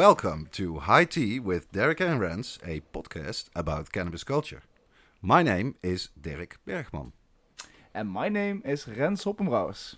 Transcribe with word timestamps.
Welcome 0.00 0.48
to 0.52 0.78
High 0.78 1.04
Tea 1.04 1.38
with 1.38 1.70
Derrick 1.72 2.00
and 2.00 2.18
Rens, 2.18 2.58
a 2.64 2.80
podcast 2.90 3.50
about 3.54 3.92
cannabis 3.92 4.24
culture. 4.24 4.62
My 5.20 5.42
name 5.42 5.74
is 5.82 6.08
Derrick 6.18 6.56
Bergman. 6.64 7.12
And 7.92 8.08
my 8.08 8.30
name 8.30 8.62
is 8.64 8.88
Rens 8.88 9.24
Hoppenbrouwers. 9.24 9.96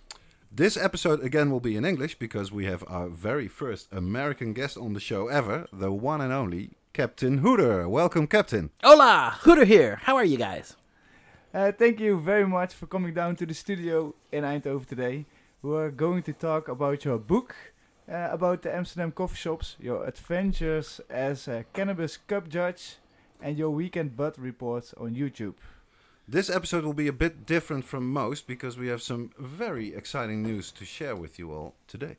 This 0.50 0.76
episode 0.76 1.22
again 1.22 1.52
will 1.52 1.60
be 1.60 1.76
in 1.76 1.84
English 1.84 2.18
because 2.18 2.50
we 2.50 2.64
have 2.64 2.82
our 2.88 3.08
very 3.08 3.46
first 3.46 3.92
American 3.92 4.54
guest 4.54 4.76
on 4.76 4.92
the 4.92 4.98
show 4.98 5.28
ever, 5.28 5.68
the 5.72 5.92
one 5.92 6.20
and 6.20 6.32
only 6.32 6.70
Captain 6.92 7.38
Hooter. 7.38 7.88
Welcome, 7.88 8.26
Captain. 8.26 8.70
Hola, 8.82 9.38
Hooter 9.42 9.64
here. 9.64 10.00
How 10.02 10.16
are 10.16 10.24
you 10.24 10.36
guys? 10.36 10.74
Uh, 11.54 11.70
thank 11.70 12.00
you 12.00 12.18
very 12.18 12.48
much 12.48 12.74
for 12.74 12.88
coming 12.88 13.14
down 13.14 13.36
to 13.36 13.46
the 13.46 13.54
studio 13.54 14.16
in 14.32 14.42
Eindhoven 14.42 14.84
today. 14.84 15.26
We're 15.62 15.92
going 15.92 16.24
to 16.24 16.32
talk 16.32 16.66
about 16.66 17.04
your 17.04 17.18
book, 17.18 17.54
uh, 18.08 18.28
about 18.30 18.62
the 18.62 18.74
Amsterdam 18.74 19.12
coffee 19.12 19.36
shops, 19.36 19.76
your 19.80 20.04
adventures 20.06 21.00
as 21.08 21.48
a 21.48 21.64
cannabis 21.72 22.16
cup 22.16 22.48
judge, 22.48 22.96
and 23.40 23.58
your 23.58 23.70
weekend 23.70 24.16
bud 24.16 24.38
reports 24.38 24.94
on 24.98 25.14
YouTube. 25.14 25.54
This 26.28 26.48
episode 26.48 26.84
will 26.84 26.94
be 26.94 27.08
a 27.08 27.12
bit 27.12 27.46
different 27.46 27.84
from 27.84 28.12
most 28.12 28.46
because 28.46 28.78
we 28.78 28.88
have 28.88 29.02
some 29.02 29.30
very 29.38 29.94
exciting 29.94 30.42
news 30.42 30.70
to 30.72 30.84
share 30.84 31.16
with 31.16 31.38
you 31.38 31.52
all 31.52 31.74
today. 31.88 32.16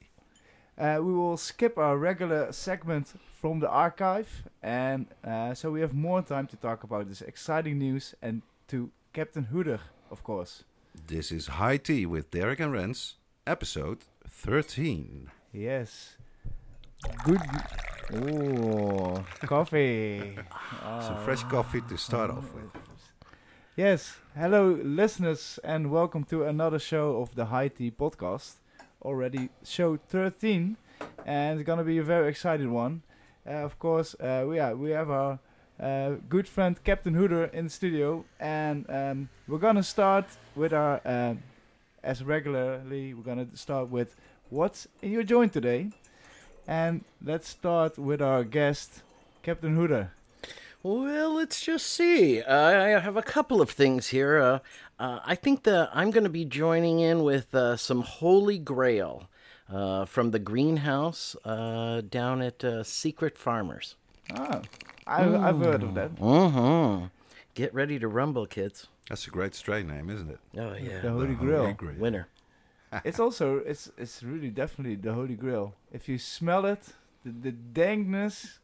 Uh, 0.78 1.00
we 1.02 1.14
will 1.14 1.38
skip 1.38 1.78
our 1.78 1.98
regular 1.98 2.52
segment 2.52 3.14
from 3.40 3.60
the 3.60 3.70
archive, 3.70 4.44
and 4.62 5.06
uh, 5.24 5.54
so 5.54 5.72
we 5.72 5.82
have 5.82 5.94
more 5.94 6.22
time 6.22 6.48
to 6.48 6.56
talk 6.58 6.84
about 6.84 7.08
this 7.08 7.22
exciting 7.22 7.78
news 7.78 8.16
and 8.22 8.42
to 8.68 8.90
Captain 9.14 9.46
Hooter, 9.46 9.80
of 10.10 10.24
course. 10.24 10.64
This 11.08 11.32
is 11.32 11.48
High 11.48 11.78
Tea 11.78 12.06
with 12.06 12.32
Derrick 12.32 12.60
and 12.60 12.72
Rens, 12.72 13.16
episode 13.46 14.00
13. 14.28 15.30
Yes. 15.54 16.16
Good. 17.26 17.40
Oh, 18.12 19.24
coffee. 19.42 20.36
Some 21.00 21.18
fresh 21.24 21.44
coffee 21.44 21.82
to 21.90 21.96
start 21.96 22.32
off 22.32 22.52
with. 22.56 22.72
Yes. 23.76 24.18
Hello, 24.36 24.80
listeners, 24.84 25.60
and 25.64 25.92
welcome 25.92 26.24
to 26.24 26.44
another 26.46 26.80
show 26.80 27.22
of 27.22 27.36
the 27.36 27.46
High 27.46 27.68
Tea 27.68 27.92
podcast. 27.92 28.56
Already 29.04 29.50
show 29.64 29.98
13, 29.98 30.76
and 31.24 31.60
it's 31.60 31.68
gonna 31.68 31.84
be 31.84 32.00
a 32.00 32.04
very 32.04 32.30
exciting 32.30 32.74
one. 32.74 33.04
Uh, 33.46 33.52
of 33.52 33.78
course, 33.78 34.16
uh, 34.16 34.46
we 34.48 34.58
are, 34.58 34.76
we 34.76 34.90
have 34.90 35.12
our 35.12 35.38
uh, 35.80 36.16
good 36.30 36.48
friend 36.48 36.84
Captain 36.84 37.14
Hooter 37.14 37.46
in 37.46 37.66
the 37.66 37.70
studio, 37.70 38.26
and 38.40 38.90
um, 38.90 39.30
we're 39.48 39.60
gonna 39.60 39.84
start 39.84 40.26
with 40.56 40.74
our, 40.74 41.00
uh, 41.06 41.36
as 42.04 42.24
regularly, 42.24 43.14
we're 43.14 43.22
gonna 43.22 43.56
start 43.56 43.90
with 43.90 44.16
what's 44.54 44.88
in 45.02 45.12
your 45.12 45.24
joint 45.24 45.52
today, 45.52 45.90
and 46.68 47.04
let's 47.24 47.50
start 47.50 47.98
with 47.98 48.22
our 48.22 48.44
guest, 48.44 49.02
Captain 49.42 49.76
Hooter. 49.76 50.12
Well, 50.84 51.34
let's 51.36 51.62
just 51.66 51.88
see. 51.88 52.42
Uh, 52.42 52.82
I 52.84 53.00
have 53.00 53.18
a 53.18 53.22
couple 53.24 53.62
of 53.62 53.70
things 53.72 54.10
here. 54.10 54.38
Uh, 54.38 54.60
uh, 55.00 55.20
I 55.26 55.36
think 55.36 55.64
that 55.64 55.90
I'm 55.94 56.12
going 56.12 56.26
to 56.26 56.30
be 56.30 56.46
joining 56.46 57.00
in 57.00 57.24
with 57.24 57.56
uh, 57.56 57.78
some 57.78 58.02
Holy 58.02 58.58
Grail 58.60 59.28
uh, 59.72 60.06
from 60.06 60.32
the 60.32 60.40
greenhouse 60.40 61.36
uh, 61.46 62.02
down 62.02 62.42
at 62.42 62.64
uh, 62.64 62.84
Secret 62.84 63.38
Farmers. 63.38 63.96
Ah, 64.36 64.62
I, 65.08 65.24
I've 65.50 65.60
heard 65.60 65.84
of 65.84 65.96
that. 65.96 66.16
Mm-hmm. 66.18 67.06
Get 67.56 67.74
ready 67.74 67.98
to 68.00 68.08
rumble, 68.08 68.46
kids. 68.46 68.88
That's 69.10 69.26
a 69.28 69.32
great 69.32 69.56
strain 69.56 69.88
name, 69.88 70.10
isn't 70.10 70.30
it? 70.30 70.40
Oh 70.58 70.74
yeah, 70.76 71.02
The 71.02 71.10
Holy 71.12 71.28
The 71.28 71.34
Grail. 71.36 71.74
Grail. 71.74 71.96
winner. 71.98 72.28
It's 73.04 73.20
also 73.20 73.58
it's 73.66 73.92
it's 73.98 74.24
really 74.24 74.50
definitely 74.50 74.96
the 74.96 75.14
holy 75.14 75.36
grail. 75.36 75.74
If 75.92 76.08
you 76.10 76.18
smell 76.18 76.66
it, 76.66 76.82
the, 77.26 77.32
the 77.32 77.52
dankness 77.52 78.60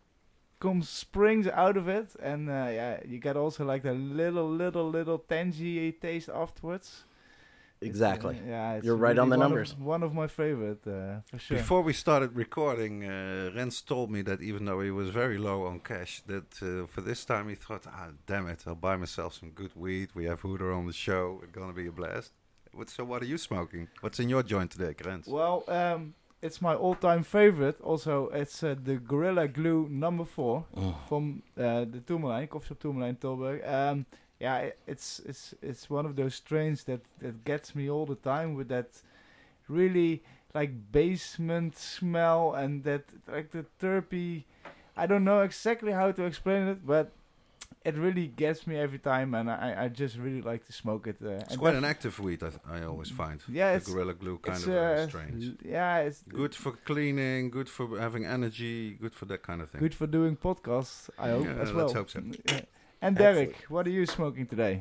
comes 0.59 0.89
springs 0.89 1.47
out 1.47 1.77
of 1.77 1.87
it, 1.87 2.09
and 2.21 2.49
uh, 2.49 2.67
yeah, 2.79 2.99
you 3.05 3.17
get 3.19 3.35
also 3.37 3.63
like 3.65 3.83
the 3.83 3.93
little 3.93 4.49
little 4.49 4.89
little 4.89 5.19
tangy 5.19 5.91
taste 5.93 6.29
afterwards. 6.29 7.05
It's, 7.81 7.85
uh, 7.87 7.91
Exactly. 7.91 8.37
yeah, 8.45 8.73
it's 8.73 8.85
You're 8.85 8.97
right 8.97 9.11
really 9.15 9.19
on 9.21 9.29
the 9.29 9.37
one 9.37 9.45
of- 9.45 9.51
numbers. 9.51 9.75
one 9.77 10.03
of 10.03 10.13
my 10.13 10.27
favorite 10.27 10.85
uh, 10.85 11.21
for 11.31 11.39
sure. 11.39 11.57
Before 11.57 11.81
we 11.81 11.93
started 11.93 12.35
recording, 12.35 13.05
uh, 13.05 13.51
Rens 13.55 13.81
told 13.81 14.11
me 14.11 14.21
that 14.23 14.41
even 14.41 14.65
though 14.65 14.81
he 14.81 14.91
was 14.91 15.07
very 15.11 15.37
low 15.37 15.65
on 15.65 15.79
cash, 15.79 16.21
that 16.27 16.61
uh, 16.61 16.87
for 16.87 16.99
this 16.99 17.23
time 17.23 17.47
he 17.47 17.55
thought, 17.55 17.83
ah, 17.87 18.09
damn 18.27 18.47
it, 18.49 18.63
I'll 18.67 18.75
buy 18.75 18.97
myself 18.97 19.33
some 19.39 19.51
good 19.51 19.71
weed. 19.77 20.09
We 20.13 20.25
have 20.25 20.41
Hooter 20.41 20.73
on 20.73 20.87
the 20.87 20.93
show. 21.07 21.39
It's 21.41 21.53
gonna 21.53 21.71
be 21.71 21.87
a 21.87 21.91
blast. 21.93 22.33
What, 22.73 22.89
so 22.89 23.03
what 23.03 23.21
are 23.21 23.25
you 23.25 23.37
smoking? 23.37 23.87
What's 24.01 24.19
in 24.19 24.29
your 24.29 24.43
joint 24.43 24.71
today, 24.71 24.95
Rens? 25.03 25.27
Well, 25.27 25.63
um, 25.67 26.13
it's 26.41 26.61
my 26.61 26.75
all-time 26.75 27.23
favorite. 27.23 27.79
Also, 27.81 28.29
it's 28.29 28.63
uh, 28.63 28.75
the 28.81 28.95
Gorilla 28.97 29.47
Glue 29.47 29.87
number 29.89 30.25
four 30.25 30.65
Mm. 30.75 30.95
from 31.07 31.43
uh, 31.57 31.85
the 31.85 31.99
Toermalijn, 32.05 32.47
Coffee 32.49 32.67
Shop 32.69 32.79
Toermalijn 32.79 33.17
Tilburg. 33.19 33.67
Um, 33.67 34.05
yeah, 34.39 34.53
i- 34.55 34.73
it's 34.87 35.19
it's 35.25 35.53
it's 35.61 35.89
one 35.89 36.05
of 36.05 36.15
those 36.15 36.35
strains 36.35 36.83
that 36.85 37.01
that 37.19 37.43
gets 37.43 37.75
me 37.75 37.89
all 37.89 38.05
the 38.05 38.15
time 38.15 38.53
with 38.55 38.69
that 38.69 38.87
really 39.67 40.21
like 40.53 40.71
basement 40.91 41.77
smell 41.77 42.53
and 42.53 42.83
that 42.83 43.03
like 43.27 43.49
the 43.51 43.65
terpy. 43.81 44.43
I 44.95 45.07
don't 45.07 45.23
know 45.23 45.41
exactly 45.41 45.91
how 45.91 46.11
to 46.11 46.23
explain 46.23 46.67
it, 46.67 46.85
but 46.85 47.11
it 47.89 47.95
really 48.05 48.27
gets 48.43 48.65
me 48.69 48.75
every 48.85 48.99
time, 49.11 49.29
and 49.39 49.47
I 49.49 49.69
I 49.85 49.87
just 50.03 50.15
really 50.25 50.41
like 50.51 50.61
to 50.69 50.73
smoke 50.83 51.03
it. 51.11 51.17
Uh, 51.21 51.29
it's 51.45 51.57
quite 51.65 51.77
an 51.83 51.85
active 51.93 52.13
weed, 52.25 52.41
I, 52.47 52.49
th- 52.49 52.61
I 52.75 52.79
always 52.91 53.11
find. 53.21 53.39
Yeah, 53.59 53.71
the 53.71 53.77
it's 53.77 53.89
Gorilla 53.89 54.13
Glue 54.21 54.37
kind 54.49 54.63
of 54.63 54.69
uh, 54.69 54.75
uh, 54.81 55.07
strange. 55.07 55.43
yeah, 55.75 56.05
it's 56.07 56.21
Good 56.41 56.53
for 56.63 56.71
cleaning, 56.89 57.41
good 57.57 57.69
for 57.69 57.85
having 57.99 58.23
energy, 58.37 58.79
good 59.03 59.13
for 59.19 59.25
that 59.31 59.41
kind 59.49 59.59
of 59.61 59.67
thing. 59.69 59.81
Good 59.85 59.95
for 60.01 60.07
doing 60.07 60.35
podcasts, 60.47 61.09
I 61.25 61.27
hope, 61.33 61.45
Yeah, 61.45 61.63
as 61.63 61.71
well. 61.73 61.85
let's 61.87 61.93
hope 61.99 62.09
so. 62.09 62.21
And 63.01 63.15
Derrick, 63.17 63.53
what 63.69 63.83
are 63.87 63.95
you 63.99 64.05
smoking 64.05 64.45
today? 64.47 64.75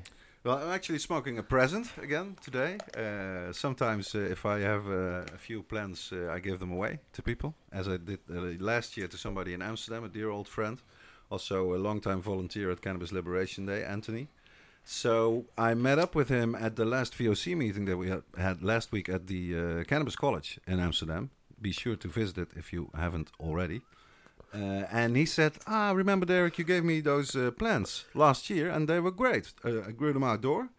Well, 0.44 0.58
I'm 0.62 0.70
actually 0.78 1.00
smoking 1.00 1.38
a 1.38 1.42
present 1.42 1.86
again 2.00 2.36
today. 2.40 2.78
Uh, 2.96 3.52
sometimes, 3.52 4.14
uh, 4.14 4.18
if 4.36 4.46
I 4.46 4.60
have 4.60 4.84
uh, 4.88 5.34
a 5.34 5.38
few 5.38 5.62
plants, 5.62 6.12
uh, 6.12 6.30
I 6.36 6.38
give 6.40 6.58
them 6.58 6.72
away 6.72 6.92
to 7.12 7.22
people, 7.22 7.50
as 7.72 7.86
I 7.88 7.96
did 7.98 8.20
uh, 8.30 8.40
last 8.72 8.96
year 8.96 9.08
to 9.08 9.16
somebody 9.16 9.52
in 9.52 9.62
Amsterdam, 9.62 10.04
a 10.04 10.08
dear 10.08 10.30
old 10.30 10.48
friend, 10.48 10.80
also 11.30 11.74
a 11.74 11.78
long-time 11.78 12.20
volunteer 12.20 12.70
at 12.70 12.80
Cannabis 12.80 13.12
Liberation 13.12 13.66
Day, 13.66 13.84
Anthony. 13.84 14.28
So 14.84 15.44
I 15.58 15.74
met 15.74 15.98
up 15.98 16.14
with 16.14 16.30
him 16.30 16.54
at 16.54 16.76
the 16.76 16.86
last 16.86 17.12
VOC 17.18 17.54
meeting 17.56 17.84
that 17.84 17.98
we 17.98 18.08
had, 18.08 18.62
last 18.62 18.90
week 18.90 19.08
at 19.08 19.26
the 19.26 19.56
uh, 19.56 19.84
Cannabis 19.84 20.16
College 20.16 20.58
in 20.66 20.80
Amsterdam. 20.80 21.30
Be 21.60 21.72
sure 21.72 21.96
to 21.96 22.08
visit 22.08 22.38
it 22.38 22.48
if 22.56 22.72
you 22.72 22.90
haven't 22.94 23.30
already. 23.38 23.82
Uh, 24.54 24.84
and 24.90 25.14
he 25.14 25.26
said, 25.26 25.52
"Ah, 25.66 25.90
remember, 25.90 26.24
Derrick, 26.24 26.58
you 26.58 26.64
gave 26.64 26.84
me 26.84 27.00
those 27.00 27.36
uh, 27.36 27.50
plants 27.50 28.06
last 28.14 28.48
year, 28.48 28.70
and 28.70 28.88
they 28.88 28.98
were 28.98 29.10
great. 29.10 29.52
Uh, 29.62 29.82
I 29.88 29.90
grew 29.90 30.14
them 30.14 30.24
outdoor." 30.24 30.70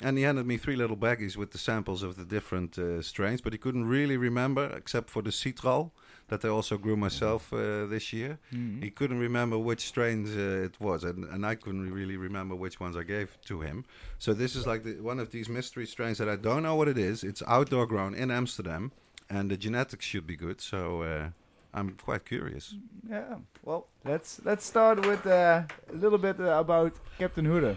And 0.00 0.18
he 0.18 0.24
handed 0.24 0.46
me 0.46 0.56
three 0.56 0.74
little 0.74 0.96
baggies 0.96 1.36
with 1.36 1.52
the 1.52 1.58
samples 1.58 2.02
of 2.02 2.16
the 2.16 2.24
different 2.24 2.76
uh, 2.76 3.00
strains, 3.02 3.40
but 3.40 3.52
he 3.52 3.58
couldn't 3.58 3.86
really 3.86 4.16
remember, 4.16 4.66
except 4.76 5.08
for 5.08 5.22
the 5.22 5.30
citral 5.30 5.92
that 6.32 6.46
I 6.46 6.48
also 6.48 6.78
grew 6.78 6.96
myself 6.96 7.52
uh, 7.52 7.84
this 7.94 8.10
year. 8.12 8.38
He 8.84 8.90
couldn't 8.90 9.18
remember 9.18 9.58
which 9.58 9.82
strains 9.92 10.30
uh, 10.34 10.68
it 10.68 10.80
was, 10.80 11.04
and, 11.04 11.24
and 11.32 11.44
I 11.44 11.54
couldn't 11.56 11.92
really 11.92 12.16
remember 12.16 12.54
which 12.54 12.80
ones 12.80 12.96
I 12.96 13.02
gave 13.02 13.28
to 13.50 13.60
him. 13.60 13.84
So 14.18 14.32
this 14.32 14.56
is 14.56 14.66
like 14.66 14.82
the, 14.82 14.94
one 15.02 15.20
of 15.20 15.28
these 15.30 15.50
mystery 15.50 15.86
strains 15.86 16.16
that 16.18 16.30
I 16.30 16.36
don't 16.36 16.62
know 16.62 16.74
what 16.74 16.88
it 16.88 16.96
is. 16.96 17.22
It's 17.22 17.42
outdoor 17.46 17.86
grown 17.86 18.14
in 18.14 18.30
Amsterdam, 18.30 18.92
and 19.28 19.50
the 19.50 19.58
genetics 19.58 20.06
should 20.06 20.26
be 20.26 20.36
good. 20.36 20.62
So 20.62 21.02
uh, 21.02 21.28
I'm 21.74 21.90
quite 22.06 22.24
curious. 22.24 22.76
Yeah. 23.08 23.36
Well, 23.62 23.82
let's 24.10 24.40
let's 24.48 24.64
start 24.64 25.06
with 25.06 25.26
uh, 25.26 25.64
a 25.94 25.96
little 26.04 26.18
bit 26.18 26.40
uh, 26.40 26.64
about 26.64 26.92
Captain 27.18 27.44
Hooter. 27.44 27.76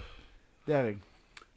Derrick. 0.66 1.00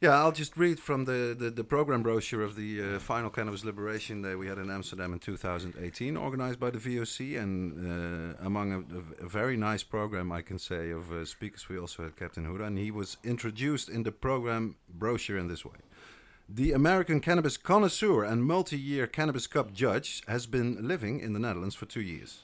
Yeah, 0.01 0.17
I'll 0.17 0.31
just 0.31 0.55
read 0.55 0.79
from 0.79 1.03
the, 1.03 1.35
the, 1.37 1.49
the 1.49 1.63
program 1.65 2.03
brochure 2.03 2.41
of 2.41 2.55
the 2.55 2.81
uh, 2.95 2.99
final 2.99 3.29
Cannabis 3.29 3.65
Liberation 3.65 4.21
Day 4.21 4.33
we 4.33 4.47
had 4.47 4.57
in 4.57 4.71
Amsterdam 4.71 5.11
in 5.11 5.19
2018, 5.19 6.15
organized 6.15 6.57
by 6.57 6.69
the 6.69 6.77
VOC. 6.77 7.37
And 7.37 8.33
uh, 8.33 8.35
among 8.41 8.71
a, 8.71 8.79
a, 9.25 9.27
very 9.27 9.57
nice 9.57 9.83
program, 9.83 10.31
I 10.31 10.41
can 10.41 10.57
say, 10.57 10.91
of 10.91 11.11
uh, 11.11 11.25
speakers, 11.25 11.67
we 11.67 11.77
also 11.77 12.03
had 12.03 12.15
Captain 12.15 12.45
Hooter. 12.45 12.63
And 12.63 12.77
he 12.77 12.91
was 12.91 13.17
introduced 13.25 13.89
in 13.89 14.03
the 14.03 14.13
program 14.13 14.77
brochure 14.87 15.37
in 15.37 15.49
this 15.49 15.65
way. 15.65 15.79
The 16.47 16.71
American 16.71 17.19
cannabis 17.19 17.57
connoisseur 17.57 18.23
and 18.23 18.45
multi 18.45 18.79
year 18.79 19.05
Cannabis 19.05 19.47
Cup 19.47 19.73
judge 19.73 20.23
has 20.29 20.45
been 20.45 20.87
living 20.87 21.19
in 21.19 21.33
the 21.33 21.39
Netherlands 21.39 21.75
for 21.75 21.85
two 21.87 22.01
years. 22.01 22.43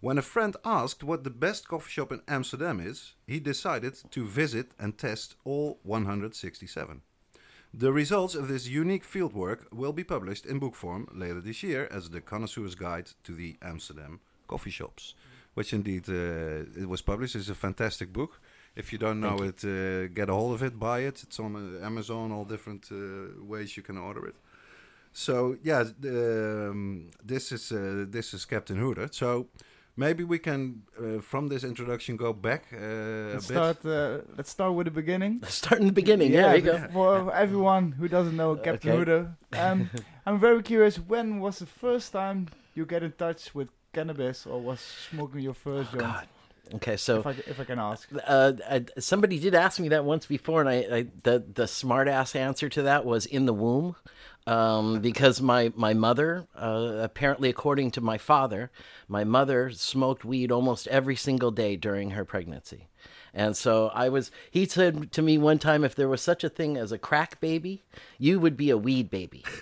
When 0.00 0.18
a 0.18 0.22
friend 0.22 0.54
asked 0.64 1.02
what 1.02 1.24
the 1.24 1.30
best 1.30 1.68
coffee 1.68 1.90
shop 1.90 2.12
in 2.12 2.20
Amsterdam 2.28 2.80
is, 2.80 3.14
he 3.26 3.40
decided 3.40 3.94
to 4.10 4.26
visit 4.26 4.72
and 4.78 4.98
test 4.98 5.36
all 5.44 5.78
167. 5.84 7.00
The 7.72 7.92
results 7.92 8.34
of 8.34 8.48
this 8.48 8.68
unique 8.68 9.04
fieldwork 9.04 9.72
will 9.72 9.92
be 9.92 10.04
published 10.04 10.46
in 10.46 10.58
book 10.58 10.74
form 10.74 11.08
later 11.14 11.40
this 11.40 11.62
year 11.62 11.88
as 11.90 12.10
the 12.10 12.20
Connoisseur's 12.20 12.74
Guide 12.74 13.10
to 13.24 13.32
the 13.34 13.56
Amsterdam 13.62 14.20
Coffee 14.48 14.70
Shops, 14.70 15.14
which 15.54 15.72
indeed 15.72 16.08
uh, 16.08 16.82
it 16.82 16.88
was 16.88 17.02
published. 17.02 17.34
It's 17.34 17.48
a 17.48 17.54
fantastic 17.54 18.12
book. 18.12 18.40
If 18.76 18.92
you 18.92 18.98
don't 18.98 19.20
know 19.20 19.38
it, 19.38 19.64
uh, 19.64 20.08
get 20.08 20.28
a 20.28 20.34
hold 20.34 20.54
of 20.54 20.62
it, 20.62 20.78
buy 20.78 21.00
it. 21.00 21.22
It's 21.22 21.40
on 21.40 21.56
uh, 21.56 21.84
Amazon, 21.84 22.32
all 22.32 22.44
different 22.44 22.88
uh, 22.92 23.42
ways 23.42 23.76
you 23.76 23.82
can 23.82 23.96
order 23.96 24.26
it. 24.26 24.36
So 25.14 25.56
yeah, 25.62 25.84
the, 25.98 26.68
um, 26.70 27.10
this 27.24 27.50
is 27.50 27.72
uh, 27.72 28.04
this 28.06 28.34
is 28.34 28.44
Captain 28.44 28.76
Hooter. 28.76 29.08
So 29.10 29.48
maybe 29.96 30.22
we 30.24 30.38
can, 30.38 30.82
uh, 30.98 31.20
from 31.20 31.48
this 31.48 31.64
introduction, 31.64 32.16
go 32.16 32.32
back 32.32 32.64
uh, 32.72 32.76
a 32.76 33.32
Let's 33.34 33.46
bit. 33.48 33.54
start. 33.54 33.86
Uh, 33.86 34.18
let's 34.36 34.50
start 34.50 34.74
with 34.74 34.86
the 34.86 34.90
beginning. 34.90 35.40
Start 35.48 35.80
in 35.80 35.86
the 35.86 35.92
beginning. 35.92 36.32
Yeah, 36.32 36.42
there 36.48 36.56
you 36.56 36.62
go. 36.62 36.88
For 36.92 37.34
everyone 37.34 37.92
who 37.92 38.08
doesn't 38.08 38.36
know 38.36 38.56
Captain 38.56 38.90
Okay. 38.90 38.98
Hooter, 38.98 39.36
um, 39.58 39.90
I'm 40.26 40.38
very 40.38 40.62
curious. 40.62 40.96
When 40.98 41.40
was 41.40 41.58
the 41.58 41.66
first 41.66 42.12
time 42.12 42.48
you 42.74 42.84
get 42.86 43.02
in 43.02 43.12
touch 43.12 43.54
with 43.54 43.68
cannabis, 43.92 44.46
or 44.46 44.60
was 44.60 44.80
smoking 45.10 45.40
your 45.40 45.54
first 45.54 45.90
joint? 45.92 46.02
Oh, 46.02 46.06
God. 46.06 46.26
Okay, 46.74 46.96
so 46.96 47.20
If 47.20 47.26
I, 47.26 47.30
if 47.30 47.60
I 47.60 47.64
can 47.64 47.78
ask. 47.78 48.08
uh, 48.26 48.52
uh, 48.68 48.80
somebody 48.98 49.38
did 49.38 49.54
ask 49.54 49.78
me 49.78 49.88
that 49.90 50.04
once 50.04 50.26
before, 50.26 50.60
and 50.60 50.68
I, 50.68 50.74
I 50.74 51.06
the 51.22 51.44
the 51.54 51.68
smart 51.68 52.08
ass 52.08 52.34
answer 52.34 52.68
to 52.70 52.82
that 52.82 53.04
was 53.04 53.24
in 53.24 53.46
the 53.46 53.54
womb, 53.54 53.94
um, 54.48 55.00
because 55.00 55.40
my 55.40 55.72
my 55.76 55.94
mother, 55.94 56.48
uh, 56.56 56.98
apparently 57.02 57.48
according 57.48 57.92
to 57.92 58.00
my 58.00 58.18
father, 58.18 58.70
my 59.06 59.22
mother 59.22 59.70
smoked 59.70 60.24
weed 60.24 60.50
almost 60.50 60.88
every 60.88 61.16
single 61.16 61.52
day 61.52 61.76
during 61.76 62.10
her 62.10 62.24
pregnancy. 62.24 62.88
And 63.36 63.54
so 63.54 63.90
I 63.92 64.08
was, 64.08 64.30
he 64.50 64.64
said 64.64 65.12
to 65.12 65.20
me 65.20 65.36
one 65.36 65.58
time, 65.58 65.84
if 65.84 65.94
there 65.94 66.08
was 66.08 66.22
such 66.22 66.42
a 66.42 66.48
thing 66.48 66.78
as 66.78 66.90
a 66.90 66.96
crack 66.96 67.38
baby, 67.38 67.82
you 68.18 68.40
would 68.40 68.56
be 68.56 68.70
a 68.70 68.78
weed 68.78 69.10
baby. 69.10 69.44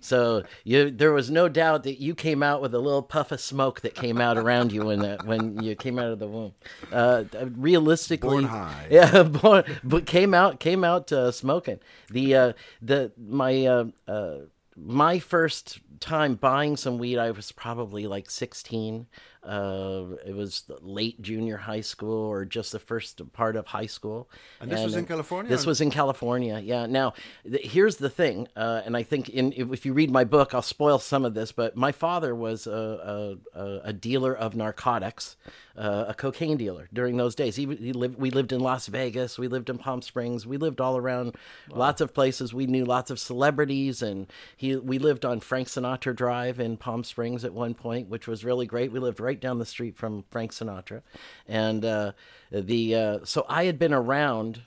So 0.00 0.42
you, 0.64 0.90
there 0.90 1.12
was 1.12 1.30
no 1.30 1.48
doubt 1.48 1.84
that 1.84 2.00
you 2.00 2.14
came 2.14 2.42
out 2.42 2.60
with 2.60 2.74
a 2.74 2.78
little 2.78 3.02
puff 3.02 3.30
of 3.30 3.40
smoke 3.40 3.80
that 3.82 3.94
came 3.94 4.20
out 4.20 4.36
around 4.36 4.72
you 4.72 4.86
when, 4.86 5.02
uh, 5.02 5.16
when 5.24 5.62
you 5.62 5.76
came 5.76 5.98
out 5.98 6.10
of 6.10 6.18
the 6.18 6.26
womb. 6.26 6.54
Uh, 6.92 7.24
realistically, 7.56 8.42
Born 8.42 8.44
high. 8.44 8.86
yeah, 8.90 9.22
born, 9.22 9.64
but 9.84 10.04
came 10.04 10.34
out 10.34 10.58
came 10.58 10.82
out 10.82 11.10
uh, 11.12 11.30
smoking. 11.30 11.78
The 12.10 12.34
uh, 12.34 12.52
the 12.82 13.12
my 13.16 13.64
uh, 13.64 13.84
uh, 14.08 14.38
my 14.76 15.20
first 15.20 15.78
time 16.00 16.34
buying 16.34 16.76
some 16.76 16.98
weed, 16.98 17.18
I 17.18 17.30
was 17.30 17.52
probably 17.52 18.06
like 18.06 18.28
sixteen. 18.28 19.06
Uh, 19.42 20.16
it 20.24 20.34
was 20.34 20.70
late 20.80 21.20
junior 21.20 21.56
high 21.56 21.80
school 21.80 22.26
or 22.26 22.44
just 22.44 22.70
the 22.72 22.78
first 22.78 23.20
part 23.32 23.56
of 23.56 23.66
high 23.66 23.86
school. 23.86 24.30
And 24.60 24.70
this 24.70 24.84
was 24.84 24.94
in 24.94 25.06
California? 25.06 25.50
This 25.50 25.66
was 25.66 25.80
in 25.80 25.90
California. 25.90 26.60
Yeah. 26.60 26.86
Now, 26.86 27.14
here's 27.44 27.96
the 27.96 28.10
thing, 28.10 28.46
uh, 28.56 28.82
and 28.84 28.96
I 28.96 29.02
think 29.02 29.28
in 29.28 29.52
if, 29.52 29.72
if 29.72 29.86
you 29.86 29.94
read 29.94 30.10
my 30.10 30.24
book, 30.24 30.54
I'll 30.54 30.62
spoil 30.62 30.98
some 30.98 31.24
of 31.24 31.34
this. 31.34 31.50
But 31.50 31.76
my 31.76 31.92
father 31.92 32.34
was 32.34 32.66
a 32.66 33.38
a, 33.54 33.80
a, 33.84 33.92
dealer 33.92 34.34
of 34.34 34.54
narcotics, 34.54 35.36
uh, 35.76 36.06
a 36.08 36.14
cocaine 36.14 36.56
dealer 36.56 36.88
during 36.92 37.16
those 37.16 37.34
days. 37.34 37.56
He, 37.56 37.66
he 37.66 37.92
lived. 37.92 38.18
We 38.18 38.30
lived 38.30 38.52
in 38.52 38.60
Las 38.60 38.86
Vegas. 38.86 39.38
We 39.38 39.48
lived 39.48 39.70
in 39.70 39.78
Palm 39.78 40.02
Springs. 40.02 40.46
We 40.46 40.56
lived 40.56 40.80
all 40.80 40.96
around 40.96 41.36
lots 41.68 42.00
of 42.00 42.14
places. 42.14 42.54
We 42.54 42.66
knew 42.66 42.84
lots 42.84 43.10
of 43.10 43.18
celebrities, 43.18 44.02
and 44.02 44.26
he 44.56 44.76
we 44.76 44.98
lived 44.98 45.24
on 45.24 45.40
Frank 45.40 45.68
Sinatra 45.68 46.14
Drive 46.14 46.60
in 46.60 46.76
Palm 46.76 47.04
Springs 47.04 47.44
at 47.44 47.52
one 47.52 47.74
point, 47.74 48.08
which 48.08 48.26
was 48.26 48.44
really 48.44 48.66
great. 48.66 48.92
We 48.92 49.00
lived 49.00 49.20
right 49.20 49.31
down 49.40 49.58
the 49.58 49.66
street 49.66 49.96
from 49.96 50.24
Frank 50.30 50.52
Sinatra, 50.52 51.02
and 51.46 51.84
uh, 51.84 52.12
the 52.50 52.94
uh, 52.94 53.18
so 53.24 53.44
I 53.48 53.64
had 53.64 53.78
been 53.78 53.94
around 53.94 54.62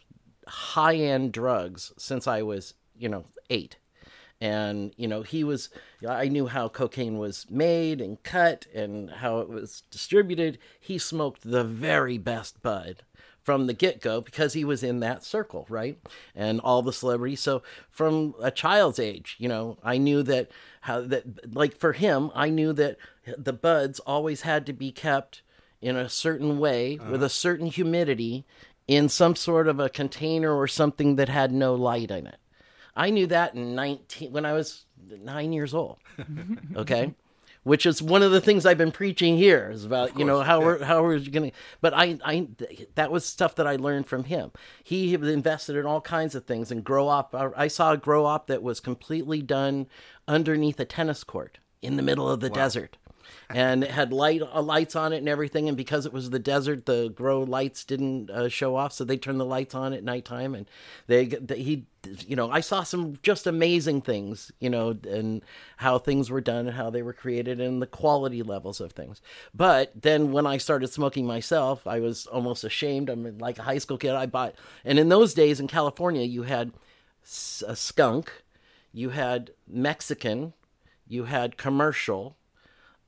high 0.47 0.95
end 0.95 1.31
drugs 1.31 1.91
since 1.97 2.27
I 2.27 2.41
was, 2.41 2.73
you 2.97 3.09
know, 3.09 3.25
eight. 3.49 3.77
And, 4.41 4.93
you 4.97 5.07
know, 5.07 5.21
he 5.21 5.45
was, 5.45 5.69
I 6.07 6.27
knew 6.27 6.47
how 6.47 6.67
cocaine 6.67 7.17
was 7.17 7.45
made 7.49 8.01
and 8.01 8.21
cut 8.21 8.67
and 8.75 9.09
how 9.09 9.39
it 9.39 9.47
was 9.47 9.83
distributed. 9.89 10.59
He 10.79 10.97
smoked 10.97 11.49
the 11.49 11.63
very 11.63 12.17
best 12.17 12.61
bud 12.61 13.03
from 13.45 13.67
the 13.67 13.73
get 13.73 14.01
go 14.01 14.21
because 14.21 14.53
he 14.53 14.65
was 14.65 14.81
in 14.81 15.01
that 15.01 15.23
circle, 15.23 15.67
right? 15.69 15.99
And 16.33 16.59
all 16.59 16.81
the 16.81 16.91
celebrities. 16.91 17.41
So 17.41 17.61
from 17.91 18.33
a 18.41 18.49
child's 18.49 18.97
age, 18.97 19.35
you 19.37 19.47
know, 19.47 19.77
I 19.83 19.99
knew 19.99 20.23
that 20.23 20.49
how 20.81 21.01
that, 21.01 21.53
like 21.53 21.77
for 21.77 21.93
him, 21.93 22.31
I 22.33 22.49
knew 22.49 22.73
that 22.73 22.97
the 23.37 23.53
buds 23.53 23.99
always 23.99 24.41
had 24.41 24.65
to 24.65 24.73
be 24.73 24.91
kept 24.91 25.43
in 25.79 25.95
a 25.95 26.09
certain 26.09 26.57
way 26.57 26.97
uh-huh. 26.97 27.11
with 27.11 27.21
a 27.21 27.29
certain 27.29 27.67
humidity 27.67 28.45
in 28.87 29.09
some 29.09 29.35
sort 29.35 29.67
of 29.67 29.79
a 29.79 29.89
container 29.89 30.51
or 30.51 30.67
something 30.67 31.15
that 31.17 31.29
had 31.29 31.51
no 31.51 31.75
light 31.75 32.09
in 32.09 32.25
it. 32.25 32.39
I 32.95 33.11
knew 33.11 33.27
that 33.27 33.53
in 33.53 33.75
19 33.75 34.31
when 34.31 34.45
I 34.45 34.53
was 34.53 34.85
9 35.07 35.53
years 35.53 35.73
old. 35.73 35.97
Okay? 36.75 37.13
Which 37.65 37.85
is 37.85 37.99
one 37.99 38.21
of 38.21 38.31
the 38.31 38.39
things 38.39 38.63
I've 38.65 38.77
been 38.77 38.91
preaching 38.91 39.37
here 39.37 39.71
is 39.71 39.85
about, 39.85 40.19
you 40.19 40.23
know, 40.23 40.41
how 40.41 40.61
we're 40.61 40.83
how 40.83 41.01
we're 41.01 41.17
going 41.17 41.49
to 41.49 41.57
but 41.81 41.93
I 41.95 42.17
I 42.23 42.47
that 42.93 43.11
was 43.11 43.25
stuff 43.25 43.55
that 43.55 43.65
I 43.65 43.75
learned 43.75 44.05
from 44.05 44.25
him. 44.25 44.51
He 44.83 45.11
had 45.11 45.23
invested 45.23 45.75
in 45.75 45.85
all 45.85 45.99
kinds 45.99 46.35
of 46.35 46.45
things 46.45 46.71
and 46.71 46.83
grow 46.83 47.09
up 47.09 47.33
uh, 47.33 47.49
I 47.57 47.67
saw 47.67 47.93
a 47.93 47.97
grow 47.97 48.27
up 48.27 48.45
that 48.47 48.61
was 48.61 48.79
completely 48.79 49.41
done 49.41 49.87
underneath 50.27 50.79
a 50.79 50.85
tennis 50.85 51.23
court 51.23 51.57
in 51.81 51.95
the 51.95 52.03
middle 52.03 52.29
of 52.29 52.39
the 52.39 52.51
desert 52.51 52.97
and 53.49 53.83
it 53.83 53.91
had 53.91 54.11
light 54.11 54.41
uh, 54.41 54.61
lights 54.61 54.95
on 54.95 55.13
it 55.13 55.17
and 55.17 55.29
everything. 55.29 55.67
And 55.67 55.77
because 55.77 56.05
it 56.05 56.13
was 56.13 56.29
the 56.29 56.39
desert, 56.39 56.85
the 56.85 57.09
grow 57.09 57.43
lights 57.43 57.83
didn't 57.83 58.29
uh, 58.29 58.49
show 58.49 58.75
off, 58.75 58.93
so 58.93 59.03
they 59.03 59.17
turned 59.17 59.39
the 59.39 59.45
lights 59.45 59.75
on 59.75 59.93
at 59.93 60.03
nighttime. 60.03 60.55
And 60.55 60.69
they, 61.07 61.25
they 61.25 61.61
he, 61.61 61.85
you 62.27 62.35
know, 62.35 62.49
I 62.51 62.59
saw 62.59 62.83
some 62.83 63.17
just 63.23 63.47
amazing 63.47 64.01
things, 64.01 64.51
you 64.59 64.69
know, 64.69 64.97
and 65.09 65.41
how 65.77 65.97
things 65.97 66.29
were 66.29 66.41
done 66.41 66.67
and 66.67 66.75
how 66.75 66.89
they 66.89 67.01
were 67.01 67.13
created 67.13 67.59
and 67.59 67.81
the 67.81 67.87
quality 67.87 68.43
levels 68.43 68.79
of 68.79 68.91
things. 68.91 69.21
But 69.53 69.91
then 69.99 70.31
when 70.31 70.45
I 70.45 70.57
started 70.57 70.87
smoking 70.87 71.25
myself, 71.25 71.85
I 71.87 71.99
was 71.99 72.25
almost 72.27 72.63
ashamed. 72.63 73.09
I'm 73.09 73.37
like 73.37 73.59
a 73.59 73.63
high 73.63 73.79
school 73.79 73.97
kid. 73.97 74.11
I 74.11 74.25
bought, 74.25 74.55
and 74.83 74.99
in 74.99 75.09
those 75.09 75.33
days 75.33 75.59
in 75.59 75.67
California, 75.67 76.23
you 76.23 76.43
had 76.43 76.71
a 77.67 77.75
skunk, 77.75 78.43
you 78.91 79.09
had 79.09 79.51
Mexican, 79.67 80.53
you 81.07 81.25
had 81.25 81.57
commercial. 81.57 82.37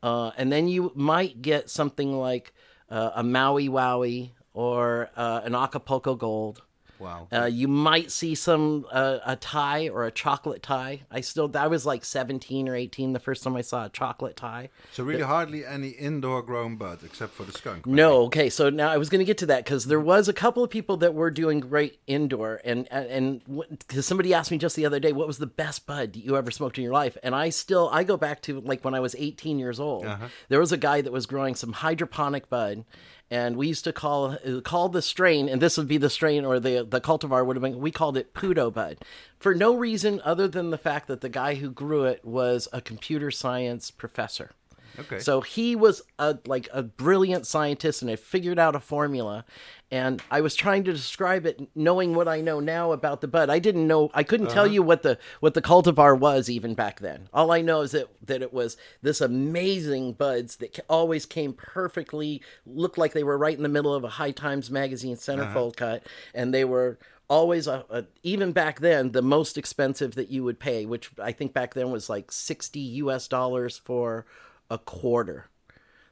Uh, 0.01 0.31
and 0.37 0.51
then 0.51 0.67
you 0.67 0.91
might 0.95 1.41
get 1.41 1.69
something 1.69 2.13
like 2.13 2.53
uh, 2.89 3.11
a 3.15 3.23
Maui 3.23 3.67
Wowie 3.67 4.31
or 4.53 5.09
uh, 5.15 5.41
an 5.43 5.55
Acapulco 5.55 6.15
Gold. 6.15 6.61
Wow. 6.99 7.27
Uh, 7.31 7.45
you 7.45 7.67
might 7.67 8.11
see 8.11 8.35
some 8.35 8.85
uh, 8.91 9.19
a 9.25 9.35
Thai 9.35 9.89
or 9.89 10.05
a 10.05 10.11
chocolate 10.11 10.63
Thai. 10.63 11.01
I 11.11 11.21
still 11.21 11.51
I 11.55 11.67
was 11.67 11.85
like 11.85 12.03
seventeen 12.05 12.67
or 12.67 12.75
eighteen 12.75 13.13
the 13.13 13.19
first 13.19 13.43
time 13.43 13.55
I 13.55 13.61
saw 13.61 13.85
a 13.85 13.89
chocolate 13.89 14.35
Thai. 14.35 14.69
So 14.91 15.03
really 15.03 15.23
hardly 15.23 15.65
any 15.65 15.89
indoor 15.89 16.41
grown 16.41 16.75
bud 16.75 16.99
except 17.03 17.33
for 17.33 17.43
the 17.43 17.51
skunk. 17.51 17.85
maybe. 17.85 17.95
No, 17.95 18.23
okay. 18.23 18.49
So 18.49 18.69
now 18.69 18.89
I 18.89 18.97
was 18.97 19.09
going 19.09 19.19
to 19.19 19.25
get 19.25 19.37
to 19.39 19.45
that 19.47 19.63
because 19.65 19.85
there 19.85 19.99
was 19.99 20.27
a 20.27 20.33
couple 20.33 20.63
of 20.63 20.69
people 20.69 20.97
that 20.97 21.13
were 21.13 21.31
doing 21.31 21.59
great 21.59 21.99
indoor, 22.07 22.61
and 22.63 22.91
and 22.91 23.41
because 23.69 24.05
somebody 24.05 24.33
asked 24.33 24.51
me 24.51 24.57
just 24.57 24.75
the 24.75 24.85
other 24.85 24.99
day, 24.99 25.11
what 25.11 25.27
was 25.27 25.37
the 25.37 25.47
best 25.47 25.85
bud 25.85 26.15
you 26.15 26.35
ever 26.37 26.51
smoked 26.51 26.77
in 26.77 26.83
your 26.83 26.93
life? 26.93 27.17
And 27.23 27.35
I 27.35 27.49
still 27.49 27.89
I 27.91 28.03
go 28.03 28.17
back 28.17 28.41
to 28.43 28.59
like 28.61 28.83
when 28.83 28.93
I 28.93 28.99
was 28.99 29.15
18 29.17 29.59
years 29.59 29.79
old. 29.79 30.07
There 30.49 30.59
was 30.59 30.71
a 30.71 30.77
guy 30.77 31.01
that 31.01 31.11
was 31.11 31.25
growing 31.25 31.55
some 31.55 31.73
hydroponic 31.73 32.49
bud, 32.49 32.85
and 33.29 33.55
we 33.57 33.67
used 33.67 33.83
to 33.83 33.93
call 33.93 34.37
uh, 34.45 34.61
call 34.61 34.89
the 34.89 35.01
strain, 35.01 35.49
and 35.49 35.61
this 35.61 35.77
would 35.77 35.87
be 35.87 35.97
the 35.97 36.09
strain 36.09 36.45
or 36.45 36.59
the 36.59 36.85
the 36.87 37.01
cultivar 37.01 37.45
would 37.45 37.55
have 37.55 37.63
been. 37.63 37.79
We 37.79 37.91
called 37.91 38.17
it 38.17 38.33
Pudo 38.33 38.73
bud 38.73 38.97
for 39.39 39.53
no 39.53 39.75
reason 39.75 40.21
other 40.23 40.47
than 40.47 40.69
the 40.69 40.77
fact 40.77 41.07
that 41.07 41.21
the 41.21 41.29
guy 41.29 41.55
who 41.55 41.69
grew 41.69 42.05
it 42.05 42.23
was 42.23 42.67
a 42.71 42.81
computer 42.81 43.31
science 43.31 43.91
professor. 43.91 44.51
Okay. 44.99 45.19
So 45.19 45.41
he 45.41 45.75
was 45.75 46.01
a 46.19 46.37
like 46.45 46.67
a 46.73 46.83
brilliant 46.83 47.47
scientist 47.47 48.01
and 48.01 48.09
had 48.09 48.19
figured 48.19 48.59
out 48.59 48.75
a 48.75 48.79
formula. 48.79 49.45
And 49.89 50.21
I 50.29 50.41
was 50.41 50.53
trying 50.53 50.83
to 50.83 50.91
describe 50.91 51.45
it, 51.45 51.61
knowing 51.73 52.13
what 52.13 52.27
I 52.27 52.41
know 52.41 52.59
now 52.59 52.91
about 52.91 53.21
the 53.21 53.27
bud. 53.27 53.49
I 53.49 53.59
didn't 53.59 53.87
know. 53.87 54.11
I 54.13 54.23
couldn't 54.23 54.49
tell 54.49 54.65
uh-huh. 54.65 54.73
you 54.73 54.83
what 54.83 55.01
the 55.01 55.17
what 55.39 55.53
the 55.53 55.61
cultivar 55.61 56.17
was 56.17 56.49
even 56.49 56.73
back 56.73 56.99
then. 56.99 57.29
All 57.33 57.51
I 57.51 57.61
know 57.61 57.81
is 57.81 57.91
that 57.91 58.07
that 58.25 58.41
it 58.41 58.53
was 58.53 58.75
this 59.01 59.21
amazing 59.21 60.13
buds 60.13 60.57
that 60.57 60.77
always 60.89 61.25
came 61.25 61.53
perfectly, 61.53 62.41
looked 62.65 62.97
like 62.97 63.13
they 63.13 63.23
were 63.23 63.37
right 63.37 63.55
in 63.55 63.63
the 63.63 63.69
middle 63.69 63.93
of 63.93 64.03
a 64.03 64.09
High 64.09 64.31
Times 64.31 64.69
magazine 64.69 65.15
centerfold 65.15 65.79
uh-huh. 65.81 65.99
cut, 65.99 66.07
and 66.33 66.53
they 66.53 66.65
were 66.65 66.99
always 67.29 67.67
a, 67.67 67.85
a 67.89 68.05
even 68.23 68.51
back 68.51 68.79
then 68.79 69.11
the 69.11 69.21
most 69.21 69.57
expensive 69.57 70.15
that 70.15 70.29
you 70.29 70.43
would 70.43 70.59
pay 70.59 70.85
which 70.85 71.11
i 71.21 71.31
think 71.31 71.51
back 71.53 71.73
then 71.73 71.91
was 71.91 72.09
like 72.09 72.31
60 72.31 72.79
us 72.81 73.27
dollars 73.27 73.77
for 73.77 74.25
a 74.69 74.77
quarter 74.77 75.47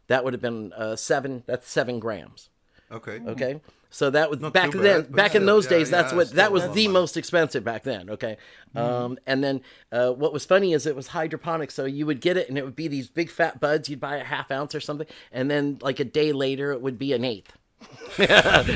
that 0.07 0.23
would 0.23 0.33
have 0.33 0.41
been 0.41 0.71
uh, 0.73 0.95
seven 0.95 1.43
that's 1.45 1.69
seven 1.69 1.99
grams 1.99 2.49
Okay. 2.91 3.19
Okay, 3.27 3.59
so 3.89 4.11
that 4.11 4.29
was 4.29 4.39
Not 4.39 4.53
back 4.53 4.71
then. 4.71 4.83
bad, 4.83 5.07
but 5.11 5.15
back 5.17 5.33
in 5.35 5.47
those 5.47 5.65
yeah, 5.65 5.69
days, 5.71 5.89
that's 5.89 6.11
yeah, 6.11 6.17
what 6.17 6.29
that 6.33 6.51
was 6.51 6.61
a 6.61 6.65
lot 6.67 6.69
of 6.69 6.75
the 6.75 6.87
money. 6.87 6.93
most 6.93 7.17
expensive 7.17 7.63
back 7.63 7.81
then. 7.81 8.11
Okay, 8.11 8.37
um, 8.75 9.17
and 9.25 9.43
then 9.43 9.61
uh, 9.91 10.11
what 10.11 10.31
was 10.31 10.45
funny 10.45 10.71
is 10.71 10.85
it 10.85 10.95
was 10.95 11.07
hydroponic, 11.07 11.71
so 11.71 11.85
you 11.85 12.05
would 12.05 12.21
get 12.21 12.37
it, 12.37 12.47
and 12.47 12.59
it 12.59 12.63
would 12.63 12.75
be 12.75 12.87
these 12.87 13.09
big 13.09 13.31
fat 13.31 13.59
buds. 13.59 13.89
You'd 13.89 13.99
buy 13.99 14.17
a 14.17 14.23
half 14.23 14.51
ounce 14.51 14.75
or 14.75 14.79
something, 14.79 15.07
and 15.31 15.49
then 15.49 15.79
like 15.81 15.99
a 15.99 16.03
day 16.05 16.31
later, 16.31 16.71
it 16.73 16.81
would 16.81 16.99
be 16.99 17.11
an 17.13 17.25
eighth. 17.25 17.57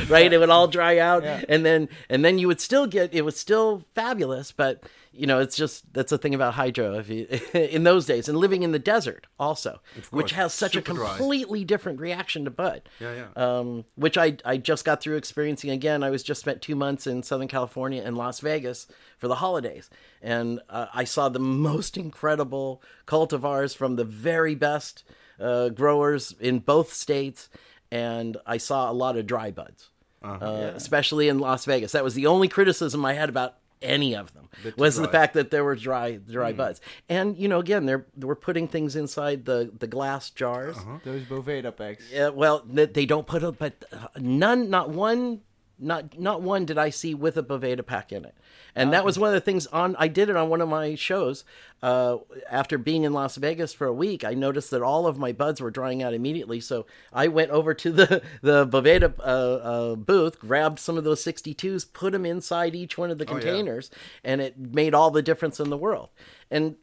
right, 0.10 0.34
it 0.34 0.40
would 0.40 0.50
all 0.50 0.68
dry 0.68 0.98
out, 0.98 1.24
Yeah. 1.24 1.44
and 1.48 1.64
then 1.64 1.88
and 2.10 2.26
then 2.26 2.40
you 2.40 2.48
would 2.48 2.60
still 2.60 2.88
get 2.88 3.14
it 3.14 3.22
was 3.22 3.38
still 3.38 3.84
fabulous, 3.94 4.52
but 4.52 4.84
you 5.12 5.26
know 5.28 5.40
it's 5.40 5.56
just 5.56 5.92
that's 5.94 6.10
the 6.12 6.18
thing 6.18 6.34
about 6.36 6.54
hydro. 6.54 6.98
If 7.00 7.10
you 7.10 7.28
in 7.54 7.84
those 7.84 8.06
days 8.06 8.30
and 8.30 8.38
living 8.38 8.64
in 8.64 8.72
the 8.72 8.80
desert 8.80 9.28
also, 9.40 9.82
which 10.12 10.32
has 10.32 10.54
such 10.54 10.76
a 10.76 10.80
super 10.80 10.94
dry. 10.94 11.18
completely 11.18 11.64
different 11.66 12.00
reaction 12.00 12.46
to 12.46 12.52
bud 12.52 12.84
Yeah, 13.00 13.14
yeah. 13.36 13.58
um, 13.60 13.86
which 13.96 14.18
I, 14.18 14.38
I 14.46 14.58
just 14.58 14.86
got 14.86 15.02
through 15.02 15.18
experiencing 15.18 15.70
again. 15.72 16.04
I 16.04 16.10
was 16.10 16.24
just 16.24 16.42
spent 16.42 16.62
two 16.62 16.76
months 16.76 17.08
in 17.08 17.24
Southern 17.24 17.48
California 17.48 18.02
and 18.04 18.18
Las 18.18 18.40
Vegas 18.40 18.88
for 19.18 19.28
the 19.28 19.36
holidays, 19.36 19.90
and 20.22 20.60
uh, 20.70 20.88
I 20.94 21.04
saw 21.04 21.30
the 21.30 21.40
most 21.40 21.98
incredible 21.98 22.82
cultivars 23.08 23.76
from 23.76 23.96
the 23.96 24.06
very 24.06 24.56
best 24.56 25.04
uh, 25.40 25.70
growers 25.70 26.34
in 26.40 26.60
both 26.60 26.94
states, 26.94 27.50
and 27.92 28.38
I 28.46 28.58
saw 28.58 28.92
a 28.92 28.94
lot 28.94 29.18
of 29.18 29.26
dry 29.26 29.52
buds, 29.52 29.90
Uh-huh. 30.22 30.46
uh, 30.46 30.72
especially 30.76 31.28
in 31.30 31.40
Las 31.40 31.66
Vegas. 31.66 31.94
That 31.94 32.04
was 32.04 32.14
the 32.14 32.28
only 32.28 32.48
criticism 32.50 33.06
I 33.06 33.14
had 33.14 33.30
about 33.30 33.56
any 33.82 34.16
of 34.16 34.34
them 34.34 34.50
was 34.78 34.98
the 34.98 35.08
fact 35.08 35.34
that 35.36 35.52
there 35.52 35.64
were 35.64 35.76
dry 35.76 36.18
dry 36.18 36.52
buds. 36.54 36.82
And 37.08 37.38
you 37.38 37.48
know 37.48 37.60
again 37.60 37.86
they're 37.86 38.06
we're 38.18 38.36
putting 38.36 38.68
things 38.68 38.96
inside 38.96 39.46
the 39.46 39.72
the 39.78 39.88
glass 39.88 40.30
jars. 40.30 40.78
Those 41.04 41.22
Boveda 41.24 41.76
packs. 41.76 42.04
yeah, 42.12 42.30
well, 42.30 42.64
they 42.68 43.06
don't 43.06 43.26
put 43.28 43.44
a, 43.44 43.52
but 43.52 43.84
uh, 43.92 44.08
none, 44.18 44.70
not 44.70 44.90
one, 44.90 45.42
not 45.80 46.20
not 46.20 46.42
one 46.42 46.66
did 46.66 46.78
I 46.78 46.90
see 46.90 47.14
with 47.14 47.38
a 47.38 47.44
Boveda 47.44 47.86
pack 47.86 48.12
in 48.12 48.26
it, 48.26 48.36
and 48.76 48.92
that 48.94 49.06
was 49.06 49.18
one 49.18 49.30
of 49.30 49.34
the 49.34 49.42
things 49.42 49.68
on. 49.68 49.96
I 49.98 50.08
did 50.08 50.30
it 50.30 50.36
on 50.36 50.50
one 50.50 50.62
of 50.62 50.70
my 50.70 50.96
shows. 50.96 51.44
Uh, 51.82 52.18
after 52.52 52.78
being 52.78 53.06
in 53.06 53.14
Las 53.14 53.38
Vegas 53.38 53.74
for 53.74 53.88
a 53.88 53.94
week, 53.94 54.26
I 54.26 54.34
noticed 54.34 54.70
that 54.72 54.82
all 54.82 55.08
of 55.08 55.18
my 55.18 55.32
buds 55.32 55.62
were 55.62 55.72
drying 55.72 56.04
out 56.04 56.14
immediately. 56.14 56.60
So 56.60 56.86
I 57.14 57.30
went 57.30 57.52
over 57.52 57.74
to 57.74 57.92
the 57.92 58.22
the 58.42 58.68
Boveda 58.68 59.18
uh, 59.20 59.22
uh, 59.22 59.96
booth, 59.96 60.40
grabbed 60.40 60.80
some 60.80 60.98
of 60.98 61.04
those 61.06 61.24
62s, 61.24 61.92
put 61.94 62.12
them 62.12 62.26
inside 62.26 62.76
each 62.76 62.98
one 62.98 63.12
of 63.12 63.18
the 63.18 63.26
Oh, 63.30 63.36
yeah. 63.36 63.40
containers, 63.42 63.90
and 64.24 64.42
it 64.42 64.58
made 64.60 64.94
all 64.94 65.10
the 65.12 65.22
difference 65.22 65.60
in 65.60 65.70
the 65.70 65.78
world. 65.78 66.10
And 66.52 66.76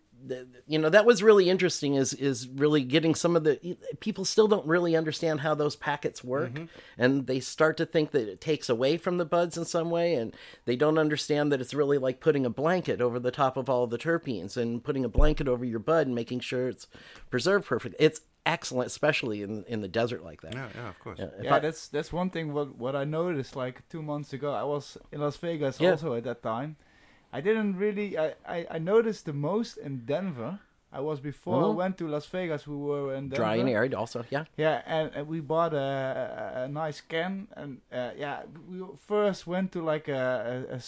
you 0.66 0.78
know 0.78 0.88
that 0.88 1.06
was 1.06 1.22
really 1.22 1.48
interesting 1.48 1.94
is 1.94 2.12
is 2.14 2.48
really 2.48 2.82
getting 2.82 3.14
some 3.14 3.36
of 3.36 3.44
the 3.44 3.76
people 4.00 4.24
still 4.24 4.48
don't 4.48 4.66
really 4.66 4.96
understand 4.96 5.40
how 5.40 5.54
those 5.54 5.76
packets 5.76 6.22
work 6.24 6.52
mm-hmm. 6.52 6.64
and 6.98 7.26
they 7.26 7.40
start 7.40 7.76
to 7.76 7.86
think 7.86 8.10
that 8.10 8.28
it 8.28 8.40
takes 8.40 8.68
away 8.68 8.96
from 8.96 9.18
the 9.18 9.24
buds 9.24 9.56
in 9.56 9.64
some 9.64 9.90
way 9.90 10.14
and 10.14 10.34
they 10.64 10.76
don't 10.76 10.98
understand 10.98 11.50
that 11.52 11.60
it's 11.60 11.74
really 11.74 11.98
like 11.98 12.20
putting 12.20 12.46
a 12.46 12.50
blanket 12.50 13.00
over 13.00 13.18
the 13.18 13.30
top 13.30 13.56
of 13.56 13.68
all 13.68 13.86
the 13.86 13.98
terpenes 13.98 14.56
and 14.56 14.82
putting 14.84 15.04
a 15.04 15.08
blanket 15.08 15.48
over 15.48 15.64
your 15.64 15.78
bud 15.78 16.06
and 16.06 16.14
making 16.14 16.40
sure 16.40 16.68
it's 16.68 16.86
preserved 17.30 17.66
perfect 17.66 17.94
it's 17.98 18.20
excellent 18.46 18.86
especially 18.86 19.42
in 19.42 19.64
in 19.64 19.80
the 19.80 19.88
desert 19.88 20.22
like 20.24 20.40
that 20.40 20.54
Yeah, 20.54 20.68
yeah, 20.74 20.88
of 20.88 20.98
course. 21.00 21.18
If 21.18 21.30
yeah, 21.42 21.56
I- 21.56 21.58
that's 21.58 21.88
that's 21.88 22.12
one 22.12 22.30
thing. 22.30 22.52
What 22.52 22.76
what 22.78 22.94
I 22.94 23.04
noticed 23.04 23.56
like 23.56 23.86
two 23.88 24.02
months 24.02 24.32
ago, 24.32 24.52
I 24.52 24.62
was 24.62 24.96
in 25.12 25.20
Las 25.20 25.36
Vegas 25.36 25.80
Yeah. 25.80 25.90
also 25.90 26.14
at 26.14 26.24
that 26.24 26.42
time. 26.42 26.76
I 27.36 27.40
didn't 27.42 27.76
really. 27.84 28.08
I, 28.18 28.26
I, 28.56 28.58
I 28.76 28.78
noticed 28.78 29.24
the 29.24 29.32
most 29.32 29.76
in 29.86 30.06
Denver. 30.06 30.52
I 30.98 31.00
was 31.00 31.20
before 31.20 31.60
I 31.64 31.66
Mhm. 31.66 31.74
went 31.82 31.94
to 31.98 32.08
Las 32.08 32.26
Vegas. 32.34 32.66
We 32.66 32.76
were 32.76 33.14
in 33.18 33.28
Denver. 33.28 33.36
dry 33.42 33.56
and 33.62 33.68
arid 33.68 33.92
also 33.94 34.24
yeah 34.30 34.44
Yeah, 34.56 34.76
and, 34.86 35.06
and 35.16 35.24
we 35.28 35.40
bought 35.40 35.74
a, 35.74 35.88
a, 36.56 36.62
a 36.64 36.68
nice 36.68 37.02
can, 37.12 37.48
and 37.60 37.70
uh, 37.92 38.10
yeah, 38.22 38.36
we 38.70 38.78
first 39.06 39.46
went 39.46 39.72
to 39.72 39.80
like 39.92 40.08
a, 40.08 40.78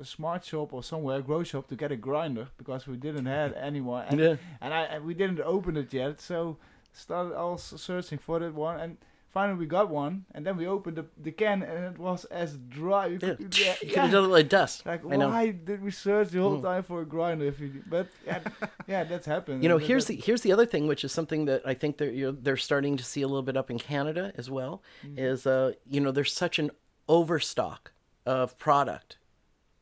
a, 0.00 0.04
smart 0.04 0.44
shop 0.44 0.72
or 0.72 0.82
somewhere, 0.82 1.18
a 1.18 1.22
grow 1.22 1.44
shop, 1.44 1.64
to 1.68 1.76
get 1.76 1.92
a 1.92 1.96
grinder 1.96 2.46
because 2.58 2.90
we 2.90 2.96
didn't 2.96 3.26
have 3.26 3.52
anyone, 3.70 4.04
and, 4.08 4.20
Yeah. 4.20 4.36
and 4.60 4.70
I 4.74 4.82
and 4.94 5.04
we 5.08 5.14
didn't 5.14 5.40
open 5.40 5.76
it 5.76 5.92
yet, 5.94 6.20
so 6.20 6.56
started 6.92 7.34
also 7.36 7.76
searching 7.76 8.18
for 8.18 8.40
that 8.40 8.54
one, 8.54 8.80
and 8.80 8.96
finally 9.36 9.58
we 9.58 9.66
got 9.78 9.86
one, 10.04 10.14
and 10.34 10.40
then 10.46 10.54
we 10.60 10.66
opened 10.76 10.96
the, 11.00 11.04
the 11.26 11.30
can, 11.42 11.62
and 11.62 11.78
it 11.90 11.98
was 12.08 12.24
as 12.42 12.50
dry. 12.80 13.06
Yeah. 13.06 13.18
could- 13.18 13.58
yeah, 13.64 13.74
you 13.82 13.88
could 13.88 13.96
yeah. 13.96 14.02
have 14.02 14.12
done 14.16 14.24
it 14.30 14.32
like 14.38 14.48
dust 14.48 14.76
Like 14.86 15.02
I 15.12 15.16
know. 15.16 15.28
why 15.28 15.44
did 15.68 15.80
we 15.86 15.90
search 15.90 16.28
the 16.30 16.40
whole 16.40 16.58
Mm. 16.58 16.62
time 16.70 16.82
for 16.90 16.98
a 17.02 17.08
grinder 17.14 17.44
if 17.52 17.60
we? 17.60 17.68
But 17.94 18.06
yeah, 18.28 18.40
yeah, 18.92 19.02
that's 19.10 19.26
happened. 19.26 19.62
You 19.62 19.68
know, 19.68 19.78
That- 19.78 19.88
here's 19.90 20.06
that- 20.06 20.16
the 20.20 20.26
here's 20.26 20.42
the 20.46 20.52
other 20.56 20.66
thing, 20.72 20.84
which 20.92 21.02
is 21.06 21.12
something 21.18 21.44
that 21.50 21.60
I 21.72 21.74
think 21.80 21.92
they're 21.98 22.14
you're, 22.20 22.32
they're 22.44 22.56
starting 22.70 22.94
to 22.96 23.04
see 23.12 23.22
a 23.26 23.28
little 23.32 23.46
bit 23.50 23.56
up 23.60 23.68
in 23.70 23.78
Canada 23.78 24.24
as 24.40 24.46
well. 24.56 24.74
Mm-hmm. 25.04 25.18
Is 25.30 25.46
uh, 25.46 25.72
you 25.94 26.00
know, 26.02 26.12
there's 26.16 26.32
such 26.44 26.56
an 26.62 26.68
overstock 27.08 27.92
of 28.24 28.56
product 28.66 29.18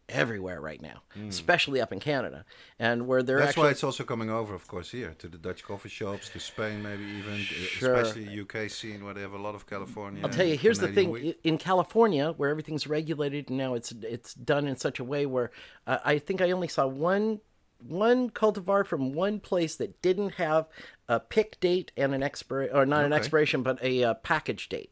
everywhere 0.08 0.60
right 0.60 0.82
now, 0.82 1.02
especially 1.28 1.80
up 1.80 1.92
in 1.92 2.00
Canada, 2.00 2.44
and 2.78 3.06
where 3.06 3.22
they're 3.22 3.36
Mm. 3.36 3.40
That's 3.40 3.50
actually 3.50 3.62
why 3.64 3.70
it's 3.70 3.84
also 3.84 4.04
coming 4.04 4.30
over, 4.30 4.54
of 4.54 4.66
course, 4.68 4.90
here 4.90 5.14
to 5.18 5.28
the 5.28 5.38
Dutch 5.38 5.64
coffee 5.64 5.88
shops, 5.88 6.28
to 6.30 6.40
Spain, 6.40 6.82
maybe 6.82 7.04
even, 7.04 7.38
Sure. 7.38 7.94
especially 7.94 8.28
UK 8.28 8.68
scene 8.68 9.04
where 9.04 9.14
they 9.14 9.22
have 9.22 9.32
a 9.32 9.38
lot 9.38 9.54
of 9.54 9.66
California. 9.66 10.22
I'll 10.22 10.30
tell 10.30 10.46
you, 10.46 10.56
here's 10.56 10.78
the 10.78 10.88
thing: 10.88 11.10
wheat. 11.10 11.40
In 11.42 11.58
California, 11.58 12.32
where 12.32 12.50
everything's 12.50 12.86
regulated, 12.86 13.48
and 13.48 13.58
now 13.58 13.74
it's 13.74 13.92
it's 14.02 14.34
done 14.34 14.66
in 14.66 14.76
such 14.76 14.98
a 14.98 15.04
way 15.04 15.26
where 15.26 15.50
uh, 15.86 15.98
I 16.04 16.18
think 16.18 16.40
I 16.40 16.50
only 16.50 16.68
saw 16.68 16.86
one 16.86 17.40
one 17.86 18.30
cultivar 18.30 18.86
from 18.86 19.12
one 19.12 19.40
place 19.40 19.76
that 19.76 20.00
didn't 20.00 20.30
have 20.34 20.66
a 21.06 21.20
pick 21.20 21.60
date 21.60 21.92
and 21.98 22.14
an 22.14 22.22
expir 22.22 22.72
or 22.74 22.86
not 22.86 23.04
an 23.04 23.12
expiration, 23.12 23.62
but 23.62 23.82
a 23.82 24.02
uh, 24.02 24.14
package 24.14 24.70
date. 24.70 24.90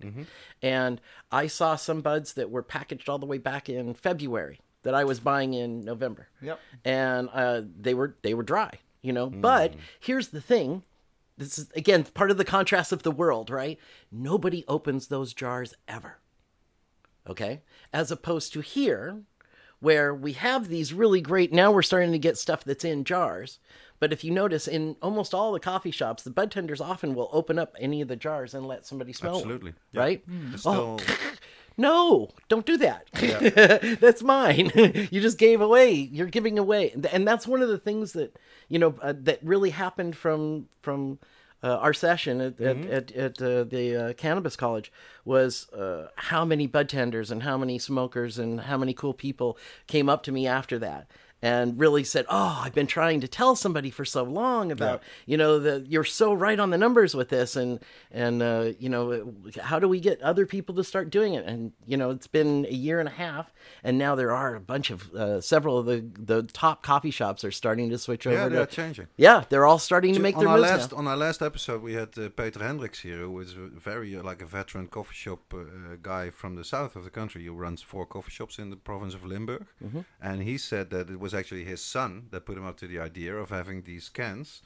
And 0.61 1.00
I 1.31 1.47
saw 1.47 1.76
some 1.76 2.02
buds 2.02 2.35
that 2.35 2.50
were 2.50 2.62
packaged 2.62 3.09
all 3.09 3.19
the 3.19 3.25
way 3.25 3.38
back 3.38 3.71
in 3.71 3.95
February 3.95 4.61
that 4.82 4.94
I 4.94 5.04
was 5.04 5.20
buying 5.20 5.54
in 5.54 5.84
November 5.84 6.28
Yep. 6.40 6.58
and 6.84 7.28
uh, 7.32 7.62
they 7.78 7.94
were 7.94 8.16
they 8.22 8.34
were 8.34 8.42
dry, 8.42 8.70
you 9.02 9.12
know. 9.12 9.30
But 9.30 9.74
here's 10.00 10.28
the 10.28 10.40
thing: 10.40 10.82
this 11.38 11.58
is 11.58 11.70
again 11.76 12.04
part 12.04 12.30
of 12.30 12.36
the 12.36 12.44
contrast 12.44 12.92
of 12.92 13.02
the 13.02 13.10
world, 13.10 13.50
right? 13.50 13.78
Nobody 14.10 14.64
opens 14.68 15.08
those 15.08 15.32
jars 15.34 15.74
ever. 15.88 16.18
Okay, 17.28 17.62
as 17.92 18.10
opposed 18.10 18.52
to 18.52 18.60
here, 18.60 19.22
where 19.78 20.12
we 20.12 20.32
have 20.32 20.68
these 20.68 20.92
really 20.92 21.20
great. 21.20 21.52
Now 21.52 21.70
we're 21.70 21.82
starting 21.82 22.10
to 22.12 22.18
get 22.18 22.36
stuff 22.36 22.64
that's 22.64 22.84
in 22.84 23.04
jars. 23.04 23.58
But 24.00 24.12
if 24.12 24.24
you 24.24 24.32
notice, 24.32 24.66
in 24.66 24.96
almost 25.00 25.32
all 25.32 25.52
the 25.52 25.60
coffee 25.60 25.92
shops, 25.92 26.24
the 26.24 26.30
bud 26.30 26.50
tenders 26.50 26.80
often 26.80 27.14
will 27.14 27.30
open 27.32 27.56
up 27.56 27.76
any 27.78 28.00
of 28.00 28.08
the 28.08 28.16
jars 28.16 28.52
and 28.52 28.66
let 28.66 28.84
somebody 28.84 29.12
smell 29.12 29.34
one, 29.34 29.40
Absolutely. 29.42 29.74
Yeah. 29.92 30.00
right? 30.00 30.24
It's 30.52 30.66
Oh, 30.66 30.96
still, 30.98 31.16
no, 31.76 32.28
don't 32.48 32.66
do 32.66 32.76
that. 32.78 33.06
that's 34.00 34.22
mine. 34.22 34.70
you 35.10 35.20
just 35.20 35.38
gave 35.38 35.60
away. 35.60 35.92
You're 35.92 36.26
giving 36.26 36.58
away, 36.58 36.90
and- 37.12 37.26
that's 37.26 37.46
one 37.46 37.62
of 37.62 37.68
the 37.68 37.78
things 37.78 38.12
that 38.12 38.36
you 38.68 38.78
know 38.78 38.94
uh, 39.00 39.14
that 39.22 39.38
really 39.42 39.70
happened 39.70 40.16
from 40.16 40.68
from 40.82 41.18
uh, 41.62 41.76
our 41.76 41.92
session 41.92 42.40
at 42.40 42.60
at, 42.60 42.76
at, 42.86 43.12
at 43.12 43.42
uh, 43.42 43.64
the 43.64 43.96
uh, 43.96 44.12
cannabis 44.14 44.56
college 44.56 44.92
was 45.24 45.68
uh, 45.72 46.08
how 46.16 46.44
many 46.44 46.66
bud 46.66 46.88
tenders 46.88 47.30
and 47.30 47.42
how 47.44 47.56
many 47.56 47.78
smokers 47.78 48.38
and 48.38 48.62
how 48.62 48.76
many 48.76 48.92
cool 48.92 49.14
people 49.14 49.56
came 49.86 50.08
up 50.08 50.22
to 50.24 50.32
me 50.32 50.46
after 50.46 50.78
that 50.78 51.06
and 51.42 51.78
really 51.78 52.04
said, 52.04 52.25
"Oh, 52.28 52.62
I've 52.64 52.75
been 52.75 52.87
trying 52.87 53.20
to 53.20 53.28
tell 53.28 53.56
somebody 53.56 53.90
for 53.90 54.04
so 54.04 54.22
long 54.22 54.70
about 54.70 55.02
you 55.26 55.37
know 55.37 55.58
the 55.58 55.84
you're 55.88 56.04
so 56.04 56.32
right 56.32 56.58
on 56.58 56.70
the 56.70 56.78
numbers 56.78 57.14
with 57.14 57.28
this, 57.30 57.56
and 57.56 57.80
and 58.11 58.42
uh, 58.42 58.72
you 58.78 58.88
know 58.88 59.34
how 59.61 59.78
do 59.78 59.88
we 59.88 59.99
get 60.00 60.20
other 60.22 60.46
people 60.46 60.75
to 60.76 60.84
start 60.84 61.11
doing 61.11 61.34
it?" 61.34 61.44
And 61.44 61.72
you 61.87 61.96
know 61.96 62.11
it's 62.11 62.26
been 62.28 62.64
a 62.66 62.75
year 62.75 63.00
and 63.00 63.08
a 63.08 63.12
half, 63.12 63.52
and 63.82 63.99
now 63.99 64.14
there 64.14 64.32
are 64.32 64.54
a 64.54 64.61
bunch 64.61 64.90
of 64.90 65.12
uh, 65.14 65.40
several 65.40 65.78
of 65.78 65.87
the 65.87 66.04
the 66.18 66.44
top 66.44 66.82
coffee 66.82 67.11
shops 67.11 67.44
are 67.44 67.50
starting 67.50 67.90
to 67.90 67.99
switch 67.99 68.25
yeah, 68.26 68.32
over 68.32 68.49
they're 68.49 68.66
to. 68.66 68.75
changing. 68.76 69.06
Yeah, 69.16 69.44
they're 69.49 69.66
all 69.66 69.78
starting 69.80 70.14
to 70.14 70.20
make 70.20 70.37
on 70.37 70.44
their 70.44 70.49
our 70.50 70.58
moves 70.58 70.70
last 70.70 70.92
now. 70.92 70.99
on 70.99 71.08
our 71.08 71.16
last 71.16 71.42
episode, 71.42 71.82
we 71.82 71.94
had 71.94 72.16
uh, 72.16 72.28
Peter 72.28 72.62
Hendricks 72.62 73.00
here, 73.00 73.18
who 73.18 73.40
is 73.40 73.52
very 73.52 74.16
uh, 74.16 74.22
like 74.22 74.40
a 74.42 74.46
veteran 74.46 74.87
coffee 74.87 75.14
shop 75.14 75.52
uh, 75.52 75.96
guy 76.00 76.30
from 76.30 76.54
the 76.54 76.64
south 76.64 76.94
of 76.94 77.02
the 77.04 77.11
country. 77.11 77.42
He 77.42 77.49
runs 77.49 77.82
four 77.82 78.06
coffee 78.06 78.30
shops 78.30 78.58
in 78.58 78.70
the 78.70 78.76
province 78.76 79.14
of 79.14 79.25
Limburg, 79.25 79.66
Mm-hmm. 79.84 80.00
and 80.20 80.42
he 80.42 80.56
said 80.58 80.90
that 80.90 81.11
it 81.11 81.18
was 81.18 81.31
actually 81.34 81.64
his 81.64 81.80
son 81.82 82.26
that 82.30 82.44
put 82.46 82.56
him 82.58 82.66
up 82.66 82.76
to 82.78 82.86
the 82.86 82.98
idea 82.98 83.34
of 83.36 83.50
having 83.50 83.82
these 83.82 84.08
cans 84.08 84.62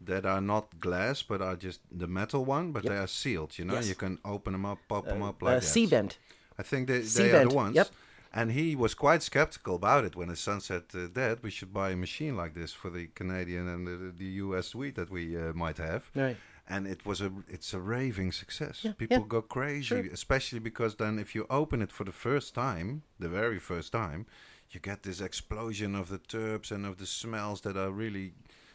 that 0.00 0.24
are 0.24 0.40
not 0.40 0.78
glass 0.80 1.22
but 1.22 1.40
are 1.42 1.56
just 1.56 1.80
the 1.90 2.06
metal 2.06 2.44
one, 2.44 2.72
but 2.72 2.84
Yep. 2.84 2.92
they 2.92 2.98
are 2.98 3.08
sealed. 3.08 3.58
You 3.58 3.64
know, 3.64 3.74
Yes. 3.74 3.88
you 3.88 3.94
can 3.94 4.18
open 4.24 4.52
them 4.52 4.64
up, 4.66 4.78
pop 4.88 5.06
them 5.06 5.22
up 5.22 5.42
Uh, 5.42 5.46
like 5.46 5.60
that. 5.60 5.66
sea 5.66 5.86
vent. 5.86 6.18
I 6.58 6.62
think 6.62 6.88
they, 6.88 7.00
they 7.00 7.32
are 7.32 7.48
the 7.48 7.54
ones. 7.54 7.74
yep. 7.76 7.88
And 8.32 8.52
he 8.52 8.76
was 8.76 8.94
quite 8.94 9.22
skeptical 9.22 9.74
about 9.76 10.04
it 10.04 10.14
when 10.14 10.28
his 10.28 10.38
son 10.40 10.60
said, 10.60 10.82
uh, 10.94 11.06
"Dad, 11.06 11.38
we 11.42 11.50
should 11.50 11.72
buy 11.72 11.90
a 11.90 11.96
machine 11.96 12.36
like 12.36 12.52
this 12.54 12.72
for 12.74 12.90
the 12.90 13.06
Canadian 13.14 13.66
and 13.68 13.86
the, 13.86 13.96
the 14.16 14.30
U.S. 14.44 14.74
wheat 14.74 14.94
that 14.96 15.10
we 15.10 15.34
uh, 15.36 15.52
might 15.54 15.78
have." 15.78 16.10
Right. 16.14 16.36
And 16.70 16.86
it 16.86 17.06
was 17.06 17.22
a, 17.22 17.32
it's 17.48 17.72
a 17.72 17.80
raving 17.80 18.32
success. 18.32 18.80
Yeah, 18.84 18.92
People 18.92 19.20
yeah, 19.20 19.24
go 19.36 19.40
crazy, 19.40 19.82
sure. 19.86 20.04
especially 20.12 20.58
because 20.60 20.96
then 20.96 21.18
if 21.18 21.34
you 21.34 21.46
open 21.48 21.80
it 21.80 21.90
for 21.90 22.04
the 22.04 22.12
first 22.12 22.54
time, 22.54 23.02
the 23.18 23.30
very 23.30 23.58
first 23.58 23.90
time, 23.92 24.26
you 24.70 24.80
get 24.80 25.02
this 25.02 25.20
explosion 25.20 25.94
of 25.94 26.08
the 26.08 26.18
terps 26.18 26.70
and 26.70 26.84
of 26.86 26.98
the 26.98 27.06
smells 27.06 27.60
that 27.62 27.76
are 27.76 27.90
really, 27.90 28.32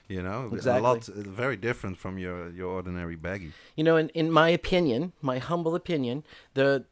you 0.07 0.21
know, 0.21 0.49
Exactly. 0.53 0.79
a 0.79 0.83
lot 0.83 1.09
uh, 1.09 1.13
very 1.15 1.55
different 1.55 1.97
from 1.97 2.17
your 2.17 2.49
your 2.49 2.69
ordinary 2.71 3.17
baggie. 3.17 3.51
You 3.75 3.83
know, 3.83 3.97
in, 3.97 4.09
in 4.09 4.31
my 4.31 4.49
opinion, 4.49 5.13
my 5.21 5.39
humble 5.39 5.75
opinion, 5.75 6.23
the 6.53 6.85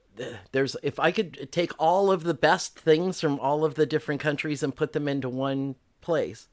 there's 0.51 0.75
if 0.83 0.99
I 0.99 1.11
could 1.11 1.51
take 1.51 1.71
all 1.79 2.11
of 2.11 2.23
the 2.23 2.33
best 2.33 2.77
things 2.77 3.21
from 3.21 3.39
all 3.39 3.63
of 3.63 3.75
the 3.75 3.85
different 3.85 4.21
countries 4.21 4.63
and 4.63 4.75
put 4.75 4.93
them 4.93 5.07
into 5.07 5.29
one 5.29 5.75
place. 6.01 6.47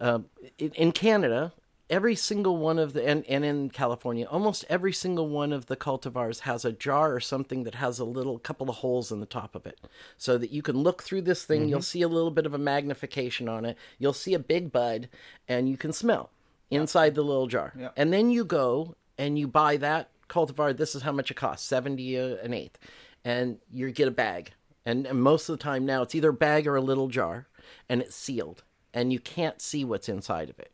Uh, 0.00 0.20
in, 0.58 0.70
in 0.72 0.92
Canada, 0.92 1.52
every 1.92 2.14
single 2.14 2.56
one 2.56 2.78
of 2.78 2.94
the 2.94 3.06
and, 3.06 3.24
and 3.26 3.44
in 3.44 3.68
California, 3.68 4.26
almost 4.28 4.64
every 4.70 4.94
single 4.94 5.28
one 5.28 5.52
of 5.52 5.66
the 5.66 5.76
cultivars 5.76 6.40
has 6.40 6.64
a 6.64 6.72
jar 6.72 7.14
or 7.14 7.20
something 7.20 7.64
that 7.64 7.74
has 7.74 7.98
a 7.98 8.04
little 8.04 8.38
couple 8.38 8.70
of 8.70 8.76
holes 8.76 9.12
in 9.12 9.20
the 9.20 9.26
top 9.26 9.54
of 9.54 9.66
it. 9.66 9.78
So 10.16 10.38
that 10.38 10.50
you 10.50 10.62
can 10.62 10.78
look 10.78 11.02
through 11.02 11.22
this 11.22 11.44
thing, 11.44 11.68
you'll 11.68 11.82
see 11.82 12.00
a 12.00 12.08
little 12.08 12.30
bit 12.30 12.46
of 12.46 12.54
a 12.54 12.58
magnification 12.58 13.46
on 13.46 13.66
it. 13.66 13.76
You'll 13.98 14.14
see 14.14 14.32
a 14.32 14.38
big 14.38 14.72
bud 14.72 15.10
and 15.46 15.68
you 15.68 15.76
can 15.76 15.92
smell 15.92 16.30
inside 16.70 17.14
the 17.14 17.22
little 17.22 17.46
jar. 17.46 17.74
And 17.94 18.10
then 18.10 18.30
you 18.30 18.46
go 18.46 18.96
and 19.18 19.38
you 19.38 19.46
buy 19.46 19.76
that 19.76 20.08
cultivar. 20.30 20.74
This 20.74 20.94
is 20.94 21.02
how 21.02 21.12
much 21.12 21.30
it 21.30 21.34
costs 21.34 21.68
70 21.68 22.18
uh, 22.18 22.36
an 22.42 22.54
eighth. 22.54 22.78
And 23.22 23.58
you 23.70 23.90
get 23.92 24.08
a 24.08 24.12
bag. 24.12 24.52
And, 24.86 25.06
and 25.06 25.22
most 25.22 25.48
of 25.50 25.58
the 25.58 25.62
time 25.62 25.84
now 25.84 26.00
it's 26.00 26.14
either 26.14 26.30
a 26.30 26.34
bag 26.34 26.66
or 26.66 26.74
a 26.74 26.80
little 26.80 27.08
jar 27.08 27.48
and 27.86 28.00
it's 28.00 28.16
sealed 28.16 28.64
and 28.94 29.12
you 29.12 29.20
can't 29.20 29.60
see 29.60 29.84
what's 29.84 30.08
inside 30.08 30.48
of 30.48 30.58
it. 30.58 30.71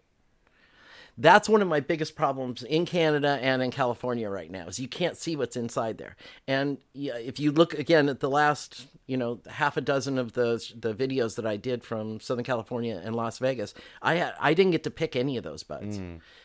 That's 1.20 1.48
one 1.48 1.62
of 1.62 1.66
my 1.68 1.80
biggest 1.80 2.14
problems 2.14 2.62
in 2.62 2.86
Canada 2.86 3.40
and 3.42 3.60
in 3.60 3.72
California 3.72 4.30
right 4.30 4.50
now 4.50 4.68
is 4.68 4.78
you 4.78 4.86
can't 4.86 5.16
see 5.16 5.34
what's 5.34 5.56
inside 5.56 5.98
there. 5.98 6.14
And 6.46 6.78
if 6.94 7.40
you 7.40 7.50
look 7.50 7.74
again 7.74 8.08
at 8.08 8.20
the 8.20 8.30
last, 8.30 8.86
you 9.06 9.16
know, 9.16 9.40
half 9.50 9.76
a 9.76 9.80
dozen 9.80 10.16
of 10.16 10.34
those 10.34 10.72
the 10.78 10.94
videos 10.94 11.34
that 11.34 11.44
I 11.44 11.56
did 11.56 11.82
from 11.82 12.20
Southern 12.20 12.44
California 12.44 13.02
and 13.04 13.16
Las 13.16 13.38
Vegas, 13.38 13.74
I 14.00 14.14
had, 14.14 14.34
I 14.40 14.54
didn't 14.54 14.70
get 14.72 14.84
to 14.84 14.92
pick 14.92 15.16
any 15.16 15.36
of 15.36 15.42
those 15.42 15.64
buds, 15.64 15.98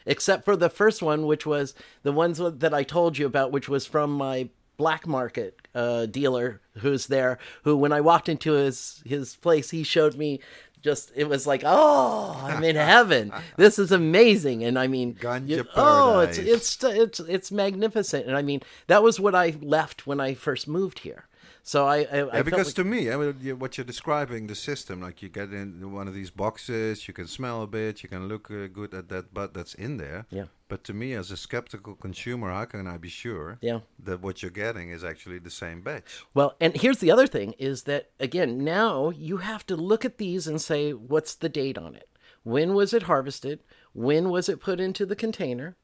except 0.08 0.44
for 0.44 0.56
the 0.56 0.70
first 0.70 1.04
one, 1.04 1.28
which 1.28 1.46
was 1.46 1.76
the 2.02 2.12
ones 2.12 2.40
that 2.40 2.74
I 2.74 2.82
told 2.82 3.20
you 3.20 3.28
about, 3.28 3.52
which 3.52 3.70
was 3.70 3.86
from 3.86 4.12
my 4.12 4.50
black 4.76 5.06
market 5.06 5.68
uh, 5.76 6.08
dealer 6.08 6.62
who's 6.80 7.06
there. 7.06 7.38
Who, 7.64 7.78
when 7.78 7.92
I 7.92 8.02
walked 8.02 8.28
into 8.28 8.54
his 8.54 9.04
his 9.06 9.36
place, 9.36 9.70
he 9.70 9.84
showed 9.84 10.16
me 10.16 10.40
just 10.84 11.12
it 11.16 11.28
was 11.30 11.48
like 11.48 11.64
oh 11.66 12.38
i'm 12.44 12.64
in 12.64 12.76
heaven. 12.76 13.32
This 13.58 13.80
is 13.80 13.92
amazing. 13.92 14.64
And 14.64 14.78
i 14.78 14.88
mean 14.88 15.10
you- 15.46 15.66
oh 15.76 16.20
it's 16.20 16.38
it's 16.38 16.84
it's 16.84 17.20
it's 17.36 17.50
magnificent. 17.52 18.24
And 18.28 18.36
i 18.38 18.42
mean 18.50 18.62
that 18.88 19.02
was 19.08 19.20
what 19.20 19.34
i 19.36 19.48
left 19.62 20.06
when 20.08 20.20
i 20.20 20.34
first 20.34 20.68
moved 20.68 21.00
here. 21.00 21.24
So 21.66 21.78
i 21.88 21.98
i, 21.98 22.00
I 22.00 22.18
Yeah, 22.18 22.30
felt 22.32 22.46
because 22.50 22.68
like- 22.68 22.76
to 22.82 22.84
me, 22.84 23.00
I 23.12 23.16
mean, 23.20 23.60
what 23.62 23.72
you're 23.78 23.86
describing, 23.94 24.48
the 24.48 24.56
system, 24.70 24.96
like 25.08 25.18
you 25.24 25.30
get 25.30 25.50
in 25.60 25.68
one 26.00 26.08
of 26.10 26.14
these 26.20 26.32
boxes, 26.44 27.08
you 27.08 27.14
can 27.20 27.28
smell 27.28 27.58
a 27.68 27.68
bit, 27.68 28.04
you 28.04 28.10
can 28.10 28.24
look 28.28 28.46
uh, 28.52 28.68
good 28.80 28.92
at 28.94 29.06
that 29.14 29.26
bud 29.34 29.50
that's 29.56 29.74
in 29.86 29.98
there. 29.98 30.26
Yeah. 30.40 30.48
But 30.74 30.84
to 30.86 30.94
me, 30.96 31.14
as 31.14 31.30
a 31.30 31.38
skeptical 31.38 31.94
consumer, 31.94 32.50
how 32.50 32.66
can 32.66 32.88
I 32.88 32.98
be 32.98 33.08
sure 33.08 33.60
Yeah. 33.62 33.82
that 34.00 34.22
what 34.24 34.42
you're 34.42 34.50
getting 34.50 34.90
is 34.90 35.04
actually 35.04 35.38
the 35.38 35.52
same 35.52 35.82
batch? 35.82 36.24
Well, 36.34 36.56
and 36.60 36.76
here's 36.76 36.98
the 36.98 37.12
other 37.12 37.28
thing 37.28 37.54
is 37.60 37.84
that 37.84 38.10
again, 38.20 38.64
now 38.64 39.12
you 39.12 39.38
have 39.38 39.68
to 39.68 39.76
look 39.76 40.04
at 40.04 40.18
these 40.18 40.48
and 40.48 40.60
say 40.60 40.92
what's 40.92 41.36
the 41.36 41.48
date 41.48 41.78
on 41.78 41.94
it? 41.96 42.10
When 42.42 42.74
was 42.74 42.92
it 42.92 43.04
harvested? 43.04 43.60
When 43.94 44.32
was 44.32 44.50
it 44.50 44.60
put 44.60 44.80
into 44.80 45.06
the 45.06 45.16
container? 45.16 45.76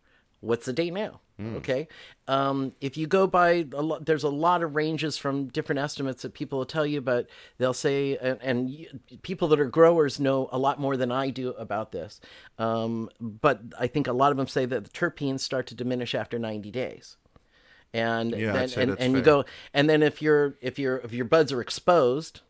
What's 0.41 0.65
the 0.65 0.73
date 0.73 0.93
now? 0.93 1.19
Okay. 1.57 1.87
Um, 2.27 2.73
if 2.81 2.97
you 2.97 3.07
go 3.07 3.25
by, 3.25 3.65
a 3.73 3.81
lot, 3.81 4.05
there's 4.05 4.23
a 4.23 4.29
lot 4.29 4.61
of 4.61 4.75
ranges 4.75 5.17
from 5.17 5.47
different 5.47 5.79
estimates 5.79 6.21
that 6.23 6.33
people 6.33 6.57
will 6.59 6.65
tell 6.65 6.85
you, 6.85 6.99
but 6.99 7.29
they'll 7.57 7.73
say, 7.73 8.17
and, 8.17 8.37
and 8.41 8.69
you, 8.69 8.87
people 9.21 9.47
that 9.47 9.59
are 9.59 9.69
growers 9.69 10.19
know 10.19 10.49
a 10.51 10.57
lot 10.57 10.81
more 10.81 10.97
than 10.97 11.13
I 11.13 11.29
do 11.29 11.51
about 11.51 11.93
this. 11.93 12.19
Um, 12.57 13.09
but 13.21 13.61
I 13.79 13.87
think 13.87 14.07
a 14.07 14.11
lot 14.11 14.31
of 14.31 14.37
them 14.37 14.47
say 14.47 14.65
that 14.65 14.83
the 14.83 14.89
terpenes 14.89 15.39
start 15.39 15.65
to 15.67 15.75
diminish 15.75 16.13
after 16.13 16.37
90 16.37 16.71
days 16.71 17.15
and 17.93 18.35
Yeah, 18.35 18.51
then 18.51 18.69
and, 18.77 18.99
and 18.99 19.13
you 19.15 19.21
go 19.21 19.45
and 19.73 19.89
then 19.89 20.03
if 20.03 20.21
your 20.21 20.55
if 20.61 20.77
your 20.77 20.97
if 20.97 21.11
your 21.13 21.25
buds 21.25 21.51
are 21.51 21.61
exposed 21.61 22.41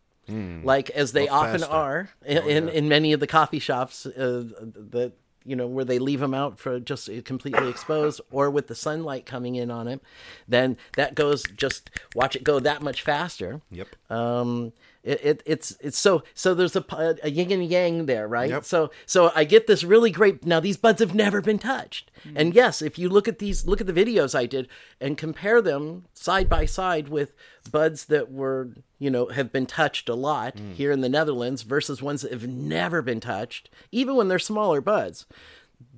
like 0.63 0.91
as 0.91 1.13
they. 1.13 1.25
Well, 1.25 1.33
often 1.33 1.59
faster. 1.61 1.73
Oh, 1.73 1.77
are 1.77 2.09
in, 2.23 2.37
in 2.49 2.69
in 2.69 2.89
many 2.89 3.13
of 3.13 3.19
the 3.19 3.25
coffee 3.25 3.57
shops 3.57 4.05
uh, 4.05 4.43
that 4.91 5.13
you 5.49 5.55
know 5.55 5.67
where 5.67 5.85
they 5.85 5.99
leave 5.99 6.19
them 6.19 6.33
out 6.33 6.59
for 6.59 6.79
just 6.79 7.09
completely 7.25 7.67
exposed 7.69 8.21
or 8.31 8.49
with 8.49 8.67
the 8.67 8.75
sunlight 8.75 9.25
coming 9.25 9.55
in 9.55 9.71
on 9.71 9.87
it 9.87 9.99
then 10.47 10.77
that 10.95 11.15
goes 11.15 11.43
just 11.55 11.89
watch 12.15 12.35
it 12.35 12.43
go 12.43 12.59
that 12.59 12.81
much 12.81 13.01
faster 13.01 13.61
Yep. 13.71 13.87
um 14.09 14.71
it, 15.03 15.19
it 15.23 15.43
it's 15.45 15.77
it's 15.79 15.97
so 15.97 16.23
so 16.33 16.53
there's 16.53 16.75
a 16.75 17.29
yin 17.29 17.51
and 17.51 17.65
yang 17.65 18.05
there 18.05 18.27
right? 18.27 18.49
Yep. 18.49 18.65
so 18.65 18.91
so 19.05 19.31
i 19.35 19.43
get 19.43 19.67
this 19.67 19.83
really 19.83 20.11
great 20.11 20.45
now 20.45 20.59
these 20.59 20.77
buds 20.77 20.99
have 20.99 21.15
never 21.15 21.41
been 21.41 21.59
touched. 21.59 22.11
Mm-hmm. 22.25 22.37
And 22.37 22.55
yes 22.55 22.81
if 22.81 22.99
you 22.99 23.09
look 23.09 23.27
at 23.27 23.39
these 23.39 23.65
look 23.65 23.81
at 23.81 23.87
the 23.87 23.93
videos 23.93 24.35
i 24.35 24.45
did 24.45 24.67
and 24.99 25.17
compare 25.17 25.61
them 25.61 26.05
side 26.13 26.49
by 26.49 26.65
side 26.65 27.09
with 27.09 27.35
buds 27.71 28.05
that 28.05 28.31
were 28.31 28.71
you 28.97 29.09
know 29.09 29.27
have 29.27 29.51
been 29.51 29.65
touched 29.65 30.09
a 30.09 30.15
lot 30.15 30.55
mm. 30.55 30.73
here 30.73 30.91
in 30.91 31.01
the 31.01 31.09
netherlands 31.09 31.61
versus 31.61 32.01
ones 32.01 32.21
that 32.21 32.31
have 32.31 32.47
never 32.47 33.01
been 33.01 33.19
touched 33.19 33.69
even 33.91 34.15
when 34.15 34.27
they're 34.27 34.39
smaller 34.39 34.81
buds 34.81 35.25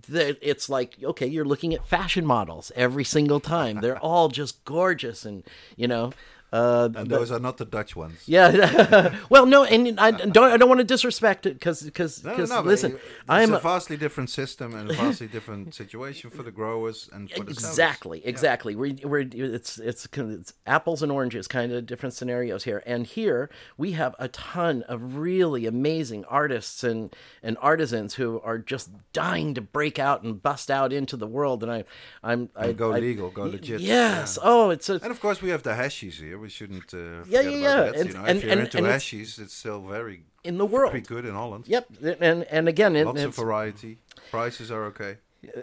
that 0.08 0.38
it's 0.42 0.70
like 0.70 0.98
okay 1.04 1.28
you're 1.28 1.46
looking 1.46 1.74
at 1.74 1.86
fashion 1.86 2.26
models 2.26 2.72
every 2.76 3.04
single 3.04 3.40
time. 3.40 3.82
They're 3.82 4.00
all 4.04 4.28
just 4.30 4.64
gorgeous 4.66 5.26
and 5.26 5.44
you 5.76 5.88
know 5.88 6.12
uh 6.54 6.90
And 6.96 7.08
those 7.10 7.32
are 7.32 7.40
not 7.40 7.58
the 7.58 7.66
Dutch 7.66 7.96
ones. 7.96 8.20
yeah. 8.26 9.16
well, 9.30 9.46
no, 9.46 9.64
and 9.64 9.98
I 10.00 10.12
don't. 10.12 10.52
I 10.52 10.58
don't 10.58 10.68
want 10.70 10.80
to 10.80 10.84
disrespect 10.96 11.46
it 11.46 11.54
because 11.54 11.82
because 11.82 12.24
No, 12.26 12.36
no, 12.36 12.46
no, 12.46 12.62
listen, 12.62 12.94
it's 12.94 13.02
I'm 13.30 13.54
a 13.54 13.60
vastly 13.60 13.96
different 13.98 14.30
system 14.30 14.76
and 14.76 14.92
a 14.92 14.94
vastly 14.94 15.28
different 15.28 15.74
situation 15.74 16.30
for 16.30 16.44
the 16.44 16.52
growers 16.52 17.10
and 17.14 17.30
for 17.32 17.44
the 17.44 17.54
sellers. 17.54 17.70
exactly 17.72 18.26
exactly. 18.26 18.76
We're, 18.76 18.96
we're 19.04 19.28
it's 19.56 19.78
it's 19.80 20.08
it's 20.14 20.54
apples 20.66 21.02
and 21.02 21.12
oranges 21.12 21.48
kind 21.48 21.72
of 21.72 21.86
different 21.86 22.14
scenarios 22.16 22.66
here. 22.66 22.84
And 22.86 23.06
here 23.08 23.50
we 23.78 23.94
have 23.94 24.14
a 24.20 24.28
ton 24.28 24.84
of 24.90 25.16
really 25.18 25.66
amazing 25.66 26.26
artists 26.26 26.84
and 26.84 27.16
and 27.42 27.58
artisans 27.62 28.16
who 28.16 28.42
are 28.44 28.58
just 28.58 28.90
dying 29.14 29.54
to 29.54 29.62
break 29.62 30.00
out 30.00 30.24
and 30.24 30.42
bust 30.44 30.70
out 30.70 30.92
into 30.92 31.16
the 31.16 31.28
world. 31.28 31.64
And 31.64 31.72
I 31.72 31.84
I'm 32.24 32.50
I 32.58 32.68
And 32.68 32.78
go 32.78 32.92
I- 32.92 33.00
legal, 33.00 33.30
go 33.30 33.44
legit. 33.44 33.80
Yes. 33.80 34.38
yeah. 34.38 34.50
Oh, 34.52 34.70
it's 34.70 34.90
a 34.90 34.96
And 34.96 35.12
of 35.12 35.20
course, 35.22 35.42
we 35.42 35.50
have 35.50 35.64
the 35.64 35.72
hashies 35.72 36.16
here. 36.20 36.41
We 36.42 36.50
shouldn't 36.50 36.92
uh, 36.94 36.98
Yeah, 36.98 37.24
forget 37.24 37.46
yeah, 37.46 37.50
about 37.52 37.62
yeah. 37.62 37.76
that. 37.92 37.96
And- 38.00 38.08
you 38.10 38.14
know, 38.16 38.26
and- 38.26 38.38
if 38.38 38.44
you're 38.44 38.52
and- 38.54 38.62
into 38.62 38.78
and 38.80 38.88
it's- 38.88 39.38
it's 39.40 39.54
still 39.54 39.82
very 39.98 40.24
in 40.44 40.58
the 40.58 40.66
world. 40.66 40.92
pretty 40.92 41.06
good 41.16 41.26
in 41.26 41.34
Holland. 41.36 41.64
Yep. 41.68 41.86
And 42.20 42.44
and 42.56 42.68
again, 42.68 42.96
it, 42.96 43.06
Lots 43.06 43.22
of 43.22 43.36
variety. 43.36 44.00
Prices 44.32 44.72
are 44.72 44.86
okay. 44.92 45.18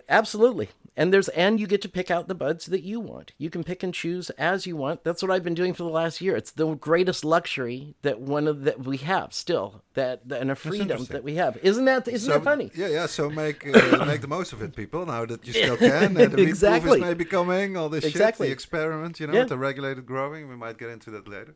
Absolutely. 0.08 0.68
And 0.96 1.12
there's 1.12 1.28
and 1.28 1.60
you 1.60 1.68
get 1.68 1.80
to 1.82 1.88
pick 1.88 2.10
out 2.10 2.26
the 2.26 2.34
buds 2.34 2.66
that 2.66 2.82
you 2.82 2.98
want. 2.98 3.32
You 3.38 3.50
can 3.50 3.62
pick 3.62 3.84
and 3.84 3.94
choose 3.94 4.30
as 4.30 4.66
you 4.66 4.74
want. 4.76 5.04
That's 5.04 5.22
what 5.22 5.30
I've 5.30 5.44
been 5.44 5.54
doing 5.54 5.72
for 5.72 5.84
the 5.84 5.88
last 5.90 6.20
year. 6.20 6.34
It's 6.34 6.50
the 6.50 6.74
greatest 6.74 7.24
luxury 7.24 7.94
that 8.02 8.20
one 8.20 8.48
of 8.48 8.64
that 8.64 8.80
we 8.80 8.96
have 8.98 9.32
still 9.32 9.82
that, 9.94 10.22
and 10.28 10.50
a 10.50 10.56
freedom 10.56 11.04
that 11.04 11.22
we 11.22 11.36
have. 11.36 11.56
Isn't 11.62 11.84
that 11.84 12.08
isn't 12.08 12.28
that 12.32 12.42
funny? 12.42 12.72
Yeah, 12.74 12.88
yeah. 12.88 13.06
So 13.06 13.30
make 13.30 13.64
uh, 13.64 14.04
make 14.06 14.22
the 14.22 14.26
most 14.28 14.52
of 14.52 14.60
it, 14.60 14.74
people. 14.74 15.06
Now 15.06 15.24
that 15.26 15.46
you 15.46 15.52
still 15.52 15.76
can. 15.76 16.16
Uh, 16.16 16.26
the 16.26 16.42
Exactly. 16.42 16.88
proof 16.90 16.94
is 16.96 17.00
maybe 17.02 17.24
coming. 17.24 17.76
All 17.76 17.88
this 17.88 18.04
Exactly. 18.04 18.46
shit, 18.46 18.50
the 18.50 18.54
experiment. 18.54 19.20
You 19.20 19.28
know, 19.28 19.34
Yeah. 19.34 19.44
the 19.44 19.56
regulated 19.58 20.04
growing. 20.04 20.48
We 20.48 20.56
might 20.56 20.78
get 20.78 20.88
into 20.90 21.12
that 21.12 21.28
later. 21.28 21.54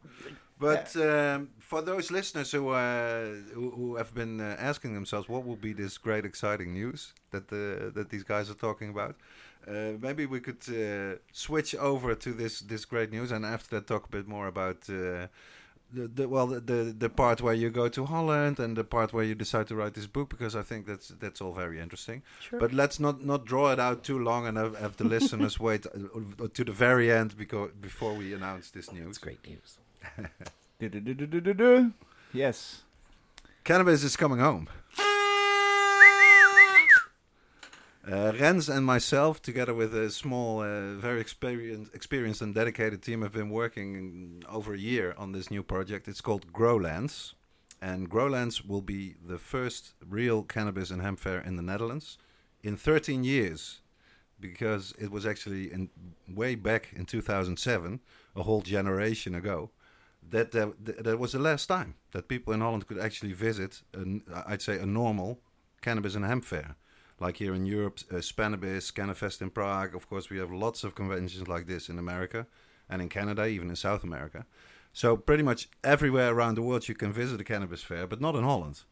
But 0.62 0.96
um, 0.96 1.48
for 1.58 1.82
those 1.82 2.10
listeners 2.10 2.52
who 2.52 2.68
uh, 2.68 3.24
who, 3.54 3.70
who 3.70 3.96
have 3.96 4.14
been 4.14 4.40
uh, 4.40 4.56
asking 4.70 4.94
themselves, 4.94 5.28
what 5.28 5.44
will 5.44 5.56
be 5.56 5.72
this 5.72 5.98
great, 5.98 6.24
exciting 6.24 6.72
news 6.72 7.12
that 7.32 7.48
the 7.48 7.90
that 7.94 8.10
these 8.10 8.22
guys 8.22 8.48
are 8.50 8.60
talking 8.68 8.90
about? 8.90 9.16
Uh, 9.66 9.92
maybe 10.00 10.26
we 10.26 10.40
could 10.40 10.62
uh, 10.68 11.18
switch 11.32 11.74
over 11.74 12.14
to 12.14 12.32
this 12.32 12.60
this 12.60 12.84
great 12.84 13.10
news, 13.10 13.32
and 13.32 13.44
after 13.44 13.68
that, 13.76 13.86
talk 13.86 14.06
a 14.06 14.10
bit 14.10 14.26
more 14.28 14.46
about. 14.46 14.88
Uh, 14.88 15.26
the, 15.94 16.08
the 16.08 16.26
well 16.26 16.46
the, 16.46 16.60
the 16.60 16.94
the 16.98 17.10
part 17.10 17.42
where 17.42 17.52
you 17.52 17.68
go 17.68 17.86
to 17.86 18.06
Holland 18.06 18.58
and 18.58 18.76
the 18.76 18.84
part 18.84 19.12
where 19.12 19.24
you 19.24 19.34
decide 19.34 19.66
to 19.66 19.74
write 19.76 19.92
this 19.92 20.06
book 20.06 20.30
because 20.30 20.56
I 20.56 20.62
think 20.62 20.86
that's 20.86 21.08
that's 21.08 21.40
all 21.42 21.52
very 21.52 21.78
interesting. 21.80 22.22
Sure. 22.40 22.58
But 22.58 22.72
let's 22.72 22.98
not 22.98 23.22
not 23.22 23.44
draw 23.44 23.72
it 23.72 23.78
out 23.78 24.02
too 24.02 24.18
long 24.18 24.46
and 24.46 24.56
have, 24.56 24.78
have 24.78 24.96
the 24.96 25.04
listeners 25.16 25.60
wait 25.60 25.86
uh, 25.86 26.48
to 26.54 26.64
the 26.64 26.72
very 26.72 27.12
end 27.12 27.36
because 27.36 27.72
before 27.78 28.14
we 28.14 28.32
announce 28.32 28.70
this 28.70 28.90
news. 28.90 29.08
It's 29.08 29.18
great 29.18 29.46
news. 29.46 29.78
Yes. 32.32 32.82
Cannabis 33.64 34.02
is 34.02 34.16
coming 34.16 34.40
home. 34.40 34.68
Uh, 38.04 38.32
Rens 38.40 38.68
and 38.68 38.84
myself, 38.84 39.40
together 39.40 39.72
with 39.72 39.94
a 39.94 40.10
small, 40.10 40.60
uh, 40.60 40.94
very 40.94 41.20
experienced, 41.20 41.94
experienced 41.94 42.42
and 42.42 42.52
dedicated 42.52 43.00
team, 43.00 43.22
have 43.22 43.32
been 43.32 43.48
working 43.48 44.42
over 44.48 44.74
a 44.74 44.78
year 44.78 45.14
on 45.16 45.30
this 45.30 45.52
new 45.52 45.62
project. 45.62 46.08
It's 46.08 46.20
called 46.20 46.52
Growlands, 46.52 47.34
and 47.80 48.10
Growlands 48.10 48.66
will 48.66 48.82
be 48.82 49.14
the 49.24 49.38
first 49.38 49.92
real 50.04 50.42
cannabis 50.42 50.90
and 50.90 51.00
hemp 51.00 51.20
fair 51.20 51.38
in 51.38 51.54
the 51.54 51.62
Netherlands 51.62 52.18
in 52.64 52.76
13 52.76 53.22
years, 53.22 53.80
because 54.40 54.92
it 54.98 55.12
was 55.12 55.24
actually 55.24 55.72
in 55.72 55.88
way 56.28 56.56
back 56.56 56.88
in 56.92 57.06
2007, 57.06 58.00
a 58.34 58.42
whole 58.42 58.62
generation 58.62 59.32
ago, 59.32 59.70
that 60.30 60.52
that, 60.52 61.04
that 61.04 61.18
was 61.18 61.32
the 61.32 61.38
last 61.38 61.66
time 61.66 61.94
that 62.12 62.28
people 62.28 62.52
in 62.52 62.60
Holland 62.60 62.86
could 62.86 62.98
actually 62.98 63.32
visit, 63.32 63.82
an, 63.94 64.22
I'd 64.46 64.62
say, 64.62 64.78
a 64.78 64.86
normal 64.86 65.40
cannabis 65.80 66.14
and 66.14 66.24
hemp 66.24 66.44
fair. 66.44 66.76
Like 67.20 67.36
here 67.36 67.54
in 67.54 67.66
Europe, 67.66 68.00
uh, 68.10 68.16
Spannabis, 68.16 68.92
Cannafest 68.92 69.42
in 69.42 69.50
Prague. 69.50 69.94
Of 69.94 70.08
course, 70.08 70.28
we 70.28 70.38
have 70.38 70.50
lots 70.50 70.82
of 70.82 70.94
conventions 70.94 71.46
like 71.46 71.66
this 71.66 71.88
in 71.88 71.98
America. 71.98 72.46
and 72.92 73.00
in 73.00 73.08
Canada, 73.08 73.46
even 73.46 73.70
in 73.70 73.76
South 73.76 74.04
America. 74.04 74.44
So 74.92 75.16
pretty 75.16 75.42
much 75.42 75.68
everywhere 75.82 76.32
around 76.34 76.56
the 76.56 76.62
world 76.62 76.88
you 76.88 76.94
can 76.94 77.12
visit 77.12 77.40
a 77.40 77.44
cannabis 77.44 77.82
fair, 77.82 78.06
but 78.06 78.20
not 78.20 78.34
in 78.34 78.44
Holland. 78.44 78.82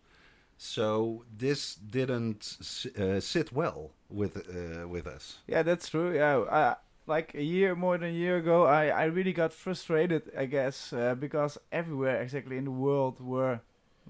So 0.56 1.24
this 1.36 1.74
didn't 1.74 2.56
uh, 2.98 3.20
sit 3.20 3.52
well 3.52 3.92
with 4.08 4.36
uh, 4.36 4.88
with 4.88 5.06
us. 5.06 5.38
Yeah, 5.46 5.62
that's 5.62 5.88
true. 5.88 6.14
Yeah, 6.14 6.38
uh, 6.38 6.74
like 7.10 7.34
a 7.34 7.42
year 7.42 7.74
more 7.74 7.98
than 7.98 8.08
a 8.10 8.18
year 8.24 8.36
ago, 8.44 8.58
I 8.80 8.82
I 9.02 9.04
really 9.16 9.32
got 9.42 9.52
frustrated, 9.52 10.22
I 10.42 10.46
guess, 10.56 10.92
uh, 10.92 11.14
because 11.24 11.58
everywhere 11.72 12.22
exactly 12.22 12.56
in 12.56 12.64
the 12.64 12.76
world 12.86 13.14
were 13.20 13.60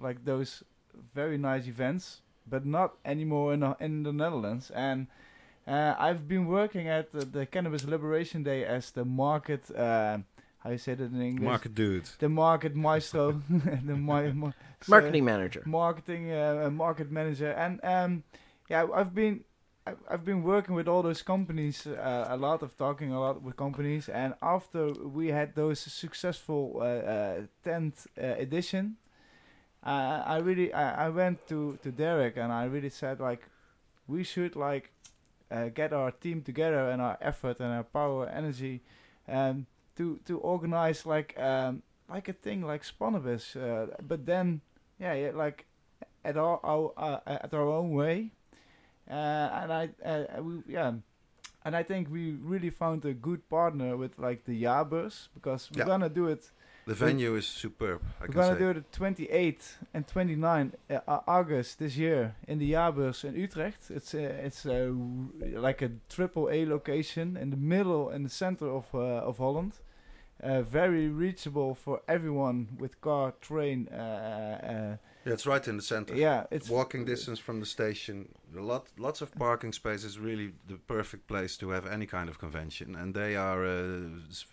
like 0.06 0.18
those 0.24 0.50
very 1.14 1.38
nice 1.38 1.66
events, 1.66 2.22
but 2.52 2.62
not 2.64 2.90
anymore 3.04 3.54
in 3.54 3.60
the, 3.60 3.76
in 3.80 4.02
the 4.02 4.12
Netherlands. 4.12 4.70
And 4.74 5.06
uh, 5.66 5.94
I've 6.06 6.26
been 6.28 6.46
working 6.46 6.88
at 6.88 7.12
the, 7.12 7.24
the 7.24 7.46
Cannabis 7.46 7.84
Liberation 7.84 8.42
Day 8.42 8.64
as 8.76 8.90
the 8.92 9.04
market. 9.04 9.62
Uh, 9.70 10.18
how 10.62 10.70
you 10.70 10.78
say 10.78 10.94
that 10.94 11.04
in 11.12 11.22
English? 11.22 11.44
Market 11.54 11.74
dude. 11.74 12.04
The 12.18 12.28
market 12.28 12.74
maestro, 12.76 13.32
the 13.88 13.96
ma- 13.96 14.32
ma- 14.42 14.52
so- 14.82 14.90
Marketing 14.90 15.24
manager. 15.24 15.62
marketing 15.66 16.32
uh, 16.32 16.70
market 16.70 17.10
manager 17.10 17.50
and 17.64 17.80
um 17.84 18.22
yeah 18.70 18.86
i've 18.98 19.12
been 19.14 19.34
I- 19.34 19.44
i've 20.09 20.24
been 20.24 20.42
working 20.42 20.74
with 20.74 20.88
all 20.88 21.03
those 21.03 21.22
companies 21.22 21.87
uh, 21.87 22.26
a 22.29 22.37
lot 22.37 22.62
of 22.62 22.76
talking 22.76 23.12
a 23.12 23.20
lot 23.20 23.42
with 23.42 23.57
companies 23.57 24.09
and 24.09 24.35
after 24.42 24.92
we 24.92 25.29
had 25.29 25.55
those 25.55 25.81
successful 25.81 26.79
uh, 26.81 26.85
uh, 26.85 27.40
10th 27.64 28.07
uh, 28.18 28.26
edition 28.38 28.96
i 29.83 30.37
really 30.38 30.72
I, 30.74 31.07
I 31.07 31.09
went 31.09 31.46
to 31.48 31.79
to 31.83 31.90
derrick 31.90 32.37
and 32.37 32.53
i 32.53 32.64
really 32.64 32.90
said 32.90 33.20
like 33.20 33.48
we 34.07 34.24
should 34.24 34.57
like 34.57 34.92
uh, 35.50 35.68
get 35.68 35.92
our 35.92 36.11
team 36.11 36.42
together 36.42 36.90
and 36.90 37.00
our 37.03 37.18
effort 37.20 37.61
and 37.61 37.72
our 37.72 37.85
power 37.85 38.29
energy 38.29 38.83
um, 39.29 39.66
to 39.96 40.18
to 40.24 40.38
organize 40.38 41.07
like 41.07 41.38
um, 41.38 41.83
like 42.09 42.29
a 42.29 42.33
thing 42.33 42.62
like 42.62 42.83
Spannabis, 42.83 43.57
uh, 43.57 43.94
but 44.03 44.26
then 44.26 44.61
yeah, 44.98 45.14
yeah 45.14 45.31
like 45.35 45.66
at 46.24 46.37
our, 46.37 46.61
our 46.64 47.22
at 47.26 47.55
our 47.55 47.68
own 47.68 47.90
way, 47.92 48.33
and 49.14 49.73
I 49.73 49.88
uh, 50.05 50.42
we, 50.42 50.62
yeah, 50.75 50.92
and 51.64 51.77
I 51.77 51.83
think 51.83 52.09
we 52.11 52.33
really 52.33 52.70
found 52.70 53.05
a 53.05 53.12
good 53.12 53.49
partner 53.49 53.96
with 53.96 54.18
like 54.18 54.44
the 54.44 54.62
Jaarbeurs 54.62 55.29
because 55.35 55.70
we're 55.70 55.81
Yeah. 55.83 55.87
gonna 55.87 56.09
do 56.09 56.27
it. 56.29 56.51
The 56.87 56.94
venue 56.94 57.37
is 57.37 57.46
superb. 57.46 58.01
I 58.20 58.25
we're 58.27 58.35
gonna 58.35 58.55
say. 58.55 58.59
do 58.59 58.70
it 58.70 58.92
28 58.92 59.79
and 59.94 60.07
29 60.07 60.73
uh, 60.90 60.94
uh, 61.07 61.20
August 61.27 61.79
this 61.79 61.96
year 61.96 62.35
in 62.49 62.59
the 62.59 62.73
Jaarbeurs 62.73 63.25
in 63.25 63.35
Utrecht. 63.35 63.90
It's 63.90 64.14
uh, 64.14 64.46
it's 64.46 64.64
uh, 64.66 64.90
like 65.61 65.83
a 65.83 65.90
triple 66.09 66.49
A 66.51 66.64
location 66.66 67.37
in 67.37 67.51
the 67.51 67.57
middle 67.59 68.11
in 68.11 68.23
the 68.23 68.31
center 68.31 68.66
of 68.68 68.87
uh, 68.94 69.29
of 69.29 69.38
Holland. 69.38 69.73
Uh, 70.42 70.62
very 70.62 71.07
reachable 71.09 71.75
for 71.75 72.01
everyone 72.09 72.68
with 72.79 72.99
car, 73.03 73.35
train. 73.42 73.88
Yeah, 75.24 75.33
it's 75.35 75.46
right 75.46 75.66
in 75.68 75.76
the 75.76 75.83
center. 75.83 76.14
yeah, 76.14 76.46
it's 76.50 76.68
walking 76.68 77.04
distance 77.04 77.38
from 77.38 77.61
the 77.61 77.66
station. 77.66 78.28
A 78.56 78.61
lot, 78.61 78.87
lots 78.98 79.20
of 79.20 79.35
parking 79.35 79.72
spaces. 79.72 80.18
Really, 80.18 80.52
the 80.66 80.76
perfect 80.76 81.26
place 81.26 81.56
to 81.59 81.70
have 81.70 81.87
any 81.87 82.06
kind 82.06 82.28
of 82.28 82.38
convention, 82.38 82.96
and 82.96 83.14
they 83.14 83.37
are 83.37 83.64
uh, 83.64 84.00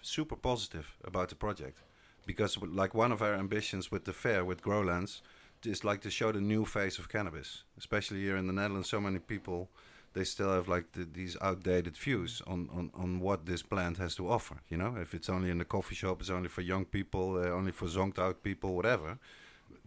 super 0.01 0.36
positive 0.36 0.97
about 1.03 1.30
the 1.30 1.36
project 1.36 1.84
because, 2.25 2.58
like, 2.58 2.93
one 2.93 3.13
of 3.13 3.21
our 3.21 3.36
ambitions 3.36 3.91
with 3.91 4.03
the 4.03 4.13
fair 4.13 4.43
with 4.43 4.62
Growlands 4.62 5.21
is 5.65 5.84
like 5.84 6.01
to 6.01 6.10
show 6.10 6.32
the 6.32 6.41
new 6.41 6.65
face 6.65 6.99
of 6.99 7.10
cannabis, 7.10 7.63
especially 7.77 8.21
here 8.21 8.36
in 8.36 8.47
the 8.47 8.53
Netherlands. 8.53 8.89
So 8.89 8.99
many 8.99 9.19
people 9.19 9.69
they 10.13 10.23
still 10.23 10.51
have 10.51 10.67
like 10.67 10.93
the, 10.93 11.06
these 11.06 11.38
outdated 11.41 11.95
views 11.95 12.41
on, 12.47 12.69
on, 12.73 12.89
on 12.95 13.19
what 13.19 13.45
this 13.45 13.62
plant 13.62 13.97
has 13.97 14.15
to 14.15 14.27
offer. 14.27 14.58
You 14.67 14.77
know, 14.77 14.95
if 14.99 15.13
it's 15.13 15.30
only 15.30 15.51
in 15.51 15.60
the 15.60 15.65
coffee 15.65 15.93
shop, 15.93 16.21
it's 16.21 16.32
only 16.32 16.49
for 16.49 16.62
young 16.62 16.86
people, 16.86 17.38
uh, 17.38 17.49
only 17.49 17.71
for 17.71 17.86
zonked 17.86 18.17
out 18.17 18.41
people, 18.41 18.75
whatever 18.75 19.19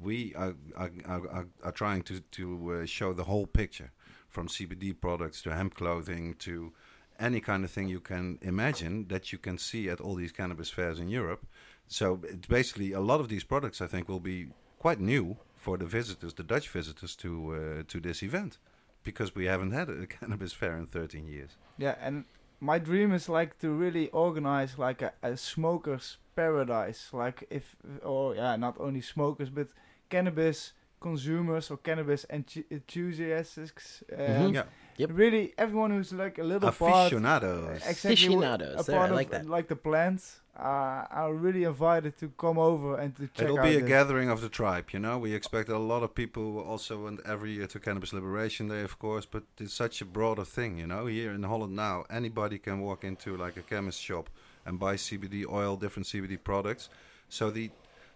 we 0.01 0.35
are, 0.35 0.55
are, 0.77 0.91
are, 1.07 1.47
are, 1.63 1.73
trying 1.73 2.03
to, 2.03 2.21
to 2.21 2.81
uh, 2.83 2.87
show 2.87 3.13
the 3.13 3.25
whole 3.25 3.47
picture 3.47 3.93
from 4.29 4.49
CBD 4.49 4.99
products 4.99 5.43
to 5.43 5.55
hemp 5.55 5.75
clothing 5.75 6.35
to 6.39 6.73
any 7.19 7.41
kind 7.41 7.65
of 7.65 7.71
thing 7.71 7.89
you 7.89 8.01
can 8.01 8.39
imagine 8.41 9.09
that 9.09 9.33
you 9.33 9.39
can 9.39 9.59
see 9.59 9.89
at 9.89 10.01
all 10.01 10.15
these 10.15 10.33
cannabis 10.33 10.71
fairs 10.71 10.99
in 10.99 11.09
Europe. 11.09 11.47
So 11.87 12.21
it's 12.25 12.47
basically 12.47 12.93
a 12.93 13.01
lot 13.01 13.21
of 13.21 13.29
these 13.29 13.45
products 13.45 13.81
I 13.81 13.87
think 13.87 14.09
will 14.09 14.21
be 14.21 14.49
quite 14.79 15.01
new 15.01 15.37
for 15.57 15.77
the 15.77 15.85
visitors, 15.85 16.35
the 16.35 16.43
Dutch 16.43 16.69
visitors 16.69 17.15
to 17.17 17.31
uh, 17.55 17.83
to 17.89 18.01
this 18.01 18.23
event, 18.23 18.59
because 19.03 19.35
we 19.35 19.45
haven't 19.47 19.73
had 19.73 19.89
a 19.91 20.07
cannabis 20.19 20.53
fair 20.53 20.77
in 20.79 20.87
13 20.87 21.27
years. 21.27 21.57
yeah, 21.79 21.97
and 22.01 22.25
my 22.61 22.79
dream 22.79 23.13
is 23.13 23.29
like 23.29 23.59
to 23.59 23.71
really 23.71 24.09
organize 24.11 24.79
like 24.79 25.03
a, 25.03 25.13
a 25.23 25.37
smokers 25.37 26.19
paradise. 26.37 27.11
Like 27.13 27.45
if 27.51 27.77
or 28.03 28.37
yeah, 28.37 28.57
not 28.57 28.77
only 28.79 29.01
smokers 29.01 29.51
but 29.51 29.69
cannabis 30.11 30.73
consumers 31.01 31.71
or 31.71 31.79
cannabis 31.79 32.27
enth- 32.31 32.65
enthusiasts. 32.71 34.03
Um, 34.13 34.19
Mhm. 34.19 34.55
Yeah, 34.55 34.65
Yep. 34.99 35.11
Really, 35.15 35.55
everyone 35.57 35.91
who's 35.93 36.13
like 36.13 36.37
a 36.39 36.45
little 36.45 36.71
part, 36.73 37.07
aficionados. 37.07 37.77
exactly 37.89 38.13
Aficionados, 38.13 38.81
a 38.81 38.85
there, 38.85 38.97
part 38.99 39.09
I 39.09 39.11
of, 39.13 39.17
like 39.17 39.31
that. 39.31 39.47
like 39.47 39.69
the 39.69 39.77
plants, 39.77 40.41
uh, 40.59 41.07
are 41.23 41.33
really 41.33 41.65
invited 41.65 42.19
to 42.19 42.29
come 42.37 42.59
over 42.59 42.99
and 42.99 43.17
to 43.17 43.23
check 43.29 43.45
It'll 43.47 43.59
out 43.61 43.65
be 43.65 43.77
a 43.77 43.81
this. 43.81 43.89
gathering 43.89 44.29
of 44.29 44.43
the 44.43 44.51
tribe, 44.51 44.87
you 44.93 44.99
know. 45.01 45.17
We 45.17 45.33
expect 45.33 45.71
a 45.71 45.79
lot 45.79 46.03
of 46.03 46.15
people 46.15 46.59
also 46.73 47.07
and 47.07 47.19
every 47.25 47.53
year 47.53 47.67
to 47.69 47.79
Cannabis 47.81 48.13
Liberation 48.13 48.69
Day, 48.69 48.83
of 48.83 48.99
course, 48.99 49.25
but 49.25 49.45
it's 49.59 49.73
such 49.73 50.03
a 50.03 50.05
broader 50.05 50.45
thing, 50.45 50.77
you 50.77 50.87
know. 50.87 51.07
Here 51.07 51.33
in 51.33 51.45
Holland 51.45 51.75
now, 51.75 52.05
anybody 52.11 52.59
can 52.59 52.81
walk 52.81 53.03
into 53.05 53.39
like 53.39 53.57
a 53.57 53.63
chemist 53.63 54.03
shop 54.03 54.29
and 54.67 54.79
buy 54.79 54.97
CBD 54.97 55.47
oil, 55.47 55.77
different 55.77 56.07
CBD 56.09 56.37
products. 56.37 56.91
So 57.31 57.49
the 57.51 57.71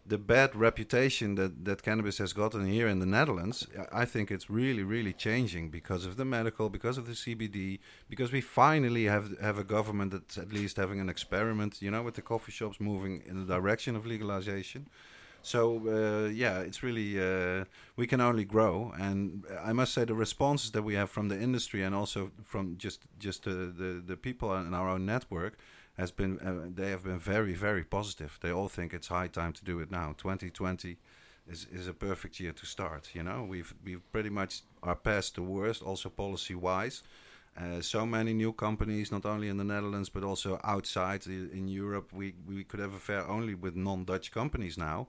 the 0.06 0.18
bad 0.18 0.54
reputation 0.54 1.34
that, 1.36 1.64
that 1.64 1.82
cannabis 1.82 2.18
has 2.18 2.32
gotten 2.32 2.66
here 2.66 2.86
in 2.86 2.98
the 2.98 3.06
Netherlands, 3.06 3.66
I- 3.90 4.04
think 4.04 4.30
it's 4.30 4.50
really, 4.50 4.82
really 4.82 5.12
changing 5.14 5.70
because 5.70 6.04
of 6.04 6.16
the 6.16 6.24
medical, 6.24 6.68
because 6.68 6.98
of 6.98 7.06
the 7.06 7.14
CBD, 7.14 7.78
because 8.08 8.30
we 8.30 8.40
finally 8.42 9.04
have 9.04 9.38
have 9.40 9.58
a 9.58 9.64
government 9.64 10.12
that's 10.12 10.36
at 10.38 10.52
least 10.52 10.76
having 10.76 11.00
an 11.00 11.08
experiment, 11.08 11.80
you 11.80 11.90
know, 11.90 12.02
with 12.02 12.14
the 12.14 12.22
coffee 12.22 12.52
shops 12.52 12.78
moving 12.80 13.22
in 13.26 13.34
the 13.46 13.54
direction 13.54 13.96
of 13.96 14.04
legalization. 14.06 14.86
So 15.42 15.60
uh, 15.88 16.28
yeah, 16.28 16.60
it's 16.60 16.82
really 16.82 17.18
uh, 17.18 17.64
we 17.96 18.06
can 18.06 18.20
only 18.20 18.44
grow, 18.44 18.92
and 18.98 19.44
I 19.70 19.72
must 19.72 19.92
say 19.92 20.04
the 20.04 20.14
responses 20.14 20.70
that 20.70 20.82
we 20.82 20.94
have 20.94 21.10
from 21.10 21.28
the 21.28 21.40
industry 21.40 21.82
and 21.82 21.94
also 21.94 22.30
from 22.44 22.76
just 22.78 23.00
just 23.18 23.42
the 23.44 24.02
the 24.06 24.16
people 24.16 24.54
in 24.56 24.74
our 24.74 24.88
own 24.88 25.04
network 25.06 25.58
has 25.94 26.10
been 26.10 26.38
uh, 26.40 26.68
they 26.74 26.90
have 26.90 27.04
been 27.04 27.18
very 27.18 27.54
very 27.54 27.84
positive. 27.84 28.38
They 28.40 28.50
all 28.50 28.68
think 28.68 28.92
it's 28.92 29.08
high 29.08 29.28
time 29.28 29.52
to 29.52 29.64
do 29.64 29.80
it 29.80 29.90
now. 29.90 30.14
2020 30.18 30.96
is 31.46 31.66
is 31.72 31.88
a 31.88 31.94
perfect 31.94 32.40
year 32.40 32.52
to 32.52 32.66
start. 32.66 33.10
You 33.14 33.22
know, 33.22 33.46
we've 33.48 33.74
we've 33.84 34.02
pretty 34.12 34.30
much 34.30 34.62
are 34.82 34.96
past 34.96 35.34
the 35.34 35.42
worst, 35.42 35.82
also 35.82 36.08
policy 36.08 36.54
wise. 36.54 37.02
Uh, 37.56 37.80
so 37.80 38.04
many 38.04 38.34
new 38.34 38.52
companies, 38.52 39.12
not 39.12 39.24
only 39.24 39.48
in 39.48 39.56
the 39.56 39.64
Netherlands 39.64 40.08
but 40.08 40.24
also 40.24 40.58
outside 40.64 41.26
in 41.26 41.68
Europe. 41.68 42.12
We 42.12 42.34
we 42.46 42.64
could 42.64 42.80
have 42.80 42.94
a 42.94 42.98
fair 42.98 43.28
only 43.28 43.54
with 43.54 43.76
non-Dutch 43.76 44.32
companies 44.32 44.76
now. 44.76 45.08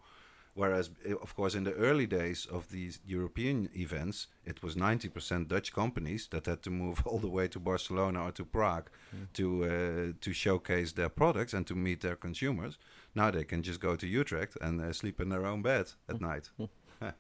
Whereas, 0.56 0.90
of 1.22 1.36
course, 1.36 1.54
in 1.54 1.66
the 1.66 1.74
early 1.74 2.08
days 2.08 2.46
of 2.46 2.70
these 2.70 3.00
European 3.06 3.70
events, 3.76 4.28
it 4.46 4.64
was 4.64 4.76
90% 4.76 5.50
Dutch 5.50 5.74
companies 5.74 6.30
that 6.32 6.46
had 6.46 6.64
to 6.64 6.70
move 6.70 7.02
all 7.06 7.20
the 7.20 7.28
way 7.28 7.50
to 7.50 7.60
Barcelona 7.60 8.24
or 8.24 8.32
to 8.32 8.46
Prague 8.46 8.90
to 9.34 9.66
uh, 9.66 10.14
to 10.22 10.34
showcase 10.34 10.94
their 10.94 11.10
products 11.10 11.54
and 11.54 11.68
to 11.68 11.76
meet 11.76 12.00
their 12.00 12.16
consumers. 12.16 12.78
Now 13.14 13.32
they 13.32 13.44
can 13.44 13.64
just 13.64 13.82
go 13.82 13.98
to 13.98 14.08
Utrecht 14.08 14.58
and 14.62 14.80
uh, 14.80 14.94
sleep 14.94 15.20
in 15.20 15.30
their 15.30 15.46
own 15.46 15.62
bed 15.62 15.92
at 16.10 16.22
night. 16.30 16.50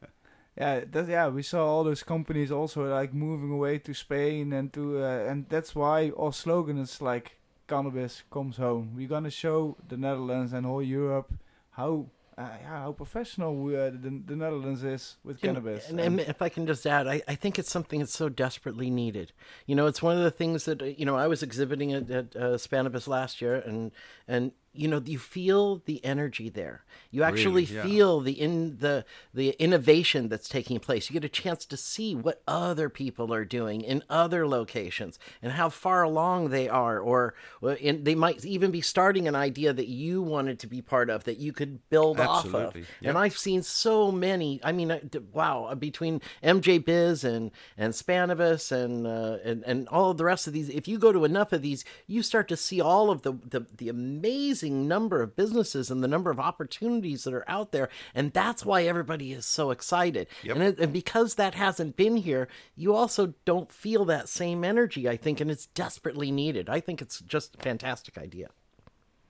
Yeah, 0.58 0.86
that 0.92 1.10
yeah, 1.10 1.28
we 1.28 1.44
saw 1.44 1.66
all 1.66 1.84
those 1.84 2.02
companies 2.04 2.50
also 2.50 2.86
like 2.86 3.14
moving 3.14 3.52
away 3.52 3.78
to 3.80 3.94
Spain 3.94 4.54
and 4.54 4.72
to 4.72 5.04
uh, 5.04 5.30
and 5.30 5.50
that's 5.50 5.76
why 5.76 6.14
our 6.18 6.32
slogan 6.32 6.78
is 6.78 7.02
like 7.02 7.40
cannabis 7.68 8.24
comes 8.32 8.56
home. 8.56 8.94
We're 8.96 9.10
gonna 9.10 9.32
show 9.32 9.76
the 9.86 9.98
Netherlands 9.98 10.54
and 10.54 10.66
all 10.66 10.82
Europe 10.82 11.34
how 11.72 12.06
uh, 12.38 12.50
yeah, 12.62 12.80
how 12.80 12.92
professional 12.92 13.66
uh, 13.68 13.90
the, 13.92 14.22
the 14.26 14.36
Netherlands 14.36 14.84
is 14.84 15.16
with 15.24 15.42
You 15.42 15.54
know, 15.54 15.62
cannabis. 15.62 15.90
And, 15.90 16.02
and 16.02 16.20
if 16.20 16.42
I 16.42 16.50
can 16.50 16.68
just 16.68 16.86
add, 16.86 17.08
I, 17.08 17.22
I 17.28 17.36
think 17.36 17.58
it's 17.58 17.72
something 17.72 18.00
that's 18.00 18.16
so 18.16 18.28
desperately 18.28 18.90
needed. 18.90 19.32
You 19.66 19.76
know, 19.76 19.86
it's 19.86 20.02
one 20.02 20.18
of 20.18 20.24
the 20.24 20.32
things 20.32 20.66
that 20.66 20.82
uh, 20.82 20.86
you 20.86 21.06
know 21.06 21.16
I 21.16 21.28
was 21.28 21.42
exhibiting 21.42 21.94
at, 21.94 22.10
at 22.12 22.36
uh, 22.36 22.40
Spannabis 22.58 23.08
last 23.08 23.42
year, 23.42 23.56
and 23.56 23.92
and 24.28 24.52
you 24.76 24.88
know 24.88 25.02
you 25.06 25.20
feel 25.20 25.82
the 25.86 26.04
energy 26.04 26.50
there. 26.50 26.84
You 27.12 27.24
actually 27.24 27.46
Really, 27.46 27.76
yeah. 27.76 27.84
feel 27.84 28.22
the 28.22 28.34
in 28.34 28.78
the 28.80 29.06
the 29.34 29.50
innovation 29.60 30.28
that's 30.30 30.50
taking 30.50 30.80
place. 30.80 31.10
You 31.10 31.14
get 31.14 31.24
a 31.24 31.30
chance 31.30 31.66
to 31.68 31.78
see 31.78 32.16
what 32.16 32.42
other 32.48 32.90
people 32.90 33.34
are 33.34 33.46
doing 33.46 33.82
in 33.82 34.04
other 34.10 34.48
locations 34.48 35.18
and 35.42 35.54
how 35.54 35.70
far 35.70 36.04
along 36.04 36.50
they 36.50 36.68
are, 36.68 37.00
or 37.00 37.34
they 37.62 38.16
might 38.16 38.44
even 38.44 38.72
be 38.72 38.82
starting 38.82 39.28
an 39.28 39.36
idea 39.36 39.72
that 39.74 39.88
you 39.88 40.22
wanted 40.22 40.60
to 40.60 40.68
be 40.68 40.82
part 40.82 41.10
of 41.10 41.24
that 41.26 41.38
you 41.38 41.54
could 41.54 41.88
build 41.90 42.20
off 42.20 42.46
of. 42.46 42.56
Absolutely, 42.56 42.86
And. 43.04 43.18
I've 43.18 43.38
seen 43.38 43.62
so 43.64 44.12
many. 44.12 44.60
I 44.64 44.72
mean, 44.72 44.92
uh, 44.92 45.00
wow! 45.32 45.66
uh, 45.66 45.76
Between 45.76 46.22
MJ 46.44 46.84
Biz 46.84 47.24
and 47.24 47.52
and 47.78 47.94
Spannabis 47.94 48.72
and 48.72 49.06
uh, 49.08 49.38
and 49.44 49.64
and 49.66 49.88
all 49.90 50.12
of 50.12 50.18
the 50.18 50.26
rest 50.26 50.48
of 50.48 50.54
these, 50.54 50.70
if 50.70 50.88
you 50.88 50.98
go 50.98 51.12
to 51.12 51.24
enough 51.24 51.54
of 51.54 51.62
these, 51.62 51.86
you 52.08 52.22
start 52.24 52.48
to 52.50 52.58
see 52.58 52.82
all 52.82 53.10
of 53.10 53.22
the 53.22 53.34
the, 53.34 53.66
the 53.78 53.90
amazing 53.90 54.65
amazing 54.66 54.88
number 54.88 55.22
of 55.22 55.36
businesses 55.36 55.92
and 55.92 56.04
the 56.04 56.08
number 56.08 56.32
of 56.32 56.40
opportunities 56.40 57.24
that 57.24 57.34
are 57.34 57.46
out 57.48 57.72
there. 57.72 57.90
And 58.14 58.34
that's 58.34 58.66
why 58.66 58.84
everybody 58.84 59.32
is 59.32 59.46
so 59.46 59.72
excited. 59.72 60.28
Yep. 60.44 60.56
And, 60.56 60.66
it, 60.66 60.80
and 60.80 60.94
because 60.94 61.36
that 61.36 61.56
hasn't 61.56 61.96
been 61.96 62.18
here, 62.18 62.48
you 62.76 62.96
also 62.96 63.34
don't 63.46 63.72
feel 63.72 64.06
that 64.06 64.30
same 64.30 64.64
energy, 64.64 65.08
I 65.08 65.18
think, 65.18 65.40
and 65.40 65.52
it's 65.52 65.68
desperately 65.68 66.32
needed. 66.32 66.70
I 66.70 66.80
think 66.80 67.02
it's 67.02 67.20
just 67.22 67.56
a 67.56 67.58
fantastic 67.60 68.18
idea. 68.18 68.50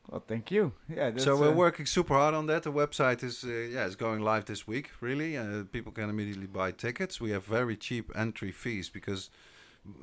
Well, 0.10 0.24
thank 0.26 0.52
you. 0.52 0.74
Yeah. 0.88 1.10
That's, 1.10 1.24
So 1.24 1.36
we're 1.36 1.50
uh, 1.50 1.54
working 1.54 1.88
super 1.88 2.14
hard 2.14 2.36
on 2.36 2.46
that. 2.48 2.64
The 2.64 2.72
website 2.72 3.24
is 3.24 3.44
uh, 3.44 3.48
yeah, 3.48 3.86
it's 3.86 3.96
going 3.96 4.22
live 4.22 4.46
this 4.46 4.68
week. 4.68 4.92
Really, 5.02 5.36
uh, 5.36 5.64
people 5.72 5.92
can 5.92 6.10
immediately 6.10 6.48
buy 6.48 6.72
tickets. 6.72 7.20
We 7.20 7.32
have 7.32 7.44
very 7.44 7.76
cheap 7.76 8.12
entry 8.16 8.52
fees 8.52 8.90
because 8.90 9.32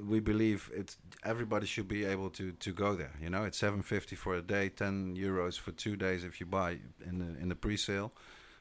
we 0.09 0.21
believe 0.21 0.71
it's 0.75 0.97
everybody 1.25 1.67
should 1.67 1.89
be 1.89 2.05
able 2.05 2.31
to 2.31 2.53
to 2.53 2.73
go 2.73 2.95
there. 2.95 3.13
You 3.21 3.31
know, 3.31 3.45
it's 3.45 3.59
seven 3.59 3.83
fifty 3.83 4.17
for 4.17 4.35
a 4.37 4.43
day, 4.43 4.69
ten 4.69 5.17
euros 5.17 5.59
for 5.59 5.73
two 5.73 5.97
days 5.97 6.25
if 6.25 6.41
you 6.41 6.47
buy 6.47 6.79
in 7.05 7.19
the 7.19 7.43
in 7.43 7.49
the 7.49 7.57
pre-sale. 7.57 8.13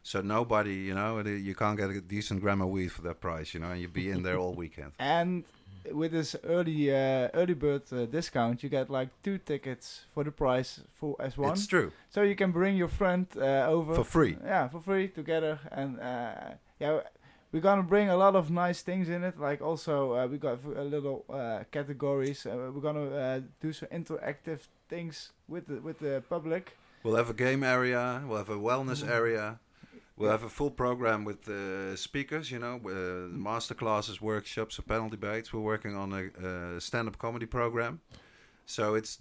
So 0.03 0.21
nobody, 0.21 0.73
you 0.73 0.95
know, 0.95 1.19
you 1.19 1.53
can't 1.53 1.77
get 1.77 1.91
a 1.91 2.01
decent 2.01 2.41
gram 2.41 2.61
of 2.61 2.69
weed 2.69 2.91
for 2.91 3.03
that 3.03 3.21
price. 3.21 3.53
You 3.53 3.59
know, 3.59 3.69
and 3.69 3.79
you'd 3.79 3.93
be 3.93 4.09
in 4.09 4.23
there 4.23 4.37
all 4.37 4.53
weekend. 4.53 4.93
And 4.99 5.43
with 5.91 6.11
this 6.11 6.35
early 6.43 6.91
uh, 6.91 7.29
early 7.33 7.53
bird 7.53 7.83
uh, 7.91 8.05
discount, 8.05 8.63
you 8.63 8.69
get 8.69 8.89
like 8.89 9.09
two 9.23 9.37
tickets 9.37 10.05
for 10.13 10.23
the 10.23 10.31
price 10.31 10.81
for 10.93 11.15
as 11.19 11.37
one. 11.37 11.53
It's 11.53 11.67
true 11.67 11.91
So 12.09 12.21
you 12.23 12.35
can 12.35 12.51
bring 12.51 12.77
your 12.77 12.87
friend 12.87 13.27
uh, 13.37 13.67
over 13.67 13.95
for 13.95 14.03
free. 14.03 14.37
Yeah, 14.43 14.69
for 14.69 14.79
free 14.79 15.07
together, 15.07 15.59
and 15.71 15.99
uh, 15.99 16.55
yeah, 16.79 17.01
we're 17.51 17.61
gonna 17.61 17.83
bring 17.83 18.09
a 18.09 18.15
lot 18.17 18.35
of 18.35 18.49
nice 18.49 18.81
things 18.81 19.09
in 19.09 19.23
it. 19.23 19.39
Like 19.39 19.61
also, 19.61 20.13
uh, 20.13 20.27
we 20.27 20.37
got 20.37 20.59
a 20.75 20.83
little 20.83 21.25
uh, 21.29 21.63
categories. 21.71 22.45
Uh, 22.45 22.71
we're 22.73 22.81
gonna 22.81 23.09
uh, 23.15 23.39
do 23.59 23.73
some 23.73 23.89
interactive 23.89 24.59
things 24.89 25.31
with 25.47 25.67
the 25.67 25.81
with 25.81 25.99
the 25.99 26.21
public. 26.29 26.77
We'll 27.03 27.15
have 27.15 27.29
a 27.29 27.33
game 27.33 27.63
area. 27.63 28.21
We'll 28.27 28.37
have 28.37 28.49
a 28.49 28.57
wellness 28.59 29.03
Mhm. 29.03 29.09
area. 29.09 29.59
We'll 30.17 30.27
Yeah. 30.29 30.37
have 30.37 30.43
a 30.45 30.49
full 30.49 30.71
program 30.71 31.25
with 31.25 31.47
uh, 31.49 31.95
speakers, 31.95 32.51
you 32.51 32.59
know, 32.59 32.79
uh, 32.85 33.27
master 33.49 33.73
classes, 33.75 34.21
workshops, 34.21 34.77
and 34.77 34.87
panel 34.87 35.09
debates. 35.09 35.51
We're 35.53 35.61
working 35.73 35.95
on 35.95 36.13
a, 36.13 36.23
uh 36.75 36.79
stand-up 36.79 37.17
comedy 37.17 37.47
program. 37.47 37.99
So 38.65 38.95
it's 38.95 39.19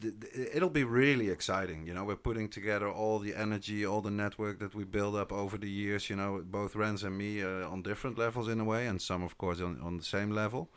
it'll 0.55 0.71
be 0.71 0.85
really 0.85 1.29
exciting. 1.29 1.87
You 1.87 1.95
know, 1.95 2.05
we're 2.05 2.17
putting 2.17 2.49
together 2.49 2.89
all 2.89 3.19
the 3.19 3.35
energy, 3.35 3.85
all 3.85 4.01
the 4.01 4.11
network 4.11 4.59
that 4.61 4.75
we 4.75 4.85
build 4.85 5.17
up 5.17 5.33
over 5.33 5.59
the 5.59 5.71
years. 5.71 6.09
You 6.09 6.17
know, 6.17 6.43
both 6.45 6.77
Rens 6.77 7.03
and 7.03 7.19
me 7.19 7.43
uh, 7.43 7.69
on 7.69 7.83
different 7.83 8.19
levels 8.19 8.49
in 8.49 8.61
a 8.61 8.65
way, 8.65 8.87
and 8.87 9.01
some, 9.03 9.25
of 9.25 9.37
course, 9.39 9.61
on, 9.61 9.81
on 9.83 9.97
the 9.97 10.05
same 10.05 10.31
level. 10.31 10.71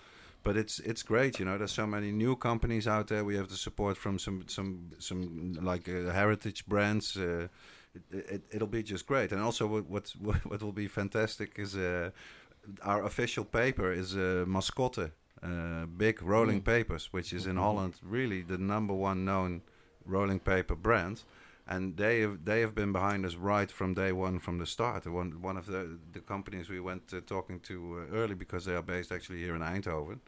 But 0.44 0.58
it's 0.58 0.80
it's 0.80 1.04
great. 1.04 1.40
You 1.40 1.46
know, 1.46 1.58
there's 1.58 1.72
so 1.72 1.86
many 1.86 2.12
new 2.12 2.36
companies 2.36 2.88
out 2.88 3.08
there. 3.08 3.24
We 3.24 3.36
have 3.36 3.48
the 3.48 3.56
support 3.56 3.98
from 3.98 4.18
some 4.18 4.46
some 4.48 4.90
some 5.00 5.54
like 5.62 5.88
uh, 5.88 6.12
heritage 6.12 6.66
brands. 6.66 7.16
Uh, 7.16 7.48
it, 7.94 8.26
it, 8.32 8.42
it'll 8.52 8.68
be 8.68 8.84
just 8.84 9.06
great. 9.06 9.32
And 9.32 9.42
also, 9.42 9.68
what 9.68 9.90
what 9.90 10.10
what 10.46 10.62
will 10.62 10.74
be 10.74 10.88
fantastic 10.88 11.60
is 11.60 11.76
uh, 11.76 12.10
our 12.82 13.04
official 13.06 13.46
paper 13.46 13.92
is 13.92 14.16
uh, 14.16 14.46
Mascotte, 14.48 15.12
uh, 15.44 15.86
big 15.98 16.22
rolling 16.22 16.62
Mm. 16.62 16.66
papers, 16.66 17.10
which 17.14 17.34
is 17.34 17.46
in 17.46 17.56
Mhm. 17.56 17.62
Holland 17.64 17.94
really 18.02 18.42
the 18.44 18.58
number 18.58 18.94
one 18.94 19.24
known 19.26 19.62
rolling 20.06 20.40
paper 20.40 20.76
brand. 20.76 21.24
And 21.66 21.96
they 21.98 22.22
have 22.22 22.38
they 22.46 22.62
have 22.62 22.74
been 22.74 22.92
behind 22.92 23.26
us 23.26 23.36
right 23.36 23.72
from 23.72 23.94
day 23.94 24.12
one, 24.12 24.40
from 24.40 24.58
the 24.60 24.66
start. 24.66 25.06
One 25.06 25.32
one 25.42 25.58
of 25.60 25.66
the 25.66 25.98
the 26.14 26.20
companies 26.22 26.70
we 26.70 26.80
went 26.82 27.14
uh, 27.14 27.22
talking 27.26 27.62
to 27.62 27.74
uh, 27.74 28.16
early 28.16 28.36
because 28.36 28.66
they 28.66 28.76
are 28.76 28.84
based 28.84 29.12
actually 29.16 29.40
here 29.46 29.56
in 29.56 29.62
Eindhoven, 29.62 30.20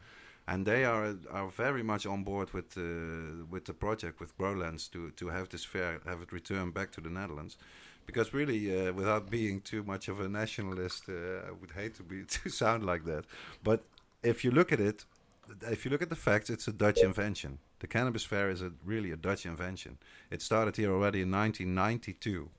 and 0.48 0.66
they 0.66 0.86
are 0.86 1.16
are 1.30 1.50
very 1.58 1.84
much 1.84 2.06
on 2.06 2.24
board 2.24 2.54
with 2.54 2.78
uh, 2.78 3.46
with 3.52 3.64
the 3.66 3.74
project 3.74 4.20
with 4.20 4.34
Growlands 4.38 4.90
to 4.92 5.12
to 5.12 5.28
have 5.30 5.48
this 5.50 5.66
fair 5.66 6.00
have 6.06 6.22
it 6.24 6.32
returned 6.32 6.74
back 6.74 6.92
to 6.92 7.02
the 7.02 7.10
Netherlands, 7.10 7.58
because 8.06 8.34
really 8.38 8.60
uh, 8.72 8.94
without 8.94 9.30
being 9.30 9.62
too 9.62 9.84
much 9.84 10.08
of 10.10 10.20
a 10.20 10.28
nationalist, 10.30 11.10
uh, 11.10 11.50
I 11.50 11.52
would 11.52 11.72
hate 11.72 11.94
to 11.96 12.04
be 12.04 12.24
to 12.44 12.50
sound 12.50 12.84
like 12.86 13.04
that, 13.12 13.26
but 13.64 13.80
if 14.26 14.44
you 14.44 14.52
look 14.52 14.72
at 14.72 14.80
it, 14.80 15.06
if 15.70 15.86
you 15.86 15.92
look 15.92 16.02
at 16.02 16.10
the 16.10 16.16
facts, 16.16 16.50
it's 16.50 16.68
a 16.68 16.74
Dutch 16.74 17.00
invention. 17.00 17.60
The 17.80 17.88
cannabis 17.88 18.24
fair 18.24 18.50
is 18.50 18.62
a, 18.62 18.72
really 18.84 19.12
a 19.12 19.16
Dutch 19.16 19.46
invention. 19.46 20.00
It 20.32 20.42
started 20.42 20.76
here 20.76 20.92
already 20.92 21.22
in 21.22 21.32
1992, 21.32 22.50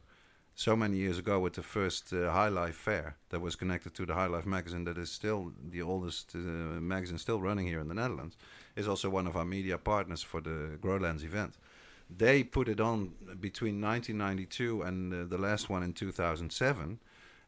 so 0.55 0.77
many 0.77 0.97
years 0.97 1.19
ago, 1.19 1.41
with 1.41 1.55
the 1.55 1.63
first 1.63 2.13
uh, 2.13 2.31
High 2.31 2.49
Life 2.49 2.77
fair 2.77 3.17
that 3.31 3.41
was 3.41 3.57
connected 3.57 3.95
to 3.95 4.07
the 4.07 4.15
High 4.15 4.29
Life 4.29 4.47
magazine, 4.47 4.85
that 4.85 4.99
is 4.99 5.11
still 5.11 5.53
the 5.71 5.83
oldest 5.83 6.35
uh, 6.35 6.39
magazine 6.39 7.19
still 7.19 7.41
running 7.41 7.67
here 7.67 7.81
in 7.81 7.89
the 7.89 7.95
Netherlands. 7.95 8.37
Is 8.77 8.87
also 8.87 9.11
one 9.11 9.27
of 9.27 9.37
our 9.37 9.45
media 9.45 9.79
partners 9.79 10.23
for 10.23 10.41
the 10.41 10.79
Growlands 10.81 11.25
event. 11.25 11.55
They 12.09 12.45
put 12.45 12.69
it 12.69 12.81
on 12.81 13.15
between 13.41 13.81
1992 13.81 14.83
and 14.83 15.13
uh, 15.13 15.25
the 15.25 15.39
last 15.39 15.69
one 15.69 15.83
in 15.83 15.93
2007 15.93 17.01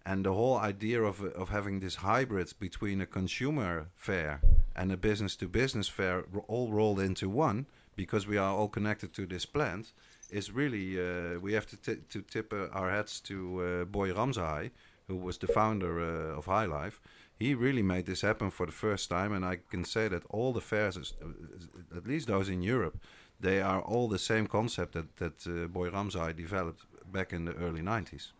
and 0.08 0.24
the 0.24 0.32
whole 0.32 0.56
idea 0.70 1.02
of 1.02 1.20
of 1.42 1.48
having 1.50 1.80
this 1.80 1.96
hybrid 1.96 2.48
between 2.58 3.00
a 3.00 3.06
consumer 3.06 3.88
fair 3.94 4.40
and 4.74 4.90
a 4.92 4.96
business 4.96 5.36
to 5.36 5.46
business 5.48 5.88
fair 5.88 6.24
all 6.48 6.72
rolled 6.72 7.00
into 7.00 7.28
one 7.28 7.66
because 7.96 8.26
we 8.26 8.38
are 8.38 8.54
all 8.58 8.68
connected 8.68 9.12
to 9.12 9.26
this 9.26 9.46
plant 9.46 9.92
is 10.30 10.50
really 10.50 10.86
uh, 10.98 11.38
we 11.44 11.52
have 11.52 11.66
to 11.66 11.76
to 12.12 12.22
tip 12.22 12.52
uh, 12.52 12.78
our 12.78 12.90
hats 12.90 13.20
to 13.20 13.36
uh, 13.36 13.84
Boy 13.84 14.12
Ramsahai 14.12 14.70
who 15.08 15.16
was 15.16 15.38
the 15.38 15.46
founder 15.46 15.92
uh, 16.00 16.38
of 16.38 16.44
High 16.46 16.66
Life. 16.66 17.00
He 17.38 17.54
really 17.54 17.82
made 17.82 18.04
this 18.04 18.22
happen 18.22 18.50
for 18.50 18.66
the 18.66 18.78
first 18.86 19.08
time 19.08 19.32
and 19.36 19.44
I 19.52 19.58
can 19.70 19.84
say 19.84 20.08
that 20.08 20.22
all 20.30 20.52
the 20.52 20.60
fairs 20.60 20.96
is- 20.96 21.14
uh, 21.22 21.96
at 21.98 22.06
least 22.06 22.26
those 22.26 22.48
in 22.52 22.62
Europe 22.62 22.96
they 23.40 23.60
are 23.62 23.82
all 23.92 24.08
the 24.08 24.18
same 24.18 24.46
concept 24.46 24.92
that 24.92 25.08
that 25.16 25.46
uh, 25.46 25.68
Boy 25.68 25.88
Ramsahai 25.90 26.32
developed 26.34 26.82
back 27.12 27.32
in 27.32 27.44
the 27.44 27.54
early 27.66 27.82
90s 27.82 28.32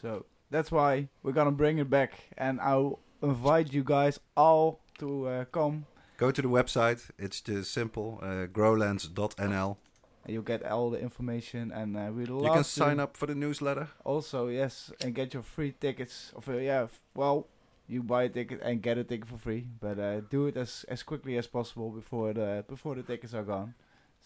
So 0.00 0.26
that's 0.50 0.70
why 0.70 1.08
we're 1.22 1.32
gonna 1.32 1.52
bring 1.52 1.78
it 1.78 1.90
back, 1.90 2.12
and 2.36 2.60
I'll 2.60 3.00
invite 3.22 3.72
you 3.72 3.82
guys 3.84 4.20
all 4.36 4.80
to 4.98 5.26
uh, 5.26 5.44
come. 5.46 5.86
Go 6.16 6.30
to 6.30 6.42
the 6.42 6.48
website. 6.48 7.10
It's 7.18 7.40
just 7.40 7.72
simple. 7.72 8.18
Uh, 8.22 8.46
growlands.nl. 8.46 9.76
And 10.24 10.32
you'll 10.32 10.42
get 10.42 10.64
all 10.64 10.90
the 10.90 11.00
information, 11.00 11.70
and 11.70 11.96
uh, 11.96 12.10
we'd 12.12 12.28
love 12.28 12.44
You 12.44 12.52
can 12.52 12.64
sign 12.64 12.98
up 12.98 13.16
for 13.16 13.26
the 13.26 13.34
newsletter. 13.34 13.88
Also, 14.04 14.48
yes, 14.48 14.92
and 15.00 15.14
get 15.14 15.34
your 15.34 15.42
free 15.42 15.72
tickets. 15.72 16.32
Of 16.34 16.48
uh, 16.48 16.56
yeah, 16.56 16.86
well, 17.14 17.46
you 17.86 18.02
buy 18.02 18.24
a 18.24 18.28
ticket 18.28 18.60
and 18.62 18.82
get 18.82 18.98
a 18.98 19.04
ticket 19.04 19.28
for 19.28 19.36
free, 19.38 19.66
but 19.80 19.98
uh, 19.98 20.20
do 20.20 20.46
it 20.46 20.56
as 20.56 20.84
as 20.88 21.02
quickly 21.02 21.36
as 21.36 21.46
possible 21.46 21.90
before 21.90 22.32
the 22.32 22.64
before 22.68 22.94
the 22.94 23.02
tickets 23.02 23.34
are 23.34 23.44
gone. 23.44 23.74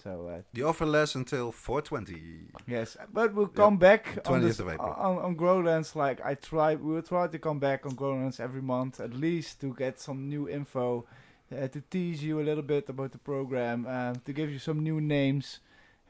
So 0.03 0.29
uh, 0.29 0.43
The 0.53 0.63
offer 0.63 0.87
lasts 0.87 1.15
until 1.15 1.53
420. 1.53 2.49
yes, 2.67 2.97
but 3.13 3.35
we'll 3.35 3.49
come 3.49 3.77
back 3.77 4.19
on 4.27 4.41
20th 4.41 4.43
this, 4.43 4.61
of 4.61 4.69
April. 4.69 4.93
on 4.97 5.19
on 5.19 5.37
Growlands. 5.37 5.95
Like 5.95 6.21
I 6.25 6.35
try, 6.35 6.75
we 6.75 6.95
will 6.95 7.03
try 7.03 7.27
to 7.29 7.39
come 7.39 7.59
back 7.59 7.85
on 7.87 7.93
Growlands 7.93 8.41
every 8.41 8.63
month 8.63 9.01
at 9.01 9.13
least 9.15 9.61
to 9.61 9.75
get 9.75 10.01
some 10.01 10.29
new 10.29 10.49
info, 10.49 11.07
uh, 11.53 11.69
to 11.69 11.81
tease 11.91 12.23
you 12.23 12.41
a 12.41 12.45
little 12.45 12.63
bit 12.63 12.89
about 12.89 13.13
the 13.13 13.19
program, 13.19 13.87
um, 13.87 14.17
to 14.25 14.33
give 14.33 14.51
you 14.51 14.59
some 14.59 14.81
new 14.83 15.01
names. 15.01 15.61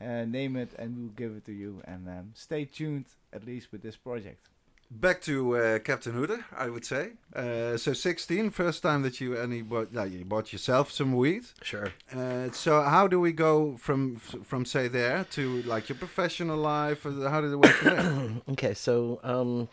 Uh, 0.02 0.24
name 0.24 0.56
it 0.56 0.70
and 0.78 0.96
we'll 0.96 1.08
give 1.14 1.36
it 1.36 1.44
to 1.44 1.52
you. 1.52 1.82
And 1.84 2.08
um, 2.08 2.30
stay 2.32 2.64
tuned 2.64 3.04
at 3.34 3.44
least 3.44 3.70
with 3.70 3.82
this 3.82 3.96
project. 3.96 4.48
Back 4.92 5.20
to 5.22 5.56
uh, 5.56 5.78
Captain 5.78 6.12
Hooter, 6.12 6.44
I 6.56 6.68
would 6.68 6.84
say. 6.84 7.12
Uh, 7.34 7.76
so 7.76 7.92
16, 7.92 8.50
first 8.50 8.82
time 8.82 9.02
that 9.02 9.20
you 9.20 9.36
any 9.36 9.62
bought, 9.62 9.90
yeah, 9.92 10.04
you 10.04 10.24
bought 10.24 10.52
yourself 10.52 10.90
some 10.90 11.14
weed. 11.14 11.44
Sure. 11.62 11.92
Uh, 12.12 12.50
so 12.50 12.82
how 12.82 13.06
do 13.06 13.20
we 13.20 13.30
go 13.30 13.76
from 13.76 14.16
from 14.16 14.64
say 14.64 14.88
there 14.88 15.24
to 15.30 15.62
like 15.62 15.88
your 15.88 15.96
professional 15.96 16.56
life? 16.56 17.04
How 17.04 17.40
did 17.40 17.52
it 17.52 17.56
work 17.56 17.80
there? 17.82 18.30
Okay, 18.50 18.74
so 18.74 19.20
um, 19.22 19.68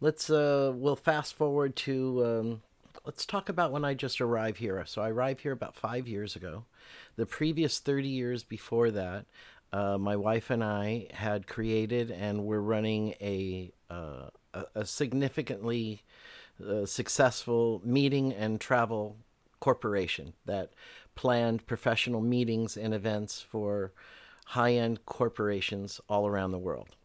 let's 0.00 0.30
uh, 0.30 0.72
we'll 0.72 0.94
fast 0.94 1.34
forward 1.34 1.74
to 1.76 2.24
um, 2.24 2.62
let's 3.04 3.26
talk 3.26 3.48
about 3.48 3.72
when 3.72 3.84
I 3.84 3.94
just 3.94 4.20
arrived 4.20 4.58
here. 4.58 4.84
So 4.86 5.02
I 5.02 5.10
arrived 5.10 5.40
here 5.40 5.52
about 5.52 5.74
five 5.74 6.06
years 6.06 6.36
ago. 6.36 6.64
The 7.16 7.26
previous 7.26 7.80
thirty 7.80 8.08
years 8.08 8.44
before 8.44 8.92
that, 8.92 9.26
uh, 9.72 9.98
my 9.98 10.14
wife 10.14 10.48
and 10.48 10.62
I 10.62 11.08
had 11.12 11.48
created 11.48 12.12
and 12.12 12.44
were 12.44 12.62
running 12.62 13.14
a 13.20 13.72
uh, 13.90 14.28
a, 14.54 14.64
a 14.74 14.84
significantly 14.84 16.02
uh, 16.66 16.86
successful 16.86 17.80
meeting 17.84 18.32
and 18.32 18.60
travel 18.60 19.16
corporation 19.60 20.32
that 20.46 20.70
planned 21.14 21.66
professional 21.66 22.20
meetings 22.20 22.76
and 22.76 22.94
events 22.94 23.40
for 23.40 23.92
high 24.46 24.72
end 24.72 25.04
corporations 25.06 26.00
all 26.08 26.26
around 26.26 26.50
the 26.50 26.58
world. 26.58 26.96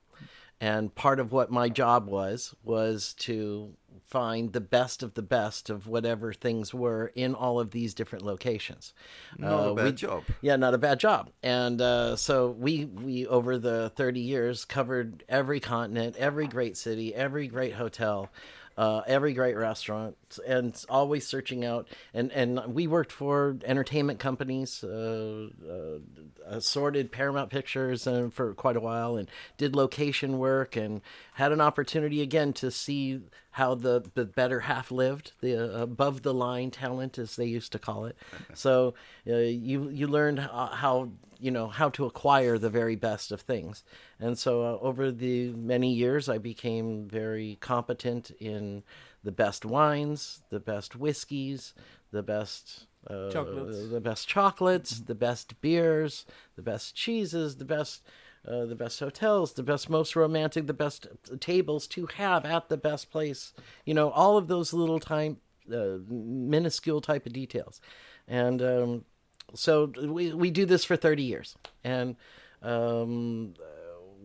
And 0.61 0.95
part 0.95 1.19
of 1.19 1.31
what 1.31 1.51
my 1.51 1.69
job 1.69 2.07
was 2.07 2.55
was 2.63 3.13
to 3.19 3.73
find 4.07 4.53
the 4.53 4.61
best 4.61 5.01
of 5.03 5.15
the 5.15 5.21
best 5.21 5.69
of 5.69 5.87
whatever 5.87 6.31
things 6.31 6.73
were 6.73 7.11
in 7.15 7.33
all 7.35 7.59
of 7.59 7.71
these 7.71 7.93
different 7.93 8.23
locations. 8.23 8.93
Not 9.37 9.51
Uh, 9.67 9.71
a 9.71 9.75
bad 9.75 9.85
we- 9.85 9.91
job. 9.93 10.23
yeah, 10.41 10.55
not 10.55 10.73
a 10.73 10.77
bad 10.77 10.99
job. 10.99 11.31
And 11.43 11.81
uh, 11.81 12.15
so 12.15 12.51
we 12.51 12.85
we 12.85 13.25
over 13.27 13.57
the 13.57 13.91
thirty 13.95 14.21
years 14.21 14.63
covered 14.65 15.23
every 15.27 15.59
continent, 15.59 16.15
every 16.17 16.47
great 16.47 16.77
city, 16.77 17.13
every 17.15 17.47
great 17.47 17.73
hotel, 17.73 18.29
uh, 18.77 19.01
every 19.07 19.33
great 19.33 19.55
restaurant, 19.55 20.17
and 20.45 20.83
always 20.89 21.25
searching 21.27 21.65
out. 21.65 21.87
And 22.13 22.31
and 22.31 22.61
we 22.73 22.87
worked 22.87 23.11
for 23.11 23.57
entertainment 23.65 24.19
companies, 24.19 24.83
uh, 24.83 25.47
uh, 25.67 25.99
assorted 26.45 27.11
Paramount 27.11 27.49
Pictures, 27.49 28.05
and 28.05 28.33
for 28.33 28.53
quite 28.53 28.75
a 28.75 28.79
while, 28.81 29.15
and 29.17 29.29
did 29.57 29.75
location 29.75 30.37
work, 30.37 30.75
and 30.75 31.01
had 31.33 31.51
an 31.51 31.61
opportunity 31.61 32.21
again 32.21 32.53
to 32.53 32.69
see 32.69 33.21
how 33.55 33.73
the, 33.73 34.03
the 34.15 34.25
better 34.25 34.59
half 34.59 34.91
lived, 34.91 35.31
the 35.39 35.55
uh, 35.55 35.81
above 35.81 36.23
the 36.23 36.33
line 36.33 36.69
talent, 36.71 37.17
as 37.17 37.37
they 37.37 37.45
used 37.45 37.71
to 37.71 37.79
call 37.79 38.03
it. 38.03 38.17
So 38.53 38.95
uh, 39.25 39.37
you 39.37 39.87
you 39.89 40.07
learned 40.07 40.39
uh, 40.39 40.75
how 40.75 41.11
you 41.39 41.51
know 41.51 41.67
how 41.69 41.87
to 41.91 42.03
acquire 42.05 42.57
the 42.57 42.69
very 42.69 42.97
best 42.97 43.31
of 43.31 43.39
things, 43.39 43.85
and 44.19 44.37
so 44.37 44.61
uh, 44.61 44.77
over 44.81 45.09
the 45.09 45.53
many 45.53 45.93
years, 45.93 46.27
I 46.27 46.37
became 46.37 47.07
very 47.07 47.57
competent 47.61 48.29
in 48.41 48.83
the 49.23 49.31
best 49.31 49.63
wines, 49.63 50.43
the 50.49 50.59
best 50.59 50.97
whiskeys, 50.97 51.73
the 52.11 52.23
best. 52.23 52.87
Uh, 53.07 53.29
Chocolates. 53.31 53.89
the 53.89 54.01
best 54.01 54.27
chocolates, 54.27 54.99
the 54.99 55.13
best 55.13 55.61
beers, 55.61 56.25
the 56.55 56.63
best 56.63 56.95
cheeses, 56.95 57.57
the 57.57 57.63
best 57.63 58.01
uh, 58.47 58.65
the 58.65 58.75
best 58.75 58.99
hotels, 58.99 59.53
the 59.53 59.63
best, 59.63 59.89
most 59.89 60.15
romantic, 60.15 60.67
the 60.67 60.73
best 60.73 61.07
tables 61.39 61.87
to 61.87 62.07
have 62.17 62.45
at 62.45 62.69
the 62.69 62.77
best 62.77 63.11
place. 63.11 63.53
You 63.85 63.93
know, 63.93 64.09
all 64.09 64.37
of 64.37 64.47
those 64.47 64.73
little 64.73 64.99
time, 64.99 65.37
uh, 65.73 65.97
minuscule 66.07 67.01
type 67.01 67.25
of 67.25 67.33
details, 67.33 67.81
and 68.27 68.61
um, 68.61 69.05
so 69.53 69.91
we 70.01 70.33
we 70.33 70.51
do 70.51 70.65
this 70.65 70.85
for 70.85 70.95
thirty 70.95 71.23
years, 71.23 71.55
and 71.83 72.15
um, 72.61 73.55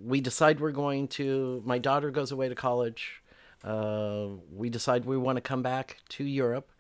we 0.05 0.21
decide 0.21 0.61
we're 0.61 0.73
going 0.73 1.09
to. 1.09 1.63
My 1.65 1.79
daughter 1.79 2.11
goes 2.11 2.33
away 2.33 2.49
to 2.49 2.55
college. 2.55 3.23
Uh, 3.63 4.29
we 4.53 4.71
decide 4.71 5.05
we 5.05 5.17
want 5.17 5.37
to 5.37 5.43
come 5.43 5.63
back 5.63 5.99
to 6.09 6.25
Europe 6.25 6.71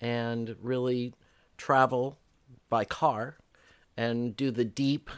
and 0.00 0.54
really 0.60 1.14
travel 1.56 2.16
by 2.68 2.84
car 2.84 3.38
and 3.96 4.36
do 4.36 4.52
the 4.52 4.64
deep 4.64 5.10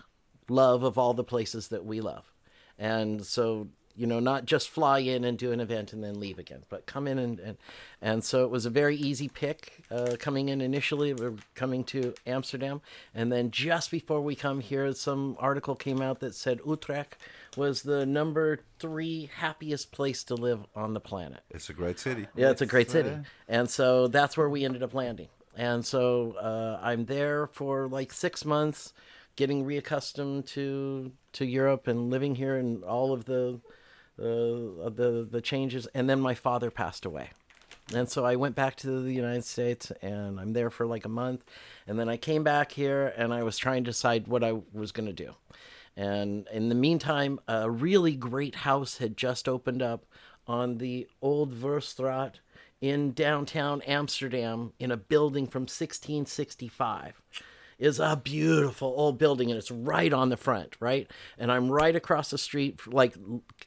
love 0.51 0.83
of 0.83 0.99
all 0.99 1.15
the 1.15 1.25
places 1.25 1.69
that 1.69 1.85
we 1.85 2.01
love. 2.01 2.31
And 2.79 3.25
so, 3.25 3.69
you 3.97 4.07
know, 4.07 4.21
not 4.21 4.47
just 4.47 4.71
fly 4.71 5.01
in 5.01 5.25
and 5.25 5.37
do 5.37 5.53
an 5.53 5.61
event 5.61 5.93
and 5.93 6.03
then 6.03 6.19
leave 6.19 6.39
again, 6.39 6.63
but 6.69 6.87
come 6.87 7.07
in 7.07 7.19
and 7.19 7.39
and, 7.41 7.59
and 8.01 8.25
so 8.25 8.45
it 8.45 8.51
was 8.51 8.65
a 8.65 8.71
very 8.71 8.97
easy 8.97 9.29
pick 9.29 9.85
uh, 9.91 10.17
coming 10.19 10.49
in 10.49 10.61
initially. 10.61 11.13
we're 11.13 11.35
coming 11.55 11.85
to 11.85 12.15
Amsterdam, 12.27 12.81
and 13.15 13.31
then 13.31 13.51
just 13.51 13.91
before 13.91 14.23
we 14.23 14.35
come 14.35 14.61
here, 14.61 14.93
some 14.95 15.37
article 15.39 15.75
came 15.77 16.01
out 16.01 16.21
that 16.21 16.35
said 16.35 16.61
Utrecht 16.67 17.19
was 17.57 17.83
the 17.83 18.07
number 18.07 18.61
three 18.79 19.29
happiest 19.37 19.93
place 19.93 20.25
to 20.25 20.35
live 20.35 20.61
on 20.75 20.95
the 20.95 21.01
planet. 21.01 21.41
It's 21.51 21.69
a 21.69 21.75
great 21.75 21.99
city. 21.99 22.27
Yeah, 22.35 22.51
it's 22.51 22.63
a 22.63 22.67
great 22.67 22.91
city. 22.91 23.11
uh, 23.11 23.23
And 23.49 23.69
so 23.69 24.09
that's 24.09 24.37
where 24.39 24.49
we 24.49 24.65
ended 24.65 24.83
up 24.83 24.95
landing. 24.95 25.29
And 25.57 25.85
so 25.85 26.37
uh, 26.41 26.79
I'm 26.81 27.05
there 27.07 27.49
for 27.49 27.89
like 27.89 28.13
six 28.13 28.45
months, 28.45 28.93
getting 29.41 29.65
reaccustomed 29.65 30.47
to 30.47 31.11
to 31.33 31.47
Europe 31.47 31.89
and 31.89 32.11
living 32.11 32.35
here 32.35 32.57
and 32.59 32.85
all 32.85 33.11
of 33.11 33.25
the 33.25 33.59
uh, 34.19 34.91
the 34.91 35.27
the 35.29 35.41
changes. 35.41 35.89
And 35.95 36.11
then 36.11 36.21
my 36.21 36.35
father 36.35 36.71
passed 36.71 37.07
away. 37.07 37.31
And 37.95 38.07
so 38.07 38.27
I 38.27 38.37
went 38.37 38.55
back 38.55 38.77
to 38.77 39.01
the 39.01 39.13
United 39.13 39.45
States 39.45 39.91
and 40.03 40.39
I'm 40.39 40.53
there 40.53 40.71
for 40.71 40.87
like 40.87 41.07
a 41.07 41.09
month. 41.09 41.47
And 41.87 41.99
then 41.99 42.09
I 42.09 42.19
came 42.19 42.45
back 42.45 42.71
here 42.73 43.15
and 43.17 43.33
I 43.33 43.43
was 43.43 43.57
trying 43.57 43.83
to 43.85 43.91
decide 43.91 44.29
what 44.29 44.45
I 44.45 44.53
was 44.75 44.93
going 44.93 45.07
to 45.09 45.25
do. 45.25 45.35
And 45.97 46.47
in 46.53 46.69
the 46.69 46.75
meantime, 46.75 47.41
a 47.49 47.71
really 47.71 48.15
great 48.15 48.57
house 48.57 48.99
had 48.99 49.17
just 49.17 49.49
opened 49.49 49.83
up 49.83 50.05
on 50.47 50.79
the 50.79 51.09
Old 51.23 51.53
Verstraat 51.55 52.35
in 52.81 53.13
downtown 53.13 53.81
Amsterdam 53.83 54.75
in 54.79 54.91
a 54.93 54.97
building 54.97 55.47
from 55.47 55.63
1665 55.63 57.23
is 57.81 57.99
a 57.99 58.15
beautiful 58.23 58.93
old 58.97 59.19
building 59.19 59.51
and 59.51 59.59
it's 59.59 59.71
right 59.71 60.13
on 60.13 60.29
the 60.29 60.37
front, 60.37 60.77
right? 60.79 61.11
And 61.39 61.51
I'm 61.51 61.71
right 61.71 61.97
across 61.97 62.31
the 62.31 62.39
street, 62.39 62.87
like 62.87 63.17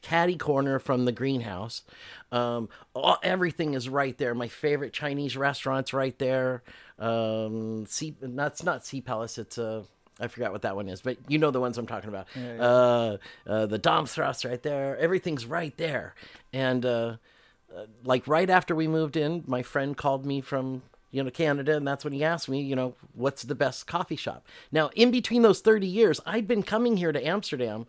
caddy 0.00 0.36
corner 0.36 0.78
from 0.78 1.04
the 1.04 1.12
greenhouse. 1.12 1.82
Um, 2.30 2.68
all, 2.94 3.18
everything 3.22 3.74
is 3.74 3.88
right 3.88 4.16
there. 4.16 4.34
My 4.34 4.48
favorite 4.48 4.92
Chinese 4.92 5.36
restaurant's 5.36 5.92
right 5.92 6.16
there. 6.18 6.62
Um, 6.98 7.86
sea, 7.86 8.14
that's 8.22 8.62
not 8.62 8.86
Sea 8.86 9.00
Palace. 9.00 9.36
It's 9.36 9.58
a, 9.58 9.84
I 10.20 10.28
forgot 10.28 10.52
what 10.52 10.62
that 10.62 10.76
one 10.76 10.88
is, 10.88 11.02
but 11.02 11.16
you 11.28 11.38
know 11.38 11.50
the 11.50 11.60
ones 11.60 11.76
I'm 11.76 11.88
talking 11.88 12.08
about. 12.08 12.28
Uh, 12.36 13.16
uh, 13.46 13.66
the 13.66 13.80
Domstrasse 13.80 14.48
right 14.48 14.62
there. 14.62 14.96
Everything's 14.96 15.44
right 15.44 15.76
there. 15.76 16.14
And, 16.52 16.86
uh, 16.86 17.16
uh, 17.76 17.86
like 18.04 18.28
right 18.28 18.48
after 18.48 18.76
we 18.76 18.86
moved 18.86 19.16
in, 19.16 19.42
my 19.48 19.62
friend 19.62 19.96
called 19.96 20.24
me 20.24 20.40
from 20.40 20.82
you 21.14 21.22
know 21.22 21.30
Canada, 21.30 21.76
and 21.76 21.86
that's 21.86 22.04
when 22.04 22.12
he 22.12 22.24
asked 22.24 22.48
me, 22.48 22.60
you 22.60 22.74
know, 22.74 22.94
what's 23.12 23.42
the 23.42 23.54
best 23.54 23.86
coffee 23.86 24.16
shop. 24.16 24.44
Now, 24.72 24.90
in 24.94 25.10
between 25.10 25.42
those 25.42 25.60
thirty 25.60 25.86
years, 25.86 26.20
I'd 26.26 26.48
been 26.48 26.64
coming 26.64 26.96
here 26.96 27.12
to 27.12 27.26
Amsterdam, 27.26 27.86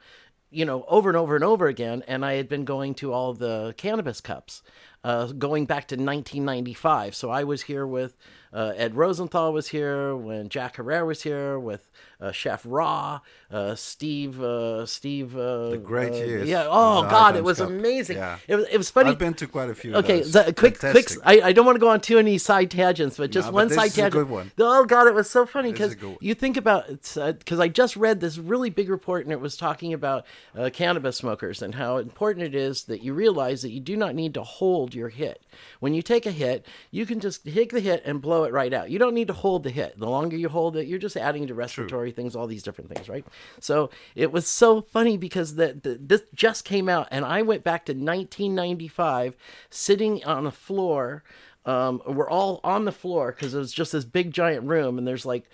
you 0.51 0.63
know, 0.63 0.85
over 0.87 1.09
and 1.09 1.17
over 1.17 1.35
and 1.35 1.43
over 1.43 1.67
again, 1.67 2.03
and 2.07 2.23
I 2.23 2.33
had 2.33 2.47
been 2.47 2.65
going 2.65 2.93
to 2.95 3.11
all 3.11 3.33
the 3.33 3.73
cannabis 3.77 4.21
cups, 4.21 4.61
uh, 5.05 5.27
going 5.27 5.65
back 5.65 5.87
to 5.87 5.95
1995. 5.95 7.13
So 7.15 7.29
I 7.29 7.43
was 7.43 7.61
here 7.63 7.85
with 7.85 8.17
uh, 8.55 8.71
Ed 8.77 8.95
Rosenthal 8.95 9.51
was 9.51 9.67
here 9.67 10.15
when 10.15 10.47
Jack 10.47 10.77
Herer 10.77 11.05
was 11.05 11.23
here 11.23 11.59
with 11.59 11.89
uh, 12.21 12.31
Chef 12.31 12.63
Ra, 12.65 13.19
uh, 13.51 13.75
Steve, 13.75 14.41
uh, 14.41 14.85
Steve. 14.85 15.35
Uh, 15.35 15.71
The 15.71 15.77
great 15.77 16.13
years 16.13 16.47
Yeah. 16.47 16.65
Oh 16.69 17.01
God, 17.03 17.35
it 17.35 17.43
was 17.43 17.57
Cup. 17.57 17.67
amazing. 17.67 18.15
Yeah. 18.15 18.37
It 18.47 18.55
was. 18.55 18.65
It 18.71 18.77
was 18.77 18.89
funny. 18.89 19.09
I've 19.09 19.19
been 19.19 19.33
to 19.35 19.47
quite 19.47 19.69
a 19.69 19.75
few. 19.75 19.93
Okay, 19.95 20.21
of 20.21 20.31
those. 20.31 20.45
so, 20.45 20.53
quick, 20.53 20.79
quick. 20.79 21.09
I, 21.25 21.41
I 21.41 21.51
don't 21.51 21.65
want 21.65 21.75
to 21.75 21.81
go 21.81 21.89
on 21.89 21.99
too 21.99 22.15
many 22.15 22.37
side 22.37 22.71
tangents, 22.71 23.17
but 23.17 23.29
just 23.29 23.47
No, 23.47 23.51
but 23.51 23.55
one 23.55 23.69
side 23.71 23.91
tangent. 23.91 24.13
good 24.13 24.29
one. 24.29 24.51
Oh 24.57 24.85
God, 24.85 25.07
it 25.07 25.13
was 25.13 25.29
so 25.29 25.45
funny 25.45 25.73
because 25.73 25.91
a 25.91 25.95
good 25.95 26.09
one. 26.11 26.17
you 26.21 26.33
think 26.33 26.55
about 26.55 26.87
because 26.87 27.59
I 27.59 27.67
just 27.67 27.97
read 27.97 28.21
this 28.21 28.37
really 28.37 28.69
big 28.69 28.89
report 28.89 29.25
and 29.25 29.33
it 29.33 29.41
was 29.41 29.57
talking 29.57 29.91
about 29.91 30.25
uh, 30.57 30.69
cannabis 30.71 31.17
smokers 31.17 31.61
and 31.61 31.75
how 31.75 31.97
important 31.97 32.45
it 32.45 32.55
is 32.55 32.85
that 32.85 33.03
you 33.03 33.13
realize 33.13 33.63
that 33.63 33.71
you 33.71 33.81
do 33.81 33.97
not 33.97 34.15
need 34.15 34.33
to 34.35 34.43
hold 34.43 34.94
your 34.95 35.09
hit. 35.09 35.41
When 35.79 35.93
you 35.93 36.01
take 36.01 36.25
a 36.25 36.31
hit, 36.31 36.65
you 36.91 37.05
can 37.05 37.19
just 37.19 37.45
hit 37.45 37.69
the 37.69 37.79
hit 37.79 38.03
and 38.05 38.21
blow 38.21 38.43
it 38.43 38.53
right 38.53 38.73
out. 38.73 38.89
You 38.89 38.99
don't 38.99 39.13
need 39.13 39.27
to 39.27 39.33
hold 39.33 39.63
the 39.63 39.69
hit. 39.69 39.99
The 39.99 40.09
longer 40.09 40.35
you 40.35 40.49
hold 40.49 40.77
it, 40.77 40.87
you're 40.87 40.99
just 40.99 41.17
adding 41.17 41.47
to 41.47 41.53
respiratory 41.53 42.11
things, 42.11 42.35
all 42.35 42.47
these 42.47 42.63
different 42.63 42.93
things, 42.93 43.09
right? 43.09 43.25
So 43.59 43.89
it 44.15 44.31
was 44.31 44.47
so 44.47 44.81
funny 44.81 45.17
because 45.17 45.55
the, 45.55 45.77
the 45.81 45.99
this 46.01 46.23
just 46.33 46.65
came 46.65 46.89
out, 46.89 47.07
and 47.11 47.25
I 47.25 47.41
went 47.41 47.63
back 47.63 47.85
to 47.85 47.93
1995, 47.93 49.35
sitting 49.69 50.23
on 50.23 50.45
a 50.45 50.51
floor. 50.51 51.23
Um, 51.65 52.01
we're 52.05 52.29
all 52.29 52.61
on 52.63 52.85
the 52.85 52.91
floor 52.91 53.31
because 53.31 53.53
it 53.53 53.59
was 53.59 53.73
just 53.73 53.91
this 53.91 54.05
big 54.05 54.31
giant 54.31 54.65
room, 54.65 54.97
and 54.97 55.07
there's 55.07 55.25
like 55.25 55.49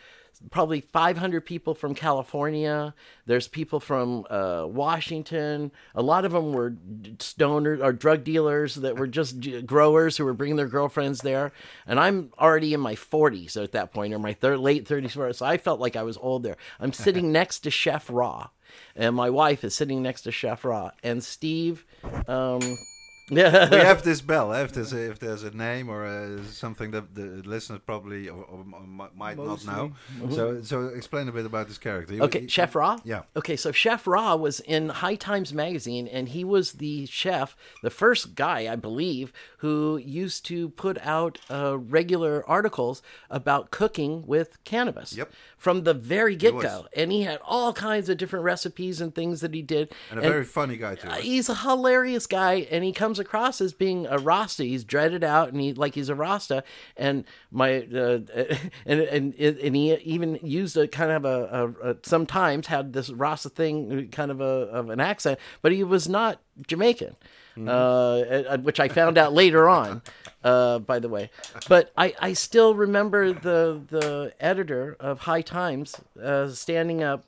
probably 0.49 0.81
500 0.81 1.45
people 1.45 1.75
from 1.75 1.93
California. 1.93 2.93
There's 3.25 3.47
people 3.47 3.79
from 3.79 4.25
uh, 4.29 4.65
Washington. 4.67 5.71
A 5.93 6.01
lot 6.01 6.25
of 6.25 6.31
them 6.31 6.53
were 6.53 6.71
stoners 7.17 7.83
or 7.83 7.93
drug 7.93 8.23
dealers 8.23 8.75
that 8.75 8.97
were 8.97 9.07
just 9.07 9.37
growers 9.65 10.17
who 10.17 10.25
were 10.25 10.33
bringing 10.33 10.55
their 10.55 10.67
girlfriends 10.67 11.21
there. 11.21 11.51
And 11.85 11.99
I'm 11.99 12.31
already 12.39 12.73
in 12.73 12.79
my 12.79 12.95
40s 12.95 13.61
at 13.61 13.71
that 13.73 13.93
point, 13.93 14.13
or 14.13 14.19
my 14.19 14.33
thir- 14.33 14.57
late 14.57 14.87
30s. 14.87 15.35
So 15.35 15.45
I 15.45 15.57
felt 15.57 15.79
like 15.79 15.95
I 15.95 16.03
was 16.03 16.17
old 16.17 16.43
there. 16.43 16.57
I'm 16.79 16.93
sitting 16.93 17.31
next 17.31 17.59
to 17.59 17.71
Chef 17.71 18.09
Ra, 18.09 18.49
and 18.95 19.15
my 19.15 19.29
wife 19.29 19.63
is 19.63 19.75
sitting 19.75 20.01
next 20.01 20.23
to 20.23 20.31
Chef 20.31 20.65
Ra. 20.65 20.91
And 21.03 21.23
Steve, 21.23 21.85
um, 22.27 22.61
yeah, 23.31 23.69
we 23.69 23.77
have 23.91 24.03
this 24.03 24.21
bell. 24.21 24.51
If 24.53 24.73
there's 24.73 24.93
a, 24.93 25.09
if 25.11 25.19
there's 25.19 25.43
a 25.43 25.51
name 25.51 25.89
or 25.89 26.05
uh 26.05 26.43
something 26.45 26.91
that 26.91 27.15
the 27.15 27.41
listeners 27.45 27.79
probably 27.85 28.29
or, 28.29 28.43
or 28.43 28.59
m- 28.59 29.09
might 29.15 29.37
not 29.37 29.65
know. 29.65 29.93
So 30.29 30.61
so 30.61 30.87
explain 30.87 31.27
a 31.27 31.31
bit 31.31 31.45
about 31.45 31.67
this 31.67 31.77
character. 31.77 32.13
He- 32.13 32.21
Okay, 32.21 32.41
he- 32.41 32.47
Chef 32.47 32.75
Ra? 32.75 32.97
Yeah. 33.03 33.23
Okay, 33.35 33.55
so 33.55 33.71
Chef 33.71 34.05
Ra 34.05 34.35
was 34.35 34.59
in 34.59 34.89
High 34.89 35.15
Times 35.15 35.53
magazine, 35.53 36.07
and 36.07 36.29
he 36.29 36.43
was 36.43 36.73
the 36.73 37.05
chef, 37.07 37.55
the 37.81 37.89
first 37.89 38.35
guy, 38.35 38.71
I 38.71 38.75
believe, 38.75 39.31
who 39.59 39.97
used 39.97 40.45
to 40.47 40.69
put 40.69 40.97
out 40.99 41.39
uh, 41.49 41.77
regular 41.79 42.43
articles 42.49 43.01
about 43.29 43.71
cooking 43.71 44.25
with 44.27 44.63
cannabis. 44.65 45.15
Yep. 45.15 45.31
From 45.57 45.83
the 45.83 45.93
very 45.93 46.35
get 46.35 46.59
go. 46.59 46.87
And 46.95 47.11
he 47.11 47.21
had 47.23 47.39
all 47.45 47.71
kinds 47.71 48.09
of 48.09 48.17
different 48.17 48.43
recipes 48.45 48.99
and 48.99 49.13
things 49.13 49.41
that 49.41 49.53
he 49.53 49.61
did. 49.61 49.93
And 50.09 50.17
a 50.19 50.21
very 50.23 50.43
funny 50.43 50.75
guy 50.75 50.95
too. 50.95 51.07
Uh, 51.07 51.15
he's 51.15 51.49
a 51.49 51.55
hilarious 51.55 52.25
guy 52.25 52.67
and 52.71 52.83
he 52.83 52.91
comes 52.91 53.19
across 53.21 53.61
as 53.61 53.73
being 53.73 54.05
a 54.07 54.17
rasta. 54.17 54.63
He's 54.63 54.83
dreaded 54.83 55.23
out 55.23 55.49
and 55.49 55.61
he 55.61 55.73
like 55.73 55.95
he's 55.95 56.09
a 56.09 56.15
rasta. 56.15 56.63
And 56.97 57.23
my 57.51 57.83
uh, 57.83 58.19
and, 58.85 59.01
and 59.01 59.33
and 59.35 59.75
he 59.75 59.93
even 59.95 60.39
used 60.43 60.75
a 60.75 60.87
kind 60.87 61.11
of 61.11 61.23
a, 61.25 61.73
a, 61.83 61.91
a 61.91 61.95
sometimes 62.03 62.67
had 62.67 62.91
this 62.91 63.09
rasta 63.09 63.49
thing 63.49 64.09
kind 64.11 64.31
of 64.31 64.41
a 64.41 64.43
of 64.43 64.89
an 64.89 64.99
accent 64.99 65.39
but 65.61 65.71
he 65.71 65.83
was 65.83 66.09
not 66.09 66.41
jamaican 66.67 67.15
uh, 67.57 67.69
uh, 67.69 68.57
which 68.59 68.79
I 68.79 68.87
found 68.87 69.17
out 69.17 69.33
later 69.33 69.67
on, 69.67 70.01
uh, 70.43 70.79
by 70.79 70.99
the 70.99 71.09
way. 71.09 71.29
But 71.67 71.91
I, 71.97 72.13
I 72.19 72.33
still 72.33 72.75
remember 72.75 73.33
the 73.33 73.81
the 73.89 74.33
editor 74.39 74.95
of 74.99 75.19
High 75.19 75.41
Times 75.41 75.95
uh, 76.21 76.47
standing 76.49 77.03
up 77.03 77.25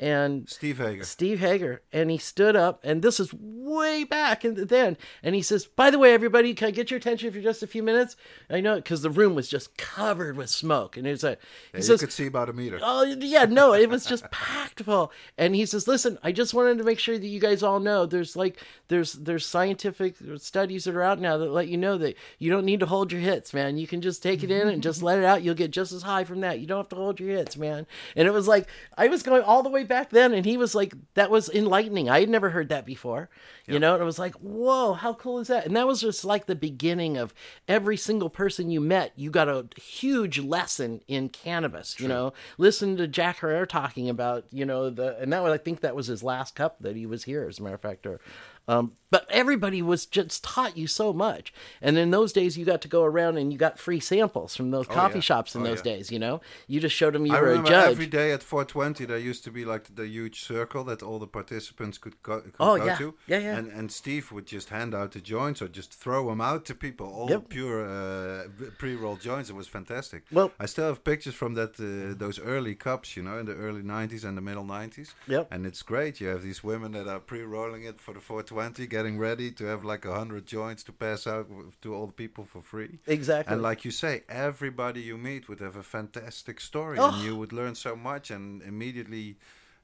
and 0.00 0.48
Steve 0.48 0.78
Hager. 0.78 1.04
Steve 1.04 1.40
Hager, 1.40 1.82
and 1.92 2.10
he 2.10 2.18
stood 2.18 2.56
up, 2.56 2.80
and 2.82 3.00
this 3.02 3.20
is 3.20 3.32
way 3.32 4.04
back 4.04 4.44
in 4.44 4.54
the, 4.54 4.64
then, 4.64 4.96
and 5.22 5.34
he 5.34 5.42
says, 5.42 5.66
"By 5.66 5.90
the 5.90 5.98
way, 5.98 6.12
everybody, 6.12 6.52
can 6.54 6.68
I 6.68 6.70
get 6.72 6.90
your 6.90 6.98
attention 6.98 7.32
for 7.32 7.40
just 7.40 7.62
a 7.62 7.66
few 7.66 7.82
minutes?" 7.82 8.16
I 8.50 8.60
know 8.60 8.76
because 8.76 9.02
the 9.02 9.10
room 9.10 9.34
was 9.34 9.48
just 9.48 9.76
covered 9.76 10.36
with 10.36 10.50
smoke, 10.50 10.96
and 10.96 11.06
it's 11.06 11.22
he 11.22 11.28
Yeah, 11.28 11.36
you 11.74 11.82
says, 11.82 12.00
could 12.00 12.12
see 12.12 12.26
about 12.26 12.48
a 12.48 12.52
meter. 12.52 12.80
Oh 12.82 13.02
yeah, 13.04 13.44
no, 13.44 13.72
it 13.72 13.88
was 13.88 14.04
just 14.04 14.30
packed 14.30 14.82
full. 14.82 15.12
And 15.38 15.54
he 15.54 15.64
says, 15.64 15.86
"Listen, 15.86 16.18
I 16.22 16.32
just 16.32 16.54
wanted 16.54 16.78
to 16.78 16.84
make 16.84 16.98
sure 16.98 17.18
that 17.18 17.26
you 17.26 17.40
guys 17.40 17.62
all 17.62 17.80
know 17.80 18.04
there's 18.04 18.36
like 18.36 18.60
there's 18.88 19.12
there's 19.12 19.46
scientific 19.46 20.16
studies 20.38 20.84
that 20.84 20.94
are 20.94 21.02
out 21.02 21.20
now 21.20 21.38
that 21.38 21.50
let 21.50 21.68
you 21.68 21.76
know 21.76 21.96
that 21.98 22.16
you 22.38 22.50
don't 22.50 22.64
need 22.64 22.80
to 22.80 22.86
hold 22.86 23.12
your 23.12 23.20
hits, 23.20 23.54
man. 23.54 23.78
You 23.78 23.86
can 23.86 24.00
just 24.00 24.22
take 24.22 24.42
it 24.42 24.50
in 24.50 24.68
and 24.68 24.82
just 24.82 25.02
let 25.02 25.18
it 25.18 25.24
out. 25.24 25.42
You'll 25.42 25.54
get 25.54 25.70
just 25.70 25.92
as 25.92 26.02
high 26.02 26.24
from 26.24 26.40
that. 26.40 26.58
You 26.58 26.66
don't 26.66 26.78
have 26.78 26.88
to 26.88 26.96
hold 26.96 27.20
your 27.20 27.30
hits, 27.30 27.56
man." 27.56 27.86
And 28.16 28.26
it 28.26 28.32
was 28.32 28.48
like 28.48 28.68
I 28.98 29.06
was 29.06 29.22
going 29.22 29.42
all 29.42 29.62
the 29.62 29.70
way 29.70 29.84
back 29.84 29.93
then, 30.10 30.32
and 30.32 30.44
he 30.44 30.56
was 30.56 30.74
like, 30.74 30.94
"That 31.14 31.30
was 31.30 31.48
enlightening. 31.48 32.08
I 32.08 32.20
had 32.20 32.28
never 32.28 32.50
heard 32.50 32.68
that 32.68 32.86
before." 32.86 33.30
You 33.66 33.78
know, 33.78 33.94
and 33.94 34.02
it 34.02 34.06
was 34.06 34.18
like, 34.18 34.34
"Whoa, 34.34 34.92
how 34.92 35.14
cool 35.14 35.38
is 35.38 35.48
that?" 35.48 35.66
And 35.66 35.76
that 35.76 35.86
was 35.86 36.00
just 36.00 36.24
like 36.24 36.46
the 36.46 36.54
beginning 36.54 37.16
of 37.16 37.32
every 37.68 37.96
single 37.96 38.30
person 38.30 38.70
you 38.70 38.80
met. 38.80 39.12
You 39.16 39.30
got 39.30 39.48
a 39.48 39.66
huge 39.80 40.38
lesson 40.38 41.00
in 41.08 41.28
cannabis. 41.30 41.98
You 41.98 42.08
know, 42.08 42.32
listen 42.58 42.96
to 42.96 43.08
Jack 43.08 43.40
Herer 43.40 43.66
talking 43.66 44.08
about 44.08 44.44
you 44.50 44.64
know 44.64 44.90
the 44.90 45.18
and 45.18 45.32
that 45.32 45.42
was 45.42 45.52
I 45.52 45.58
think 45.58 45.80
that 45.80 45.96
was 45.96 46.08
his 46.08 46.22
last 46.22 46.54
cup 46.54 46.76
that 46.80 46.96
he 46.96 47.06
was 47.06 47.24
here 47.24 47.46
as 47.48 47.58
a 47.58 47.62
matter 47.62 47.76
of 47.76 47.80
fact 47.80 48.06
or 48.06 48.20
um, 48.66 48.92
but 49.14 49.26
everybody 49.42 49.80
was 49.92 50.02
just 50.18 50.42
taught 50.52 50.74
you 50.80 50.86
so 50.86 51.06
much 51.26 51.46
and 51.84 51.96
in 52.04 52.10
those 52.16 52.32
days 52.38 52.52
you 52.58 52.64
got 52.74 52.80
to 52.86 52.88
go 52.88 53.02
around 53.10 53.34
and 53.40 53.46
you 53.52 53.58
got 53.66 53.78
free 53.86 54.00
samples 54.12 54.50
from 54.58 54.68
those 54.76 54.88
coffee 55.00 55.18
yeah. 55.22 55.28
shops 55.30 55.50
in 55.54 55.60
Oh, 55.62 55.64
those 55.68 55.82
yeah. 55.84 55.92
days 55.92 56.06
you 56.14 56.18
know 56.18 56.40
you 56.72 56.78
just 56.86 56.96
showed 57.00 57.14
them 57.14 57.24
you 57.26 57.34
I 57.36 57.40
were 57.40 57.46
a 57.46 57.50
remember 57.50 57.70
judge 57.70 57.90
every 57.96 58.10
day 58.20 58.28
at 58.36 58.42
420 58.42 59.04
there 59.10 59.18
used 59.32 59.44
to 59.44 59.52
be 59.58 59.64
like 59.72 59.84
the 60.00 60.06
huge 60.16 60.38
circle 60.52 60.82
that 60.90 61.00
all 61.02 61.18
the 61.24 61.32
participants 61.40 61.96
could 62.02 62.16
go, 62.28 62.40
could 62.40 62.54
Oh, 62.68 62.76
go 62.78 62.84
yeah. 62.86 62.96
to. 63.02 63.14
Yeah, 63.32 63.38
yeah. 63.46 63.56
And, 63.58 63.66
and 63.78 63.86
Steve 64.00 64.24
would 64.32 64.46
just 64.56 64.68
hand 64.70 64.92
out 64.94 65.10
the 65.12 65.20
joints 65.20 65.58
or 65.62 65.68
just 65.68 65.90
throw 66.04 66.22
them 66.28 66.40
out 66.50 66.62
to 66.68 66.74
people, 66.86 67.06
all 67.18 67.28
Yep. 67.30 67.48
pure 67.56 67.78
uh, 67.84 68.44
pre-rolled 68.78 69.20
joints. 69.20 69.48
It 69.52 69.56
was 69.62 69.68
fantastic. 69.68 70.20
Well- 70.32 70.52
I 70.64 70.66
still 70.66 70.88
have 70.92 71.00
pictures 71.04 71.34
from 71.34 71.54
that 71.60 71.72
uh, 71.80 72.14
those 72.24 72.38
early 72.54 72.74
cups, 72.74 73.08
you 73.16 73.22
know, 73.26 73.36
in 73.38 73.46
the 73.46 73.54
early 73.66 73.82
90s 73.82 74.24
and 74.24 74.34
the 74.36 74.42
middle 74.48 74.64
90s. 74.64 75.08
Yep. 75.34 75.44
And 75.52 75.60
it's 75.66 75.82
great. 75.82 76.20
You 76.20 76.28
have 76.34 76.42
these 76.42 76.62
women 76.64 76.90
that 76.92 77.06
are 77.14 77.20
pre-rolling 77.20 77.84
it 77.84 78.00
for 78.00 78.12
the 78.14 78.20
420, 78.20 78.86
getting 79.04 79.18
ready 79.18 79.50
to 79.52 79.64
have 79.66 79.84
like 79.84 80.04
a 80.06 80.14
hundred 80.14 80.46
joints 80.46 80.82
to 80.84 80.92
pass 80.92 81.26
out 81.26 81.46
to 81.82 81.94
all 81.94 82.06
the 82.06 82.12
people 82.12 82.44
for 82.44 82.62
free. 82.62 82.98
exactly 83.06 83.52
And 83.52 83.62
like 83.62 83.84
you 83.84 83.90
say, 83.90 84.22
everybody 84.28 85.00
you 85.00 85.18
meet 85.18 85.48
would 85.48 85.60
have 85.60 85.76
a 85.76 85.82
fantastic 85.82 86.60
story, 86.60 86.98
Oh. 86.98 87.08
and 87.08 87.22
you 87.22 87.36
would 87.36 87.52
learn 87.52 87.74
so 87.74 87.94
much, 87.96 88.30
and 88.30 88.62
immediately 88.62 89.36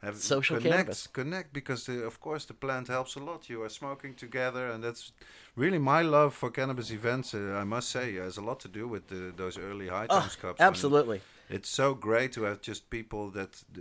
have 0.02 0.16
Social 0.16 0.56
connect, 0.56 0.76
cannabis. 0.76 1.06
connect 1.12 1.52
because 1.52 1.84
the, 1.84 2.02
of 2.06 2.18
course 2.20 2.46
the 2.46 2.54
plant 2.54 2.88
helps 2.88 3.16
a 3.16 3.20
lot. 3.20 3.50
You 3.50 3.62
are 3.62 3.68
smoking 3.68 4.14
together, 4.14 4.70
and 4.72 4.82
that's 4.82 5.12
really 5.54 5.78
my 5.78 6.00
love 6.02 6.32
for 6.34 6.50
cannabis 6.50 6.90
events. 6.90 7.34
Uh, 7.34 7.60
I 7.62 7.64
must 7.64 7.90
say, 7.90 8.14
has 8.14 8.38
a 8.38 8.44
lot 8.50 8.58
to 8.60 8.68
do 8.68 8.88
with 8.88 9.08
the, 9.08 9.32
those 9.36 9.58
early 9.58 9.88
high 9.88 10.06
Oh, 10.08 10.20
times 10.20 10.36
cups. 10.36 10.60
I 10.60 10.64
mean, 10.64 10.68
absolutely 10.70 11.20
it's 11.56 11.68
so 11.68 11.94
great 11.94 12.32
to 12.32 12.42
have 12.44 12.60
just 12.60 12.90
people 12.90 13.30
that 13.30 13.62
uh, 13.76 13.80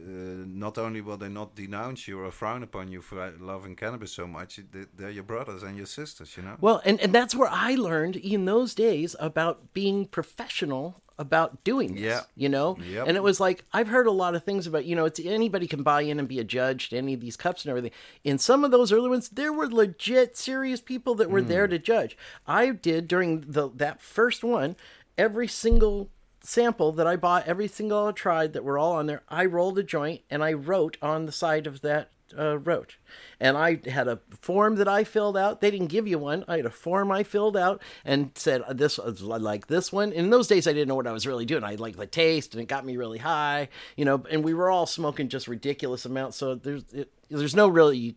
not 0.65 0.77
only 0.77 1.01
will 1.01 1.17
they 1.17 1.29
not 1.29 1.55
denounce 1.55 2.07
you 2.07 2.19
or 2.19 2.31
frown 2.31 2.63
upon 2.63 2.91
you 2.91 3.01
for 3.01 3.33
loving 3.39 3.75
cannabis 3.75 4.11
so 4.11 4.25
much, 4.27 4.59
they- 4.71 4.85
they're 4.97 5.09
your 5.19 5.23
brothers 5.23 5.61
and 5.63 5.77
your 5.77 5.85
sisters. 5.85 6.35
You 6.35 6.43
know. 6.43 6.55
Well, 6.59 6.81
and, 6.85 6.99
and 6.99 7.13
that's 7.13 7.35
where 7.35 7.49
I 7.51 7.75
learned 7.75 8.15
in 8.15 8.45
those 8.45 8.73
days 8.75 9.15
about 9.19 9.73
being 9.73 10.05
professional 10.05 11.01
about 11.19 11.63
doing 11.65 11.95
this. 11.95 12.03
Yeah. 12.03 12.21
You 12.35 12.47
know? 12.47 12.77
Yep. 12.81 13.07
And 13.07 13.17
it 13.17 13.23
was 13.23 13.41
like 13.41 13.65
I've 13.73 13.89
heard 13.89 14.07
a 14.07 14.11
lot 14.11 14.35
of 14.35 14.43
things 14.43 14.65
about, 14.65 14.85
you 14.85 14.95
know, 14.95 15.03
it's 15.03 15.19
anybody 15.19 15.67
can 15.67 15.83
buy 15.83 16.01
in 16.03 16.17
and 16.17 16.29
be 16.29 16.39
a 16.39 16.45
judge 16.45 16.89
to 16.89 16.97
any 16.97 17.13
of 17.13 17.19
these 17.19 17.35
cups 17.35 17.65
and 17.65 17.69
everything. 17.69 17.91
In 18.23 18.37
some 18.37 18.63
of 18.63 18.71
those 18.71 18.93
early 18.93 19.09
ones, 19.09 19.27
there 19.27 19.51
were 19.51 19.67
legit 19.67 20.37
serious 20.37 20.79
people 20.79 21.15
that 21.15 21.29
were 21.29 21.41
there 21.41 21.67
to 21.67 21.77
judge. 21.77 22.17
I 22.47 22.69
did 22.69 23.09
during 23.09 23.41
the 23.41 23.69
that 23.75 24.01
first 24.01 24.45
one, 24.45 24.77
every 25.17 25.47
single 25.49 26.09
sample 26.41 26.91
that 26.93 27.07
I 27.07 27.15
bought, 27.15 27.47
every 27.47 27.67
single 27.67 28.07
I 28.07 28.11
tried 28.11 28.53
that 28.53 28.63
were 28.63 28.77
all 28.77 28.93
on 28.93 29.05
there, 29.05 29.23
I 29.29 29.45
rolled 29.45 29.79
a 29.79 29.83
joint 29.83 30.21
and 30.29 30.43
I 30.43 30.53
wrote 30.53 30.97
on 31.01 31.25
the 31.25 31.31
side 31.31 31.67
of 31.67 31.81
that 31.81 32.11
uh, 32.37 32.57
roach. 32.59 32.99
And 33.39 33.57
I 33.57 33.79
had 33.89 34.07
a 34.07 34.19
form 34.41 34.75
that 34.75 34.87
I 34.87 35.03
filled 35.03 35.37
out. 35.37 35.61
They 35.61 35.71
didn't 35.71 35.87
give 35.87 36.07
you 36.07 36.19
one. 36.19 36.45
I 36.47 36.57
had 36.57 36.65
a 36.65 36.71
form 36.71 37.11
I 37.11 37.23
filled 37.23 37.57
out 37.57 37.81
and 38.05 38.31
said 38.35 38.61
uh, 38.61 38.73
this 38.73 38.97
was 38.97 39.21
like 39.21 39.67
this 39.67 39.91
one. 39.91 40.11
In 40.11 40.29
those 40.29 40.47
days, 40.47 40.67
I 40.67 40.73
didn't 40.73 40.89
know 40.89 40.95
what 40.95 41.07
I 41.07 41.11
was 41.11 41.27
really 41.27 41.45
doing. 41.45 41.63
I 41.63 41.75
liked 41.75 41.97
the 41.97 42.05
taste, 42.05 42.53
and 42.53 42.61
it 42.61 42.67
got 42.67 42.85
me 42.85 42.97
really 42.97 43.19
high, 43.19 43.69
you 43.95 44.05
know. 44.05 44.23
And 44.29 44.43
we 44.43 44.53
were 44.53 44.69
all 44.69 44.85
smoking 44.85 45.29
just 45.29 45.47
ridiculous 45.47 46.05
amounts. 46.05 46.37
So 46.37 46.55
there's 46.55 46.83
it, 46.93 47.11
there's 47.29 47.55
no 47.55 47.67
really 47.67 48.15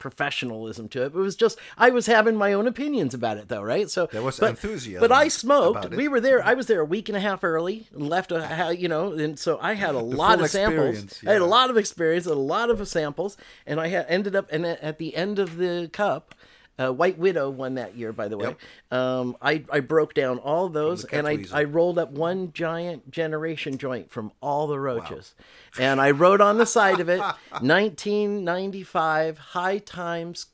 professionalism 0.00 0.88
to 0.88 1.02
it. 1.02 1.06
It 1.06 1.14
was 1.14 1.36
just 1.36 1.58
I 1.78 1.90
was 1.90 2.06
having 2.06 2.34
my 2.34 2.52
own 2.52 2.66
opinions 2.66 3.14
about 3.14 3.36
it, 3.36 3.46
though, 3.48 3.62
right? 3.62 3.88
So 3.88 4.06
There 4.06 4.22
was 4.22 4.40
but, 4.40 4.50
enthusiasm 4.50 5.00
But 5.00 5.12
I 5.12 5.28
smoked. 5.28 5.90
We 5.90 6.08
were 6.08 6.20
there. 6.20 6.44
I 6.44 6.54
was 6.54 6.66
there 6.66 6.80
a 6.80 6.84
week 6.84 7.08
and 7.08 7.16
a 7.16 7.20
half 7.20 7.44
early 7.44 7.86
and 7.94 8.08
left 8.08 8.32
a 8.32 8.74
you 8.76 8.88
know, 8.88 9.12
and 9.12 9.38
so 9.38 9.58
I 9.62 9.74
had 9.74 9.94
a 9.94 9.98
lot 10.00 10.40
of 10.40 10.50
samples. 10.50 11.04
experience, 11.04 11.20
I 11.24 11.32
had 11.34 11.42
a 11.42 11.46
lot 11.46 11.70
of 11.70 11.76
experience, 11.76 12.26
a 12.26 12.34
lot 12.34 12.70
of 12.70 12.86
samples, 12.88 13.36
and 13.66 13.78
I 13.78 13.88
had 13.88 14.06
ended 14.08 14.34
up 14.34 14.48
and 14.50 14.66
at 14.66 14.98
the 14.98 15.14
end 15.14 15.38
of 15.38 15.56
the 15.56 15.88
cup. 15.92 16.34
Uh, 16.80 16.92
White 16.92 17.18
Widow 17.18 17.50
won 17.50 17.74
that 17.74 17.94
year, 17.96 18.12
by 18.12 18.28
the 18.28 18.38
way. 18.38 18.56
Um, 18.90 19.36
I, 19.42 19.64
I 19.70 19.80
broke 19.80 20.14
down 20.14 20.38
all 20.38 20.68
those, 20.68 21.04
and 21.04 21.28
I, 21.28 21.44
I 21.52 21.64
rolled 21.64 21.98
up 21.98 22.10
one 22.10 22.52
giant 22.52 23.10
generation 23.10 23.76
joint 23.76 24.10
from 24.10 24.32
all 24.40 24.66
the 24.66 24.78
roaches, 24.78 25.34
and 25.78 26.00
I 26.00 26.12
wrote 26.12 26.40
on 26.40 26.56
the 26.58 26.66
side 26.66 27.00
of 27.00 27.08
it, 27.08 27.20
1995 27.60 29.38
High 29.38 29.78
Times 29.78 30.46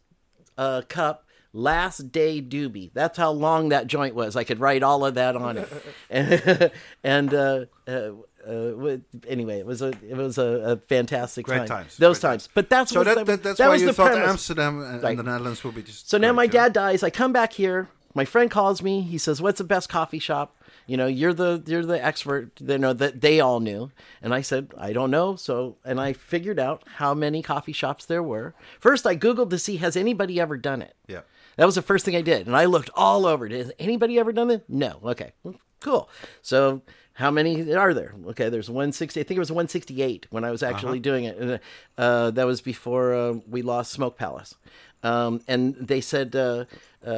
uh, 0.59 0.83
cup 0.89 1.27
last 1.53 2.13
day 2.13 2.43
doobie. 2.43 2.91
That's 2.93 3.17
how 3.17 3.31
long 3.31 3.71
that 3.71 3.87
joint 3.87 4.15
was. 4.15 4.37
I 4.37 4.45
could 4.45 4.61
write 4.61 4.83
all 4.83 5.05
of 5.05 5.15
that 5.15 5.37
on 5.37 5.59
it. 5.59 5.73
And, 6.11 6.71
and 7.05 7.35
uh, 7.35 7.65
uh, 7.87 8.11
uh, 8.47 8.97
anyway, 9.29 9.59
it 9.59 9.67
was 9.67 9.83
a 9.83 9.89
it 10.09 10.17
was 10.17 10.39
a, 10.39 10.43
a 10.45 10.77
fantastic 10.77 11.47
Great 11.47 11.59
time. 11.59 11.67
times, 11.67 11.97
Those 11.97 12.19
great 12.21 12.31
times, 12.31 12.49
but 12.55 12.71
that's 12.71 12.93
So 12.93 13.01
what 13.01 13.05
that, 13.15 13.27
that, 13.27 13.43
that's 13.43 13.59
that 13.59 13.67
why 13.67 13.73
was 13.73 13.81
you 13.83 13.89
the 13.89 13.93
thought 13.95 14.13
premise. 14.13 14.29
Amsterdam 14.31 14.83
and, 14.83 15.03
Right. 15.03 15.17
the 15.17 15.23
Netherlands 15.23 15.63
will 15.65 15.73
be 15.73 15.83
just. 15.83 16.09
So 16.09 16.19
now 16.19 16.33
my 16.33 16.47
dad 16.47 16.73
dies. 16.73 17.03
I 17.03 17.11
come 17.11 17.33
back 17.33 17.53
here. 17.55 17.89
My 18.15 18.25
friend 18.25 18.51
calls 18.51 18.83
me. 18.83 19.03
He 19.03 19.19
says, 19.19 19.43
"What's 19.43 19.59
the 19.59 19.65
best 19.65 19.89
coffee 19.89 20.19
shop?" 20.19 20.57
You 20.87 20.97
know, 20.97 21.07
you're 21.07 21.35
the 21.35 21.63
you're 21.67 21.85
the 21.85 22.03
expert. 22.03 22.53
You 22.61 22.79
know 22.79 22.93
that 22.95 23.21
they 23.21 23.41
all 23.41 23.61
knew, 23.61 23.91
and 24.23 24.33
I 24.33 24.41
said, 24.41 24.73
"I 24.79 24.93
don't 24.95 25.11
know." 25.11 25.37
So, 25.37 25.77
and 25.85 26.01
I 26.01 26.13
figured 26.15 26.59
out 26.59 26.83
how 26.97 27.13
many 27.13 27.43
coffee 27.43 27.73
shops 27.75 28.07
there 28.07 28.23
were. 28.23 28.55
First, 28.81 29.07
I 29.07 29.17
googled 29.17 29.51
to 29.51 29.59
see 29.59 29.77
has 29.79 29.97
anybody 29.97 30.41
ever 30.41 30.57
done 30.57 30.81
it. 30.81 30.95
Yeah. 31.07 31.21
That 31.57 31.65
was 31.67 31.75
the 31.75 31.83
first 31.83 32.05
thing 32.05 32.15
I 32.17 32.21
did, 32.23 32.47
and 32.47 32.57
I 32.57 32.65
looked 32.67 32.91
all 32.95 33.27
over. 33.27 33.49
Has 33.49 33.73
anybody 33.79 34.19
ever 34.19 34.33
done 34.33 34.51
it? 34.51 34.65
No. 34.69 35.01
Okay, 35.05 35.33
cool. 35.81 36.09
So, 36.43 36.83
how 37.17 37.31
many 37.31 37.73
are 37.73 37.95
there? 37.95 38.15
Okay, 38.29 38.51
there's 38.51 38.69
160. 38.69 39.19
I 39.19 39.23
think 39.23 39.37
it 39.37 39.41
was 39.41 39.51
168 39.51 40.27
when 40.29 40.45
I 40.45 40.51
was 40.51 40.63
actually 40.63 41.01
doing 41.01 41.25
it. 41.25 41.39
And, 41.39 41.61
uh, 41.97 42.31
that 42.33 42.47
was 42.47 42.61
before 42.61 43.15
uh, 43.15 43.33
we 43.49 43.63
lost 43.63 43.91
Smoke 43.91 44.19
Palace. 44.19 44.55
Um, 45.03 45.41
and 45.49 45.75
they 45.77 46.03
said, 46.03 46.37
uh, 46.37 46.67
uh, 47.07 47.11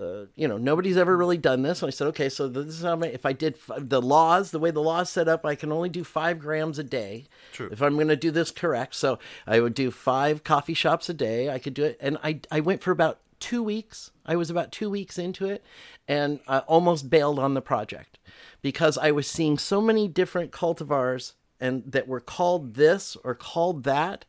uh, 0.00 0.26
you 0.34 0.48
know, 0.48 0.56
nobody's 0.56 0.96
ever 0.96 1.16
really 1.16 1.36
done 1.36 1.62
this. 1.62 1.80
And 1.80 1.88
I 1.88 1.90
said, 1.90 2.08
okay, 2.08 2.28
so 2.28 2.48
this 2.48 2.74
is 2.74 2.82
how 2.82 2.96
many. 2.96 3.12
If 3.12 3.24
I 3.24 3.32
did 3.32 3.54
f- 3.54 3.76
the 3.78 4.02
laws, 4.02 4.50
the 4.50 4.58
way 4.58 4.72
the 4.72 4.82
laws 4.82 5.10
set 5.10 5.28
up, 5.28 5.46
I 5.46 5.54
can 5.54 5.70
only 5.70 5.90
do 5.90 6.02
five 6.02 6.40
grams 6.40 6.80
a 6.80 6.84
day. 6.84 7.26
True. 7.52 7.68
If 7.70 7.82
I'm 7.82 7.94
going 7.94 8.08
to 8.08 8.16
do 8.16 8.32
this 8.32 8.50
correct, 8.50 8.96
so 8.96 9.20
I 9.46 9.60
would 9.60 9.74
do 9.74 9.92
five 9.92 10.42
coffee 10.42 10.74
shops 10.74 11.08
a 11.08 11.14
day. 11.14 11.50
I 11.50 11.60
could 11.60 11.74
do 11.74 11.84
it, 11.84 11.98
and 12.00 12.18
I 12.24 12.40
I 12.50 12.58
went 12.58 12.82
for 12.82 12.90
about 12.90 13.20
two 13.38 13.62
weeks. 13.62 14.10
I 14.26 14.34
was 14.34 14.50
about 14.50 14.72
two 14.72 14.90
weeks 14.90 15.18
into 15.18 15.46
it, 15.46 15.62
and 16.08 16.40
I 16.48 16.60
almost 16.60 17.10
bailed 17.10 17.38
on 17.38 17.54
the 17.54 17.62
project 17.62 18.18
because 18.62 18.98
I 18.98 19.10
was 19.10 19.26
seeing 19.26 19.58
so 19.58 19.80
many 19.80 20.08
different 20.08 20.50
cultivars 20.50 21.32
and 21.60 21.82
that 21.86 22.08
were 22.08 22.20
called 22.20 22.74
this 22.74 23.16
or 23.22 23.34
called 23.34 23.84
that, 23.84 24.24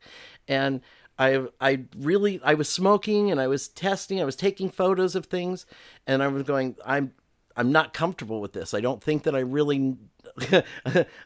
and 0.46 0.80
I 1.18 1.46
I 1.60 1.84
really 1.96 2.40
I 2.44 2.54
was 2.54 2.68
smoking 2.68 3.30
and 3.30 3.40
I 3.40 3.46
was 3.46 3.68
testing. 3.68 4.20
I 4.20 4.24
was 4.24 4.36
taking 4.36 4.70
photos 4.70 5.14
of 5.14 5.26
things, 5.26 5.66
and 6.06 6.22
I 6.22 6.28
was 6.28 6.42
going. 6.42 6.76
I'm 6.84 7.12
I'm 7.56 7.72
not 7.72 7.92
comfortable 7.92 8.40
with 8.40 8.52
this. 8.52 8.74
I 8.74 8.80
don't 8.80 9.02
think 9.02 9.24
that 9.24 9.34
I 9.34 9.40
really 9.40 9.96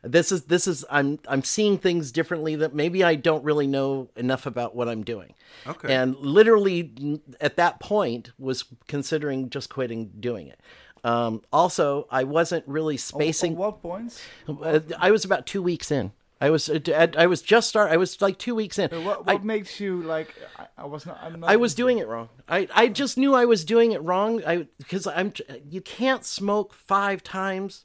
this 0.03 0.33
is 0.33 0.45
this 0.45 0.67
is 0.67 0.85
I'm 0.91 1.19
I'm 1.29 1.43
seeing 1.43 1.79
things 1.79 2.11
differently 2.11 2.57
that 2.57 2.75
maybe 2.75 3.05
I 3.05 3.15
don't 3.15 3.45
really 3.45 3.67
know 3.67 4.11
enough 4.17 4.47
about 4.47 4.75
what 4.75 4.89
I'm 4.89 5.05
doing. 5.05 5.35
Okay. 5.67 5.95
And 5.95 6.17
literally 6.17 7.21
at 7.41 7.57
that 7.57 7.81
point 7.81 8.33
was 8.39 8.65
considering 8.89 9.51
just 9.51 9.71
quitting 9.71 10.13
doing 10.19 10.49
it. 10.49 10.61
Um, 11.07 11.43
also, 11.53 12.09
I 12.11 12.25
wasn't 12.25 12.67
really 12.67 12.97
spacing. 12.97 13.57
what 13.57 13.81
points? 13.81 14.21
Uh, 14.49 14.81
I 14.99 15.13
was 15.13 15.25
about 15.25 15.47
two 15.47 15.63
weeks 15.63 15.93
in. 15.93 16.11
I 16.41 16.51
was 16.51 16.69
uh, 16.69 17.07
I, 17.17 17.27
was 17.27 17.41
just 17.43 17.69
start. 17.69 17.93
I 17.93 17.97
was 17.97 18.21
like 18.21 18.39
two 18.39 18.57
weeks 18.57 18.77
in. 18.79 18.91
So 18.91 19.01
what 19.01 19.23
I- 19.27 19.39
makes 19.39 19.79
you 19.79 20.03
like? 20.03 20.35
I, 20.59 20.67
I 20.79 20.85
was 20.85 21.07
not. 21.07 21.19
I'm 21.23 21.41
not 21.41 21.49
I 21.51 21.57
was 21.57 21.75
doing 21.77 21.99
it 21.99 22.09
wrong. 22.09 22.29
I, 22.49 22.69
I 22.75 22.89
just 22.89 23.17
knew 23.17 23.35
I 23.35 23.45
was 23.45 23.65
doing 23.65 23.93
it 23.93 24.03
wrong. 24.03 24.43
I 24.45 24.67
because 24.79 25.07
I'm 25.07 25.33
you 25.71 25.81
can't 25.81 26.25
smoke 26.25 26.75
five 26.75 27.23
times 27.23 27.85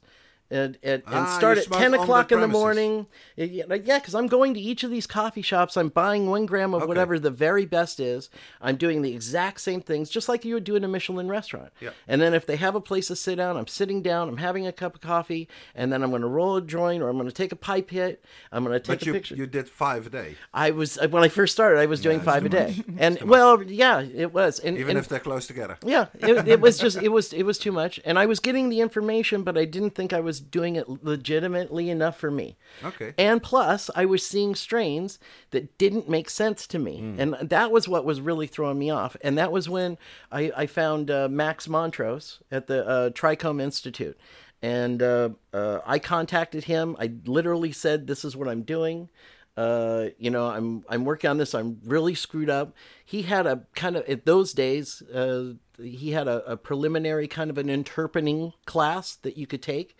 and 0.52 0.78
and, 0.82 1.02
and 1.06 1.14
Ah, 1.26 1.36
start 1.38 1.58
at 1.58 1.64
ten 1.70 1.86
on 1.86 1.90
the 1.92 2.00
o'clock 2.02 2.30
in 2.32 2.40
the 2.40 2.48
morning. 2.48 3.06
Yeah, 3.36 3.64
because 3.68 4.14
I'm 4.14 4.26
going 4.26 4.54
to 4.54 4.60
each 4.60 4.84
of 4.84 4.90
these 4.90 5.06
coffee 5.06 5.42
shops. 5.42 5.76
I'm 5.76 5.88
buying 5.88 6.28
one 6.28 6.46
gram 6.46 6.74
of 6.74 6.82
Okay. 6.82 6.88
whatever 6.88 7.18
the 7.18 7.30
very 7.30 7.64
best 7.64 7.98
is. 7.98 8.28
I'm 8.60 8.76
doing 8.76 9.02
the 9.02 9.12
exact 9.14 9.60
same 9.60 9.80
things, 9.80 10.10
just 10.10 10.28
like 10.28 10.44
you 10.44 10.54
would 10.54 10.64
do 10.64 10.76
in 10.76 10.84
a 10.84 10.88
Michelin 10.88 11.28
restaurant. 11.28 11.70
Yeah. 11.80 11.90
And 12.06 12.20
then 12.20 12.34
if 12.34 12.46
they 12.46 12.56
have 12.56 12.74
a 12.74 12.80
place 12.80 13.08
to 13.08 13.16
sit 13.16 13.36
down, 13.36 13.56
I'm 13.56 13.66
sitting 13.66 14.02
down. 14.02 14.28
I'm 14.28 14.36
having 14.36 14.66
a 14.66 14.72
cup 14.72 14.94
of 14.94 15.00
coffee, 15.00 15.48
and 15.74 15.92
then 15.92 16.02
I'm 16.02 16.10
going 16.10 16.22
to 16.22 16.28
roll 16.28 16.56
a 16.56 16.62
joint, 16.62 17.02
or 17.02 17.08
I'm 17.08 17.16
going 17.16 17.28
to 17.28 17.34
take 17.34 17.52
a 17.52 17.56
pipe 17.56 17.90
hit. 17.90 18.22
I'm 18.52 18.64
going 18.64 18.74
to 18.74 18.80
take 18.80 18.98
But 18.98 19.02
a 19.02 19.06
you 19.06 19.12
picture. 19.14 19.34
you 19.34 19.46
did 19.46 19.68
five 19.68 20.06
a 20.06 20.10
day, 20.10 20.36
I 20.52 20.70
was 20.70 20.98
when 21.10 21.22
I 21.24 21.28
first 21.28 21.52
started. 21.54 21.78
I 21.80 21.86
was 21.86 22.00
doing 22.02 22.16
it's 22.16 22.24
five 22.26 22.44
a 22.44 22.48
day, 22.48 22.82
and 22.98 23.20
well, 23.22 23.62
yeah, 23.62 24.00
it 24.00 24.32
was. 24.34 24.58
And, 24.58 24.76
even 24.76 24.90
and- 24.90 24.98
if 24.98 25.08
they're 25.08 25.18
close 25.20 25.46
together. 25.46 25.78
yeah, 25.84 26.06
it, 26.20 26.46
it 26.48 26.60
was 26.60 26.78
just 26.78 26.98
it 26.98 27.08
was 27.08 27.32
it 27.32 27.44
was 27.44 27.58
too 27.58 27.72
much, 27.72 27.98
and 28.04 28.18
I 28.18 28.26
was 28.26 28.40
getting 28.40 28.68
the 28.68 28.80
information, 28.80 29.42
but 29.42 29.56
I 29.56 29.64
didn't 29.64 29.94
think 29.94 30.12
I 30.12 30.20
was 30.20 30.41
doing 30.50 30.76
it 30.76 30.88
legitimately 30.88 31.88
enough 31.90 32.18
for 32.18 32.30
me. 32.30 32.56
Okay. 32.84 33.14
And 33.18 33.42
plus, 33.42 33.90
I 33.94 34.04
was 34.04 34.26
seeing 34.26 34.54
strains 34.54 35.18
that 35.50 35.76
didn't 35.78 36.08
make 36.08 36.28
sense 36.30 36.66
to 36.68 36.78
me, 36.78 36.98
Hmm. 36.98 37.20
and 37.20 37.48
that 37.50 37.70
was 37.70 37.88
what 37.88 38.04
was 38.04 38.20
really 38.20 38.46
throwing 38.46 38.78
me 38.78 38.90
off. 38.90 39.16
And 39.22 39.38
that 39.38 39.52
was 39.52 39.68
when 39.68 39.98
I, 40.30 40.52
I 40.56 40.66
found 40.66 41.10
uh, 41.10 41.28
Max 41.28 41.68
Montrose 41.68 42.40
at 42.50 42.66
the 42.66 42.86
uh, 42.86 43.10
Trichome 43.10 43.60
Institute, 43.60 44.18
and 44.60 45.02
uh, 45.02 45.30
uh, 45.52 45.78
I 45.86 45.98
contacted 45.98 46.64
him. 46.64 46.96
I 46.98 47.12
literally 47.24 47.72
said, 47.72 48.06
"This 48.06 48.24
is 48.24 48.36
what 48.36 48.48
I'm 48.48 48.62
doing." 48.62 49.08
Uh, 49.56 50.06
you 50.18 50.30
know, 50.30 50.48
I'm 50.48 50.84
I'm 50.88 51.04
working 51.04 51.28
on 51.28 51.38
this. 51.38 51.54
I'm 51.54 51.78
really 51.84 52.14
screwed 52.14 52.48
up. 52.48 52.74
He 53.04 53.22
had 53.22 53.46
a 53.46 53.66
kind 53.74 53.96
of 53.96 54.08
at 54.08 54.24
those 54.24 54.52
days. 54.52 55.02
Uh, 55.02 55.54
he 55.78 56.12
had 56.12 56.28
a, 56.28 56.52
a 56.52 56.56
preliminary 56.56 57.28
kind 57.28 57.50
of 57.50 57.58
an 57.58 57.68
interpening 57.68 58.52
class 58.64 59.16
that 59.16 59.36
you 59.36 59.46
could 59.46 59.62
take, 59.62 59.96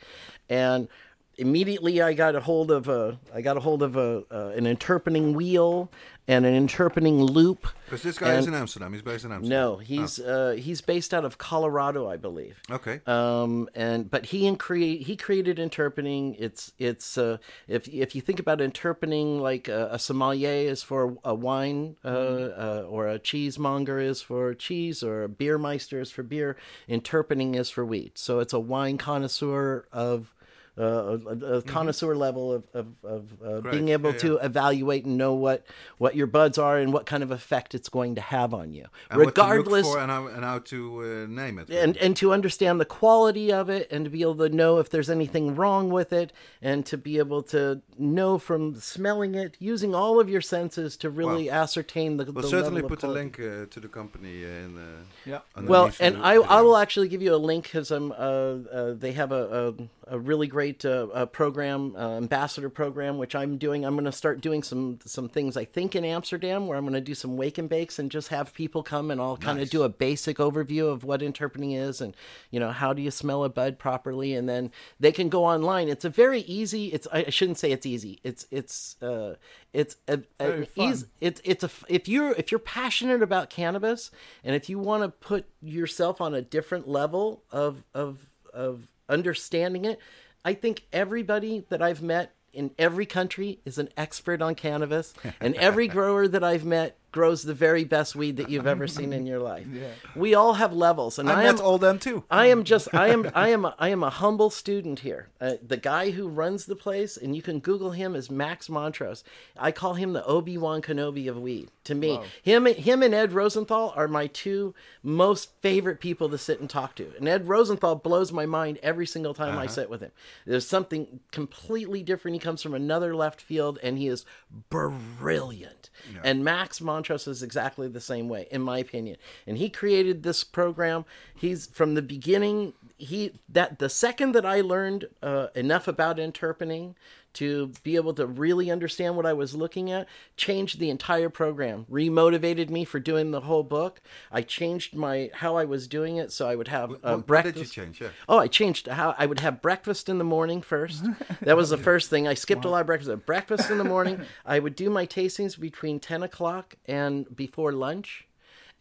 and 0.49 0.89
immediately 1.37 2.01
I 2.01 2.13
got 2.13 2.35
a 2.35 2.41
hold 2.41 2.71
of 2.71 2.89
a 2.89 3.19
I 3.35 3.43
got 3.43 3.57
a 3.57 3.61
hold 3.61 3.83
of 3.83 3.97
a 3.97 4.25
uh, 4.31 4.53
an 4.57 4.67
interpening 4.67 5.35
wheel 5.35 5.91
and 6.29 6.47
an 6.47 6.55
interpening 6.55 7.21
loupe. 7.21 7.67
Because 7.85 8.03
this 8.03 8.19
guy 8.19 8.35
is 8.35 8.47
in 8.47 8.55
Amsterdam. 8.55 8.93
He's 8.93 9.03
based 9.03 9.25
in 9.25 9.33
Amsterdam. 9.33 9.51
No, 9.51 9.77
he's 9.79 10.19
uh, 10.19 10.57
he's 10.59 10.81
based 10.81 11.13
out 11.13 11.25
of 11.25 11.37
Colorado, 11.37 12.09
I 12.09 12.17
believe. 12.17 12.61
Okay. 12.71 13.01
Um, 13.07 13.69
and 13.75 14.11
but 14.11 14.27
he 14.27 14.47
and 14.47 14.59
create 14.59 15.03
he 15.03 15.17
created 15.17 15.59
interpening. 15.59 16.35
It's 16.39 16.73
it's 16.79 17.19
uh, 17.19 17.39
if 17.67 17.89
if 17.89 18.15
you 18.15 18.21
think 18.21 18.39
about 18.39 18.61
interpening, 18.61 19.41
like 19.41 19.69
a, 19.69 19.89
a 19.93 19.99
sommelier 19.99 20.71
is 20.71 20.83
for 20.83 21.19
a 21.25 21.35
wine, 21.35 21.97
uh, 22.05 22.09
uh, 22.09 22.87
or 22.89 23.09
a 23.09 23.19
cheesemonger 23.19 24.01
is 24.01 24.23
for 24.23 24.55
cheese, 24.55 25.03
or 25.03 25.25
a 25.25 25.29
beer 25.29 25.59
meister 25.59 26.01
is 26.01 26.11
for 26.11 26.23
beer. 26.23 26.57
Interpening 26.89 27.55
is 27.55 27.69
for 27.69 27.85
wheat. 27.85 28.17
So 28.17 28.39
it's 28.39 28.53
a 28.53 28.61
wine 28.61 28.97
connoisseur 28.97 29.87
of. 29.93 30.35
Uh, 30.79 31.19
a, 31.27 31.57
a 31.57 31.63
connoisseur 31.63 32.17
level 32.17 32.51
of, 32.51 32.65
of, 32.73 32.87
of 33.05 33.25
uh, 33.45 33.61
being 33.71 33.91
able 33.91 34.13
Yeah, 34.13 34.19
to 34.21 34.37
evaluate 34.39 35.05
and 35.05 35.19
know 35.19 35.35
what, 35.35 35.67
what 35.99 36.17
your 36.17 36.27
buds 36.27 36.57
are 36.57 36.79
and 36.79 36.95
what 36.95 37.05
kind 37.05 37.23
of 37.23 37.31
effect 37.31 37.75
it's 37.75 37.91
going 37.91 38.15
to 38.15 38.23
have 38.23 38.55
on 38.55 38.73
you, 38.73 38.87
and 39.11 39.19
what 39.21 39.35
to 39.35 39.43
look 39.43 39.51
regardless 39.51 39.87
for 39.87 39.99
and 39.99 40.11
how, 40.11 40.29
and 40.29 40.43
how 40.43 40.61
to 40.61 41.01
uh, 41.01 41.27
name 41.31 41.59
it. 41.59 41.69
and 41.69 41.99
and 41.99 42.17
to 42.17 42.33
understand 42.33 42.81
the 42.81 42.87
quality 42.87 43.53
of 43.53 43.69
it 43.69 43.87
and 43.93 44.07
to 44.07 44.11
be 44.11 44.23
able 44.23 44.37
to 44.37 44.49
know 44.49 44.79
if 44.79 44.89
there's 44.89 45.11
anything 45.11 45.55
wrong 45.55 45.91
with 45.91 46.11
it 46.11 46.33
and 46.63 46.87
to 46.87 46.97
be 46.97 47.19
able 47.19 47.43
to 47.43 47.83
know 47.99 48.39
from 48.39 48.75
smelling 48.81 49.35
it 49.35 49.59
using 49.59 49.95
all 49.95 50.19
of 50.19 50.31
your 50.31 50.41
senses 50.41 50.97
to 50.97 51.11
really 51.11 51.51
ascertain 51.51 52.17
the, 52.17 52.25
we'll 52.25 52.41
the 52.41 52.49
certainly 52.49 52.77
level 52.81 52.89
put 52.89 53.01
the 53.01 53.09
quality. 53.09 53.21
link 53.21 53.41
uh, 53.41 53.67
to 53.71 53.79
the 53.79 53.89
company 53.89 54.43
uh, 54.43 54.49
in 54.49 54.75
the. 54.77 55.31
Yeah. 55.31 55.41
well 55.65 55.91
and 56.01 56.15
the 56.17 56.21
I, 56.21 56.37
I 56.37 56.63
will 56.63 56.79
actually 56.79 57.09
give 57.09 57.21
you 57.21 57.35
a 57.35 57.43
link 57.51 57.65
because 57.65 57.91
i'm 57.91 58.11
uh, 58.13 58.15
uh, 58.15 58.95
they 58.95 59.13
have 59.13 59.33
a, 59.33 59.75
a, 60.09 60.15
a 60.17 60.19
really 60.19 60.47
great 60.47 60.62
uh, 60.85 61.07
uh, 61.13 61.27
program 61.27 61.95
uh, 61.97 62.17
ambassador 62.17 62.71
program 62.71 63.19
which 63.19 63.35
i'm 63.35 63.59
doing. 63.59 63.85
I'm 63.85 63.95
going 63.95 64.05
to 64.05 64.13
start 64.13 64.41
doing 64.41 64.63
some 64.63 64.99
some 65.05 65.29
things 65.29 65.57
i 65.57 65.65
think 65.65 65.95
in 65.95 66.05
amsterdam 66.05 66.67
where 66.67 66.77
i'm 66.79 66.85
going 66.85 66.95
to 66.95 67.01
do 67.01 67.15
some 67.15 67.37
wake 67.37 67.59
and 67.59 67.69
bakes 67.69 67.99
and 67.99 68.11
just 68.11 68.29
have 68.29 68.55
people 68.55 68.83
come 68.83 69.11
and 69.11 69.21
i'll 69.21 69.37
kind 69.37 69.59
of 69.59 69.65
Nice. 69.65 69.71
do 69.71 69.83
a 69.83 69.89
basic 69.89 70.39
overview 70.39 70.91
of 70.91 71.05
what 71.05 71.23
interpening 71.23 71.73
is 71.73 72.01
and 72.01 72.15
you 72.51 72.61
know 72.61 72.71
how 72.71 72.93
do 72.93 73.03
you 73.03 73.11
smell 73.11 73.45
a 73.45 73.49
bud 73.49 73.79
properly? 73.79 74.35
And 74.35 74.49
then 74.49 74.71
they 74.99 75.13
can 75.13 75.29
go 75.29 75.45
online. 75.45 75.89
It's 75.89 76.05
a 76.05 76.11
very 76.11 76.41
easy 76.41 76.87
it's 76.87 77.07
i 77.13 77.31
shouldn't 77.31 77.59
say 77.59 77.73
it's 77.73 77.87
easy. 77.87 78.21
It's 78.23 78.47
it's 78.51 78.97
uh 79.03 79.35
it's 79.73 79.97
a, 80.09 80.21
a 80.41 80.67
easy 80.77 81.07
it's 81.21 81.41
it's 81.45 81.65
a 81.65 81.71
if 81.89 82.09
you're 82.09 82.33
if 82.33 82.51
you're 82.51 82.59
passionate 82.59 83.23
about 83.23 83.51
cannabis 83.51 84.11
and 84.45 84.55
if 84.55 84.69
you 84.69 84.79
want 84.79 85.03
to 85.03 85.09
put 85.09 85.47
yourself 85.61 86.21
on 86.21 86.35
a 86.35 86.43
different 86.43 86.89
level 86.89 87.45
of 87.51 87.85
of 87.95 88.31
of 88.53 88.89
understanding 89.09 89.85
it 89.85 89.99
i 90.45 90.55
think 90.55 90.85
everybody 90.93 91.65
that 91.69 91.83
i've 91.83 92.03
met 92.03 92.35
in 92.53 92.71
every 92.79 93.07
country 93.07 93.61
is 93.65 93.79
an 93.79 93.89
expert 93.97 94.43
on 94.43 94.55
cannabis 94.55 95.15
and 95.41 95.55
every 95.57 95.89
grower 95.97 96.29
that 96.29 96.45
i've 96.45 96.65
met 96.65 96.99
grows 97.13 97.43
the 97.43 97.55
very 97.55 97.85
best 97.85 98.17
weed 98.17 98.37
that 98.39 98.49
you've 98.51 98.67
ever 98.67 98.89
seen 98.89 99.13
in 99.13 99.27
your 99.27 99.39
life 99.39 99.67
Yeah. 99.73 99.89
we 100.17 100.35
all 100.35 100.55
have 100.55 100.73
levels 100.73 101.19
and 101.19 101.31
I 101.31 101.43
i, 101.43 101.45
am 101.45 101.61
all 101.61 101.79
them 101.79 101.99
too. 101.99 102.25
I 102.31 102.47
am 102.47 102.65
just 102.65 102.93
I 102.95 103.09
am 103.09 103.31
I 103.35 103.49
am 103.49 103.65
a, 103.65 103.75
I 103.79 103.89
am 103.91 104.03
a 104.03 104.11
humble 104.11 104.51
student 104.51 105.01
here. 105.01 105.29
Uh, 105.41 105.55
the 105.67 105.77
guy 105.77 106.11
who 106.11 106.29
runs 106.29 106.67
the 106.67 106.77
place, 106.77 107.17
and 107.17 107.35
you 107.37 107.43
can 107.43 107.61
Google 107.61 107.91
him 107.93 108.15
is 108.17 108.31
Max 108.31 108.69
Montrose. 108.69 109.23
I 109.59 109.73
call 109.73 109.95
him 109.95 110.13
the 110.13 110.25
Obi 110.25 110.57
Wan 110.59 110.83
Kenobi 110.83 111.29
of 111.29 111.39
weed. 111.39 111.71
To 111.85 111.95
me, 111.95 112.21
him 112.43 112.67
him 112.67 113.03
and 113.03 113.15
Ed 113.15 113.33
Rosenthal 113.33 113.93
are 113.97 114.09
my 114.09 114.27
two 114.29 114.75
most 115.03 115.51
favorite 115.61 116.01
people 116.01 116.29
to 116.31 116.39
sit 116.39 116.61
and 116.61 116.71
talk 116.71 116.95
to. 116.97 117.13
And 117.19 117.29
Ed 117.29 117.49
Rosenthal 117.49 117.97
blows 117.97 118.33
my 118.33 118.47
mind 118.47 118.79
every 118.83 119.07
single 119.07 119.35
time 119.35 119.59
I 119.59 119.67
sit 119.67 119.91
with 119.91 120.01
him. 120.01 120.13
There's 120.47 120.67
something 120.67 121.21
completely 121.31 122.03
different. 122.03 122.35
He 122.35 122.41
comes 122.41 122.63
from 122.63 122.75
another 122.75 123.15
left 123.15 123.41
field, 123.41 123.79
and 123.83 123.99
he 123.99 124.07
is 124.09 124.25
brilliant. 124.71 125.91
And 126.25 126.45
Max 126.45 126.81
Montrose 126.81 127.02
is 127.11 127.43
exactly 127.43 127.89
the 127.89 128.01
same 128.01 128.29
way, 128.29 128.47
in 128.51 128.63
my 128.63 128.79
opinion. 128.79 129.17
And 129.47 129.59
he 129.59 129.69
created 129.69 130.23
this 130.23 130.45
program. 130.45 131.05
He's 131.35 131.67
from 131.67 131.95
the 131.95 132.03
beginning. 132.03 132.75
He 132.97 133.33
that 133.49 133.79
the 133.79 133.89
second 133.89 134.33
that 134.33 134.47
I 134.47 134.61
learned 134.61 135.07
uh, 135.23 135.49
enough 135.55 135.89
about 135.89 136.19
interpening 136.19 136.95
to 137.35 137.73
be 137.83 137.97
able 137.97 138.15
to 138.15 138.27
really 138.27 138.71
understand 138.71 139.17
what 139.17 139.27
I 139.27 139.33
was 139.33 139.55
looking 139.55 139.91
at, 139.91 140.09
changed 140.37 140.79
the 140.79 140.91
entire 140.91 141.29
program. 141.29 141.87
Remotivated 141.91 142.71
me 142.71 142.85
for 142.85 143.01
doing 143.01 143.31
the 143.31 143.41
whole 143.43 143.63
book. 143.63 144.01
I 144.31 144.43
changed 144.43 144.95
my 144.95 145.31
how 145.35 145.57
I 145.57 145.65
was 145.65 145.89
doing 145.89 146.17
it, 146.17 146.33
so 146.33 146.49
I 146.49 146.57
would 146.57 146.69
have 146.69 146.91
uh, 146.91 146.95
what, 146.95 147.17
what 147.17 147.27
breakfast. 147.27 147.55
did 147.57 147.77
you 147.77 147.85
change? 147.85 148.01
Yeah. 148.01 148.09
Oh, 148.29 148.39
I 148.39 148.49
changed 148.49 148.87
how 148.87 149.15
I 149.19 149.27
would 149.27 149.41
have 149.41 149.63
breakfast 149.63 150.09
in 150.09 150.19
the 150.19 150.25
morning 150.25 150.63
first. 150.63 151.05
That 151.41 151.57
was 151.57 151.71
the 151.71 151.79
first 151.91 152.11
thing. 152.11 152.29
I 152.29 152.35
skipped 152.35 152.65
a 152.65 152.69
lot 152.69 152.81
of 152.81 152.87
breakfast. 152.87 153.11
At 153.11 153.27
breakfast 153.27 153.71
in 153.71 153.79
the 153.79 153.85
morning, 153.85 154.23
I 154.45 154.59
would 154.59 154.77
do 154.77 154.91
my 154.91 155.07
tastings 155.07 155.59
between 155.59 156.01
ten 156.01 156.23
o'clock 156.23 156.77
and 156.87 157.35
before 157.35 157.73
lunch, 157.73 158.27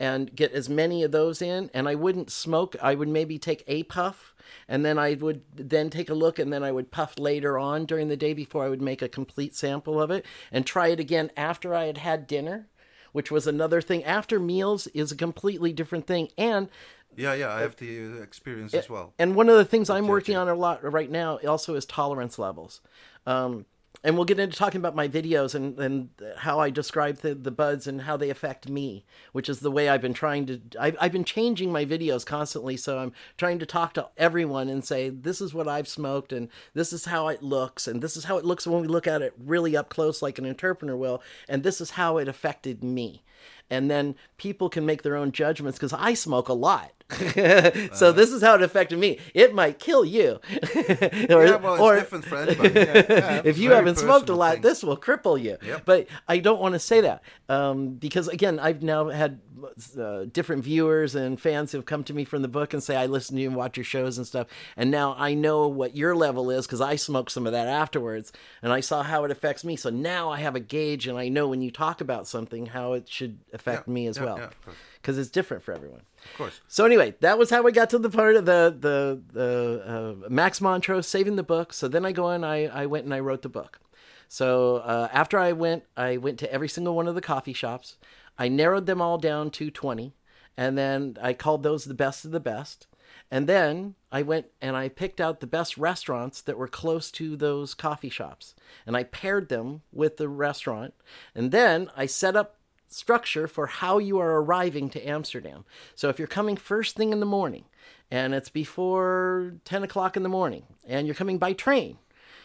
and 0.02 0.36
get 0.36 0.52
as 0.52 0.68
many 0.68 1.04
of 1.04 1.12
those 1.12 1.44
in. 1.44 1.70
And 1.76 1.88
I 1.88 1.94
wouldn't 1.94 2.32
smoke. 2.32 2.76
I 2.82 2.96
would 2.96 3.08
maybe 3.08 3.38
take 3.38 3.64
a 3.68 3.84
puff, 3.84 4.34
and 4.68 4.84
then 4.84 4.98
I 4.98 5.14
would 5.14 5.44
then 5.54 5.92
take 5.92 6.10
a 6.10 6.16
look, 6.16 6.40
and 6.40 6.52
then 6.52 6.64
I 6.64 6.72
would 6.72 6.90
puff 6.90 7.20
later 7.20 7.60
on 7.60 7.86
during 7.86 8.08
the 8.08 8.18
day 8.18 8.34
before 8.34 8.66
I 8.66 8.70
would 8.70 8.82
make 8.82 9.04
a 9.04 9.08
complete 9.08 9.56
sample 9.56 10.02
of 10.02 10.10
it 10.10 10.26
and 10.52 10.66
try 10.66 10.88
it 10.88 11.00
again 11.00 11.30
after 11.38 11.76
I 11.76 11.86
had 11.86 12.00
had 12.00 12.26
dinner. 12.28 12.68
Which 13.12 13.30
was 13.30 13.46
another 13.46 13.82
thing. 13.82 14.06
After 14.06 14.40
meals 14.40 14.88
is 14.88 15.12
a 15.12 15.18
completely 15.18 15.74
different 15.74 16.08
thing, 16.08 16.30
and 16.38 16.70
Yeah, 17.18 17.34
yeah. 17.34 17.54
I 17.54 17.60
have 17.60 17.76
the 17.76 18.22
experience 18.22 18.74
as 18.74 18.90
well. 18.90 19.14
and 19.20 19.36
one 19.36 19.50
of 19.50 19.58
the 19.58 19.66
things 19.66 19.90
I'm 19.90 20.08
working 20.08 20.38
on 20.38 20.48
a 20.48 20.56
lot 20.56 20.82
right 20.90 21.12
now 21.12 21.38
also 21.46 21.76
is 21.76 21.86
tolerance 21.86 22.40
levels. 22.40 22.80
Um, 23.26 23.66
and 24.04 24.16
we'll 24.16 24.26
get 24.26 24.40
into 24.40 24.58
talking 24.58 24.80
about 24.80 24.96
my 24.96 25.08
videos 25.08 25.54
and, 25.54 25.78
and 25.78 26.10
how 26.38 26.60
I 26.60 26.72
describe 26.72 27.18
the, 27.18 27.36
the 27.36 27.52
buds 27.52 27.86
and 27.86 28.02
how 28.02 28.18
they 28.18 28.32
affect 28.32 28.68
me, 28.68 29.06
which 29.32 29.48
is 29.48 29.60
the 29.60 29.70
way 29.70 29.90
I've 29.90 30.02
been 30.02 30.14
trying 30.14 30.48
to. 30.48 30.60
I've, 30.80 30.98
I've 31.00 31.12
been 31.12 31.24
changing 31.24 31.72
my 31.72 31.86
videos 31.86 32.26
constantly. 32.26 32.78
So 32.78 32.98
I'm 32.98 33.14
trying 33.38 33.60
to 33.60 33.66
talk 33.66 33.94
to 33.94 34.10
everyone 34.18 34.70
and 34.70 34.84
say, 34.84 35.10
this 35.10 35.40
is 35.40 35.54
what 35.54 35.68
I've 35.68 35.88
smoked 35.88 36.34
and 36.34 36.50
this 36.74 36.92
is 36.92 37.06
how 37.06 37.28
it 37.28 37.44
looks. 37.44 37.88
And 37.88 38.02
this 38.02 38.18
is 38.18 38.24
how 38.24 38.38
it 38.38 38.46
looks 38.46 38.66
when 38.66 38.82
we 38.82 38.88
look 38.88 39.06
at 39.06 39.22
it 39.22 39.34
really 39.38 39.78
up 39.78 39.90
close, 39.90 40.22
like 40.22 40.40
an 40.40 40.52
interpener 40.52 40.98
will. 40.98 41.22
And 41.48 41.62
this 41.62 41.80
is 41.80 41.92
how 41.92 42.18
it 42.18 42.28
affected 42.28 42.84
me 42.84 43.22
and 43.72 43.90
then 43.90 44.16
people 44.38 44.70
can 44.70 44.86
make 44.86 45.02
their 45.02 45.16
own 45.16 45.32
judgments 45.32 45.80
because 45.80 45.94
I 45.94 46.14
smoke 46.14 46.50
a 46.50 46.54
lot. 46.54 46.92
so 47.94 48.12
this 48.12 48.32
is 48.32 48.42
how 48.42 48.56
it 48.56 48.62
affected 48.62 49.00
me. 49.00 49.20
It 49.34 49.54
might 49.54 49.80
kill 49.80 50.06
you. 50.06 50.40
or, 50.76 51.46
yeah, 51.46 51.56
well, 51.56 51.74
it's 51.74 51.82
or- 51.82 51.96
different 51.96 52.26
for 52.26 52.38
anybody. 52.38 52.70
if 53.50 53.58
you 53.58 53.72
haven't 53.72 53.98
smoked 53.98 54.30
a 54.30 54.36
lot, 54.36 54.54
thing. 54.54 54.62
this 54.62 54.84
will 54.84 54.98
cripple 54.98 55.42
you. 55.42 55.58
Yep. 55.62 55.84
But 55.86 56.08
I 56.28 56.40
don't 56.40 56.62
want 56.62 56.74
to 56.74 56.80
say 56.80 57.02
that 57.02 57.24
um, 57.50 57.96
because, 57.96 58.28
again, 58.28 58.60
I've 58.60 58.82
now 58.82 59.10
had 59.10 59.40
uh, 59.98 60.26
different 60.32 60.64
viewers 60.64 61.16
and 61.16 61.40
fans 61.40 61.72
who've 61.72 61.86
come 61.86 62.04
to 62.06 62.14
me 62.14 62.24
from 62.26 62.42
the 62.42 62.48
book 62.48 62.74
and 62.74 62.82
say, 62.82 62.96
I 62.96 63.06
listen 63.06 63.36
to 63.36 63.42
you 63.42 63.48
and 63.50 63.56
watch 63.56 63.78
your 63.78 63.84
shows 63.84 64.18
and 64.18 64.26
stuff. 64.26 64.48
And 64.76 64.92
now 64.92 65.16
I 65.18 65.34
know 65.34 65.68
what 65.68 65.96
your 65.96 66.16
level 66.16 66.50
is 66.50 66.66
because 66.66 66.82
I 66.82 66.96
smoked 66.96 67.32
some 67.32 67.46
of 67.46 67.54
that 67.54 67.68
afterwards 67.68 68.32
and 68.62 68.72
I 68.74 68.80
saw 68.80 69.04
how 69.04 69.24
it 69.24 69.32
affects 69.32 69.64
me. 69.64 69.76
So 69.76 69.90
now 69.90 70.30
I 70.30 70.40
have 70.40 70.56
a 70.56 70.60
gauge 70.60 71.08
and 71.08 71.18
I 71.18 71.30
know 71.30 71.48
when 71.48 71.62
you 71.62 71.72
talk 71.72 72.02
about 72.02 72.28
something 72.28 72.68
how 72.68 72.94
it 72.94 73.08
should 73.10 73.40
affect 73.54 73.88
Yeah, 73.88 73.94
me 73.94 74.08
as 74.08 74.18
yeah, 74.18 74.24
well 74.24 74.38
yeah. 74.38 74.74
Because 75.02 75.18
it's 75.18 75.30
different 75.30 75.64
for 75.64 75.74
everyone. 75.74 76.02
Of 76.32 76.38
course. 76.38 76.62
So 76.68 76.86
anyway, 76.86 77.16
that 77.22 77.38
was 77.38 77.50
how 77.50 77.64
we 77.64 77.72
got 77.72 77.90
to 77.90 78.00
the 78.00 78.10
part 78.10 78.36
of 78.36 78.46
the 78.46 78.76
the, 78.80 79.22
the 79.34 79.84
uh, 80.26 80.30
Max 80.30 80.62
Montrose 80.62 81.08
saving 81.08 81.36
the 81.36 81.44
book. 81.44 81.74
So 81.74 81.88
then 81.88 82.06
I 82.06 82.12
go 82.12 82.32
in, 82.32 82.44
I 82.44 82.68
I 82.68 82.86
went 82.86 83.06
and 83.06 83.14
I 83.14 83.20
wrote 83.20 83.42
the 83.42 83.50
book. 83.50 83.80
So 84.28 84.78
uh, 84.78 85.10
after 85.12 85.38
I 85.38 85.52
went, 85.52 85.84
I 85.98 86.18
went 86.18 86.40
to 86.40 86.54
every 86.54 86.70
single 86.70 86.96
one 86.96 87.08
of 87.08 87.16
the 87.16 87.22
coffee 87.22 87.54
shops. 87.54 87.98
I 88.38 88.48
narrowed 88.48 88.86
them 88.86 89.02
all 89.02 89.18
down 89.18 89.50
to 89.52 89.70
twenty, 89.72 90.14
and 90.56 90.78
then 90.78 91.18
I 91.22 91.34
called 91.34 91.64
those 91.64 91.86
the 91.86 91.94
best 91.94 92.24
of 92.26 92.32
the 92.32 92.40
best. 92.40 92.88
And 93.34 93.48
then 93.48 93.96
I 94.12 94.22
went 94.22 94.48
and 94.62 94.76
I 94.76 94.90
picked 94.90 95.22
out 95.22 95.40
the 95.40 95.48
best 95.48 95.78
restaurants 95.78 96.42
that 96.42 96.58
were 96.58 96.68
close 96.68 97.12
to 97.12 97.36
those 97.36 97.74
coffee 97.74 98.10
shops, 98.10 98.56
and 98.86 98.96
I 98.96 99.04
paired 99.04 99.50
them 99.50 99.82
with 99.92 100.18
the 100.18 100.30
restaurant. 100.30 100.94
And 101.34 101.52
then 101.52 101.90
I 101.96 102.06
set 102.08 102.36
up 102.36 102.58
structure 102.94 103.48
for 103.48 103.68
how 103.68 103.98
you 103.98 104.20
are 104.20 104.42
arriving 104.42 104.90
to 104.92 105.08
Amsterdam. 105.08 105.66
So 105.96 106.10
if 106.10 106.20
you're 106.20 106.28
coming 106.28 106.58
first 106.58 106.96
thing 106.96 107.12
in 107.12 107.20
the 107.20 107.26
morning 107.26 107.66
and 108.10 108.34
it's 108.34 108.50
before 108.50 109.54
10 109.66 109.84
o'clock 109.84 110.18
in 110.18 110.24
the 110.24 110.30
morning 110.30 110.64
and 110.88 111.08
you're 111.08 111.16
coming 111.16 111.38
by 111.38 111.54
train 111.54 111.98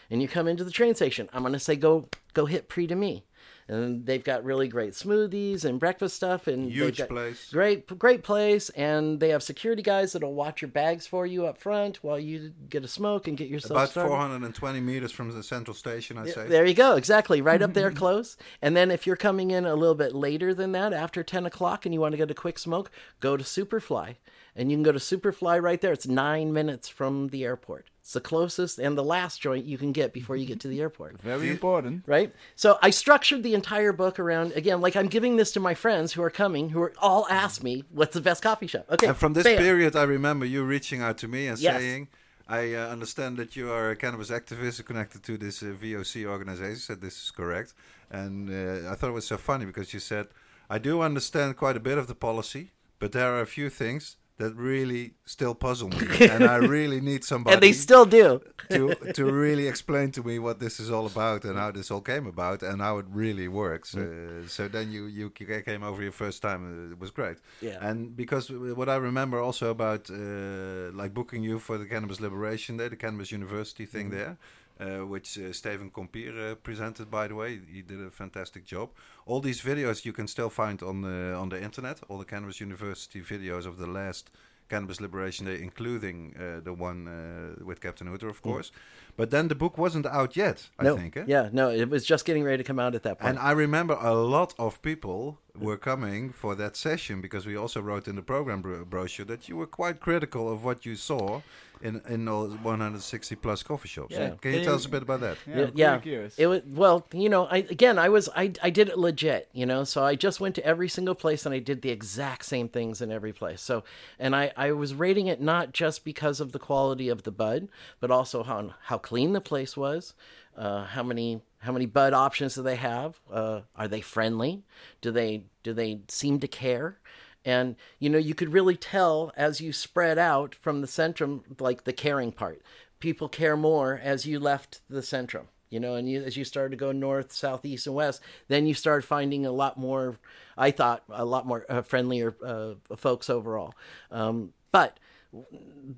and 0.09 0.21
you 0.21 0.27
come 0.27 0.47
into 0.47 0.63
the 0.63 0.71
train 0.71 0.95
station, 0.95 1.29
I'm 1.33 1.41
going 1.41 1.53
to 1.53 1.59
say 1.59 1.75
go 1.75 2.07
go 2.33 2.45
hit 2.45 2.69
Prix 2.69 2.87
d'Ami. 2.87 3.25
And 3.69 4.05
they've 4.05 4.23
got 4.23 4.45
really 4.45 4.67
great 4.69 4.93
smoothies 4.93 5.65
and 5.65 5.79
breakfast 5.79 6.15
stuff 6.15 6.47
and 6.47 6.71
Huge 6.71 7.05
place. 7.07 7.49
Great 7.51 7.99
great 7.99 8.23
place 8.23 8.69
and 8.69 9.19
they 9.19 9.29
have 9.29 9.43
security 9.43 9.81
guys 9.81 10.13
that'll 10.13 10.33
watch 10.33 10.61
your 10.61 10.69
bags 10.69 11.05
for 11.05 11.25
you 11.25 11.45
up 11.45 11.57
front 11.57 11.97
while 12.03 12.17
you 12.17 12.53
get 12.69 12.85
a 12.85 12.87
smoke 12.87 13.27
and 13.27 13.37
get 13.37 13.49
yourself 13.49 13.71
About 13.71 13.89
started. 13.89 14.09
420 14.09 14.79
meters 14.79 15.11
from 15.11 15.31
the 15.31 15.43
central 15.43 15.73
station, 15.73 16.17
I'd 16.17 16.29
say. 16.29 16.47
There 16.47 16.65
you 16.65 16.73
go. 16.73 16.95
Exactly. 16.95 17.41
Right 17.41 17.61
up 17.61 17.73
there 17.73 17.91
close. 17.97 18.37
And 18.61 18.75
then 18.77 18.89
if 18.89 19.05
you're 19.05 19.17
coming 19.17 19.51
in 19.51 19.65
a 19.65 19.75
little 19.75 19.95
bit 19.95 20.15
later 20.15 20.53
than 20.53 20.71
that, 20.71 20.93
after 20.93 21.23
10 21.23 21.45
o'clock, 21.45 21.85
and 21.85 21.93
you 21.93 21.99
want 21.99 22.13
to 22.13 22.17
get 22.17 22.31
a 22.31 22.35
quick 22.35 22.59
smoke, 22.59 22.89
go 23.19 23.35
to 23.35 23.43
Superfly. 23.43 24.15
And 24.57 24.71
you 24.71 24.75
can 24.75 24.83
go 24.83 24.91
to 24.91 24.97
Superfly 24.97 25.61
right 25.61 25.79
there. 25.79 25.93
It's 25.93 26.07
nine 26.07 26.51
minutes 26.51 26.89
from 26.89 27.27
the 27.27 27.43
airport. 27.43 27.91
It's 28.01 28.13
the 28.13 28.21
closest 28.21 28.79
and 28.79 28.97
the 28.97 29.03
last 29.03 29.39
joint 29.39 29.65
you 29.65 29.77
can 29.77 29.91
get 29.91 30.13
before 30.13 30.35
you 30.35 30.47
get 30.47 30.59
to 30.61 30.67
the 30.67 30.81
airport. 30.81 31.21
Very 31.21 31.51
important. 31.51 32.03
Right? 32.07 32.33
So 32.55 32.79
I 32.81 32.89
structured 32.89 33.43
the 33.43 33.53
entire 33.53 33.93
book 33.93 34.17
around, 34.17 34.53
again, 34.53 34.81
like 34.81 34.95
I'm 34.95 35.07
giving 35.07 35.35
this 35.35 35.51
to 35.51 35.59
my 35.59 35.75
friends 35.75 36.13
who 36.13 36.23
are 36.23 36.31
coming, 36.31 36.69
who 36.69 36.81
are 36.81 36.93
all 36.97 37.27
ask 37.29 37.61
me, 37.61 37.83
what's 37.91 38.15
the 38.15 38.21
best 38.21 38.41
coffee 38.41 38.65
shop? 38.65 38.87
Okay. 38.89 39.07
And 39.07 39.15
from 39.15 39.33
this 39.33 39.43
bam. 39.43 39.59
period, 39.61 39.95
I 39.95 40.03
remember 40.03 40.45
you 40.45 40.63
reaching 40.63 41.01
out 41.01 41.19
to 41.19 41.27
me 41.27 41.47
and 41.47 41.59
Yes. 41.59 41.79
saying, 41.79 42.07
I 42.47 42.73
uh, 42.73 42.87
understand 42.87 43.37
that 43.37 43.55
you 43.55 43.69
are 43.69 43.91
a 43.91 43.95
cannabis 43.95 44.31
activist 44.31 44.83
connected 44.85 45.21
to 45.23 45.37
this 45.37 45.61
uh, 45.61 45.65
VOC 45.65 46.25
organization. 46.25 46.77
Said 46.77 47.01
this 47.01 47.21
is 47.25 47.31
correct. 47.31 47.73
And 48.09 48.49
uh, 48.49 48.89
I 48.89 48.95
thought 48.95 49.09
it 49.09 49.13
was 49.13 49.27
so 49.27 49.37
funny 49.37 49.65
because 49.65 49.93
you 49.93 49.99
said, 49.99 50.27
I 50.69 50.79
do 50.79 51.01
understand 51.01 51.57
quite 51.57 51.75
a 51.75 51.81
bit 51.81 51.97
of 51.97 52.07
the 52.07 52.15
policy, 52.15 52.71
but 52.99 53.11
there 53.11 53.33
are 53.33 53.41
a 53.41 53.45
few 53.45 53.69
things 53.69 54.15
that 54.37 54.55
really 54.55 55.13
still 55.25 55.55
puzzle 55.55 55.89
me. 55.89 55.97
and 56.33 56.43
I 56.43 56.57
really 56.57 57.01
need 57.01 57.23
somebody 57.23 57.53
And 57.55 57.61
they 57.63 57.73
still 57.73 58.05
do. 58.05 58.39
to, 58.69 58.93
to 59.13 59.25
really 59.25 59.67
explain 59.67 60.11
to 60.11 60.21
me 60.23 60.37
what 60.39 60.59
this 60.59 60.79
is 60.79 60.89
all 60.91 61.05
about 61.07 61.43
and 61.45 61.57
how 61.57 61.71
this 61.71 61.89
all 61.91 62.01
came 62.01 62.27
about 62.27 62.61
and 62.63 62.81
how 62.81 62.99
it 62.99 63.05
really 63.09 63.47
works. 63.47 63.95
Mm. 63.95 64.45
Uh, 64.45 64.47
so 64.47 64.67
then 64.67 64.91
you, 64.91 65.05
you 65.05 65.29
came 65.31 65.81
over 65.83 66.01
your 66.03 66.11
first 66.11 66.41
time. 66.41 66.61
uh, 66.89 66.91
It 66.93 66.99
was 66.99 67.11
great. 67.11 67.37
Yeah. 67.61 67.77
And 67.89 68.15
because 68.15 68.51
what 68.51 68.89
I 68.89 68.97
remember 68.97 69.39
also 69.39 69.69
about 69.71 70.09
uh, 70.09 70.91
like 71.01 71.13
booking 71.13 71.43
you 71.43 71.57
for 71.59 71.77
the 71.77 71.85
Cannabis 71.85 72.19
Liberation 72.19 72.77
Day, 72.77 72.89
the 72.89 72.95
Cannabis 72.95 73.31
University 73.31 73.85
thing 73.85 74.07
Mm-hmm. 74.09 74.17
there. 74.17 74.37
Uh, 74.79 75.05
which 75.07 75.39
uh, 75.39 75.51
Steven 75.51 75.89
Compier 75.89 76.51
uh, 76.51 76.55
presented, 76.55 77.09
by 77.09 77.27
the 77.27 77.33
way, 77.33 77.59
he 77.73 77.81
did 77.81 77.99
a 77.99 78.11
fantastic 78.11 78.63
job. 78.63 78.89
All 79.25 79.41
these 79.41 79.59
videos 79.59 80.05
you 80.05 80.13
can 80.13 80.27
still 80.27 80.49
find 80.51 80.83
on 80.83 81.01
the 81.01 81.33
on 81.41 81.49
the 81.49 81.59
internet. 81.59 81.97
All 82.09 82.19
the 82.19 82.25
Cannabis 82.25 82.59
University 82.61 83.19
videos 83.21 83.65
of 83.65 83.77
the 83.77 83.87
last 83.87 84.29
Cannabis 84.69 84.99
Liberation 85.01 85.45
Day, 85.47 85.63
including 85.63 86.35
uh, 86.35 86.59
the 86.63 86.73
one 86.73 87.07
uh, 87.07 87.65
with 87.65 87.79
Captain 87.81 88.05
Hooter, 88.07 88.29
of 88.29 88.41
course. 88.41 88.71
But 89.15 89.29
then 89.31 89.47
the 89.47 89.55
book 89.55 89.77
wasn't 89.77 90.05
out 90.05 90.35
yet, 90.35 90.69
I 90.77 90.83
Mm. 90.83 90.85
no. 90.87 90.97
think. 90.97 91.17
eh? 91.17 91.23
Yeah, 91.27 91.49
no, 91.53 91.69
it 91.71 91.89
was 91.89 92.05
just 92.05 92.25
getting 92.25 92.43
ready 92.45 92.57
to 92.63 92.67
come 92.67 92.77
out 92.85 92.93
at 92.93 93.01
that 93.03 93.17
point. 93.19 93.29
And 93.29 93.39
I 93.39 93.53
remember 93.53 93.97
a 93.99 94.13
lot 94.13 94.53
of 94.59 94.79
people 94.81 95.39
were 95.55 95.77
coming 95.77 96.33
for 96.33 96.53
that 96.55 96.75
session 96.75 97.21
because 97.21 97.47
we 97.47 97.55
also 97.57 97.81
wrote 97.81 98.07
in 98.09 98.15
the 98.15 98.21
program 98.21 98.61
bro- 98.61 98.85
brochure 98.85 99.25
that 99.25 99.47
you 99.49 99.57
were 99.57 99.65
quite 99.67 99.99
critical 99.99 100.51
of 100.53 100.63
what 100.63 100.85
you 100.85 100.95
saw 100.95 101.41
in 101.81 102.01
in 102.07 102.27
all 102.27 102.47
160 102.47 103.35
plus 103.35 103.63
coffee 103.63 103.87
shops. 103.87 104.13
Yeah. 104.13 104.31
Can 104.41 104.53
you 104.53 104.63
tell 104.63 104.75
us 104.75 104.85
a 104.85 104.89
bit 104.89 105.03
about 105.03 105.21
that? 105.21 105.37
Yeah, 105.47 105.67
Yeah, 105.73 106.01
yeah. 106.03 106.27
It 106.37 106.47
was 106.47 106.61
well, 106.65 107.05
you 107.13 107.29
know, 107.29 107.45
I 107.45 107.57
again, 107.57 107.97
I 107.99 108.09
was 108.09 108.29
I 108.35 108.53
I 108.61 108.69
did 108.69 108.89
it 108.89 108.97
legit, 108.97 109.49
you 109.53 109.65
know, 109.65 109.83
so 109.83 110.03
I 110.03 110.15
just 110.15 110.39
went 110.39 110.55
to 110.55 110.65
every 110.65 110.89
single 110.89 111.15
place 111.15 111.45
and 111.45 111.53
I 111.53 111.59
did 111.59 111.81
the 111.81 111.89
exact 111.89 112.45
same 112.45 112.69
things 112.69 113.01
in 113.01 113.11
every 113.11 113.33
place. 113.33 113.61
So, 113.61 113.83
and 114.19 114.35
I 114.35 114.51
I 114.57 114.71
was 114.71 114.93
rating 114.93 115.27
it 115.27 115.41
not 115.41 115.73
just 115.73 116.03
because 116.03 116.39
of 116.39 116.51
the 116.51 116.59
quality 116.59 117.09
of 117.09 117.23
the 117.23 117.31
bud, 117.31 117.69
but 117.99 118.11
also 118.11 118.43
how 118.43 118.73
how 118.83 118.97
clean 118.97 119.33
the 119.33 119.41
place 119.41 119.75
was, 119.77 120.13
uh, 120.57 120.85
how 120.85 121.03
many 121.03 121.41
how 121.59 121.71
many 121.71 121.85
bud 121.85 122.13
options 122.13 122.55
do 122.55 122.61
they 122.61 122.75
have? 122.75 123.19
Uh, 123.31 123.61
are 123.75 123.87
they 123.87 124.01
friendly? 124.01 124.63
Do 125.01 125.11
they 125.11 125.43
do 125.63 125.73
they 125.73 126.01
seem 126.07 126.39
to 126.39 126.47
care? 126.47 126.99
And 127.45 127.75
you 127.99 128.09
know, 128.09 128.17
you 128.17 128.35
could 128.35 128.53
really 128.53 128.75
tell 128.75 129.31
as 129.37 129.61
you 129.61 129.71
spread 129.73 130.17
out 130.17 130.55
from 130.55 130.81
the 130.81 130.87
centrum, 130.87 131.41
like 131.59 131.83
the 131.83 131.93
caring 131.93 132.31
part. 132.31 132.61
People 132.99 133.29
care 133.29 133.55
more 133.55 133.99
as 134.03 134.25
you 134.25 134.39
left 134.39 134.81
the 134.89 135.01
centrum, 135.01 135.45
you 135.69 135.79
know, 135.79 135.95
and 135.95 136.09
you, 136.09 136.23
as 136.23 136.35
you 136.35 136.43
started 136.43 136.71
to 136.71 136.77
go 136.77 136.91
north, 136.91 137.31
south, 137.31 137.63
east, 137.63 137.85
and 137.85 137.95
west, 137.95 138.21
then 138.47 138.65
you 138.65 138.73
start 138.73 139.03
finding 139.03 139.45
a 139.45 139.51
lot 139.51 139.77
more. 139.77 140.17
I 140.57 140.71
thought 140.71 141.03
a 141.09 141.23
lot 141.23 141.45
more 141.45 141.65
uh, 141.69 141.83
friendlier 141.83 142.35
uh, 142.43 142.73
folks 142.95 143.29
overall. 143.29 143.75
Um, 144.11 144.53
but 144.71 144.99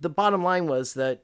the 0.01 0.09
bottom 0.09 0.43
line 0.43 0.67
was 0.67 0.93
that 0.95 1.23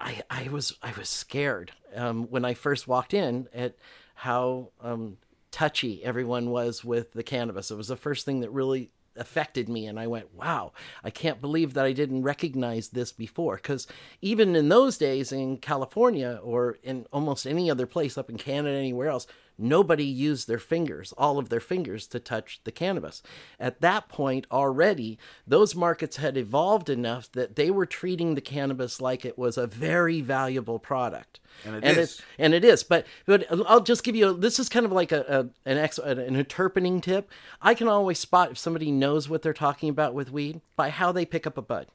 I, 0.00 0.22
I 0.30 0.48
was 0.48 0.76
I 0.82 0.92
was 0.96 1.08
scared 1.08 1.72
um, 1.94 2.24
when 2.30 2.44
I 2.44 2.54
first 2.54 2.86
walked 2.86 3.14
in 3.14 3.48
at 3.52 3.74
how 4.14 4.70
um, 4.80 5.18
touchy 5.50 6.04
everyone 6.04 6.50
was 6.50 6.84
with 6.84 7.12
the 7.12 7.22
cannabis. 7.22 7.70
It 7.70 7.76
was 7.76 7.88
the 7.88 7.96
first 7.96 8.24
thing 8.24 8.40
that 8.40 8.50
really 8.50 8.90
affected 9.16 9.68
me, 9.68 9.86
and 9.86 9.98
I 9.98 10.06
went, 10.06 10.32
"Wow, 10.32 10.72
I 11.02 11.10
can't 11.10 11.40
believe 11.40 11.74
that 11.74 11.84
I 11.84 11.92
didn't 11.92 12.22
recognize 12.22 12.90
this 12.90 13.12
before." 13.12 13.56
Because 13.56 13.86
even 14.22 14.54
in 14.54 14.68
those 14.68 14.96
days 14.96 15.32
in 15.32 15.56
California 15.56 16.38
or 16.42 16.78
in 16.82 17.06
almost 17.12 17.46
any 17.46 17.70
other 17.70 17.86
place 17.86 18.16
up 18.16 18.30
in 18.30 18.36
Canada, 18.36 18.76
anywhere 18.76 19.08
else, 19.08 19.26
nobody 19.58 20.04
used 20.04 20.46
their 20.46 20.58
fingers, 20.60 21.12
all 21.18 21.36
of 21.36 21.48
their 21.48 21.58
fingers, 21.58 22.06
to 22.06 22.20
touch 22.20 22.60
the 22.62 22.70
cannabis. 22.70 23.22
At 23.58 23.80
that 23.80 24.08
point, 24.08 24.46
already, 24.52 25.18
those 25.44 25.74
markets 25.74 26.18
had 26.18 26.36
evolved 26.36 26.88
enough 26.88 27.32
that 27.32 27.56
they 27.56 27.72
were 27.72 27.86
treating 27.86 28.36
the 28.36 28.40
cannabis 28.40 29.00
like 29.00 29.24
it 29.24 29.36
was 29.36 29.58
a 29.58 29.66
very 29.66 30.20
valuable 30.20 30.78
product. 30.78 31.40
And 31.64 31.76
it 31.76 31.84
and 31.84 31.98
is. 31.98 32.18
It, 32.18 32.24
and 32.38 32.54
it 32.54 32.64
is. 32.64 32.82
But 32.82 33.06
but 33.26 33.46
I'll 33.66 33.80
just 33.80 34.04
give 34.04 34.14
you. 34.14 34.28
A, 34.28 34.34
this 34.34 34.58
is 34.58 34.68
kind 34.68 34.86
of 34.86 34.92
like 34.92 35.12
a, 35.12 35.20
a 35.28 35.68
an 35.68 35.78
ex, 35.78 35.98
an 35.98 36.18
interpening 36.18 37.00
tip. 37.00 37.30
I 37.60 37.74
can 37.74 37.88
always 37.88 38.18
spot 38.18 38.52
if 38.52 38.58
somebody 38.58 38.90
knows 38.90 39.28
what 39.28 39.42
they're 39.42 39.52
talking 39.52 39.88
about 39.88 40.14
with 40.14 40.30
weed 40.30 40.60
by 40.76 40.90
how 40.90 41.12
they 41.12 41.24
pick 41.24 41.46
up 41.46 41.58
a 41.58 41.62
bud. 41.62 41.88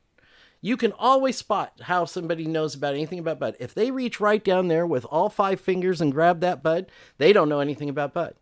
You 0.61 0.77
can 0.77 0.93
always 0.93 1.35
spot 1.35 1.73
how 1.83 2.05
somebody 2.05 2.45
knows 2.45 2.73
about 2.73 2.93
anything 2.93 3.19
about 3.19 3.39
bud. 3.39 3.57
If 3.59 3.73
they 3.73 3.91
reach 3.91 4.21
right 4.21 4.41
down 4.41 4.69
there 4.69 4.87
with 4.87 5.03
all 5.05 5.27
five 5.27 5.59
fingers 5.59 5.99
and 5.99 6.11
grab 6.11 6.39
that 6.39 6.63
bud, 6.63 6.85
they 7.17 7.33
don't 7.33 7.49
know 7.49 7.59
anything 7.59 7.89
about 7.89 8.13
bud. 8.13 8.35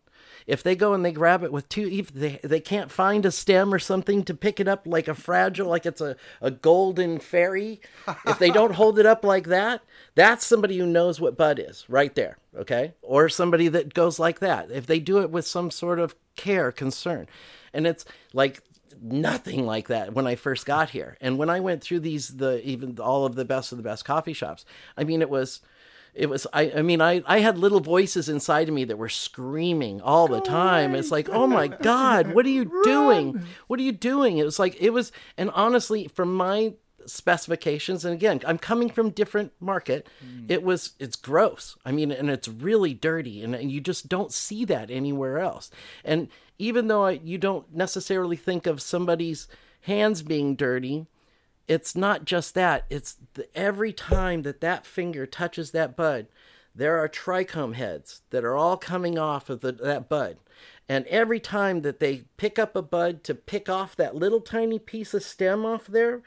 If 0.46 0.62
they 0.62 0.74
go 0.74 0.94
and 0.94 1.04
they 1.04 1.12
grab 1.12 1.42
it 1.42 1.52
with 1.52 1.68
two, 1.68 1.88
if 1.90 2.12
they, 2.12 2.40
they 2.42 2.60
can't 2.60 2.90
find 2.90 3.24
a 3.24 3.30
stem 3.30 3.72
or 3.72 3.78
something 3.78 4.24
to 4.24 4.34
pick 4.34 4.60
it 4.60 4.68
up 4.68 4.86
like 4.86 5.08
a 5.08 5.14
fragile, 5.14 5.68
like 5.68 5.86
it's 5.86 6.00
a, 6.00 6.16
a 6.40 6.50
golden 6.50 7.18
fairy, 7.18 7.80
if 8.26 8.38
they 8.38 8.50
don't 8.50 8.74
hold 8.74 8.98
it 8.98 9.06
up 9.06 9.24
like 9.24 9.46
that, 9.48 9.82
that's 10.14 10.44
somebody 10.44 10.78
who 10.78 10.86
knows 10.86 11.20
what 11.20 11.36
bud 11.36 11.58
is 11.58 11.84
right 11.88 12.14
there. 12.14 12.38
Okay. 12.56 12.94
Or 13.02 13.28
somebody 13.28 13.68
that 13.68 13.94
goes 13.94 14.18
like 14.18 14.40
that. 14.40 14.70
If 14.70 14.86
they 14.86 15.00
do 15.00 15.20
it 15.20 15.30
with 15.30 15.46
some 15.46 15.70
sort 15.70 15.98
of 15.98 16.14
care, 16.36 16.72
concern. 16.72 17.28
And 17.72 17.86
it's 17.86 18.04
like 18.32 18.62
nothing 19.00 19.66
like 19.66 19.88
that 19.88 20.12
when 20.12 20.26
I 20.26 20.34
first 20.34 20.66
got 20.66 20.90
here. 20.90 21.16
And 21.20 21.38
when 21.38 21.50
I 21.50 21.60
went 21.60 21.82
through 21.82 22.00
these, 22.00 22.36
the 22.36 22.66
even 22.66 22.98
all 22.98 23.24
of 23.24 23.34
the 23.34 23.44
best 23.44 23.72
of 23.72 23.78
the 23.78 23.84
best 23.84 24.04
coffee 24.04 24.32
shops, 24.32 24.64
I 24.96 25.04
mean, 25.04 25.22
it 25.22 25.30
was 25.30 25.60
it 26.14 26.28
was 26.28 26.46
I, 26.52 26.72
I 26.76 26.82
mean 26.82 27.00
I, 27.00 27.22
I 27.26 27.40
had 27.40 27.58
little 27.58 27.80
voices 27.80 28.28
inside 28.28 28.68
of 28.68 28.74
me 28.74 28.84
that 28.84 28.98
were 28.98 29.08
screaming 29.08 30.00
all 30.00 30.28
the 30.28 30.40
time. 30.40 30.94
It's 30.94 31.10
like 31.10 31.28
oh 31.28 31.46
my 31.46 31.68
god. 31.68 32.34
What 32.34 32.46
are 32.46 32.50
you 32.50 32.64
doing? 32.84 33.42
What 33.66 33.80
are 33.80 33.82
you 33.82 33.92
doing? 33.92 34.38
It 34.38 34.44
was 34.44 34.58
like 34.58 34.76
it 34.80 34.90
was 34.90 35.12
and 35.36 35.50
honestly 35.54 36.08
from 36.08 36.34
my 36.34 36.74
specifications 37.04 38.04
and 38.04 38.14
again 38.14 38.40
i'm 38.46 38.58
coming 38.58 38.88
from 38.88 39.10
different 39.10 39.50
market 39.58 40.06
hmm. 40.24 40.44
it 40.48 40.62
was 40.62 40.92
it's 41.00 41.16
gross. 41.16 41.76
I 41.84 41.92
mean 41.92 42.12
and 42.12 42.30
it's 42.30 42.46
really 42.46 42.94
dirty 42.94 43.42
and, 43.42 43.54
and 43.54 43.72
you 43.72 43.80
just 43.80 44.08
don't 44.08 44.32
see 44.32 44.64
that 44.66 44.90
anywhere 44.90 45.38
else. 45.38 45.70
And 46.04 46.28
even 46.58 46.88
though 46.88 47.06
I, 47.06 47.12
you 47.24 47.38
don't 47.38 47.74
necessarily 47.74 48.36
think 48.36 48.66
of 48.66 48.80
somebody's 48.80 49.48
hands 49.82 50.22
being 50.22 50.54
dirty 50.54 51.06
it's 51.68 51.94
not 51.96 52.24
just 52.24 52.54
that 52.54 52.84
it's 52.90 53.16
the, 53.34 53.46
every 53.56 53.92
time 53.92 54.42
that 54.42 54.60
that 54.60 54.86
finger 54.86 55.26
touches 55.26 55.70
that 55.70 55.96
bud 55.96 56.26
there 56.74 56.98
are 56.98 57.08
trichome 57.08 57.74
heads 57.74 58.22
that 58.30 58.44
are 58.44 58.56
all 58.56 58.76
coming 58.76 59.18
off 59.18 59.50
of 59.50 59.60
the, 59.60 59.72
that 59.72 60.08
bud. 60.08 60.38
And 60.88 61.06
every 61.06 61.40
time 61.40 61.82
that 61.82 62.00
they 62.00 62.24
pick 62.36 62.58
up 62.58 62.74
a 62.74 62.82
bud 62.82 63.24
to 63.24 63.34
pick 63.34 63.68
off 63.68 63.96
that 63.96 64.16
little 64.16 64.40
tiny 64.40 64.78
piece 64.78 65.14
of 65.14 65.22
stem 65.22 65.64
off 65.64 65.86
there 65.86 66.22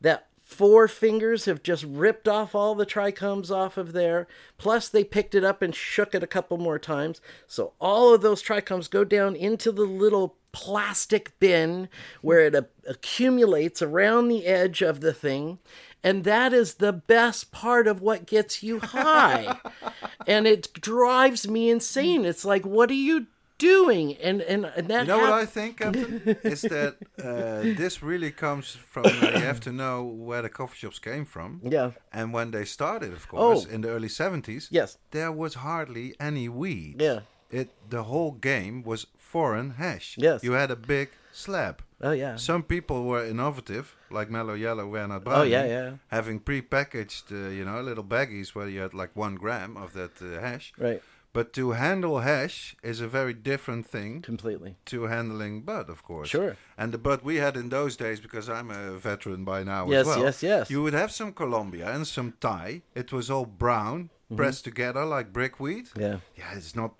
that 0.00 0.28
four 0.40 0.88
fingers 0.88 1.44
have 1.44 1.62
just 1.62 1.84
ripped 1.84 2.26
off 2.26 2.54
all 2.54 2.74
the 2.74 2.86
trichomes 2.86 3.50
off 3.50 3.76
of 3.76 3.92
there. 3.92 4.26
Plus 4.56 4.88
they 4.88 5.04
picked 5.04 5.34
it 5.34 5.44
up 5.44 5.60
and 5.60 5.74
shook 5.74 6.14
it 6.14 6.22
a 6.22 6.28
couple 6.28 6.56
more 6.56 6.78
times. 6.78 7.20
So 7.46 7.72
all 7.80 8.14
of 8.14 8.22
those 8.22 8.42
trichomes 8.42 8.88
go 8.88 9.04
down 9.04 9.36
into 9.36 9.72
the 9.72 9.82
little 9.82 10.36
plastic 10.52 11.38
bin 11.40 11.88
where 12.22 12.40
it 12.40 12.54
a- 12.54 12.66
accumulates 12.88 13.82
around 13.82 14.28
the 14.28 14.46
edge 14.46 14.82
of 14.82 15.00
the 15.00 15.12
thing 15.12 15.58
and 16.04 16.24
that 16.24 16.52
is 16.52 16.74
the 16.74 16.92
best 16.92 17.50
part 17.52 17.86
of 17.86 18.00
what 18.00 18.26
gets 18.26 18.62
you 18.62 18.78
high 18.80 19.56
and 20.26 20.46
it 20.46 20.72
drives 20.80 21.46
me 21.48 21.68
insane 21.70 22.24
it's 22.24 22.44
like 22.44 22.64
what 22.64 22.90
are 22.90 22.94
you 22.94 23.26
doing 23.58 24.16
and 24.22 24.40
and, 24.42 24.64
and 24.76 24.86
that 24.88 25.00
You 25.00 25.08
know 25.08 25.18
what 25.18 25.32
I 25.32 25.44
think, 25.46 25.78
Captain? 25.78 26.22
is 26.44 26.62
that 26.62 26.94
uh, 27.18 27.62
this 27.76 28.02
really 28.02 28.30
comes 28.30 28.76
from 28.92 29.06
uh, 29.06 29.30
you 29.34 29.40
have 29.50 29.58
to 29.60 29.72
know 29.72 30.04
where 30.04 30.42
the 30.42 30.48
coffee 30.48 30.76
shops 30.78 30.98
came 31.00 31.24
from. 31.24 31.60
yeah 31.64 31.90
And 32.12 32.32
when 32.32 32.52
they 32.52 32.64
started, 32.64 33.12
of 33.12 33.26
course, 33.26 33.66
Oh. 33.68 33.74
in 33.74 33.80
the 33.82 33.88
early 33.88 34.08
70s, 34.08 34.68
yes 34.70 34.98
there 35.10 35.32
was 35.32 35.54
hardly 35.54 36.14
any 36.20 36.48
weed. 36.48 37.02
yeah 37.02 37.20
It 37.50 37.70
the 37.90 38.02
whole 38.04 38.32
game 38.32 38.82
was 38.84 39.06
foreign 39.16 39.70
hash. 39.72 40.16
Yes. 40.18 40.42
You 40.42 40.52
had 40.52 40.70
a 40.70 40.76
big 40.76 41.08
slab. 41.32 41.82
oh 42.00 42.12
yeah 42.12 42.36
Some 42.36 42.62
people 42.62 43.04
were 43.04 43.24
innovative, 43.24 43.86
like 44.10 44.30
Mellow 44.30 44.54
Yellow, 44.54 44.86
Wernard 44.86 45.22
oh 45.26 45.42
yeah 45.42 45.66
yeah 45.66 45.90
having 46.08 46.40
pre-packaged, 46.40 47.32
uh, 47.32 47.48
you 47.58 47.64
know, 47.64 47.80
little 47.82 48.04
baggies 48.04 48.54
where 48.54 48.68
you 48.68 48.80
had 48.80 48.94
like 48.94 49.10
one 49.14 49.34
gram 49.36 49.76
of 49.76 49.92
that 49.92 50.20
uh, 50.22 50.40
hash. 50.40 50.72
right 50.78 51.02
But 51.32 51.52
to 51.52 51.72
handle 51.72 52.20
hash 52.20 52.74
is 52.82 53.00
a 53.00 53.08
very 53.18 53.34
different 53.34 53.84
thing 53.94 54.22
completely 54.22 54.70
to 54.90 54.98
handling 55.14 55.62
bud, 55.64 55.86
of 55.90 56.00
course. 56.02 56.28
Sure. 56.30 56.56
And 56.80 56.88
the 56.92 56.98
bud 56.98 57.20
we 57.22 57.36
had 57.36 57.54
in 57.56 57.68
those 57.68 57.96
days, 58.04 58.18
because 58.20 58.46
I'm 58.48 58.70
a 58.70 58.98
veteran 58.98 59.44
by 59.44 59.62
now 59.64 59.82
Yes, 59.90 60.00
as 60.00 60.06
well. 60.06 60.24
Yes, 60.24 60.42
yes, 60.42 60.42
yes. 60.42 60.70
You 60.70 60.82
would 60.82 60.94
have 61.02 61.10
some 61.10 61.32
Colombia 61.32 61.86
and 61.94 62.06
some 62.06 62.32
Thai. 62.40 62.82
It 62.94 63.12
was 63.12 63.30
all 63.30 63.46
brown, 63.64 64.10
pressed 64.36 64.64
together 64.64 65.04
like 65.04 65.32
brickweed. 65.32 65.86
Mm-hmm. 65.86 66.00
yeah 66.02 66.18
Yeah, 66.36 66.56
it's 66.58 66.74
not. 66.74 66.90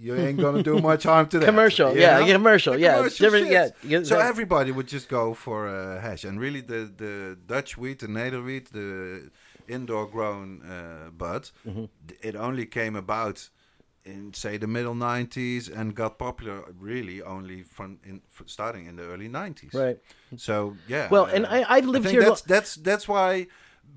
You 0.00 0.14
ain't 0.16 0.38
gonna 0.40 0.62
do 0.62 0.78
much 0.80 1.04
harm 1.04 1.26
to 1.28 1.38
that. 1.38 1.46
Commercial, 1.46 1.92
you 1.94 2.00
yeah, 2.00 2.32
commercial, 2.32 2.74
The 2.74 2.80
yeah, 2.80 2.96
commercial 2.96 3.30
different- 3.30 3.74
yeah, 3.92 4.02
So 4.04 4.18
everybody 4.18 4.70
would 4.72 4.86
just 4.88 5.08
go 5.08 5.34
for 5.34 5.68
uh, 5.68 6.00
hash, 6.00 6.24
and 6.24 6.38
really 6.40 6.60
the 6.62 6.80
the 6.96 7.36
Dutch 7.46 7.76
wheat, 7.78 7.98
the 7.98 8.08
native 8.08 8.44
wheat, 8.44 8.66
the 8.72 9.30
indoor 9.66 10.06
grown 10.06 10.62
uh, 10.62 11.10
bud, 11.10 11.50
Mm-hmm. 11.66 11.84
it 12.22 12.36
only 12.36 12.66
came 12.66 12.96
about 12.96 13.50
in 14.04 14.32
say 14.32 14.56
the 14.58 14.66
middle 14.66 14.94
90s 14.94 15.68
and 15.78 15.94
got 15.94 16.18
popular 16.18 16.62
really 16.80 17.20
only 17.22 17.62
from 17.62 17.98
in 18.04 18.22
starting 18.46 18.86
in 18.86 18.96
the 18.96 19.02
early 19.02 19.28
90s 19.28 19.74
right 19.74 19.98
so 20.36 20.76
yeah 20.88 21.08
Well, 21.10 21.26
and 21.26 21.44
I- 21.46 21.66
I've 21.76 21.84
lived 21.84 22.04
think 22.06 22.12
here 22.14 22.22
lo- 22.22 22.28
that's 22.28 22.42
that's 22.42 22.76
that's 22.76 23.06
why 23.08 23.48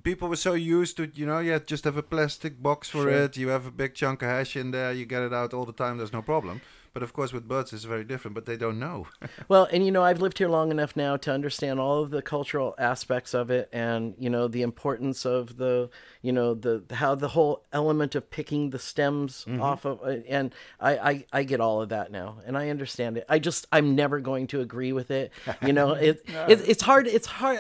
people 0.04 0.28
were 0.30 0.36
so 0.36 0.54
used 0.54 0.98
to 0.98 1.10
you 1.14 1.26
know 1.26 1.40
yeah 1.40 1.60
just 1.60 1.84
have 1.84 1.98
a 1.98 2.04
plastic 2.04 2.62
box 2.62 2.90
for 2.90 3.04
Sure. 3.04 3.10
it. 3.24 3.38
You 3.38 3.50
have 3.50 3.66
a 3.66 3.72
big 3.72 3.94
chunk 3.96 4.22
of 4.22 4.30
hash 4.30 4.56
in 4.56 4.72
there. 4.72 4.92
You 4.92 5.06
get 5.06 5.22
it 5.24 5.34
out 5.34 5.54
all 5.54 5.66
the 5.66 5.74
time. 5.74 5.98
There's 5.98 6.14
no 6.14 6.22
problem 6.22 6.62
but 6.94 7.04
of 7.04 7.14
course 7.14 7.34
with 7.34 7.48
birds, 7.48 7.74
it's 7.74 7.84
very 7.84 8.04
different 8.04 8.36
but 8.36 8.46
they 8.46 8.58
don't 8.58 8.80
know 8.80 9.08
Well, 9.48 9.68
and 9.72 9.86
you 9.86 9.92
know, 9.92 10.04
I've 10.04 10.22
lived 10.22 10.38
here 10.38 10.48
long 10.48 10.72
enough 10.72 10.96
now 10.96 11.18
to 11.18 11.32
understand 11.32 11.80
all 11.80 12.04
of 12.04 12.10
the 12.10 12.22
cultural 12.22 12.76
aspects 12.78 13.34
of 13.34 13.50
it, 13.50 13.70
and 13.72 14.16
you 14.18 14.30
know, 14.30 14.48
the 14.48 14.62
importance 14.62 15.26
of 15.26 15.58
the, 15.58 15.90
you 16.22 16.32
know, 16.32 16.54
the 16.54 16.84
how 16.92 17.16
the 17.16 17.30
whole 17.30 17.64
element 17.74 18.16
of 18.16 18.30
picking 18.30 18.70
the 18.70 18.80
stems 18.80 19.46
off 19.60 19.86
of, 19.86 20.02
uh, 20.04 20.18
and 20.28 20.54
I, 20.80 20.98
I 20.98 21.26
I 21.34 21.44
get 21.44 21.60
all 21.60 21.82
of 21.82 21.90
that 21.90 22.12
now, 22.12 22.38
and 22.46 22.58
I 22.58 22.70
understand 22.70 23.18
it. 23.18 23.26
I 23.28 23.40
just 23.40 23.68
I'm 23.72 23.96
never 23.96 24.20
going 24.20 24.48
to 24.48 24.62
agree 24.62 24.94
with 24.94 25.12
it. 25.12 25.32
You 25.62 25.74
know, 25.74 25.92
it, 26.10 26.24
it 26.28 26.62
it's 26.68 26.84
hard. 26.84 27.08
It's 27.08 27.28
hard. 27.28 27.60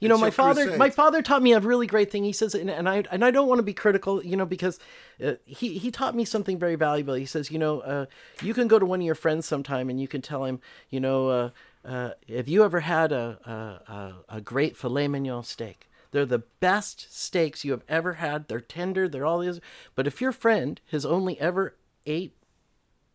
You 0.00 0.08
know, 0.08 0.18
my 0.18 0.30
father 0.30 0.62
crusade. 0.62 0.78
my 0.78 0.90
father 0.90 1.22
taught 1.22 1.42
me 1.42 1.52
a 1.52 1.60
really 1.60 1.86
great 1.86 2.10
thing. 2.10 2.24
He 2.24 2.32
says, 2.32 2.54
and, 2.54 2.70
and 2.70 2.88
I 2.88 3.04
and 3.10 3.24
I 3.24 3.30
don't 3.30 3.48
want 3.48 3.58
to 3.58 3.64
be 3.64 3.74
critical, 3.74 4.24
you 4.24 4.36
know, 4.36 4.46
because 4.46 4.78
uh, 5.22 5.34
he 5.44 5.78
he 5.78 5.90
taught 5.90 6.14
me 6.14 6.24
something 6.24 6.58
very 6.58 6.76
valuable. 6.76 7.14
He 7.14 7.26
says, 7.26 7.50
you 7.50 7.58
know, 7.58 7.80
uh, 7.80 8.06
you 8.42 8.54
can 8.54 8.68
go 8.68 8.78
to 8.78 8.86
one 8.86 9.00
of 9.00 9.06
your 9.06 9.14
friends 9.14 9.46
sometime 9.46 9.90
and 9.90 10.00
you 10.00 10.08
can 10.08 10.22
tell 10.22 10.44
him, 10.44 10.60
you 10.90 11.00
know, 11.00 11.28
uh, 11.28 11.50
uh, 11.84 12.10
have 12.28 12.48
you 12.48 12.64
ever 12.64 12.80
had 12.80 13.12
a 13.12 13.38
a, 13.88 13.92
a, 13.92 14.36
a 14.36 14.40
great 14.40 14.76
filet 14.76 15.08
mignon 15.08 15.44
steak? 15.44 15.88
They're 16.10 16.24
the 16.24 16.44
best 16.60 17.12
steaks 17.12 17.64
you 17.64 17.72
have 17.72 17.84
ever 17.88 18.14
had. 18.14 18.46
They're 18.46 18.60
tender. 18.60 19.08
They're 19.08 19.26
all 19.26 19.40
these. 19.40 19.60
But 19.96 20.06
if 20.06 20.20
your 20.20 20.30
friend 20.30 20.80
has 20.92 21.04
only 21.04 21.40
ever 21.40 21.74
ate 22.06 22.36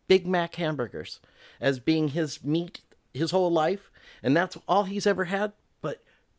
Big 0.06 0.26
Mac 0.26 0.56
hamburgers 0.56 1.20
as 1.60 1.80
being 1.80 2.08
his 2.08 2.44
meat 2.44 2.80
his 3.14 3.30
whole 3.30 3.50
life, 3.50 3.90
and 4.22 4.36
that's 4.36 4.56
all 4.68 4.84
he's 4.84 5.06
ever 5.06 5.24
had. 5.24 5.52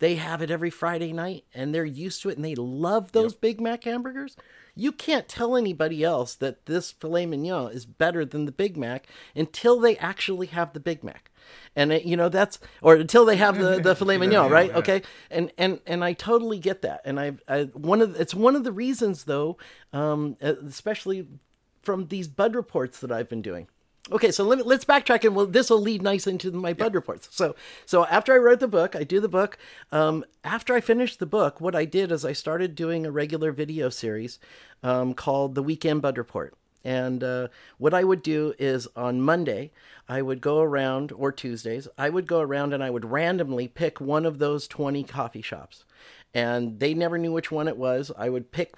They 0.02 0.16
have 0.16 0.42
it 0.42 0.50
every 0.50 0.72
Friday 0.72 1.14
night, 1.14 1.46
and 1.54 1.76
they're 1.76 1.86
used 1.86 2.24
to 2.24 2.30
it, 2.30 2.36
and 2.36 2.44
they 2.44 2.56
love 2.56 3.12
those 3.12 3.36
Big 3.36 3.62
Mac 3.62 3.84
hamburgers. 3.84 4.36
You 4.76 4.92
can't 4.92 5.28
tell 5.28 5.56
anybody 5.56 6.04
else 6.04 6.34
that 6.34 6.66
this 6.66 6.92
filet 6.92 7.28
mignon 7.28 7.72
is 7.72 7.86
better 7.86 8.26
than 8.26 8.46
the 8.46 8.52
Big 8.52 8.76
Mac 8.76 9.06
until 9.36 9.80
they 9.80 9.96
actually 9.98 10.48
have 10.48 10.74
the 10.74 10.80
Big 10.80 11.04
Mac, 11.04 11.30
and 11.76 11.94
it, 11.94 12.04
you 12.04 12.18
know 12.18 12.30
that's 12.30 12.58
or 12.82 12.96
until 12.96 13.26
they 13.26 13.36
have 13.36 13.60
the 13.60 13.80
the 13.84 13.96
filet 13.96 14.18
mignon, 14.18 14.46
mignon, 14.46 14.52
right? 14.52 14.72
yeah. 14.72 14.78
Okay, 14.80 15.02
and 15.30 15.52
and 15.56 15.80
and 15.86 16.04
I 16.04 16.14
totally 16.14 16.58
get 16.58 16.82
that, 16.82 17.02
and 17.06 17.20
I, 17.20 17.34
I 17.48 17.66
one 17.66 18.02
of 18.02 18.20
it's 18.20 18.34
one 18.34 18.56
of 18.56 18.64
the 18.64 18.72
reasons 18.72 19.26
though, 19.26 19.60
um, 19.94 20.36
especially 20.42 21.28
from 21.84 22.08
these 22.08 22.28
bud 22.28 22.56
reports 22.56 23.02
that 23.02 23.12
I've 23.12 23.30
been 23.30 23.44
doing. 23.44 23.68
Okay, 24.10 24.32
so 24.32 24.44
let 24.44 24.58
me, 24.58 24.64
let's 24.64 24.84
backtrack, 24.84 25.24
and 25.24 25.36
well, 25.36 25.46
this 25.46 25.70
will 25.70 25.80
lead 25.80 26.02
nicely 26.02 26.34
into 26.34 26.52
my 26.52 26.74
bud 26.74 26.96
reports. 26.96 27.28
So, 27.32 27.56
so 27.86 28.06
after 28.08 28.34
I 28.34 28.38
wrote 28.38 28.60
the 28.60 28.68
book, 28.68 28.96
I 28.96 29.04
do 29.04 29.20
the 29.20 29.30
book. 29.30 29.60
Um, 29.92 30.26
after 30.44 30.74
I 30.74 30.82
finished 30.82 31.20
the 31.20 31.28
book, 31.28 31.62
what 31.62 31.76
I 31.76 31.86
did 31.86 32.12
is 32.12 32.26
I 32.26 32.34
started 32.34 32.74
doing 32.74 33.06
a 33.06 33.12
regular 33.12 33.52
video 33.52 33.90
series 33.90 34.40
um, 34.82 35.14
called 35.14 35.54
the 35.54 35.62
Weekend 35.62 36.02
Bud 36.02 36.18
Report. 36.18 36.56
And 36.84 37.24
uh, 37.24 37.50
what 37.78 37.94
I 37.94 38.04
would 38.04 38.24
do 38.24 38.56
is 38.58 38.88
on 38.96 39.22
Monday, 39.22 39.72
I 40.10 40.24
would 40.24 40.42
go 40.42 40.62
around, 40.62 41.12
or 41.12 41.32
Tuesdays, 41.32 41.88
I 41.96 42.10
would 42.10 42.26
go 42.26 42.42
around 42.42 42.74
and 42.74 42.84
I 42.84 42.90
would 42.90 43.06
randomly 43.06 43.68
pick 43.68 44.02
one 44.02 44.26
of 44.26 44.40
those 44.40 44.68
20 44.68 45.04
coffee 45.04 45.44
shops. 45.44 45.86
And 46.34 46.80
they 46.80 46.94
never 46.94 47.18
knew 47.18 47.34
which 47.34 47.52
one 47.52 47.68
it 47.68 47.76
was. 47.76 48.10
I 48.18 48.30
would 48.30 48.54
pick 48.54 48.74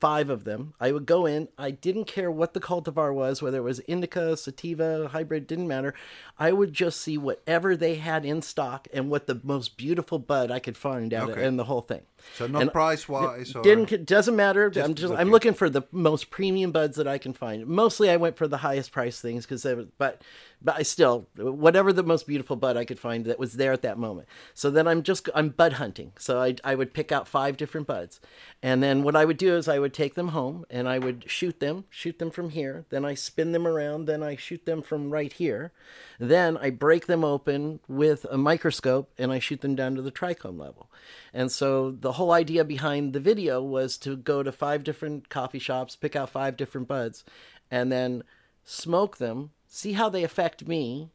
five 0.00 0.28
of 0.28 0.42
them. 0.42 0.74
I 0.80 0.90
would 0.90 1.06
go 1.06 1.24
in. 1.24 1.46
I 1.56 1.70
didn't 1.70 2.06
care 2.06 2.32
what 2.32 2.52
the 2.52 2.58
cultivar 2.60 3.14
was, 3.14 3.40
whether 3.40 3.58
it 3.58 3.62
was 3.62 3.78
indica, 3.80 4.36
sativa, 4.36 5.06
hybrid, 5.12 5.46
didn't 5.46 5.68
matter. 5.68 5.94
I 6.36 6.50
would 6.50 6.72
just 6.72 7.00
see 7.00 7.16
whatever 7.16 7.76
they 7.76 7.94
had 7.94 8.24
in 8.24 8.42
stock 8.42 8.88
and 8.92 9.08
what 9.08 9.28
the 9.28 9.40
most 9.44 9.76
beautiful 9.76 10.18
bud 10.18 10.50
I 10.50 10.58
could 10.58 10.76
find 10.76 11.14
out 11.14 11.30
Okay. 11.30 11.44
in 11.46 11.56
the 11.56 11.64
whole 11.64 11.80
thing. 11.82 12.02
so 12.34 12.48
not 12.48 12.62
And- 12.62 12.72
price 12.72 13.08
wise 13.08 13.54
or 13.54 13.62
Didn't 13.62 14.04
doesn't 14.04 14.34
matter. 14.34 14.72
I'm 14.74 14.94
just 14.96 15.12
I'm 15.12 15.18
looking. 15.28 15.30
looking 15.30 15.54
for 15.54 15.70
the 15.70 15.82
most 15.92 16.28
premium 16.30 16.72
buds 16.72 16.96
that 16.96 17.06
I 17.06 17.18
can 17.18 17.32
find. 17.34 17.64
Mostly 17.68 18.10
I 18.10 18.16
went 18.16 18.36
for 18.36 18.48
the 18.48 18.56
highest 18.56 18.90
price 18.90 19.20
things 19.20 19.46
because 19.46 19.64
but 19.96 20.22
but 20.66 20.76
I 20.76 20.82
still 20.82 21.28
whatever 21.36 21.92
the 21.92 22.02
most 22.02 22.26
beautiful 22.26 22.56
bud 22.56 22.76
I 22.76 22.84
could 22.84 22.98
find 22.98 23.24
that 23.24 23.38
was 23.38 23.54
there 23.54 23.72
at 23.72 23.82
that 23.82 23.98
moment. 23.98 24.26
So 24.52 24.68
then 24.68 24.88
I'm 24.88 25.04
just 25.04 25.28
I'm 25.32 25.50
bud 25.50 25.74
hunting. 25.74 26.12
So 26.18 26.42
I 26.42 26.56
I 26.64 26.74
would 26.74 26.92
pick 26.92 27.12
out 27.12 27.28
five 27.28 27.56
different 27.56 27.86
buds, 27.86 28.20
and 28.62 28.82
then 28.82 29.04
what 29.04 29.14
I 29.14 29.24
would 29.24 29.36
do 29.36 29.54
is 29.54 29.68
I 29.68 29.78
would 29.78 29.94
take 29.94 30.16
them 30.16 30.28
home 30.28 30.64
and 30.68 30.88
I 30.88 30.98
would 30.98 31.30
shoot 31.30 31.60
them, 31.60 31.84
shoot 31.88 32.18
them 32.18 32.32
from 32.32 32.50
here. 32.50 32.84
Then 32.90 33.04
I 33.04 33.14
spin 33.14 33.52
them 33.52 33.64
around. 33.64 34.06
Then 34.06 34.24
I 34.24 34.34
shoot 34.34 34.66
them 34.66 34.82
from 34.82 35.10
right 35.10 35.32
here. 35.32 35.72
Then 36.18 36.56
I 36.56 36.70
break 36.70 37.06
them 37.06 37.22
open 37.24 37.78
with 37.86 38.26
a 38.28 38.36
microscope 38.36 39.12
and 39.16 39.30
I 39.30 39.38
shoot 39.38 39.60
them 39.60 39.76
down 39.76 39.94
to 39.94 40.02
the 40.02 40.10
trichome 40.10 40.58
level. 40.58 40.90
And 41.32 41.52
so 41.52 41.92
the 41.92 42.12
whole 42.12 42.32
idea 42.32 42.64
behind 42.64 43.12
the 43.12 43.20
video 43.20 43.62
was 43.62 43.96
to 43.98 44.16
go 44.16 44.42
to 44.42 44.50
five 44.50 44.82
different 44.82 45.28
coffee 45.28 45.60
shops, 45.60 45.94
pick 45.94 46.16
out 46.16 46.30
five 46.30 46.56
different 46.56 46.88
buds, 46.88 47.22
and 47.70 47.92
then 47.92 48.24
smoke 48.64 49.18
them, 49.18 49.52
see 49.66 49.92
how 49.92 50.08
they 50.08 50.24
affect 50.24 50.66
me, 50.66 51.10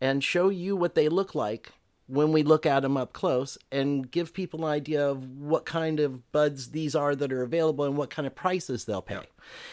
and 0.00 0.24
show 0.24 0.48
you 0.48 0.74
what 0.74 0.94
they 0.94 1.08
look 1.08 1.34
like 1.34 1.72
when 2.06 2.32
we 2.32 2.42
look 2.42 2.66
at 2.66 2.80
them 2.80 2.96
up 2.96 3.12
close 3.12 3.56
and 3.70 4.10
give 4.10 4.34
people 4.34 4.64
an 4.64 4.70
idea 4.70 5.08
of 5.08 5.38
what 5.38 5.64
kind 5.64 6.00
of 6.00 6.30
buds 6.32 6.70
these 6.72 6.94
are 6.94 7.14
that 7.14 7.32
are 7.32 7.42
available 7.42 7.84
and 7.84 7.96
what 7.96 8.10
kind 8.10 8.26
of 8.26 8.34
prices 8.34 8.84
they'll 8.84 9.00
pay. 9.00 9.20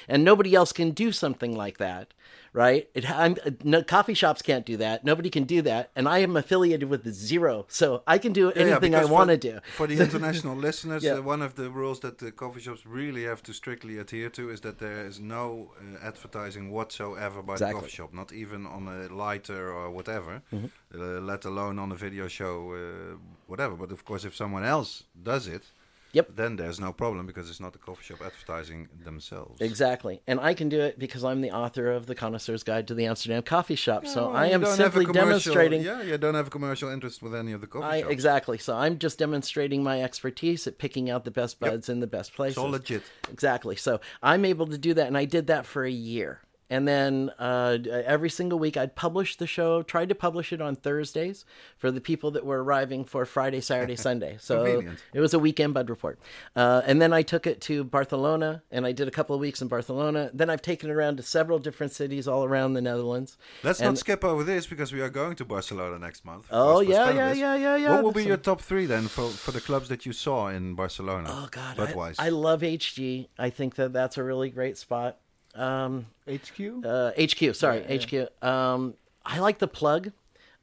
And 0.07 0.23
nobody 0.23 0.55
else 0.55 0.71
can 0.73 0.91
do 0.91 1.11
something 1.11 1.55
like 1.55 1.77
that, 1.77 2.13
right? 2.53 2.89
It, 2.93 3.09
I'm, 3.09 3.35
no, 3.63 3.83
coffee 3.83 4.13
shops 4.13 4.41
can't 4.41 4.65
do 4.65 4.77
that. 4.77 5.03
Nobody 5.03 5.29
can 5.29 5.43
do 5.43 5.61
that. 5.63 5.91
And 5.95 6.07
I 6.07 6.19
am 6.19 6.35
affiliated 6.37 6.89
with 6.89 7.03
the 7.03 7.11
zero, 7.11 7.65
so 7.69 8.03
I 8.07 8.17
can 8.17 8.33
do 8.33 8.45
Yeah, 8.47 8.51
yeah, 8.55 8.71
anything 8.71 8.95
I 8.95 9.05
want 9.05 9.29
to 9.29 9.37
do. 9.37 9.59
For 9.77 9.87
the 9.87 9.99
international 10.07 10.55
listeners, 10.55 11.03
Yeah. 11.03 11.13
uh, 11.19 11.21
one 11.21 11.41
of 11.41 11.53
the 11.55 11.69
rules 11.69 11.99
that 11.99 12.17
the 12.17 12.31
coffee 12.31 12.61
shops 12.61 12.85
really 12.85 13.23
have 13.25 13.41
to 13.43 13.53
strictly 13.53 13.97
adhere 13.97 14.29
to 14.31 14.49
is 14.49 14.61
that 14.61 14.77
there 14.79 15.05
is 15.05 15.19
no 15.19 15.71
uh, 15.79 16.05
advertising 16.07 16.71
whatsoever 16.71 17.41
by 17.41 17.55
the 17.57 17.71
coffee 17.71 17.89
shop, 17.89 18.13
not 18.13 18.31
even 18.33 18.65
on 18.65 18.87
a 18.87 19.13
lighter 19.13 19.71
or 19.71 19.89
whatever, 19.91 20.41
Mm-hmm. 20.53 20.67
uh, 20.99 21.19
let 21.21 21.45
alone 21.45 21.77
on 21.79 21.91
a 21.91 21.95
video 21.95 22.27
show, 22.27 22.73
uh, 22.73 23.17
whatever. 23.47 23.75
But 23.75 23.91
of 23.91 24.03
course, 24.05 24.23
if 24.25 24.35
someone 24.35 24.63
else 24.63 25.03
does 25.31 25.47
it, 25.47 25.63
Yep. 26.11 26.29
then 26.35 26.55
there's 26.55 26.79
no 26.79 26.91
problem 26.91 27.25
because 27.27 27.49
it's 27.49 27.59
not 27.59 27.73
the 27.73 27.79
coffee 27.79 28.03
shop 28.03 28.19
advertising 28.25 28.87
themselves. 29.03 29.61
Exactly. 29.61 30.21
And 30.27 30.39
I 30.39 30.53
can 30.53 30.67
do 30.69 30.79
it 30.81 30.97
because 30.97 31.23
I'm 31.23 31.41
the 31.41 31.51
author 31.51 31.91
of 31.91 32.07
The 32.07 32.15
Connoisseur's 32.15 32.63
Guide 32.63 32.87
to 32.87 32.93
the 32.95 33.05
Amsterdam 33.05 33.43
Coffee 33.43 33.75
Shop. 33.75 34.07
so 34.07 34.29
Oh, 34.29 34.33
I 34.33 34.47
am 34.47 34.61
don't 34.61 34.69
have 34.71 34.79
a 34.79 34.83
simply 34.99 35.05
demonstrating. 35.13 35.81
Yeah, 35.83 36.01
you 36.01 36.17
don't 36.17 36.35
have 36.35 36.47
a 36.47 36.49
commercial 36.49 36.89
interest 36.89 37.21
with 37.21 37.35
any 37.35 37.51
of 37.51 37.61
the 37.61 37.67
coffee 37.67 37.85
I, 37.85 38.01
shops. 38.01 38.11
exactly. 38.11 38.57
So 38.57 38.75
I'm 38.75 38.97
just 38.97 39.19
demonstrating 39.19 39.83
my 39.83 40.01
expertise 40.01 40.65
at 40.67 40.77
picking 40.79 41.09
out 41.09 41.25
the 41.25 41.31
best 41.31 41.57
Yep. 41.61 41.71
buds 41.71 41.89
in 41.89 41.99
the 41.99 42.07
best 42.07 42.33
places. 42.33 42.57
It's 42.57 42.63
all 42.63 42.69
legit. 42.71 43.03
Exactly. 43.31 43.75
So 43.75 43.99
I'm 44.23 44.45
able 44.45 44.67
to 44.67 44.77
do 44.77 44.93
that, 44.95 45.07
and 45.07 45.17
I 45.17 45.25
did 45.25 45.47
that 45.47 45.65
for 45.65 45.83
a 45.85 45.91
year. 45.91 46.41
And 46.69 46.87
then 46.87 47.31
uh, 47.39 47.79
every 48.05 48.29
single 48.29 48.59
week, 48.59 48.77
I'd 48.77 48.95
publish 48.95 49.35
the 49.37 49.47
show. 49.47 49.81
Tried 49.81 50.09
to 50.09 50.15
publish 50.15 50.53
it 50.53 50.61
on 50.61 50.75
Thursdays 50.75 51.43
for 51.77 51.89
the 51.89 51.99
people 51.99 52.29
that 52.31 52.45
were 52.45 52.63
arriving 52.63 53.05
for 53.05 53.25
Friday, 53.25 53.59
Saturday, 53.59 53.95
Sunday. 54.07 54.37
So 54.39 54.63
Convenient. 54.65 54.99
it 55.13 55.19
was 55.19 55.33
a 55.33 55.39
weekend 55.39 55.73
bud 55.73 55.89
report. 55.89 56.19
Uh, 56.55 56.81
and 56.85 57.01
then 57.01 57.11
I 57.11 57.23
took 57.23 57.47
it 57.47 57.59
to 57.61 57.83
Barcelona, 57.83 58.61
and 58.71 58.85
I 58.85 58.91
did 58.91 59.07
a 59.07 59.11
couple 59.11 59.33
of 59.35 59.41
weeks 59.41 59.61
in 59.61 59.67
Barcelona. 59.67 60.29
Then 60.33 60.49
I've 60.49 60.61
taken 60.61 60.89
it 60.89 60.93
around 60.93 61.17
to 61.17 61.23
several 61.23 61.57
different 61.57 61.91
cities 61.91 62.27
all 62.27 62.43
around 62.45 62.73
the 62.73 62.81
Netherlands. 62.81 63.37
Let's 63.63 63.79
And- 63.79 63.89
not 63.89 63.97
skip 63.97 64.23
over 64.23 64.43
this 64.43 64.67
because 64.67 64.93
we 64.93 65.01
are 65.01 65.09
going 65.09 65.35
to 65.37 65.45
Barcelona 65.45 65.97
next 65.97 66.23
month. 66.23 66.45
Oh, 66.51 66.81
yeah, 66.81 67.09
yeah, 67.09 67.33
yeah, 67.33 67.55
yeah, 67.55 67.75
yeah. 67.77 67.91
What 67.95 68.03
will 68.03 68.11
be 68.11 68.25
your 68.25 68.37
top 68.37 68.61
three 68.61 68.85
then 68.85 69.07
for, 69.07 69.29
for 69.29 69.51
the 69.51 69.61
clubs 69.61 69.89
that 69.89 70.05
you 70.05 70.13
saw 70.13 70.49
in 70.49 70.75
Barcelona? 70.75 71.29
Oh 71.31 71.47
God, 71.49 71.77
Budweiser. 71.77 72.15
I, 72.19 72.27
I 72.27 72.29
love 72.29 72.61
HG. 72.61 73.27
I 73.39 73.49
think 73.49 73.75
that 73.75 73.91
that's 73.93 74.17
a 74.17 74.23
really 74.23 74.49
great 74.49 74.77
spot. 74.77 75.17
Um, 75.55 76.05
HQ. 76.27 76.85
uh, 76.85 77.11
HQ, 77.19 77.55
sorry, 77.55 77.81
HQ. 77.81 78.43
Um, 78.43 78.93
I 79.25 79.39
like 79.39 79.59
the 79.59 79.67
plug. 79.67 80.11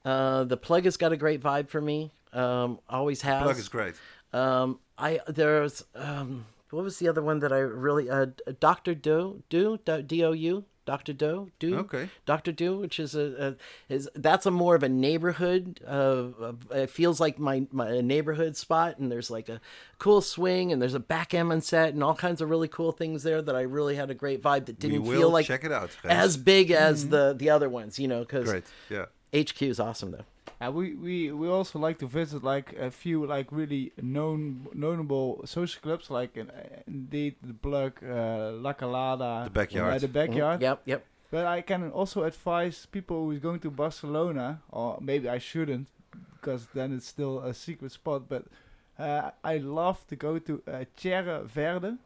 Uh, 0.04 0.44
the 0.44 0.56
plug 0.56 0.84
has 0.84 0.96
got 0.96 1.12
a 1.12 1.16
great 1.16 1.42
vibe 1.42 1.68
for 1.68 1.80
me. 1.80 2.12
Um, 2.32 2.78
always 2.88 3.22
has. 3.22 3.42
Plug 3.42 3.58
is 3.58 3.68
great. 3.68 3.94
Um, 4.32 4.78
I 4.98 5.20
there's 5.26 5.84
um, 5.94 6.46
what 6.70 6.84
was 6.84 6.98
the 6.98 7.08
other 7.08 7.22
one 7.22 7.40
that 7.40 7.52
I 7.52 7.58
really 7.58 8.08
uh, 8.08 8.26
Doctor 8.60 8.94
Do 8.94 9.42
Do 9.48 9.78
D 9.78 10.24
O 10.24 10.32
U 10.32 10.64
Doctor 10.86 11.12
Doe, 11.12 11.50
Do 11.58 11.76
Okay. 11.80 12.08
Doctor 12.24 12.52
Do, 12.52 12.78
which 12.78 12.98
is 12.98 13.14
a, 13.14 13.56
a 13.90 13.92
is 13.92 14.08
that's 14.14 14.46
a 14.46 14.50
more 14.50 14.74
of 14.76 14.82
a 14.82 14.88
neighborhood. 14.88 15.80
Uh, 15.86 16.28
it 16.70 16.88
feels 16.88 17.20
like 17.20 17.38
my 17.38 17.66
my 17.72 18.00
neighborhood 18.00 18.56
spot, 18.56 18.98
and 18.98 19.10
there's 19.12 19.30
like 19.30 19.48
a 19.48 19.60
cool 19.98 20.22
swing, 20.22 20.72
and 20.72 20.80
there's 20.80 20.94
a 20.94 21.00
backgammon 21.00 21.60
set, 21.60 21.92
and 21.92 22.02
all 22.02 22.14
kinds 22.14 22.40
of 22.40 22.48
really 22.48 22.68
cool 22.68 22.92
things 22.92 23.24
there 23.24 23.42
that 23.42 23.56
I 23.56 23.62
really 23.62 23.96
had 23.96 24.10
a 24.10 24.14
great 24.14 24.40
vibe 24.42 24.66
that 24.66 24.78
didn't 24.78 25.04
feel 25.04 25.28
like 25.28 25.46
check 25.46 25.64
it 25.64 25.72
out. 25.72 25.90
as 26.04 26.36
big 26.36 26.70
as 26.70 27.08
the 27.08 27.34
the 27.36 27.50
other 27.50 27.68
ones, 27.68 27.98
you 27.98 28.08
know, 28.08 28.20
because 28.20 28.48
great. 28.48 28.64
Yeah. 28.88 29.06
HQ 29.34 29.60
is 29.62 29.80
awesome 29.80 30.12
though. 30.12 30.24
And 30.58 30.74
we, 30.74 30.94
we, 30.94 31.32
we 31.32 31.48
also 31.48 31.78
like 31.78 31.98
to 31.98 32.06
visit 32.06 32.42
like 32.42 32.72
a 32.78 32.90
few 32.90 33.26
like 33.26 33.48
really 33.50 33.92
known 34.00 34.66
notable 34.72 35.42
social 35.44 35.80
clubs 35.82 36.10
like 36.10 36.36
in, 36.36 36.50
indeed 36.86 37.34
the 37.42 37.52
Plug, 37.52 37.92
uh, 38.02 38.52
La 38.52 38.72
Calada, 38.72 39.42
The 39.44 39.50
Backyard. 39.50 39.94
uh, 39.94 39.98
the 39.98 40.08
backyard. 40.08 40.62
Yep, 40.62 40.82
yep. 40.86 41.04
But 41.30 41.44
I 41.46 41.60
can 41.60 41.90
also 41.90 42.22
advise 42.22 42.86
people 42.86 43.24
who's 43.26 43.40
going 43.40 43.60
to 43.60 43.70
Barcelona, 43.70 44.62
or 44.70 44.98
maybe 45.00 45.28
I 45.28 45.38
shouldn't, 45.38 45.88
because 46.34 46.68
then 46.72 46.94
it's 46.94 47.06
still 47.06 47.40
a 47.40 47.52
secret 47.52 47.92
spot. 47.92 48.28
But 48.28 48.44
uh, 48.98 49.32
I 49.44 49.58
love 49.58 50.06
to 50.06 50.16
go 50.16 50.38
to 50.38 50.62
uh, 50.66 50.84
Tierra 50.96 51.42
Verde. 51.44 51.96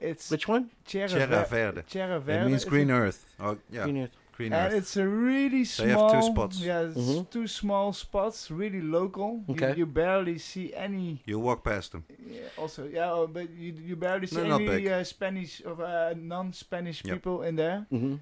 It's 0.00 0.30
Which 0.30 0.48
one? 0.48 0.70
Tierra, 0.84 1.08
Terra 1.08 1.26
Ver- 1.26 1.44
Verde. 1.46 1.82
Tierra 1.88 2.20
Verde. 2.20 2.46
It 2.46 2.48
means 2.50 2.64
green 2.64 2.90
a- 2.90 2.94
earth. 2.94 3.32
Oh, 3.40 3.56
yeah. 3.70 3.84
Green 3.84 4.02
Earth. 4.02 4.16
Green 4.38 4.52
and 4.52 4.72
earth. 4.72 4.78
it's 4.78 4.96
a 4.96 5.06
really 5.06 5.58
They 5.58 5.64
small. 5.64 6.12
have 6.12 6.22
two 6.22 6.26
spots. 6.32 6.60
Yeah, 6.62 6.82
it's 6.88 6.96
Mhm. 6.96 7.28
two 7.30 7.46
small 7.48 7.92
spots, 7.92 8.50
really 8.52 8.80
local. 8.80 9.42
You- 9.48 9.54
Okay. 9.54 9.74
You, 9.76 9.86
barely 9.86 10.38
see 10.38 10.72
any. 10.74 11.20
You 11.26 11.40
walk 11.40 11.64
past 11.64 11.90
them. 11.90 12.04
Yeah, 12.22 12.46
also, 12.56 12.86
yeah, 12.86 13.10
oh, 13.12 13.26
but 13.26 13.50
you 13.50 13.74
you 13.88 13.96
barely 13.96 14.28
see 14.28 14.46
No, 14.46 14.56
any 14.62 14.88
uh, 14.88 15.02
Spanish 15.02 15.60
or 15.66 15.74
uh, 15.82 16.14
non-Spanish 16.16 17.02
Yep. 17.04 17.14
people 17.16 17.42
in 17.42 17.56
there. 17.56 17.86
Mm-hmm. 17.90 18.14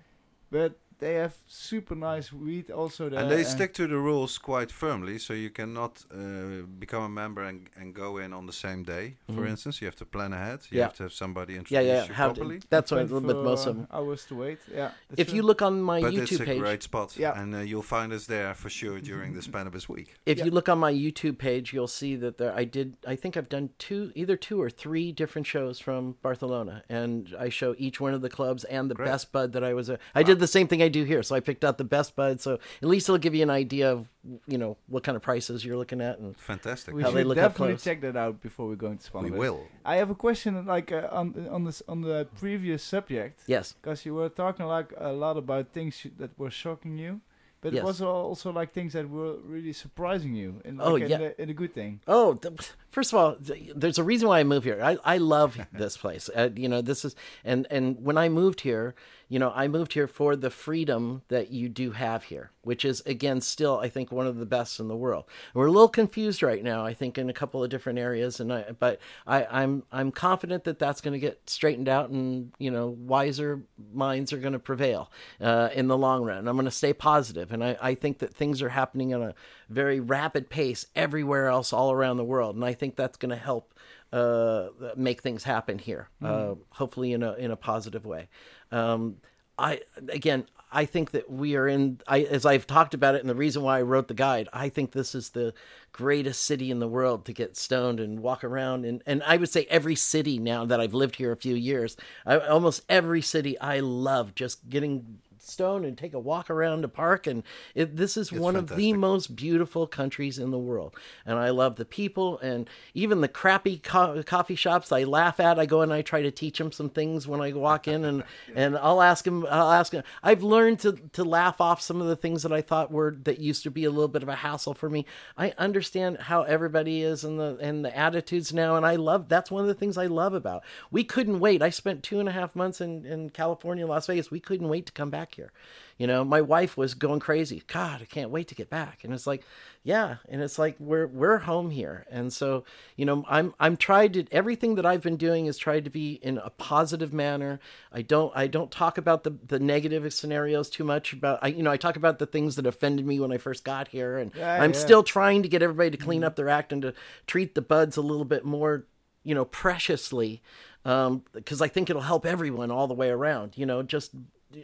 But 0.51 0.73
they 0.99 1.15
have 1.15 1.35
super 1.47 1.95
nice 1.95 2.33
weed 2.33 2.71
also 2.71 3.09
there. 3.09 3.21
and 3.21 3.31
they 3.31 3.45
stick 3.45 3.75
to 3.75 3.87
the 3.87 3.99
rules 3.99 4.39
quite 4.39 4.71
firmly, 4.73 5.19
so 5.19 5.33
you 5.35 5.51
cannot 5.51 6.05
uh, 6.13 6.63
become 6.79 7.03
a 7.03 7.09
member 7.09 7.43
and, 7.43 7.69
and 7.79 7.95
go 7.95 8.19
in 8.19 8.33
on 8.33 8.47
the 8.47 8.53
same 8.53 8.83
day. 8.83 9.17
For 9.27 9.43
Mhm. 9.43 9.51
instance, 9.51 9.81
you 9.81 9.87
have 9.87 9.97
to 9.97 10.07
plan 10.07 10.33
ahead. 10.33 10.61
You 10.71 10.79
Yeah. 10.79 10.85
have 10.85 10.97
to 10.97 11.03
have 11.05 11.13
somebody 11.13 11.53
Yeah, 11.55 11.59
introduce 11.61 11.87
yeah. 11.87 12.07
you 12.07 12.15
How 12.15 12.27
properly. 12.33 12.61
that's 12.71 12.93
a 12.93 12.97
little 12.97 13.21
bit 13.21 13.37
uh, 13.37 13.87
hours 13.97 14.25
to 14.27 14.35
wait. 14.35 14.59
Yeah. 14.73 14.91
If 15.17 15.29
true. 15.29 15.37
you 15.37 15.43
look 15.43 15.63
on 15.63 15.81
my 15.83 16.01
but 16.01 16.15
it's 16.15 16.33
YouTube 16.33 16.41
a 16.41 16.45
page, 16.47 16.59
great 16.61 16.83
spot, 16.83 17.17
Yeah. 17.17 17.41
and 17.41 17.55
uh, 17.55 17.59
you'll 17.59 17.83
find 17.83 18.13
us 18.13 18.27
there 18.27 18.55
for 18.55 18.71
sure 18.71 19.01
during 19.01 19.35
the 19.35 19.41
Spannabis 19.41 19.89
week. 19.89 20.15
if 20.25 20.39
Yeah. 20.39 20.45
you 20.47 20.51
look 20.51 20.69
on 20.69 20.79
my 20.79 20.93
YouTube 20.93 21.39
page, 21.39 21.73
you'll 21.75 21.87
see 22.03 22.17
that 22.17 22.39
there 22.39 22.55
I 22.57 22.65
did. 22.65 22.97
I 23.07 23.17
think 23.17 23.37
I've 23.37 23.49
done 23.49 23.71
two, 23.79 24.13
either 24.15 24.37
two 24.37 24.61
or 24.61 24.71
three 24.71 25.13
different 25.13 25.47
shows 25.47 25.79
from 25.79 26.17
Barcelona, 26.23 26.83
and 26.89 27.35
I 27.39 27.49
show 27.51 27.75
each 27.79 28.01
one 28.01 28.15
of 28.15 28.23
the 28.23 28.31
clubs 28.31 28.65
and 28.65 28.91
the 28.91 28.95
Great. 28.95 29.07
best 29.07 29.33
bud 29.33 29.53
that 29.53 29.63
I 29.65 29.75
was. 29.75 29.89
A, 29.89 29.99
I 30.15 30.23
did 30.23 30.39
the 30.39 30.47
same 30.47 30.67
thing 30.69 30.83
I 30.83 30.86
do 30.89 31.05
here, 31.05 31.23
so 31.23 31.35
I 31.35 31.41
picked 31.41 31.65
out 31.65 31.79
the 31.79 31.85
best 31.85 32.17
bud. 32.17 32.41
So 32.41 32.55
at 32.83 32.89
least 32.89 33.09
it'll 33.09 33.19
give 33.19 33.35
you 33.35 33.43
an 33.43 33.51
idea 33.51 33.91
of 33.93 34.09
you 34.47 34.59
know 34.59 34.77
what 34.89 35.03
kind 35.05 35.15
of 35.17 35.23
prices 35.23 35.65
you're 35.65 35.77
looking 35.77 36.01
at, 36.01 36.19
and 36.19 36.37
Fantastic. 36.37 36.95
we 36.95 37.03
how 37.03 37.11
they 37.11 37.21
should 37.21 37.27
look 37.29 37.39
up 37.39 37.53
definitely 37.53 37.75
close. 37.75 37.85
check 37.85 38.01
that 38.01 38.17
out 38.17 38.41
before 38.43 38.69
we 38.69 38.77
go 38.77 38.89
into 38.91 39.11
we 39.19 39.31
will. 39.31 39.61
I 39.85 39.97
have 39.97 40.11
a 40.11 40.15
question, 40.15 40.67
like 40.67 40.91
uh, 40.93 41.09
on 41.13 41.49
on 41.51 41.65
this 41.65 41.83
on 41.89 42.03
the 42.03 42.27
previous 42.39 42.83
subject, 42.83 43.43
yes, 43.47 43.75
because 43.81 44.05
you 44.07 44.15
were 44.15 44.29
talking 44.29 44.67
like 44.67 44.93
a 44.99 45.13
lot 45.13 45.37
about 45.37 45.73
things 45.73 46.07
that 46.19 46.37
were 46.39 46.51
shocking 46.51 46.99
you, 46.99 47.21
but 47.61 47.73
Yes. 47.73 47.83
it 47.83 47.85
was 47.87 48.03
also 48.03 48.53
like 48.53 48.73
things 48.73 48.93
that 48.93 49.09
were 49.09 49.37
really 49.45 49.73
surprising 49.73 50.35
you, 50.35 50.61
in, 50.65 50.77
like 50.79 50.87
Oh, 50.89 50.97
in, 50.97 51.09
yeah. 51.11 51.19
a, 51.39 51.43
in 51.43 51.51
a 51.51 51.55
good 51.55 51.73
thing. 51.75 52.01
Oh, 52.07 52.35
th- 52.35 52.55
first 52.91 53.13
of 53.13 53.19
all, 53.19 53.35
th- 53.37 53.73
there's 53.75 53.99
a 53.99 54.05
reason 54.05 54.29
why 54.29 54.41
I 54.41 54.45
moved 54.45 54.65
here. 54.67 54.81
I, 54.83 54.99
I 55.05 55.19
love 55.19 55.57
this 55.73 55.97
place. 55.97 56.29
Uh, 56.35 56.51
you 56.55 56.69
know, 56.69 56.83
this 56.83 57.05
is 57.05 57.15
and 57.45 57.67
and 57.71 57.97
when 58.05 58.19
I 58.19 58.29
moved 58.29 58.61
here, 58.61 58.95
you 59.29 59.41
know, 59.41 59.53
I 59.55 59.67
moved 59.67 59.95
here 59.95 60.07
for 60.07 60.37
the 60.37 60.51
freedom 60.51 61.23
that 61.29 61.51
you 61.51 61.69
do 61.69 61.91
have 61.93 62.25
here, 62.25 62.53
which 62.63 62.85
is 62.85 63.03
again 63.07 63.41
still 63.41 63.79
I 63.79 63.89
think 63.89 64.13
one 64.13 64.27
of 64.27 64.37
the 64.37 64.47
best 64.47 64.79
in 64.79 64.87
the 64.87 64.97
world. 64.97 65.25
We're 65.53 65.67
a 65.67 65.73
little 65.73 65.89
confused 65.89 66.43
right 66.43 66.63
now, 66.63 66.85
I 66.85 66.95
think, 66.95 67.19
in 67.19 67.29
a 67.29 67.33
couple 67.33 67.63
of 67.63 67.69
different 67.71 67.99
areas, 67.99 68.39
and 68.39 68.53
I 68.53 68.73
but 68.79 69.01
I, 69.27 69.45
I'm 69.47 69.83
I'm 69.91 70.13
confident 70.13 70.65
that 70.65 70.79
that's 70.79 71.01
going 71.01 71.13
to 71.13 71.19
get 71.19 71.51
straightened 71.51 71.89
out, 71.89 72.11
and 72.11 72.53
you 72.59 72.71
know, 72.71 72.89
wiser 72.89 73.63
minds 73.93 74.33
are 74.33 74.39
going 74.39 74.53
to 74.53 74.61
prevail 74.61 75.11
uh, 75.41 75.71
in 75.75 75.89
the 75.89 75.99
long 75.99 76.23
run. 76.23 76.47
I'm 76.47 76.57
going 76.57 76.67
to 76.67 76.71
stay 76.71 76.93
positive, 76.93 77.53
and 77.53 77.65
I, 77.65 77.77
I 77.83 77.95
think 77.95 78.19
that 78.19 78.33
things 78.33 78.63
are 78.63 78.69
happening 78.69 79.13
at 79.13 79.21
a 79.21 79.35
very 79.69 79.99
rapid 79.99 80.49
pace 80.49 80.87
everywhere 80.95 81.49
else 81.49 81.73
all 81.73 81.91
around 81.91 82.17
the 82.17 82.25
world, 82.25 82.55
and 82.55 82.65
I 82.65 82.75
think 82.75 82.95
that's 82.95 83.17
going 83.17 83.31
to 83.31 83.37
help 83.37 83.75
uh, 84.13 84.69
make 84.97 85.23
things 85.23 85.45
happen 85.45 85.79
here. 85.79 86.09
Uh, 86.23 86.55
hopefully, 86.71 87.13
in 87.13 87.23
a 87.23 87.35
in 87.35 87.51
a 87.51 87.57
positive 87.57 88.05
way. 88.05 88.29
Um, 88.71 89.17
I 89.59 89.81
again, 90.09 90.47
I 90.71 90.85
think 90.85 91.13
that 91.13 91.31
we 91.31 91.57
are 91.57 91.67
in. 91.67 92.01
I 92.07 92.23
as 92.23 92.45
I've 92.45 92.67
talked 92.67 92.93
about 92.93 93.15
it, 93.15 93.21
and 93.21 93.31
the 93.31 93.35
reason 93.35 93.63
why 93.63 93.79
I 93.79 93.83
wrote 93.83 94.09
the 94.09 94.15
guide, 94.15 94.49
I 94.53 94.69
think 94.69 94.93
this 94.93 95.15
is 95.15 95.31
the 95.31 95.55
greatest 95.93 96.45
city 96.45 96.71
in 96.71 96.79
the 96.79 96.89
world 96.89 97.25
to 97.25 97.33
get 97.33 97.57
stoned 97.57 97.99
and 98.01 98.21
walk 98.21 98.45
around. 98.45 98.85
And 98.85 99.03
and 99.07 99.23
I 99.25 99.39
would 99.39 99.49
say 99.49 99.67
every 99.71 99.95
city 99.95 100.39
now 100.39 100.65
that 100.67 100.81
I've 100.81 100.95
lived 100.95 101.17
here 101.17 101.33
a 101.33 101.37
few 101.37 101.55
years, 101.55 101.97
I, 102.27 102.39
almost 102.39 102.83
every 102.89 103.23
city 103.23 103.59
I 103.59 103.81
love 103.81 104.35
just 104.35 104.69
getting 104.69 105.19
stoned 105.47 105.85
and 105.85 105.97
take 105.97 106.15
a 106.15 106.19
walk 106.19 106.51
around 106.51 106.83
the 106.83 106.89
park 106.89 107.27
and 107.27 107.43
it, 107.75 107.97
this 107.97 108.17
is 108.17 108.33
one 108.33 108.57
of 108.57 108.77
the 108.77 108.93
most 108.93 109.37
beautiful 109.37 109.87
countries 109.87 110.39
in 110.39 110.51
the 110.51 110.59
world. 110.59 110.95
And 111.25 111.39
i 111.39 111.51
love 111.51 111.77
the 111.77 111.85
people 111.85 112.39
and 112.39 112.69
even 112.95 113.21
the 113.21 113.29
crappy 113.29 113.79
co- 113.79 114.23
coffee 114.25 114.55
shops 114.55 114.93
i 114.93 115.05
laugh 115.05 115.41
at 115.41 115.59
i 115.59 115.67
go 115.67 115.83
and 115.83 115.93
i 115.93 116.03
try 116.03 116.23
to 116.23 116.31
teach 116.31 116.59
them 116.59 116.73
some 116.73 116.91
things 116.91 117.27
when 117.27 117.41
i 117.41 117.53
walk 117.53 117.89
in 117.89 118.05
and 118.05 118.23
and 118.55 118.77
i'll 118.79 119.03
ask 119.03 119.25
them 119.25 119.47
i'll 119.51 119.73
ask 119.73 119.93
them 119.93 120.03
i've 120.23 120.43
learned 120.43 120.79
to 120.81 120.93
to 121.13 121.25
laugh 121.25 121.61
off 121.61 121.81
some 121.81 122.01
of 122.01 122.07
the 122.07 122.17
things 122.17 122.43
that 122.43 122.53
i 122.53 122.61
thought 122.61 122.91
were 122.91 123.17
that 123.25 123.39
used 123.39 123.63
to 123.63 123.71
be 123.71 123.85
a 123.85 123.91
little 123.91 124.09
bit 124.09 124.23
of 124.23 124.29
a 124.29 124.37
hassle 124.37 124.75
for 124.75 124.89
me. 124.89 125.05
I 125.37 125.53
understand 125.59 126.19
how 126.19 126.43
everybody 126.43 127.03
is 127.03 127.25
and 127.25 127.39
the 127.39 127.59
and 127.61 127.85
the 127.85 127.97
attitudes 127.97 128.53
now 128.53 128.77
and 128.77 128.87
i 128.87 128.97
love 128.97 129.29
that's 129.29 129.51
one 129.51 129.63
of 129.63 129.69
the 129.69 129.75
things 129.75 129.97
i 129.99 130.07
love 130.07 130.35
about. 130.35 130.63
We 130.91 131.05
couldn't 131.05 131.41
wait. 131.41 131.63
I 131.63 131.71
spent 131.71 132.03
two 132.03 132.21
and 132.21 132.29
a 132.29 132.33
half 132.33 132.55
months 132.55 132.81
in 132.81 133.05
in 133.05 133.31
california 133.31 133.87
las 133.87 134.07
vegas. 134.07 134.31
We 134.31 134.41
couldn't 134.41 134.69
wait 134.69 134.87
to 134.87 134.93
come 134.93 135.11
back 135.11 135.36
here. 135.37 135.53
You 135.97 136.07
know, 136.07 136.25
my 136.25 136.43
wife 136.43 136.77
was 136.77 136.93
going 136.93 137.21
crazy. 137.21 137.63
God, 137.67 138.03
I 138.03 138.05
can't 138.05 138.31
wait 138.31 138.49
to 138.49 138.55
get 138.55 138.69
back. 138.69 139.03
And 139.03 139.15
it's 139.15 139.27
like, 139.27 139.45
yeah, 139.83 140.17
and 140.29 140.43
it's 140.43 140.59
like 140.59 140.77
we're 140.79 141.07
we're 141.07 141.39
home 141.39 141.71
here. 141.71 142.05
And 142.11 142.33
so, 142.33 142.65
you 142.97 143.07
know, 143.07 143.25
I'm 143.29 143.55
I'm 143.59 143.77
tried 143.77 144.13
to 144.15 144.27
everything 144.31 144.75
that 144.75 144.85
I've 144.85 145.03
been 145.03 145.17
doing 145.17 145.47
is 145.47 145.57
tried 145.57 145.85
to 145.85 145.91
be 145.91 146.15
in 146.15 146.39
a 146.39 146.51
positive 146.51 147.15
manner. 147.15 147.61
I 147.93 148.03
don't 148.03 148.31
I 148.37 148.47
don't 148.47 148.71
talk 148.71 148.99
about 148.99 149.25
the 149.25 149.39
the 149.47 149.59
negative 149.59 150.13
scenarios 150.13 150.69
too 150.69 150.85
much 150.85 151.13
about 151.13 151.39
I 151.41 151.49
you 151.49 151.63
know, 151.63 151.71
I 151.71 151.77
talk 151.79 151.97
about 151.97 152.19
the 152.19 152.27
things 152.27 152.57
that 152.57 152.67
offended 152.67 153.07
me 153.07 153.21
when 153.21 153.33
I 153.33 153.39
first 153.39 153.65
got 153.65 153.89
here 153.89 154.19
and 154.19 154.33
Yeah, 154.35 154.63
I'm 154.63 154.73
yeah. 154.73 154.79
still 154.79 155.03
trying 155.03 155.43
to 155.45 155.49
get 155.49 155.63
everybody 155.63 155.91
to 155.91 155.97
clean 155.97 156.21
mm-hmm. 156.21 156.27
up 156.27 156.37
their 156.37 156.49
act 156.49 156.73
and 156.73 156.83
to 156.83 156.95
treat 157.27 157.55
the 157.55 157.63
buds 157.63 157.97
a 157.97 158.03
little 158.03 158.25
bit 158.25 158.45
more, 158.45 158.85
you 159.25 159.35
know, 159.35 159.45
preciously 159.45 160.43
um, 160.87 161.25
because 161.33 161.61
I 161.61 161.67
think 161.67 161.91
it'll 161.91 162.03
help 162.03 162.25
everyone 162.25 162.71
all 162.71 162.87
the 162.87 162.95
way 162.95 163.11
around. 163.11 163.59
You 163.59 163.67
know, 163.67 163.83
just 163.83 164.13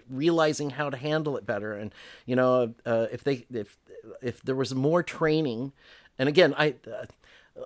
realizing 0.08 0.70
how 0.70 0.90
to 0.90 0.96
handle 0.96 1.36
it 1.36 1.46
better, 1.46 1.74
and 1.74 1.94
you 2.26 2.36
know, 2.36 2.74
uh, 2.84 3.06
if 3.12 3.24
they 3.24 3.46
if 3.52 3.76
if 4.20 4.42
there 4.42 4.56
was 4.56 4.74
more 4.74 5.02
training, 5.02 5.72
and 6.18 6.28
again, 6.28 6.54
I 6.56 6.74
uh, 6.86 7.06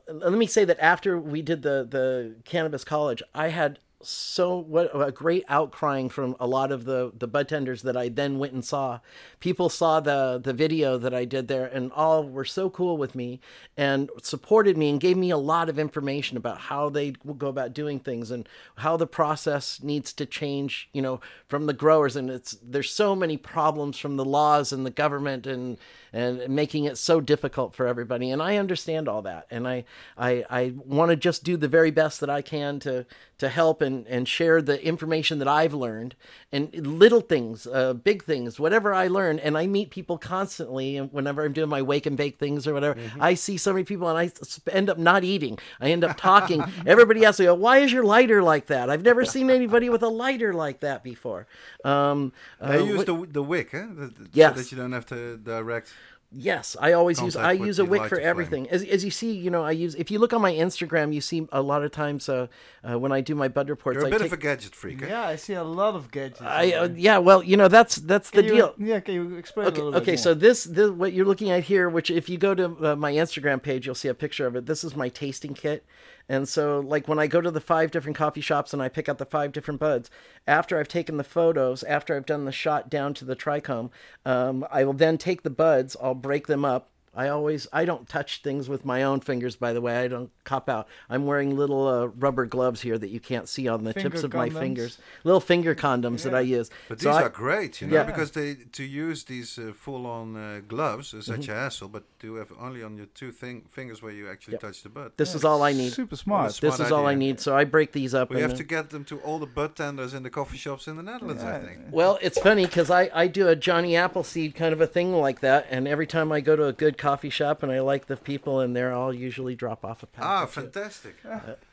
let 0.09 0.33
me 0.33 0.47
say 0.47 0.65
that 0.65 0.79
after 0.81 1.19
we 1.19 1.43
did 1.43 1.63
the 1.63 1.87
the 1.89 2.37
cannabis 2.45 2.85
college, 2.85 3.23
I 3.35 3.49
had 3.49 3.79
so 4.03 4.59
what 4.59 4.91
a 4.95 5.11
great 5.11 5.47
outcrying 5.49 6.11
from 6.11 6.37
a 6.39 6.47
lot 6.47 6.71
of 6.71 6.85
the 6.85 7.13
the 7.17 7.27
bud 7.27 7.49
tenders 7.49 7.83
that 7.83 7.97
I 7.97 8.09
then 8.09 8.39
went 8.39 8.53
and 8.53 8.65
saw. 8.65 9.01
People 9.41 9.69
saw 9.69 10.01
the 10.01 10.39
the 10.43 10.53
video 10.53 10.99
that 10.99 11.15
I 11.15 11.25
did 11.25 11.49
there 11.49 11.67
and 11.67 11.91
all 11.93 12.29
were 12.29 12.45
so 12.45 12.69
cool 12.69 12.99
with 12.99 13.15
me 13.15 13.41
and 13.77 14.11
supported 14.23 14.77
me 14.77 14.91
and 14.91 15.01
gave 15.01 15.17
me 15.17 15.31
a 15.31 15.39
lot 15.39 15.69
of 15.69 15.79
information 15.79 16.37
about 16.37 16.59
how 16.63 16.91
they 16.91 17.13
go 17.13 17.49
about 17.49 17.73
doing 17.73 17.99
things 17.99 18.31
and 18.31 18.47
how 18.77 18.97
the 18.97 19.07
process 19.07 19.83
needs 19.83 20.13
to 20.15 20.27
change, 20.27 20.91
you 20.93 21.01
know, 21.01 21.21
from 21.49 21.67
the 21.67 21.73
growers 21.73 22.17
and 22.17 22.29
it's 22.29 22.59
there's 22.63 22.91
so 22.91 23.17
many 23.17 23.39
problems 23.39 23.99
from 23.99 24.17
the 24.17 24.25
laws 24.25 24.73
and 24.73 24.85
the 24.85 24.91
government 24.91 25.47
and 25.47 25.79
and 26.13 26.49
making 26.49 26.85
it 26.85 26.97
so 26.99 27.21
difficult 27.21 27.75
for 27.75 27.87
everybody 27.87 28.31
and 28.31 28.43
I 28.43 28.57
understand 28.57 29.09
all 29.09 29.23
that 29.23 29.47
and 29.51 29.67
I 29.67 29.85
I 30.17 30.45
I 30.51 30.73
want 30.85 31.11
to 31.11 31.17
just 31.17 31.45
do 31.45 31.57
the 31.57 31.69
very 31.69 31.91
best 31.91 32.21
that 32.21 32.31
I 32.31 32.43
can 32.43 32.79
to 32.81 33.07
to 33.39 33.49
help 33.51 33.83
and, 33.83 34.07
and 34.07 34.27
share 34.27 34.63
the 34.63 34.83
information 34.83 35.39
that 35.41 35.49
I've 35.49 35.75
learned 35.75 36.15
and 36.51 36.75
little 36.87 37.21
things, 37.21 37.67
uh, 37.67 37.93
big 37.93 38.25
things, 38.25 38.59
whatever 38.59 38.95
I 38.95 39.09
learn. 39.09 39.39
And 39.39 39.59
I 39.59 39.67
meet 39.67 39.91
people 39.91 40.17
constantly. 40.17 40.97
And 40.97 41.13
whenever 41.13 41.45
I'm 41.45 41.53
doing 41.53 41.69
my 41.69 41.83
wake 41.83 42.07
and 42.07 42.17
bake 42.17 42.39
things 42.39 42.67
or 42.67 42.73
whatever, 42.73 42.99
I 43.21 43.35
see 43.35 43.59
so 43.59 43.75
many 43.75 43.85
people 43.85 44.09
and 44.09 44.17
I 44.19 44.31
end 44.73 44.89
up 44.89 44.97
not 44.97 45.23
eating. 45.23 45.59
I 45.83 45.91
end 45.91 46.03
up 46.03 46.17
talking. 46.17 46.65
Everybody 46.87 47.27
asks 47.27 47.39
me, 47.41 47.47
why 47.51 47.79
is 47.79 47.93
your 47.93 48.05
lighter 48.05 48.43
like 48.43 48.67
that? 48.69 48.89
I've 48.89 49.03
never 49.03 49.27
seen 49.27 49.51
anybody 49.51 49.91
with 49.91 50.03
a 50.03 50.09
lighter 50.09 50.55
like 50.55 50.81
that 50.81 51.05
before. 51.05 51.47
Um, 51.85 52.33
They 52.59 52.79
uh, 52.79 52.85
use 52.85 53.05
the 53.05 53.27
the 53.31 53.43
wick, 53.43 53.69
huh? 53.73 53.87
The- 53.95 54.07
the- 54.07 54.29
Yes. 54.33 54.55
So 54.57 54.63
that 54.63 54.73
you 54.73 54.79
don't 54.79 54.93
have 54.93 55.07
to 55.07 55.37
direct. 55.37 55.93
Yes, 56.39 56.77
I 56.81 56.93
always 56.93 57.21
use 57.21 57.35
I 57.35 57.53
use 57.53 57.79
a 57.79 57.85
wick 57.85 58.01
lighter 58.03 58.17
for 58.17 58.21
everything. 58.21 58.69
As 58.69 58.85
as 58.85 59.05
you 59.05 59.11
see, 59.11 59.33
you 59.33 59.51
know, 59.51 59.65
I 59.65 59.71
use 59.71 59.95
if 59.95 60.11
you 60.11 60.19
look 60.19 60.33
on 60.35 60.43
my 60.43 60.53
Instagram, 60.53 61.15
you 61.15 61.23
see 61.23 61.49
a 61.51 61.63
lot 61.63 61.83
of 61.83 61.91
times 61.93 62.29
uh, 62.29 62.49
uh, 62.89 62.99
when 62.99 63.11
I 63.11 63.23
do 63.23 63.35
my 63.35 63.49
bud 63.49 63.71
reports, 63.71 63.97
You're 63.97 64.05
a 64.05 64.09
I 64.09 64.11
bit 64.11 64.19
take, 64.19 64.27
of 64.27 64.33
a 64.35 64.43
gadget 64.43 64.75
freak, 64.75 65.03
eh? 65.03 65.07
Yeah, 65.09 65.27
I 65.27 65.37
see 65.37 65.55
a 65.55 65.65
lot 65.65 65.95
of 65.95 66.11
gadgets. 66.11 66.43
I 66.43 66.73
uh, 66.73 66.89
yeah, 66.95 67.19
well, 67.19 67.43
you 67.43 67.57
know, 67.57 67.69
that's 67.69 67.97
that's 67.97 68.31
the 68.31 68.43
you- 68.45 68.51
deal. 68.55 68.75
Yeah, 68.77 69.01
can 69.01 69.15
you 69.15 69.37
explain 69.37 69.69
Okay, 69.69 69.81
a 69.81 69.85
little 69.85 69.99
bit? 70.01 70.03
okay. 70.03 70.17
So 70.17 70.35
this, 70.35 70.65
this, 70.65 70.91
what 70.91 71.15
you're 71.15 71.25
looking 71.27 71.51
at 71.51 71.65
here, 71.65 71.89
which 71.89 72.11
if 72.11 72.29
you 72.29 72.37
go 72.37 72.55
to 72.55 72.93
uh, 72.93 72.97
my 72.97 73.13
Instagram 73.13 73.63
page, 73.63 73.87
you'll 73.87 73.95
see 73.95 74.09
a 74.09 74.15
picture 74.15 74.47
of 74.47 74.57
it. 74.57 74.67
This 74.67 74.85
is 74.85 74.95
my 74.95 75.09
tasting 75.09 75.55
kit, 75.55 75.87
and 76.29 76.49
so 76.49 76.81
like 76.81 77.09
when 77.09 77.19
I 77.19 77.27
go 77.27 77.41
to 77.41 77.51
the 77.51 77.61
five 77.61 77.91
different 77.91 78.17
coffee 78.17 78.41
shops 78.41 78.73
and 78.73 78.83
I 78.83 78.89
pick 78.89 79.09
out 79.09 79.19
the 79.19 79.25
five 79.25 79.53
different 79.53 79.81
buds, 79.81 80.11
after 80.47 80.79
I've 80.79 80.89
taken 80.89 81.17
the 81.17 81.25
photos, 81.25 81.83
after 81.85 82.17
I've 82.17 82.27
done 82.27 82.45
the 82.45 82.53
shot 82.53 82.91
down 82.91 83.15
to 83.15 83.25
the 83.25 83.37
trichome, 83.37 83.91
um, 84.25 84.67
I 84.71 84.85
will 84.85 84.93
then 84.93 85.19
take 85.19 85.43
the 85.43 85.51
buds. 85.51 85.97
I'll 86.01 86.15
break 86.15 86.47
them 86.47 86.65
up. 86.65 86.91
I 87.17 87.29
always 87.29 87.67
I 87.73 87.85
don't 87.85 88.09
touch 88.09 88.43
things 88.43 88.69
with 88.69 88.85
my 88.85 89.03
own 89.03 89.21
fingers. 89.21 89.57
By 89.57 89.73
the 89.73 89.81
way, 89.81 89.97
I 89.99 90.07
don't 90.09 90.31
cop 90.45 90.69
out. 90.69 90.87
I'm 91.09 91.25
wearing 91.27 91.57
little 91.57 91.89
uh, 91.89 92.07
rubber 92.07 92.45
gloves 92.47 92.83
here 92.83 92.99
that 92.99 93.09
you 93.09 93.21
can't 93.21 93.49
see 93.49 93.67
on 93.69 93.85
the 93.85 93.95
tips 93.95 94.21
Finger 94.21 94.27
of 94.27 94.35
my 94.35 94.51
fingers. 94.51 94.99
Little 95.25 95.41
finger 95.41 95.75
condoms 95.75 96.23
that 96.25 96.35
I 96.35 96.41
use. 96.41 96.71
But 96.89 97.01
So 97.01 97.09
these 97.09 97.17
I- 97.17 97.23
are 97.23 97.29
great, 97.31 97.81
you 97.81 97.87
know, 97.87 97.95
Yeah. 97.97 98.03
because 98.05 98.33
they 98.33 98.55
to 98.55 98.85
use 98.85 99.25
these 99.25 99.59
uh, 99.59 99.73
full-on 99.75 100.37
uh, 100.37 100.61
gloves 100.69 101.15
is 101.15 101.27
Mm-hmm. 101.27 101.41
such 101.41 101.49
a 101.49 101.55
hassle. 101.55 101.89
But 101.89 102.05
to 102.21 102.35
have 102.37 102.53
only 102.61 102.83
on 102.83 102.97
your 102.97 103.07
two 103.07 103.33
thing- 103.33 103.65
fingers 103.71 104.03
where 104.03 104.13
you 104.13 104.29
actually 104.31 104.53
Yep. 104.55 104.61
touch 104.61 104.83
the 104.83 104.89
butt. 104.91 105.17
This 105.17 105.35
is 105.35 105.45
all 105.45 105.63
I 105.63 105.73
need. 105.73 105.93
Super 105.93 106.17
smart. 106.17 106.53
Smart 106.53 106.77
This 106.79 106.87
is 106.87 106.93
all 106.93 107.07
I 107.07 107.15
need. 107.15 107.41
So 107.41 107.57
I 107.57 107.65
break 107.65 107.93
these 107.93 108.15
up. 108.15 108.31
We 108.31 108.37
and, 108.37 108.51
have 108.51 108.59
to 108.59 108.65
get 108.65 108.91
them 108.91 109.05
to 109.07 109.19
all 109.21 109.39
the 109.39 109.47
bud 109.47 109.75
tenders 109.77 110.13
in 110.15 110.23
the 110.23 110.31
coffee 110.31 110.59
shops 110.59 110.87
in 110.87 110.97
the 110.97 111.03
Netherlands, 111.03 111.43
I 111.43 111.59
think. 111.61 111.79
Well, 111.91 112.19
it's 112.21 112.39
funny 112.39 112.67
because 112.67 112.91
I, 112.91 113.11
I 113.15 113.27
do 113.27 113.49
a 113.49 113.57
Johnny 113.57 113.97
Appleseed 113.97 114.55
kind 114.55 114.73
of 114.73 114.81
a 114.81 114.87
thing 114.87 115.13
like 115.15 115.41
that, 115.41 115.67
and 115.71 115.89
every 115.89 116.07
time 116.07 116.31
I 116.33 116.41
go 116.41 116.57
to 116.57 116.65
a 116.67 116.73
good 116.73 116.99
coffee 117.09 117.31
shop 117.31 117.63
and 117.63 117.71
I 117.73 117.81
like 117.93 118.07
the 118.13 118.17
people 118.17 118.55
in 118.65 118.71
there, 118.79 118.91
I'll 118.99 119.13
usually 119.29 119.55
drop 119.63 119.81
off 119.89 119.99
a 120.03 120.09
pack. 120.15 120.25
Ah, 120.25 120.43
or 120.43 120.47
two. 120.47 120.53
fantastic. 120.61 121.15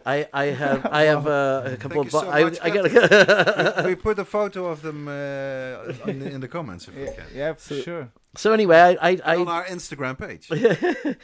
I, 0.06 0.18
I 0.44 0.46
have 0.64 0.80
I 1.00 1.04
have 1.14 1.26
uh, 1.28 1.64
a 1.66 1.78
couple 1.84 2.04
Thank 2.04 2.14
of 2.14 2.14
you 2.14 2.20
bu- 2.20 2.26
so 2.26 2.46
much, 2.50 2.60
I, 2.62 2.66
I 2.66 2.70
got 2.76 2.84
we, 3.86 3.90
we 3.92 3.96
put 4.08 4.18
a 4.26 4.28
photo 4.38 4.62
of 4.74 4.82
them 4.88 5.00
uh, 5.08 6.10
in, 6.12 6.20
the, 6.22 6.28
in 6.36 6.40
the 6.42 6.48
comments 6.48 6.88
if 6.88 6.94
we 6.96 7.06
can. 7.18 7.26
yeah, 7.34 7.54
for 7.54 7.76
sure. 7.88 8.06
So 8.36 8.54
anyway 8.54 8.98
I 9.00 9.20
I, 9.24 9.36
on 9.38 9.48
our 9.48 9.66
Instagram 9.66 10.18
page. 10.18 10.48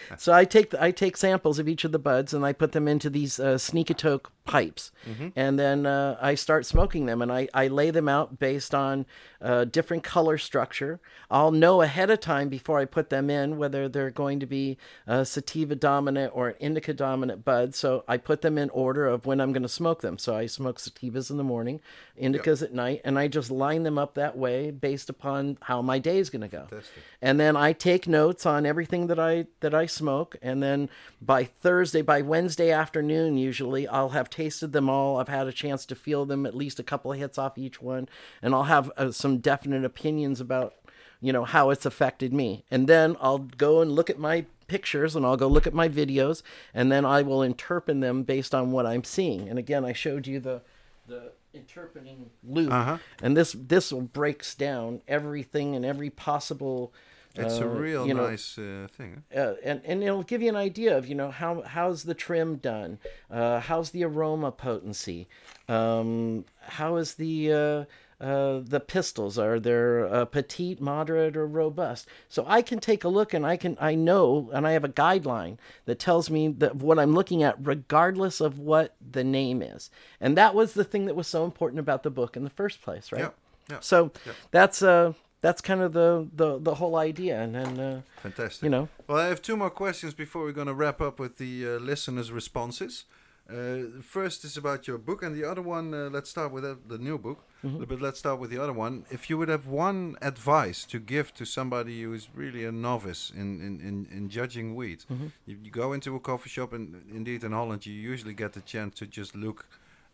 so 0.17 0.33
I 0.33 0.45
take 0.45 0.73
I 0.75 0.91
take 0.91 1.17
samples 1.17 1.59
of 1.59 1.67
each 1.67 1.83
of 1.83 1.91
the 1.91 1.99
buds 1.99 2.33
and 2.33 2.45
I 2.45 2.53
put 2.53 2.71
them 2.71 2.87
into 2.87 3.09
these 3.09 3.39
uh, 3.39 3.55
Sneakatoke 3.55 4.27
pipes, 4.45 4.91
and 5.35 5.59
then 5.59 5.85
uh, 5.85 6.17
I 6.19 6.35
start 6.35 6.65
smoking 6.65 7.05
them 7.05 7.21
and 7.21 7.31
I, 7.31 7.47
I 7.53 7.67
lay 7.67 7.91
them 7.91 8.09
out 8.09 8.39
based 8.39 8.73
on 8.73 9.05
uh, 9.41 9.65
different 9.65 10.03
color 10.03 10.37
structure. 10.37 10.99
I'll 11.29 11.51
know 11.51 11.81
ahead 11.81 12.09
of 12.09 12.19
time 12.19 12.49
before 12.49 12.79
I 12.79 12.85
put 12.85 13.09
them 13.09 13.29
in 13.29 13.57
whether 13.57 13.87
they're 13.87 14.09
going 14.09 14.39
to 14.39 14.47
be 14.47 14.77
a 15.05 15.23
sativa 15.23 15.75
dominant 15.75 16.31
or 16.35 16.49
an 16.49 16.55
indica 16.59 16.93
dominant 16.93 17.45
bud. 17.45 17.75
So 17.75 18.03
I 18.07 18.17
put 18.17 18.41
them 18.41 18.57
in 18.57 18.69
order 18.71 19.05
of 19.05 19.25
when 19.25 19.39
I'm 19.39 19.53
going 19.53 19.63
to 19.63 19.69
smoke 19.69 20.01
them. 20.01 20.17
So 20.17 20.35
I 20.35 20.47
smoke 20.47 20.79
sativas 20.79 21.29
in 21.29 21.37
the 21.37 21.43
morning, 21.43 21.79
indicas 22.19 22.63
at 22.63 22.73
night, 22.73 23.01
and 23.05 23.19
I 23.19 23.27
just 23.27 23.51
line 23.51 23.83
them 23.83 23.97
up 23.97 24.15
that 24.15 24.37
way 24.37 24.71
based 24.71 25.09
upon 25.09 25.57
how 25.61 25.81
my 25.81 25.99
day 25.99 26.17
is 26.17 26.29
going 26.29 26.41
to 26.41 26.47
go 26.47 26.65
Fantastic. 26.69 26.98
And 27.21 27.39
then 27.39 27.55
I 27.55 27.73
take 27.73 28.07
notes 28.07 28.45
on 28.45 28.65
everything 28.65 29.07
that 29.07 29.19
I 29.19 29.47
that 29.59 29.73
I 29.73 29.85
smoke, 29.85 30.35
and 30.41 30.61
then 30.61 30.89
by 31.21 31.43
Thursday, 31.43 32.01
by 32.01 32.21
Wednesday 32.21 32.71
afternoon, 32.71 33.37
usually 33.37 33.87
I'll 33.87 34.09
have 34.09 34.29
tasted 34.29 34.73
them 34.73 34.89
all. 34.89 35.17
I've 35.17 35.27
had 35.27 35.47
a 35.47 35.51
chance 35.51 35.85
to 35.87 35.95
feel 35.95 36.25
them, 36.25 36.45
at 36.45 36.55
least 36.55 36.79
a 36.79 36.83
couple 36.83 37.11
of 37.11 37.19
hits 37.19 37.37
off 37.37 37.57
each 37.57 37.81
one, 37.81 38.07
and 38.41 38.53
I'll 38.53 38.63
have 38.63 38.91
uh, 38.97 39.11
some 39.11 39.39
definite 39.39 39.85
opinions 39.85 40.39
about 40.41 40.75
you 41.21 41.33
know 41.33 41.45
how 41.45 41.69
it's 41.69 41.85
affected 41.85 42.33
me, 42.33 42.63
and 42.71 42.87
then 42.87 43.15
I'll 43.19 43.39
go 43.39 43.81
and 43.81 43.91
look 43.91 44.09
at 44.09 44.19
my 44.19 44.45
pictures 44.69 45.15
and 45.15 45.25
I'll 45.25 45.35
go 45.35 45.47
look 45.47 45.67
at 45.67 45.73
my 45.73 45.89
videos 45.89 46.43
and 46.75 46.91
then 46.91 47.03
I 47.03 47.23
will 47.23 47.41
interpret 47.41 47.99
them 47.99 48.21
based 48.21 48.53
on 48.53 48.71
what 48.71 48.85
I'm 48.85 49.03
seeing. 49.03 49.49
And 49.49 49.57
again, 49.57 49.83
I 49.83 49.93
showed 49.93 50.27
you 50.27 50.39
the 50.39 50.61
the 51.07 51.31
interpening 51.53 52.29
loupe 52.43 52.71
Uh-huh. 52.71 52.97
and 53.23 53.35
this 53.35 53.53
this 53.53 53.91
will 53.91 54.01
breaks 54.01 54.55
down 54.55 55.01
everything 55.07 55.75
and 55.75 55.83
every 55.85 56.09
possible 56.09 56.93
It's 57.35 57.59
a 57.59 57.65
uh, 57.65 57.67
real 57.67 58.07
you 58.07 58.13
know, 58.13 58.27
nice 58.29 58.57
uh, 58.57 58.87
thing. 58.97 59.23
uh, 59.35 59.53
and 59.63 59.81
and 59.85 60.03
it'll 60.03 60.23
give 60.23 60.41
you 60.41 60.49
an 60.49 60.55
idea 60.55 60.97
of 60.97 61.07
you 61.07 61.15
know 61.15 61.31
how 61.31 61.61
how's 61.61 62.03
the 62.03 62.13
trim 62.15 62.57
done, 62.57 62.99
uh, 63.31 63.59
how's 63.61 63.91
the 63.91 64.03
aroma 64.03 64.51
potency, 64.51 65.27
um, 65.67 66.45
how 66.61 66.97
is 66.97 67.15
the 67.15 67.85
uh, 68.21 68.59
the 68.61 68.79
pistils 68.79 69.37
are 69.37 69.59
they 69.59 69.71
uh, 69.71 70.25
petite, 70.25 70.81
moderate, 70.81 71.37
or 71.37 71.47
robust? 71.47 72.07
So 72.27 72.43
I 72.47 72.61
can 72.61 72.79
take 72.79 73.03
a 73.03 73.09
look 73.09 73.33
and 73.33 73.45
I 73.45 73.55
can 73.57 73.77
I 73.79 73.95
know 73.95 74.49
and 74.53 74.67
I 74.67 74.71
have 74.71 74.83
a 74.83 74.89
guideline 74.89 75.57
that 75.85 75.99
tells 75.99 76.29
me 76.29 76.49
that 76.49 76.75
what 76.75 76.99
I'm 76.99 77.13
looking 77.13 77.43
at, 77.43 77.55
regardless 77.59 78.41
of 78.41 78.59
what 78.59 78.95
the 78.99 79.23
name 79.23 79.61
is. 79.61 79.89
And 80.19 80.37
that 80.37 80.53
was 80.53 80.73
the 80.73 80.83
thing 80.83 81.05
that 81.05 81.15
was 81.15 81.27
so 81.27 81.45
important 81.45 81.79
about 81.79 82.03
the 82.03 82.11
book 82.11 82.35
in 82.35 82.43
the 82.43 82.49
first 82.49 82.81
place, 82.81 83.11
right? 83.11 83.21
Yeah, 83.21 83.29
yeah. 83.69 83.79
So 83.79 84.11
that's 84.51 84.81
uh 84.81 85.13
that's 85.41 85.61
kind 85.61 85.81
of 85.81 85.93
the 85.93 86.27
the 86.35 86.59
the 86.59 86.75
whole 86.75 86.95
idea, 86.97 87.41
and 87.41 87.55
then 87.55 87.79
uh, 87.79 88.01
Fantastic. 88.21 88.63
you 88.63 88.69
know. 88.69 88.89
Well, 89.07 89.17
I 89.17 89.27
have 89.27 89.41
two 89.41 89.55
more 89.55 89.69
questions 89.69 90.13
before 90.13 90.43
we're 90.43 90.51
going 90.51 90.67
to 90.67 90.73
wrap 90.73 90.99
up 91.01 91.19
with 91.19 91.37
the 91.37 91.65
uh, 91.65 91.69
listeners' 91.79 92.31
responses. 92.31 93.05
Uh, 93.49 94.01
first 94.01 94.43
is 94.43 94.57
about 94.57 94.87
your 94.87 94.97
book, 94.97 95.23
and 95.23 95.35
the 95.35 95.43
other 95.49 95.61
one, 95.61 95.93
uh, 95.93 96.09
let's 96.11 96.29
start 96.29 96.51
with 96.51 96.65
uh, 96.65 96.75
the 96.85 96.97
new 96.97 97.17
book. 97.17 97.45
But 97.61 98.01
let's 98.01 98.19
start 98.19 98.39
with 98.39 98.51
the 98.51 98.57
other 98.63 98.73
one. 98.73 99.05
If 99.09 99.29
you 99.29 99.37
would 99.37 99.49
have 99.49 99.67
one 99.67 100.15
advice 100.21 100.85
to 100.85 100.99
give 100.99 101.33
to 101.33 101.45
somebody 101.45 102.01
who 102.03 102.13
is 102.13 102.29
really 102.33 102.63
a 102.65 102.71
novice 102.71 103.31
in, 103.35 103.59
in, 103.59 103.79
in, 103.81 104.07
in 104.17 104.29
judging 104.29 104.75
weed, 104.75 105.03
you, 105.45 105.57
you 105.63 105.71
go 105.71 105.93
into 105.93 106.15
a 106.15 106.19
coffee 106.19 106.49
shop, 106.49 106.73
and 106.73 107.03
indeed 107.13 107.43
in 107.43 107.51
Holland, 107.51 107.85
you 107.85 107.93
usually 107.93 108.33
get 108.33 108.53
the 108.53 108.61
chance 108.61 108.95
to 108.99 109.05
just 109.05 109.35
look 109.35 109.65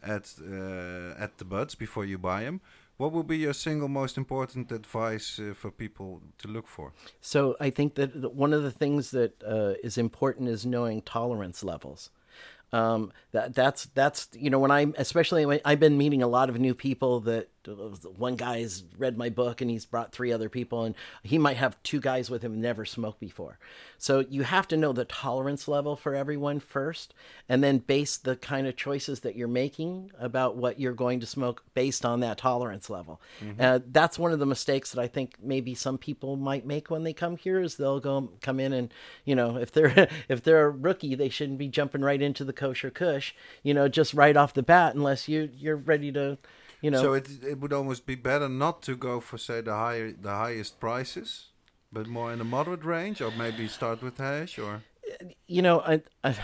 at 0.03 0.33
uh, 0.41 1.23
at 1.23 1.37
the 1.37 1.45
buds 1.45 1.75
before 1.75 2.05
you 2.05 2.17
buy 2.17 2.43
them. 2.43 2.61
What 2.97 3.11
would 3.11 3.27
be 3.27 3.37
your 3.37 3.53
single 3.53 3.89
most 3.89 4.17
important 4.17 4.71
advice 4.71 5.37
uh, 5.37 5.53
for 5.53 5.69
people 5.69 6.21
to 6.37 6.47
look 6.47 6.67
for? 6.67 6.93
So 7.19 7.57
I 7.59 7.69
think 7.69 7.95
that 7.95 8.33
one 8.33 8.53
of 8.53 8.63
the 8.63 8.71
things 8.71 9.11
that 9.11 9.43
uh, 9.43 9.73
is 9.83 9.97
important 9.97 10.47
is 10.49 10.65
knowing 10.65 11.01
tolerance 11.01 11.63
levels. 11.63 12.09
Um, 12.73 13.11
that 13.31 13.53
that's 13.53 13.85
that's 13.93 14.29
you 14.33 14.49
know 14.49 14.59
when 14.59 14.71
I'm 14.71 14.95
especially 14.97 15.45
when 15.45 15.59
I've 15.65 15.79
been 15.79 15.97
meeting 15.97 16.23
a 16.23 16.27
lot 16.27 16.49
of 16.49 16.59
new 16.59 16.73
people 16.73 17.21
that 17.21 17.49
one 18.17 18.35
guy's 18.35 18.83
read 18.97 19.17
my 19.17 19.29
book 19.29 19.61
and 19.61 19.69
he's 19.69 19.85
brought 19.85 20.11
three 20.11 20.31
other 20.31 20.49
people 20.49 20.83
and 20.83 20.95
he 21.23 21.37
might 21.37 21.57
have 21.57 21.81
two 21.83 21.99
guys 21.99 22.29
with 22.29 22.41
him 22.41 22.61
never 22.61 22.85
smoked 22.85 23.19
before 23.19 23.57
so 23.97 24.19
you 24.29 24.43
have 24.43 24.67
to 24.67 24.77
know 24.77 24.93
the 24.93 25.05
tolerance 25.05 25.67
level 25.67 25.95
for 25.95 26.15
everyone 26.15 26.59
first 26.59 27.13
and 27.49 27.63
then 27.63 27.77
base 27.79 28.17
the 28.17 28.35
kind 28.35 28.67
of 28.67 28.75
choices 28.75 29.21
that 29.21 29.35
you're 29.35 29.47
making 29.47 30.11
about 30.19 30.55
what 30.55 30.79
you're 30.79 30.93
going 30.93 31.19
to 31.19 31.25
smoke 31.25 31.63
based 31.73 32.05
on 32.05 32.19
that 32.19 32.37
tolerance 32.37 32.89
level 32.89 33.21
mm-hmm. 33.43 33.59
uh, 33.59 33.79
that's 33.87 34.19
one 34.19 34.31
of 34.31 34.39
the 34.39 34.45
mistakes 34.45 34.91
that 34.91 35.01
i 35.01 35.07
think 35.07 35.35
maybe 35.41 35.73
some 35.73 35.97
people 35.97 36.35
might 36.35 36.65
make 36.65 36.89
when 36.89 37.03
they 37.03 37.13
come 37.13 37.37
here 37.37 37.59
is 37.59 37.77
they'll 37.77 37.99
go 37.99 38.29
come 38.41 38.59
in 38.59 38.73
and 38.73 38.93
you 39.23 39.35
know 39.35 39.57
if 39.57 39.71
they're 39.71 40.07
if 40.29 40.43
they're 40.43 40.65
a 40.65 40.69
rookie 40.69 41.15
they 41.15 41.29
shouldn't 41.29 41.57
be 41.57 41.67
jumping 41.67 42.01
right 42.01 42.21
into 42.21 42.43
the 42.43 42.53
kosher 42.55 42.89
kush 42.89 43.33
you 43.63 43.73
know 43.73 43.87
just 43.87 44.13
right 44.13 44.37
off 44.37 44.53
the 44.53 44.63
bat 44.63 44.95
unless 44.95 45.27
you 45.27 45.49
you're 45.55 45.75
ready 45.75 46.11
to 46.11 46.37
you 46.85 46.91
know. 46.91 47.01
So 47.01 47.13
it 47.13 47.27
it 47.43 47.59
would 47.59 47.73
almost 47.73 48.05
be 48.05 48.15
better 48.15 48.47
not 48.47 48.83
to 48.83 48.95
go 48.95 49.19
for 49.19 49.37
say 49.39 49.61
the 49.61 49.73
higher 49.73 50.11
the 50.11 50.29
highest 50.29 50.79
prices, 50.79 51.47
but 51.91 52.05
more 52.07 52.31
in 52.31 52.39
a 52.39 52.43
moderate 52.43 52.85
range, 52.85 53.21
or 53.21 53.31
maybe 53.31 53.67
start 53.67 54.03
with 54.03 54.17
hash, 54.17 54.59
or. 54.59 54.83
You 55.47 55.61
know, 55.61 55.81
I, 55.81 56.01
I 56.23 56.35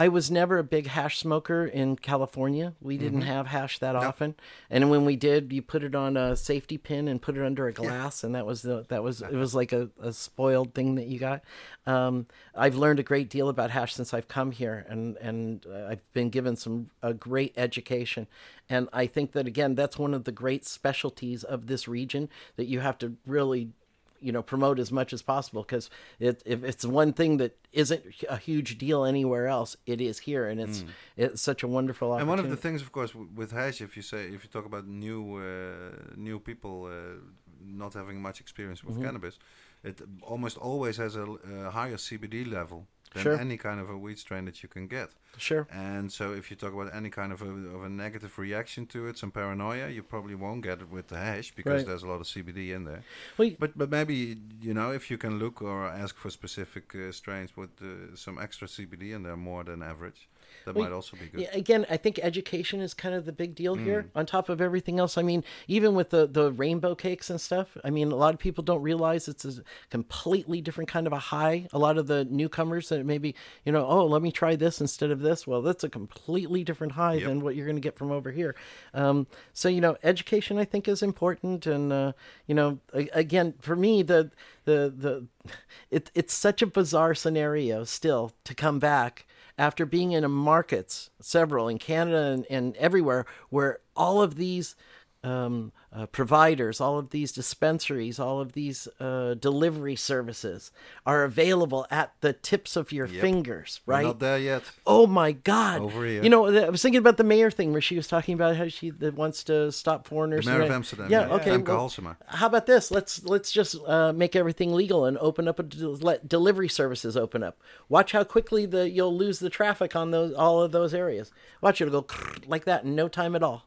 I 0.00 0.08
was 0.08 0.30
never 0.30 0.56
a 0.56 0.64
big 0.64 0.86
hash 0.86 1.18
smoker 1.18 1.66
in 1.66 1.96
California. 1.96 2.72
We 2.80 2.96
didn't 2.96 3.20
mm-hmm. 3.20 3.28
have 3.28 3.48
hash 3.48 3.78
that 3.80 3.94
often, 3.94 4.34
and 4.70 4.88
when 4.88 5.04
we 5.04 5.14
did, 5.14 5.52
you 5.52 5.60
put 5.60 5.82
it 5.82 5.94
on 5.94 6.16
a 6.16 6.36
safety 6.36 6.78
pin 6.78 7.06
and 7.06 7.20
put 7.20 7.36
it 7.36 7.44
under 7.44 7.68
a 7.68 7.72
glass, 7.74 8.22
yeah. 8.22 8.28
and 8.28 8.34
that 8.34 8.46
was 8.46 8.62
the 8.62 8.86
that 8.88 9.02
was 9.02 9.20
it 9.20 9.34
was 9.34 9.54
like 9.54 9.74
a, 9.74 9.90
a 10.00 10.14
spoiled 10.14 10.72
thing 10.72 10.94
that 10.94 11.06
you 11.06 11.18
got. 11.18 11.42
Um, 11.84 12.28
I've 12.54 12.76
learned 12.76 12.98
a 12.98 13.02
great 13.02 13.28
deal 13.28 13.50
about 13.50 13.72
hash 13.72 13.92
since 13.92 14.14
I've 14.14 14.26
come 14.26 14.52
here, 14.52 14.86
and 14.88 15.18
and 15.18 15.66
I've 15.70 16.10
been 16.14 16.30
given 16.30 16.56
some 16.56 16.88
a 17.02 17.12
great 17.12 17.52
education, 17.58 18.26
and 18.70 18.88
I 18.94 19.06
think 19.06 19.32
that 19.32 19.46
again, 19.46 19.74
that's 19.74 19.98
one 19.98 20.14
of 20.14 20.24
the 20.24 20.32
great 20.32 20.64
specialties 20.64 21.44
of 21.44 21.66
this 21.66 21.86
region 21.86 22.30
that 22.56 22.68
you 22.68 22.80
have 22.80 22.96
to 23.00 23.16
really 23.26 23.72
you 24.20 24.32
know 24.32 24.42
promote 24.42 24.78
as 24.78 24.90
much 24.92 25.12
as 25.12 25.22
possible 25.22 25.62
because 25.62 25.90
it, 26.18 26.42
if 26.44 26.62
it's 26.64 26.84
one 26.84 27.12
thing 27.12 27.38
that 27.38 27.56
isn't 27.72 28.02
a 28.28 28.36
huge 28.36 28.78
deal 28.78 29.04
anywhere 29.04 29.46
else 29.46 29.76
it 29.86 30.00
is 30.00 30.20
here 30.20 30.48
and 30.48 30.60
it's 30.60 30.80
mm. 30.82 30.88
it's 31.16 31.42
such 31.42 31.62
a 31.62 31.68
wonderful 31.68 32.12
opportunity. 32.12 32.22
and 32.22 32.28
one 32.28 32.38
of 32.38 32.50
the 32.50 32.56
things 32.56 32.82
of 32.82 32.92
course 32.92 33.14
with 33.14 33.52
hash 33.52 33.80
if 33.80 33.96
you 33.96 34.02
say 34.02 34.26
if 34.26 34.44
you 34.44 34.50
talk 34.50 34.66
about 34.66 34.86
new 34.86 35.36
uh, 35.36 35.90
new 36.16 36.38
people 36.38 36.86
uh, 36.86 37.18
not 37.62 37.94
having 37.94 38.20
much 38.20 38.40
experience 38.40 38.84
with 38.84 38.94
mm-hmm. 38.94 39.04
cannabis 39.04 39.38
it 39.82 40.00
almost 40.22 40.56
always 40.58 40.96
has 40.96 41.16
a, 41.16 41.24
a 41.66 41.70
higher 41.70 41.96
cbd 41.96 42.50
level 42.50 42.86
than 43.12 43.22
sure. 43.22 43.38
any 43.38 43.56
kind 43.56 43.80
of 43.80 43.90
a 43.90 43.96
weed 43.96 44.18
strain 44.18 44.44
that 44.44 44.62
you 44.62 44.68
can 44.68 44.86
get. 44.86 45.10
Sure. 45.36 45.66
And 45.72 46.12
so 46.12 46.32
if 46.32 46.50
you 46.50 46.56
talk 46.56 46.72
about 46.72 46.94
any 46.94 47.10
kind 47.10 47.32
of 47.32 47.42
a, 47.42 47.48
of 47.48 47.84
a 47.84 47.88
negative 47.88 48.38
reaction 48.38 48.86
to 48.86 49.06
it, 49.08 49.18
some 49.18 49.30
paranoia, 49.30 49.88
you 49.88 50.02
probably 50.02 50.34
won't 50.34 50.62
get 50.62 50.80
it 50.80 50.90
with 50.90 51.08
the 51.08 51.16
hash 51.16 51.52
because 51.54 51.78
right. 51.78 51.86
there's 51.86 52.02
a 52.02 52.06
lot 52.06 52.20
of 52.20 52.26
CBD 52.26 52.74
in 52.74 52.84
there. 52.84 53.02
Well, 53.38 53.50
but 53.58 53.76
but 53.76 53.90
maybe 53.90 54.36
you 54.60 54.74
know 54.74 54.92
if 54.92 55.10
you 55.10 55.18
can 55.18 55.38
look 55.38 55.62
or 55.62 55.86
ask 55.86 56.16
for 56.16 56.30
specific 56.30 56.94
uh, 56.94 57.12
strains 57.12 57.56
with 57.56 57.70
uh, 57.82 58.16
some 58.16 58.38
extra 58.38 58.68
CBD 58.68 59.14
in 59.14 59.22
there 59.22 59.36
more 59.36 59.64
than 59.64 59.82
average. 59.82 60.28
That 60.64 60.74
well, 60.74 60.84
might 60.84 60.94
also 60.94 61.16
be 61.16 61.26
good. 61.26 61.40
Yeah, 61.42 61.48
again, 61.52 61.86
I 61.90 61.96
think 61.96 62.18
education 62.22 62.80
is 62.80 62.94
kind 62.94 63.14
of 63.14 63.24
the 63.24 63.32
big 63.32 63.54
deal 63.54 63.76
mm. 63.76 63.84
here. 63.84 64.10
On 64.14 64.26
top 64.26 64.48
of 64.48 64.60
everything 64.60 64.98
else, 64.98 65.16
I 65.16 65.22
mean, 65.22 65.44
even 65.68 65.94
with 65.94 66.10
the 66.10 66.26
the 66.26 66.52
rainbow 66.52 66.94
cakes 66.94 67.30
and 67.30 67.40
stuff. 67.40 67.76
I 67.84 67.90
mean, 67.90 68.12
a 68.12 68.16
lot 68.16 68.34
of 68.34 68.40
people 68.40 68.62
don't 68.62 68.82
realize 68.82 69.28
it's 69.28 69.44
a 69.44 69.62
completely 69.90 70.60
different 70.60 70.88
kind 70.88 71.06
of 71.06 71.12
a 71.12 71.18
high. 71.18 71.68
A 71.72 71.78
lot 71.78 71.98
of 71.98 72.06
the 72.06 72.24
newcomers 72.24 72.88
that 72.90 73.04
maybe 73.04 73.34
you 73.64 73.72
know, 73.72 73.86
oh, 73.86 74.06
let 74.06 74.22
me 74.22 74.32
try 74.32 74.56
this 74.56 74.80
instead 74.80 75.10
of 75.10 75.20
this. 75.20 75.46
Well, 75.46 75.62
that's 75.62 75.84
a 75.84 75.88
completely 75.88 76.64
different 76.64 76.92
high 76.92 77.14
yep. 77.14 77.28
than 77.28 77.40
what 77.40 77.56
you're 77.56 77.66
going 77.66 77.76
to 77.76 77.80
get 77.80 77.96
from 77.96 78.10
over 78.10 78.30
here. 78.30 78.54
Um, 78.94 79.26
so 79.52 79.68
you 79.68 79.80
know, 79.80 79.96
education 80.02 80.58
I 80.58 80.64
think 80.64 80.88
is 80.88 81.02
important, 81.02 81.66
and 81.66 81.92
uh, 81.92 82.12
you 82.46 82.54
know, 82.54 82.78
again, 82.92 83.54
for 83.60 83.76
me, 83.76 84.02
the 84.02 84.30
the 84.64 84.92
the 84.96 85.26
it, 85.90 86.10
it's 86.14 86.34
such 86.34 86.62
a 86.62 86.66
bizarre 86.66 87.14
scenario 87.14 87.84
still 87.84 88.32
to 88.44 88.54
come 88.54 88.78
back 88.78 89.26
after 89.60 89.84
being 89.84 90.12
in 90.12 90.28
markets, 90.30 91.10
several 91.20 91.68
in 91.68 91.76
Canada 91.78 92.32
and, 92.32 92.46
and 92.48 92.76
everywhere, 92.78 93.26
where 93.50 93.80
all 93.94 94.22
of 94.22 94.36
these 94.36 94.74
um, 95.22 95.70
uh, 95.92 96.06
providers, 96.06 96.80
all 96.80 96.98
of 96.98 97.10
these 97.10 97.32
dispensaries, 97.32 98.20
all 98.20 98.40
of 98.40 98.52
these 98.52 98.86
uh, 99.00 99.34
delivery 99.34 99.96
services 99.96 100.70
are 101.04 101.24
available 101.24 101.84
at 101.90 102.12
the 102.20 102.32
tips 102.32 102.76
of 102.76 102.92
your 102.92 103.06
yep. 103.06 103.20
fingers, 103.20 103.80
right? 103.86 104.04
We're 104.04 104.08
not 104.08 104.20
there 104.20 104.38
yet. 104.38 104.62
Oh 104.86 105.08
my 105.08 105.32
God! 105.32 105.80
Over 105.80 106.06
here. 106.06 106.22
You 106.22 106.30
know, 106.30 106.46
I 106.46 106.68
was 106.68 106.80
thinking 106.80 107.00
about 107.00 107.16
the 107.16 107.24
mayor 107.24 107.50
thing 107.50 107.72
where 107.72 107.80
she 107.80 107.96
was 107.96 108.06
talking 108.06 108.34
about 108.34 108.54
how 108.54 108.68
she 108.68 108.92
wants 108.92 109.42
to 109.44 109.72
stop 109.72 110.06
foreigners. 110.06 110.44
The 110.44 110.52
mayor 110.52 110.62
of 110.62 110.70
Amsterdam. 110.70 111.10
Yeah. 111.10 111.26
yeah. 111.26 111.34
Okay. 111.34 111.56
Well, 111.56 111.92
how 112.26 112.46
about 112.46 112.66
this? 112.66 112.92
Let's 112.92 113.24
let's 113.24 113.50
just 113.50 113.76
uh, 113.86 114.12
make 114.12 114.36
everything 114.36 114.72
legal 114.72 115.04
and 115.04 115.18
open 115.18 115.48
up 115.48 115.58
a 115.58 115.64
let 115.84 116.28
delivery 116.28 116.68
services 116.68 117.16
open 117.16 117.42
up. 117.42 117.58
Watch 117.88 118.12
how 118.12 118.22
quickly 118.22 118.64
the 118.64 118.88
you'll 118.88 119.16
lose 119.16 119.40
the 119.40 119.50
traffic 119.50 119.96
on 119.96 120.12
those 120.12 120.34
all 120.34 120.62
of 120.62 120.70
those 120.70 120.94
areas. 120.94 121.32
Watch 121.60 121.80
it 121.80 121.90
go 121.90 122.06
like 122.46 122.64
that 122.66 122.84
in 122.84 122.94
no 122.94 123.08
time 123.08 123.34
at 123.34 123.42
all. 123.42 123.66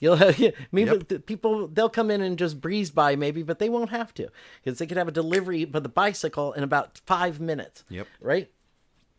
You'll 0.00 0.16
have, 0.16 0.38
maybe 0.72 1.04
yep. 1.08 1.26
people 1.26 1.63
they'll 1.72 1.88
come 1.88 2.10
in 2.10 2.20
and 2.20 2.38
just 2.38 2.60
breeze 2.60 2.90
by 2.90 3.16
maybe, 3.16 3.42
but 3.42 3.58
they 3.58 3.68
won't 3.68 3.90
have 3.90 4.14
to 4.14 4.28
because 4.62 4.78
they 4.78 4.86
could 4.86 4.96
have 4.96 5.08
a 5.08 5.12
delivery 5.12 5.64
by 5.64 5.80
the 5.80 5.88
bicycle 5.88 6.52
in 6.52 6.62
about 6.62 6.98
five 7.06 7.40
minutes. 7.40 7.84
Yep. 7.88 8.06
Right. 8.20 8.50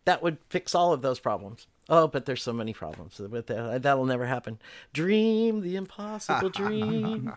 That 0.05 0.21
would 0.21 0.37
fix 0.49 0.75
all 0.75 0.93
of 0.93 1.01
those 1.01 1.19
problems. 1.19 1.67
Oh, 1.87 2.07
but 2.07 2.25
there's 2.25 2.41
so 2.41 2.53
many 2.53 2.73
problems 2.73 3.19
with 3.19 3.47
that. 3.47 3.83
That'll 3.83 4.05
never 4.05 4.25
happen. 4.25 4.59
Dream 4.93 5.61
the 5.61 5.75
impossible 5.75 6.49
dream. 6.61 7.33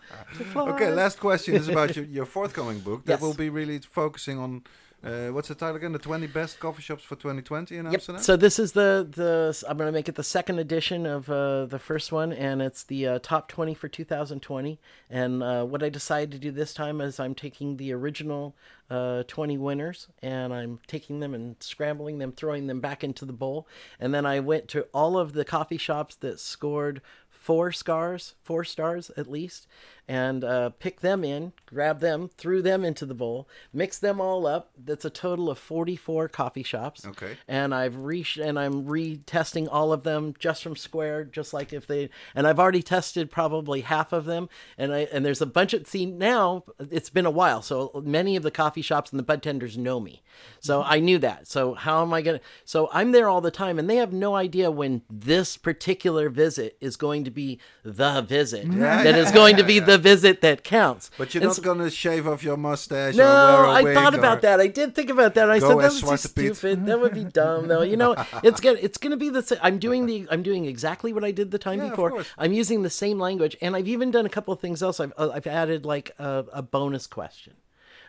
okay, 0.55 0.91
last 0.91 1.19
question 1.19 1.55
is 1.55 1.67
about 1.67 1.95
your, 1.95 2.05
your 2.17 2.25
forthcoming 2.25 2.79
book 2.79 3.05
that 3.05 3.13
yes. 3.13 3.21
will 3.21 3.35
be 3.35 3.49
really 3.49 3.79
focusing 3.79 4.39
on 4.39 4.63
uh, 5.03 5.27
what's 5.27 5.47
the 5.47 5.55
title 5.55 5.77
again? 5.77 5.93
The 5.93 5.99
20 5.99 6.27
best 6.27 6.59
coffee 6.59 6.81
shops 6.81 7.03
for 7.03 7.15
2020 7.15 7.77
in 7.77 7.85
yep. 7.85 7.93
Amsterdam. 7.93 8.21
So 8.21 8.35
this 8.35 8.59
is 8.59 8.73
the 8.73 9.07
the 9.09 9.63
I'm 9.67 9.77
going 9.77 9.87
to 9.87 9.93
make 9.93 10.09
it 10.09 10.15
the 10.15 10.23
second 10.23 10.59
edition 10.59 11.05
of 11.05 11.29
uh, 11.29 11.65
the 11.65 11.79
first 11.79 12.11
one, 12.11 12.33
and 12.33 12.61
it's 12.61 12.83
the 12.83 13.07
uh, 13.07 13.19
top 13.21 13.47
20 13.47 13.73
for 13.73 13.87
2020. 13.87 14.79
And 15.09 15.41
uh, 15.41 15.63
what 15.65 15.83
I 15.83 15.89
decided 15.89 16.31
to 16.31 16.39
do 16.39 16.51
this 16.51 16.73
time 16.73 16.99
is 16.99 17.19
I'm 17.19 17.35
taking 17.35 17.77
the 17.77 17.93
original 17.93 18.55
uh, 18.89 19.23
20 19.23 19.57
winners, 19.57 20.07
and 20.21 20.53
I'm 20.53 20.79
taking 20.87 21.21
them 21.21 21.33
and 21.33 21.55
scrambling 21.59 22.17
them, 22.17 22.31
throwing 22.33 22.67
them 22.67 22.81
back 22.81 23.03
into 23.03 23.23
the 23.23 23.33
bowl, 23.33 23.67
and 23.99 24.13
then 24.13 24.25
I 24.25 24.39
went 24.39 24.67
to 24.69 24.87
all 24.93 25.17
of 25.17 25.33
the 25.33 25.45
coffee 25.45 25.77
shops 25.77 26.15
that 26.15 26.39
scored 26.39 27.01
four 27.29 27.71
stars, 27.71 28.35
four 28.43 28.63
stars 28.63 29.09
at 29.15 29.25
least, 29.25 29.65
and 30.09 30.43
uh, 30.43 30.71
pick 30.71 31.01
them 31.01 31.23
in, 31.23 31.53
grab 31.67 31.99
them, 31.99 32.31
threw 32.35 32.63
them 32.63 32.83
into 32.83 33.05
the 33.05 33.13
bowl, 33.13 33.47
mix 33.71 33.99
them 33.99 34.19
all 34.19 34.47
up. 34.47 34.71
That's 34.75 35.05
a 35.05 35.09
total 35.11 35.51
of 35.51 35.59
44 35.59 36.27
coffee 36.29 36.63
shops. 36.63 37.05
Okay. 37.05 37.37
And 37.47 37.75
I've 37.75 37.95
re 37.95 38.25
and 38.41 38.57
I'm 38.57 38.85
retesting 38.85 39.67
all 39.71 39.93
of 39.93 40.01
them 40.01 40.33
just 40.39 40.63
from 40.63 40.75
Square, 40.75 41.25
just 41.25 41.53
like 41.53 41.71
if 41.73 41.85
they 41.85 42.09
and 42.33 42.47
I've 42.47 42.59
already 42.59 42.81
tested 42.81 43.29
probably 43.29 43.81
half 43.81 44.11
of 44.11 44.25
them. 44.25 44.49
And 44.79 44.91
I 44.91 45.07
and 45.13 45.23
there's 45.23 45.41
a 45.41 45.45
bunch 45.45 45.75
of 45.75 45.85
see 45.85 46.07
now 46.07 46.63
it's 46.79 47.11
been 47.11 47.27
a 47.27 47.31
while, 47.31 47.61
so 47.61 48.01
many 48.03 48.35
of 48.35 48.41
the 48.41 48.49
coffee 48.49 48.81
shops 48.81 49.11
and 49.11 49.19
the 49.19 49.23
bud 49.23 49.43
tenders 49.43 49.77
know 49.77 49.99
me, 49.99 50.23
so 50.59 50.81
mm-hmm. 50.81 50.91
I 50.91 50.99
knew 50.99 51.19
that. 51.19 51.47
So 51.47 51.75
how 51.75 52.01
am 52.01 52.15
I 52.15 52.23
gonna? 52.23 52.41
So 52.65 52.89
I'm 52.91 53.11
there 53.11 53.29
all 53.29 53.41
the 53.41 53.51
time, 53.51 53.77
and 53.77 53.87
they 53.87 53.97
have 53.97 54.11
no 54.11 54.35
idea 54.35 54.71
when 54.71 55.03
this 55.07 55.55
particular 55.55 56.29
visit 56.29 56.77
is 56.81 56.97
going 56.97 57.25
to 57.25 57.31
be 57.31 57.59
the 57.83 58.21
visit 58.21 58.65
yeah, 58.65 59.03
that 59.03 59.15
is 59.15 59.31
going 59.31 59.57
to 59.57 59.63
be 59.63 59.77
the 59.77 59.98
visit 59.99 60.41
that 60.41 60.63
counts. 60.63 61.11
But 61.17 61.33
you're 61.33 61.41
and 61.41 61.49
not 61.49 61.57
so, 61.57 61.61
going 61.61 61.79
to 61.79 61.89
shave 61.89 62.27
off 62.27 62.43
your 62.43 62.57
mustache. 62.57 63.15
No, 63.15 63.69
I 63.69 63.93
thought 63.93 64.15
about 64.15 64.41
that. 64.41 64.59
I 64.59 64.67
did 64.67 64.95
think 64.95 65.09
about 65.09 65.35
that. 65.35 65.49
I 65.49 65.59
said 65.59 65.77
that 65.77 66.01
would 66.03 66.11
be 66.11 66.17
stupid. 66.17 66.85
that 66.85 66.99
would 66.99 67.13
be 67.13 67.23
dumb, 67.23 67.67
though. 67.67 67.81
You 67.81 67.97
know, 67.97 68.15
it's 68.43 68.59
gonna 68.59 68.79
it's 68.81 68.97
gonna 68.97 69.17
be 69.17 69.29
the 69.29 69.41
same. 69.41 69.59
I'm 69.61 69.79
doing 69.79 70.05
the 70.05 70.27
I'm 70.31 70.43
doing 70.43 70.65
exactly 70.65 71.13
what 71.13 71.23
I 71.23 71.31
did 71.31 71.51
the 71.51 71.59
time 71.59 71.79
yeah, 71.79 71.89
before. 71.89 72.25
I'm 72.37 72.53
using 72.53 72.83
the 72.83 72.89
same 72.89 73.19
language, 73.19 73.55
and 73.61 73.75
I've 73.75 73.87
even 73.87 74.11
done 74.11 74.25
a 74.25 74.29
couple 74.29 74.53
of 74.53 74.59
things 74.59 74.81
else. 74.81 74.99
I've 74.99 75.13
uh, 75.17 75.31
I've 75.33 75.47
added 75.47 75.85
like 75.85 76.11
a, 76.19 76.45
a 76.53 76.61
bonus 76.61 77.07
question. 77.07 77.55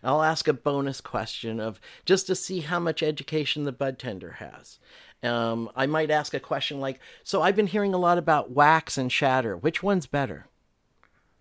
I'll 0.02 0.22
ask 0.22 0.48
a 0.48 0.54
bonus 0.54 1.00
question 1.00 1.60
of 1.60 1.80
just 2.06 2.26
to 2.28 2.34
see 2.34 2.60
how 2.60 2.80
much 2.80 3.02
education 3.02 3.64
the 3.64 3.72
bud 3.72 3.98
tender 3.98 4.32
has. 4.32 4.78
Um, 5.22 5.70
I 5.76 5.86
might 5.86 6.10
ask 6.10 6.32
a 6.32 6.40
question 6.40 6.80
like, 6.80 7.00
"So 7.22 7.42
I've 7.42 7.56
been 7.56 7.66
hearing 7.66 7.92
a 7.92 7.98
lot 7.98 8.18
about 8.18 8.50
wax 8.50 8.96
and 8.96 9.12
shatter. 9.12 9.56
Which 9.56 9.82
one's 9.82 10.06
better?" 10.06 10.46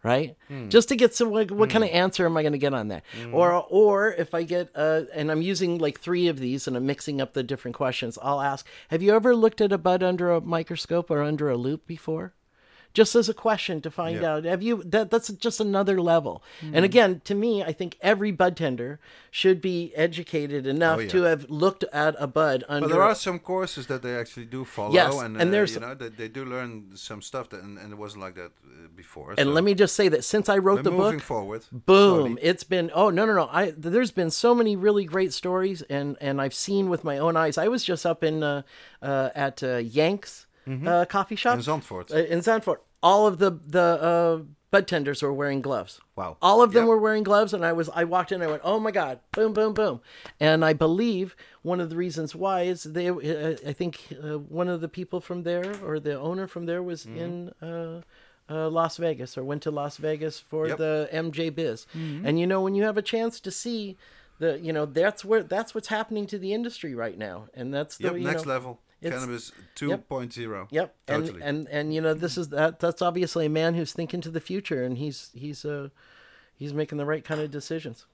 Right? 0.02 0.38
Mm. 0.50 0.70
Just 0.70 0.90
to 0.90 0.96
get 0.96 1.14
some 1.14 1.30
what, 1.30 1.52
what 1.52 1.70
mm. 1.70 1.72
kind 1.74 1.84
of 1.84 1.90
answer 1.90 2.26
am 2.26 2.38
I 2.38 2.42
going 2.42 2.54
to 2.54 2.58
get 2.58 2.74
on 2.74 2.88
that? 2.88 3.04
Mm. 3.22 3.34
Or 3.34 3.66
or 3.70 4.14
if 4.14 4.34
I 4.34 4.44
get 4.44 4.70
uh 4.74 5.02
and 5.14 5.30
I'm 5.30 5.42
using 5.42 5.78
like 5.78 6.00
three 6.00 6.28
of 6.28 6.40
these 6.40 6.68
and 6.68 6.78
I'm 6.78 6.86
mixing 6.86 7.20
up 7.20 7.34
the 7.34 7.44
different 7.44 7.76
questions, 7.76 8.18
I'll 8.22 8.42
ask, 8.42 8.66
have 8.90 9.04
you 9.04 9.14
ever 9.14 9.36
looked 9.36 9.60
at 9.60 9.74
a 9.74 9.78
bud 9.78 10.02
under 10.02 10.32
a 10.32 10.40
microscope 10.42 11.12
or 11.12 11.22
under 11.22 11.50
a 11.50 11.58
loupe 11.58 11.86
before? 11.86 12.34
Just 12.94 13.16
as 13.16 13.30
a 13.30 13.34
question 13.34 13.82
to 13.82 13.92
find 13.92 14.22
Yeah. 14.22 14.32
out. 14.36 14.46
Have 14.46 14.62
you 14.64 14.84
that 14.86 15.10
that's 15.12 15.30
just 15.30 15.60
another 15.60 16.02
level. 16.02 16.42
Hmm. 16.62 16.76
And 16.76 16.86
again, 16.86 17.22
to 17.26 17.36
me, 17.36 17.64
I 17.64 17.72
think 17.72 17.98
every 18.02 18.32
bud 18.32 18.56
tender 18.58 19.00
should 19.32 19.62
be 19.62 19.94
educated 19.96 20.66
enough 20.66 20.98
Oh, 20.98 21.02
yeah. 21.02 21.10
to 21.10 21.22
have 21.24 21.50
looked 21.50 21.84
at 21.94 22.16
a 22.18 22.26
bud 22.28 22.64
under 22.68 22.88
But 22.88 22.94
there 22.94 23.04
are 23.04 23.16
some 23.16 23.38
courses 23.40 23.86
that 23.88 24.02
they 24.02 24.16
actually 24.16 24.46
do 24.46 24.66
follow, 24.66 24.94
Yes, 24.94 25.14
and, 25.22 25.38
and 25.38 25.50
uh, 25.50 25.52
there's- 25.52 25.76
you 25.76 25.82
know 25.82 25.94
they, 25.94 26.10
they 26.10 26.28
do 26.28 26.44
learn 26.46 26.90
some 26.96 27.22
stuff, 27.22 27.50
that, 27.50 27.62
and, 27.62 27.78
and 27.78 27.94
it 27.94 27.98
wasn't 27.98 28.22
like 28.24 28.34
that 28.36 28.52
uh, 28.66 28.88
before. 28.96 29.30
and 29.38 29.48
so 29.48 29.52
let 29.54 29.64
me 29.64 29.76
just 29.76 29.96
say 29.96 30.10
that 30.10 30.24
since 30.24 30.50
I 30.50 30.58
wrote 30.58 30.78
we're 30.78 30.84
the 30.84 30.92
moving 30.92 31.20
book, 31.20 31.22
forward. 31.22 31.66
boom 31.72 32.26
slowly. 32.26 32.42
it's 32.42 32.64
been 32.64 32.90
oh 32.94 33.10
no 33.12 33.26
no 33.26 33.34
no 33.34 33.48
i 33.52 33.72
there's 33.78 34.12
been 34.12 34.32
so 34.32 34.56
many 34.56 34.76
really 34.76 35.06
great 35.06 35.32
stories 35.34 35.82
and 35.84 36.18
and 36.20 36.42
i've 36.42 36.54
seen 36.54 36.90
with 36.90 37.04
my 37.04 37.18
own 37.18 37.38
eyes 37.38 37.58
i 37.58 37.68
was 37.68 37.84
just 37.84 38.06
up 38.06 38.24
in 38.24 38.42
uh, 38.44 38.62
uh 39.02 39.30
at 39.36 39.62
uh, 39.64 39.78
yanks 40.70 40.88
uh, 40.88 41.06
coffee 41.06 41.36
shop 41.36 41.58
Mm-hmm. 41.58 41.72
in 41.72 41.82
Zandvoort. 41.82 42.14
uh, 42.14 42.18
in 42.34 42.40
Zandvoort. 42.40 42.78
all 43.02 43.28
of 43.28 43.38
the 43.40 43.52
the 43.66 43.82
uh 43.82 44.42
bud 44.72 44.86
tenders 44.88 45.22
were 45.24 45.34
wearing 45.34 45.62
gloves 45.62 46.00
Wow. 46.16 46.38
all 46.42 46.62
of 46.62 46.74
them 46.74 46.84
Yep. 46.84 46.90
were 46.90 46.98
wearing 47.00 47.24
gloves 47.24 47.54
and 47.56 47.66
i 47.66 47.74
was 47.74 47.90
i 47.90 48.04
walked 48.04 48.32
in 48.32 48.42
i 48.42 48.48
went 48.48 48.62
oh 48.64 48.80
my 48.80 48.92
god 48.92 49.20
boom 49.36 49.52
boom 49.54 49.74
boom 49.74 50.00
and 50.40 50.64
i 50.64 50.74
believe 50.74 51.36
one 51.64 51.80
of 51.82 51.90
the 51.90 51.96
reasons 51.96 52.36
why 52.36 52.62
is 52.74 52.84
they 52.84 53.10
uh, 53.10 53.56
i 53.66 53.74
think 53.74 53.94
uh, 54.24 54.38
one 54.38 54.68
of 54.68 54.80
the 54.82 54.88
people 54.88 55.20
from 55.22 55.42
there 55.44 55.74
or 55.86 56.00
the 56.00 56.16
owner 56.20 56.46
from 56.48 56.66
there 56.68 56.84
was 56.84 57.06
Mm-hmm. 57.06 57.18
in 57.24 57.32
uh 57.62 58.02
uh, 58.52 58.68
Las 58.68 58.98
Vegas 58.98 59.38
or 59.38 59.44
went 59.44 59.62
to 59.62 59.70
Las 59.70 59.98
Vegas 59.98 60.40
for 60.40 60.68
Yep. 60.70 60.78
the 60.80 61.08
MJ 61.14 61.54
Biz. 61.54 61.86
And 62.26 62.40
you 62.40 62.48
know 62.48 62.62
when 62.64 62.74
you 62.74 62.82
have 62.82 62.98
a 62.98 63.04
chance 63.04 63.40
to 63.42 63.52
see 63.52 63.96
the 64.40 64.60
you 64.60 64.74
know 64.74 64.86
that's 64.88 65.24
where 65.24 65.44
that's 65.44 65.76
what's 65.76 65.90
happening 65.90 66.26
to 66.26 66.40
the 66.40 66.52
industry 66.52 66.96
right 66.96 67.16
now. 67.16 67.38
And 67.54 67.72
that's 67.72 67.98
the 68.00 68.06
Yep, 68.06 68.16
next 68.30 68.46
know, 68.48 68.54
level. 68.56 68.80
It's- 69.02 69.20
Cannabis 69.22 69.52
2.0. 69.76 70.68
Yep. 70.72 70.96
Totally. 71.08 71.30
And 71.42 71.42
and 71.42 71.68
and 71.70 71.94
you 71.94 72.02
know 72.02 72.14
this 72.14 72.38
is 72.38 72.50
that 72.50 72.80
that's 72.80 73.02
obviously 73.02 73.46
a 73.46 73.50
man 73.50 73.74
who's 73.76 73.94
thinking 73.94 74.22
to 74.22 74.30
the 74.30 74.42
future 74.42 74.84
and 74.84 74.98
he's 74.98 75.32
he's 75.34 75.64
uh 75.66 75.90
he's 76.56 76.74
making 76.74 76.98
the 76.98 77.06
right 77.06 77.24
kind 77.24 77.40
of 77.42 77.50
decisions. 77.52 78.06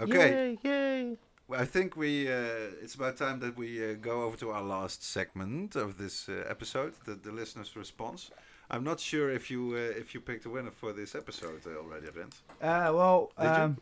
okay. 0.00 0.58
Yay, 0.64 0.70
yay. 0.70 1.16
Well, 1.48 1.60
I 1.60 1.64
think 1.64 1.96
we 1.96 2.28
uh, 2.28 2.82
it's 2.82 2.96
about 2.96 3.16
time 3.16 3.38
that 3.40 3.56
we 3.56 3.68
uh, 3.90 3.94
go 3.94 4.22
over 4.22 4.36
to 4.38 4.50
our 4.50 4.62
last 4.62 5.04
segment 5.04 5.76
of 5.76 5.96
this 5.96 6.28
uh, 6.28 6.44
episode, 6.48 6.94
the, 7.04 7.14
the 7.14 7.30
listener's 7.30 7.76
response. 7.76 8.30
I'm 8.68 8.82
not 8.82 8.98
sure 8.98 9.30
if 9.30 9.48
you 9.48 9.74
uh, 9.74 10.00
if 10.00 10.12
you 10.12 10.20
picked 10.20 10.44
a 10.46 10.50
winner 10.50 10.72
for 10.72 10.92
this 10.92 11.14
episode 11.14 11.62
uh, 11.66 11.78
already, 11.78 12.10
Brent. 12.10 12.34
Uh, 12.60 12.90
well, 12.92 13.30
Did 13.38 13.44
you? 13.44 13.50
um, 13.62 13.78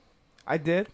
I 0.46 0.58
did. 0.58 0.88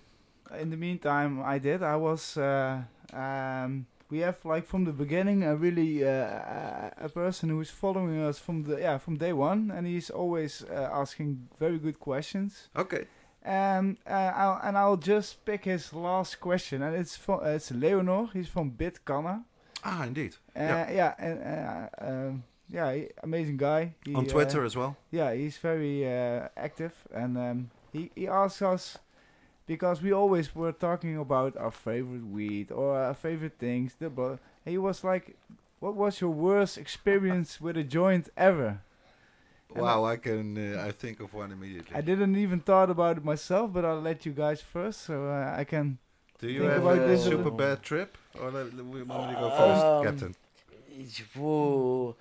In 0.61 0.71
the 0.71 0.77
meantime, 0.77 1.43
I 1.43 1.59
did. 1.59 1.83
I 1.83 1.97
was. 1.97 2.37
Uh, 2.37 2.83
um, 3.13 3.87
we 4.11 4.19
have 4.21 4.39
like 4.45 4.67
from 4.67 4.85
the 4.85 4.93
beginning 4.93 5.43
a 5.45 5.55
really 5.57 6.05
uh, 6.05 6.91
a- 7.05 7.09
person 7.09 7.49
who 7.51 7.61
is 7.61 7.71
following 7.71 8.21
us 8.21 8.39
from 8.39 8.65
the 8.65 8.77
yeah 8.81 8.99
from 8.99 9.17
day 9.17 9.33
one, 9.33 9.71
and 9.71 9.87
he's 9.87 10.11
always 10.11 10.65
uh, 10.71 10.89
asking 11.03 11.49
very 11.59 11.79
good 11.79 11.99
questions. 11.99 12.69
Okay. 12.77 13.07
Um, 13.45 13.97
uh, 14.07 14.33
I'll, 14.37 14.61
and 14.63 14.77
I'll 14.77 14.99
just 14.99 15.45
pick 15.45 15.65
his 15.65 15.93
last 15.95 16.41
question, 16.41 16.83
and 16.83 16.95
it's 16.95 17.17
from 17.17 17.41
it's 17.45 17.71
Leonor. 17.71 18.29
He's 18.33 18.49
from 18.49 18.71
Bitcanna. 18.73 19.45
Ah, 19.83 20.05
indeed. 20.05 20.37
Uh, 20.55 20.61
Yeah. 20.61 20.91
yeah, 20.93 21.15
and 21.19 21.39
uh, 21.43 22.07
um, 22.07 22.43
yeah, 22.69 22.93
he, 22.95 23.09
amazing 23.23 23.57
guy. 23.57 23.95
He, 24.05 24.15
On 24.15 24.25
uh, 24.27 24.29
Twitter 24.29 24.65
as 24.65 24.77
well. 24.77 24.95
yeah, 25.11 25.33
he's 25.35 25.57
very 25.57 26.05
uh, 26.07 26.49
active, 26.57 26.93
and 27.15 27.37
um, 27.39 27.71
he 27.93 28.11
he 28.15 28.29
asks 28.29 28.61
us 28.63 28.99
because 29.71 30.03
we 30.03 30.11
always 30.11 30.53
were 30.53 30.73
talking 30.73 31.17
about 31.17 31.57
our 31.57 31.71
favorite 31.71 32.27
weed 32.27 32.73
or 32.73 32.99
our 32.99 33.15
favorite 33.15 33.57
things. 33.57 33.95
The 34.01 34.11
but 34.11 34.41
he 34.65 34.77
was 34.79 35.05
like, 35.05 35.37
"What 35.79 35.95
was 35.95 36.21
your 36.21 36.35
worst 36.35 36.77
experience 36.77 37.61
with 37.61 37.77
a 37.77 37.85
joint 37.85 38.27
ever?" 38.37 38.83
And 39.75 39.85
Wow, 39.85 40.05
I 40.05 40.17
can 40.17 40.59
uh, 40.59 40.89
I 40.89 40.91
think 40.91 41.21
of 41.21 41.33
one 41.33 41.53
immediately. 41.53 41.95
I 41.95 42.01
didn't 42.01 42.35
even 42.35 42.59
thought 42.59 42.91
about 42.91 43.19
it 43.19 43.25
myself, 43.25 43.73
but 43.73 43.85
I'll 43.85 44.03
let 44.11 44.27
you 44.27 44.33
guys 44.33 44.61
first, 44.61 45.03
so 45.03 45.15
uh, 45.29 45.55
I 45.61 45.63
can. 45.63 45.99
Do 46.41 46.49
you 46.49 46.61
think 46.63 46.73
have 46.73 46.83
about 46.83 47.05
a 47.05 47.07
this 47.07 47.23
super 47.23 47.53
bad 47.53 47.79
trip, 47.83 48.19
or 48.41 48.51
let, 48.51 48.75
let 48.75 48.85
we 48.85 49.05
want 49.05 49.31
to 49.31 49.37
go 49.39 49.51
first, 49.51 49.85
Um, 49.87 50.05
Captain? 50.05 50.35
Whoa. 51.39 52.17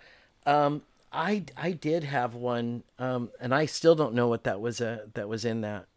Um, 0.46 0.84
I 1.12 1.46
I 1.58 1.72
did 1.72 2.04
have 2.04 2.36
one, 2.36 2.84
um, 3.00 3.32
and 3.42 3.56
I 3.56 3.66
still 3.66 3.96
don't 3.96 4.14
know 4.14 4.28
what 4.28 4.44
that 4.44 4.62
was. 4.62 4.82
Uh, 4.82 5.08
that 5.16 5.28
was 5.28 5.46
in 5.46 5.62
that. 5.62 5.86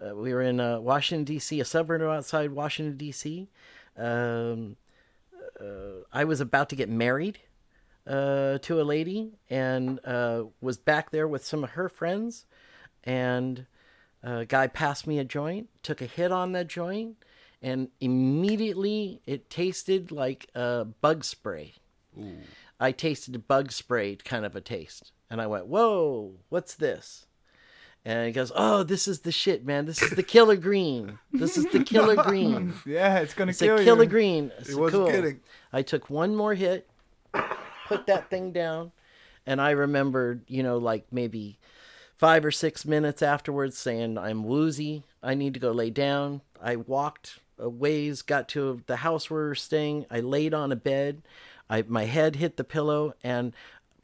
uh, 0.00 0.14
we 0.14 0.32
were 0.32 0.42
in 0.42 0.60
uh, 0.60 0.78
Washington, 0.80 1.24
D.C., 1.24 1.58
a 1.58 1.64
suburb 1.64 2.02
outside 2.02 2.52
Washington, 2.52 2.96
D.C. 2.96 3.48
Um, 3.96 4.76
uh, 5.60 6.04
I 6.12 6.22
was 6.24 6.40
about 6.40 6.68
to 6.68 6.76
get 6.76 6.88
married 6.88 7.40
uh, 8.06 8.58
to 8.58 8.80
a 8.80 8.84
lady 8.84 9.32
and 9.48 9.98
uh, 10.04 10.44
was 10.60 10.78
back 10.78 11.10
there 11.10 11.26
with 11.26 11.44
some 11.44 11.64
of 11.64 11.70
her 11.70 11.88
friends. 11.88 12.46
And 13.02 13.66
a 14.22 14.44
guy 14.44 14.66
passed 14.66 15.06
me 15.06 15.18
a 15.18 15.24
joint, 15.24 15.68
took 15.82 16.00
a 16.02 16.06
hit 16.06 16.30
on 16.32 16.52
that 16.52 16.68
joint, 16.68 17.16
and 17.62 17.88
immediately 18.00 19.20
it 19.26 19.50
tasted 19.50 20.10
like 20.10 20.48
a 20.54 20.86
bug 21.00 21.24
spray. 21.24 21.74
I 22.78 22.92
tasted 22.92 23.34
a 23.34 23.38
bug 23.38 23.72
spray 23.72 24.16
kind 24.16 24.44
of 24.44 24.56
a 24.56 24.60
taste. 24.60 25.12
And 25.30 25.40
I 25.40 25.46
went, 25.46 25.66
Whoa, 25.66 26.34
what's 26.48 26.74
this? 26.74 27.26
And 28.04 28.26
he 28.26 28.32
goes, 28.32 28.50
Oh, 28.54 28.82
this 28.82 29.06
is 29.06 29.20
the 29.20 29.30
shit, 29.32 29.64
man. 29.64 29.84
This 29.86 30.02
is 30.02 30.10
the 30.10 30.22
killer 30.22 30.56
green. 30.56 31.18
This 31.32 31.56
is 31.56 31.66
the 31.66 31.84
killer 31.84 32.16
green. 32.16 32.74
Yeah, 32.86 33.18
it's 33.20 33.32
gonna 33.34 33.50
It's 33.50 33.60
kill 33.60 33.76
a 33.78 33.84
killer 33.84 34.04
you. 34.04 34.08
green. 34.10 34.52
So 34.62 34.78
wasn't 34.78 35.04
cool. 35.04 35.10
kidding. 35.12 35.40
I 35.72 35.82
took 35.82 36.10
one 36.10 36.34
more 36.34 36.54
hit, 36.54 36.90
put 37.86 38.06
that 38.06 38.28
thing 38.30 38.52
down, 38.52 38.92
and 39.46 39.60
I 39.60 39.70
remembered, 39.70 40.42
you 40.48 40.62
know, 40.62 40.78
like 40.78 41.06
maybe 41.12 41.58
five 42.20 42.44
or 42.44 42.50
six 42.50 42.84
minutes 42.84 43.22
afterwards 43.22 43.78
saying, 43.78 44.18
I'm 44.18 44.44
woozy. 44.44 45.04
I 45.22 45.34
need 45.34 45.54
to 45.54 45.60
go 45.60 45.72
lay 45.72 45.88
down. 45.88 46.42
I 46.62 46.76
walked 46.76 47.40
a 47.58 47.66
ways, 47.66 48.20
got 48.20 48.46
to 48.50 48.82
the 48.86 48.96
house 48.96 49.30
where 49.30 49.40
we 49.40 49.48
were 49.48 49.54
staying. 49.54 50.04
I 50.10 50.20
laid 50.20 50.52
on 50.52 50.70
a 50.70 50.76
bed. 50.76 51.22
I, 51.70 51.80
my 51.88 52.04
head 52.04 52.36
hit 52.36 52.58
the 52.58 52.64
pillow, 52.64 53.14
and 53.24 53.54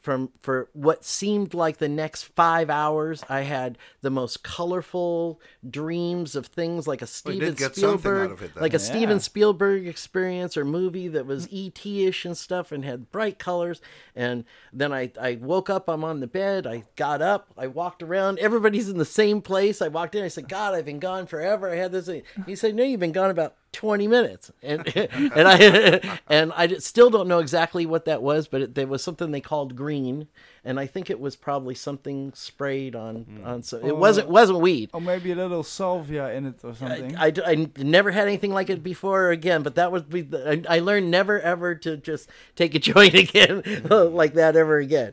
from 0.07 0.31
for 0.41 0.71
what 0.73 1.05
seemed 1.05 1.53
like 1.53 1.79
the 1.79 1.89
next 1.89 2.23
five 2.23 2.71
hours, 2.71 3.25
I 3.29 3.41
had 3.41 3.77
the 4.03 4.09
most 4.09 4.45
colorful 4.45 5.41
dreams 5.69 6.37
of 6.37 6.47
things 6.47 6.87
like 6.87 7.03
a 7.03 7.07
oh, 7.07 7.07
Steven 7.07 7.41
did 7.41 7.57
get 7.57 7.71
out 7.71 7.75
Spielberg, 7.75 8.31
of 8.31 8.43
it 8.43 8.57
like 8.57 8.73
a 8.73 8.77
Yeah. 8.77 8.85
Steven 8.85 9.19
Spielberg 9.19 9.85
experience 9.89 10.57
or 10.57 10.65
movie 10.65 11.09
that 11.09 11.27
was 11.27 11.49
ET-ish 11.53 12.25
and 12.25 12.39
stuff 12.39 12.71
and 12.71 12.85
had 12.85 13.11
bright 13.11 13.41
colors. 13.41 13.81
And 14.15 14.45
then 14.73 14.93
I, 14.93 15.11
I 15.21 15.39
woke 15.41 15.69
up, 15.69 15.89
I'm 15.89 16.05
on 16.05 16.21
the 16.21 16.29
bed, 16.29 16.69
I 16.69 16.85
got 16.95 17.21
up, 17.21 17.53
I 17.59 17.67
walked 17.67 18.01
around, 18.01 18.39
everybody's 18.39 18.89
in 18.89 18.99
the 18.99 19.05
same 19.05 19.43
place. 19.43 19.83
I 19.83 19.89
walked 19.89 20.15
in, 20.15 20.23
I 20.23 20.29
said, 20.29 20.49
God, 20.49 20.73
I've 20.73 20.85
been 20.85 21.01
gone 21.01 21.27
forever. 21.27 21.69
I 21.69 21.75
had 21.75 21.91
this. 21.91 22.09
He 22.47 22.55
said, 22.55 22.77
No, 22.77 22.85
you've 22.85 23.01
been 23.01 23.11
gone 23.11 23.31
about 23.31 23.57
20 23.73 24.09
minutes. 24.09 24.51
And 24.63 24.87
and 24.97 25.49
I 25.49 26.19
and 26.29 26.53
I 26.55 26.67
d- 26.67 26.81
still 26.81 27.11
don't 27.11 27.29
know 27.29 27.39
exactly 27.41 27.87
what 27.87 28.05
that 28.07 28.23
was, 28.23 28.49
but 28.49 28.61
it, 28.63 28.75
there 28.75 28.87
was 28.87 29.03
something 29.03 29.31
they 29.31 29.41
called 29.41 29.77
green. 29.77 30.29
And 30.65 30.81
I 30.81 30.87
think 30.87 31.11
it 31.11 31.21
was 31.21 31.37
probably 31.37 31.77
something 31.77 32.33
sprayed 32.35 32.97
on 32.97 33.43
on 33.45 33.63
so 33.63 33.77
it 33.79 33.93
Oh. 33.93 33.95
wasn't 33.95 34.29
wasn't 34.29 34.61
weed. 34.61 34.91
Or 34.93 35.01
maybe 35.01 35.31
a 35.31 35.37
little 35.37 35.63
salvia 35.63 36.33
in 36.33 36.47
it 36.47 36.55
or 36.65 36.75
something. 36.75 37.17
I, 37.17 37.27
I, 37.27 37.33
I 37.47 37.69
never 37.77 38.11
had 38.11 38.27
anything 38.27 38.53
like 38.53 38.69
it 38.71 38.83
before 38.83 39.27
or 39.27 39.31
again, 39.31 39.63
but 39.63 39.75
that 39.77 39.93
was 39.93 40.03
be- 40.03 40.27
I, 40.35 40.63
I 40.69 40.79
learned 40.81 41.11
never 41.11 41.41
ever 41.41 41.75
to 41.77 41.97
just 41.97 42.29
take 42.57 42.75
a 42.75 42.79
joint 42.91 43.15
again 43.15 43.63
like 43.89 44.35
that 44.35 44.57
ever 44.57 44.79
again. 44.79 45.13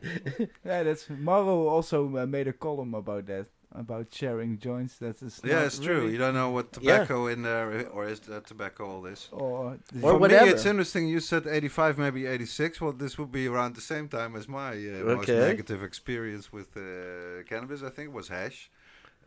yeah, 0.66 0.84
that's 0.84 1.08
Maro 1.10 1.68
also 1.68 2.18
uh, 2.18 2.26
made 2.26 2.48
a 2.48 2.54
column 2.54 2.96
about 2.96 3.28
that, 3.28 3.46
about 3.76 4.08
sharing 4.14 4.58
joints. 4.60 4.98
That 4.98 5.22
is 5.22 5.42
Yeah, 5.44 5.56
not 5.56 5.66
it's 5.66 5.80
true. 5.80 6.08
You 6.08 6.18
don't 6.18 6.34
know 6.34 6.50
what 6.52 6.68
Yeah. 6.80 6.98
tobacco 7.00 7.28
in 7.28 7.42
there, 7.42 7.88
or 7.90 8.06
is 8.08 8.20
that 8.22 8.46
tobacco 8.48 8.86
all 8.86 9.02
this? 9.02 9.30
or 9.32 9.78
Or 10.02 10.18
whatever. 10.18 10.46
me, 10.46 10.52
it's 10.52 10.66
interesting. 10.66 11.08
You 11.08 11.20
said 11.20 11.48
85, 11.48 11.98
maybe 11.98 12.26
86. 12.26 12.80
Well, 12.82 12.94
this 12.94 13.18
would 13.18 13.32
be 13.32 13.48
around 13.48 13.76
the 13.76 13.82
same 13.82 14.08
time 14.08 14.36
as 14.36 14.48
my 14.48 14.72
uh, 14.74 15.04
most 15.16 15.28
negative 15.30 15.84
experience 15.84 16.52
with 16.52 16.70
uh, 16.78 17.44
cannabis. 17.50 17.82
I 17.84 17.90
think 17.90 18.10
it 18.10 18.14
was 18.14 18.28
hash. 18.30 18.70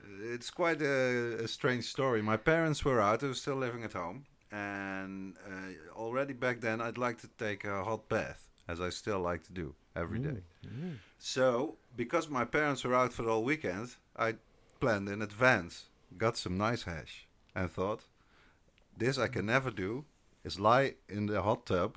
Uh, 0.02 0.34
It's 0.34 0.50
quite 0.50 0.80
a, 0.82 1.44
a 1.44 1.48
strange 1.48 1.84
story. 1.84 2.22
My 2.22 2.36
parents 2.36 2.84
were 2.84 3.00
out; 3.00 3.20
they 3.20 3.28
were 3.28 3.34
still 3.44 3.56
living 3.66 3.82
at 3.84 3.92
home, 3.92 4.18
and 4.52 5.36
uh, 5.50 5.98
already 6.04 6.34
back 6.34 6.60
then, 6.60 6.80
I'd 6.80 6.98
like 7.06 7.18
to 7.24 7.28
take 7.46 7.64
a 7.64 7.82
hot 7.84 8.08
bath, 8.08 8.40
as 8.68 8.78
I 8.80 8.90
still 8.90 9.20
like 9.30 9.42
to 9.48 9.52
do 9.52 9.74
every 9.94 10.18
day. 10.18 10.42
So, 11.18 11.76
because 11.96 12.28
my 12.28 12.44
parents 12.44 12.84
were 12.84 12.94
out 12.94 13.12
for 13.12 13.22
the 13.24 13.30
whole 13.30 13.44
weekend, 13.44 13.96
I 14.18 14.34
planned 14.80 15.08
in 15.08 15.22
advance, 15.22 15.86
got 16.16 16.36
some 16.36 16.56
nice 16.56 16.84
hash, 16.84 17.26
and 17.54 17.70
thought, 17.70 18.04
this 18.96 19.18
I 19.18 19.28
can 19.28 19.46
never 19.46 19.70
do, 19.70 20.04
is 20.44 20.58
lie 20.58 20.94
in 21.08 21.26
the 21.26 21.42
hot 21.42 21.66
tub 21.66 21.96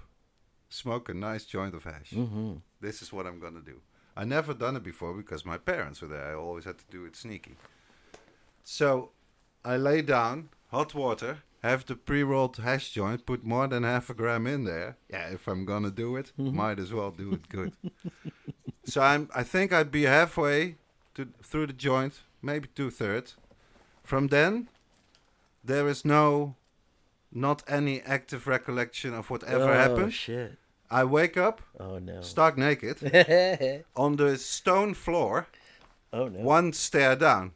smoke 0.69 1.09
a 1.09 1.13
nice 1.13 1.45
joint 1.45 1.73
of 1.75 1.83
hash. 1.83 2.11
hmm 2.11 2.53
This 2.79 3.01
is 3.01 3.11
what 3.11 3.25
I'm 3.25 3.39
gonna 3.39 3.61
do. 3.61 3.81
I 4.15 4.23
never 4.25 4.53
done 4.53 4.75
it 4.75 4.83
before 4.83 5.13
because 5.13 5.45
my 5.45 5.57
parents 5.57 6.01
were 6.01 6.07
there. 6.07 6.31
I 6.31 6.33
always 6.35 6.65
had 6.65 6.77
to 6.77 6.85
do 6.91 7.05
it 7.05 7.15
sneaky. 7.15 7.55
So 8.63 9.11
I 9.65 9.77
lay 9.77 10.01
down, 10.01 10.49
hot 10.71 10.93
water, 10.93 11.39
have 11.63 11.85
the 11.85 11.95
pre-rolled 11.95 12.57
hash 12.57 12.91
joint, 12.91 13.25
put 13.25 13.43
more 13.43 13.67
than 13.67 13.83
half 13.83 14.09
a 14.09 14.13
gram 14.13 14.47
in 14.47 14.63
there. 14.63 14.97
Yeah, 15.09 15.27
if 15.29 15.47
I'm 15.47 15.65
gonna 15.65 15.91
do 15.91 16.15
it, 16.15 16.31
might 16.37 16.79
as 16.79 16.93
well 16.93 17.11
do 17.11 17.33
it 17.33 17.49
good. 17.49 17.73
so 18.85 19.01
I'm. 19.01 19.29
I 19.35 19.43
think 19.43 19.73
I'd 19.73 19.91
be 19.91 20.03
halfway 20.03 20.77
to 21.19 21.27
through 21.43 21.67
the 21.67 21.73
joint, 21.73 22.21
maybe 22.41 22.67
two 22.75 22.89
thirds. 22.89 23.35
From 24.03 24.27
then, 24.27 24.69
there 25.63 25.87
is 25.87 26.03
no, 26.05 26.55
not 27.31 27.63
any 27.67 28.01
active 28.01 28.47
recollection 28.47 29.13
of 29.13 29.29
whatever 29.29 29.69
oh, 29.69 29.73
happened. 29.73 30.13
shit. 30.13 30.57
I 30.91 31.03
wake 31.03 31.37
up, 31.37 31.61
Oh 31.79 31.99
no. 31.99 32.21
stark 32.21 32.57
naked, 32.57 32.97
on 33.95 34.15
the 34.15 34.37
stone 34.37 34.95
floor, 34.95 35.47
oh 36.11 36.27
no. 36.27 36.39
one 36.39 36.73
stair 36.73 37.15
down. 37.15 37.51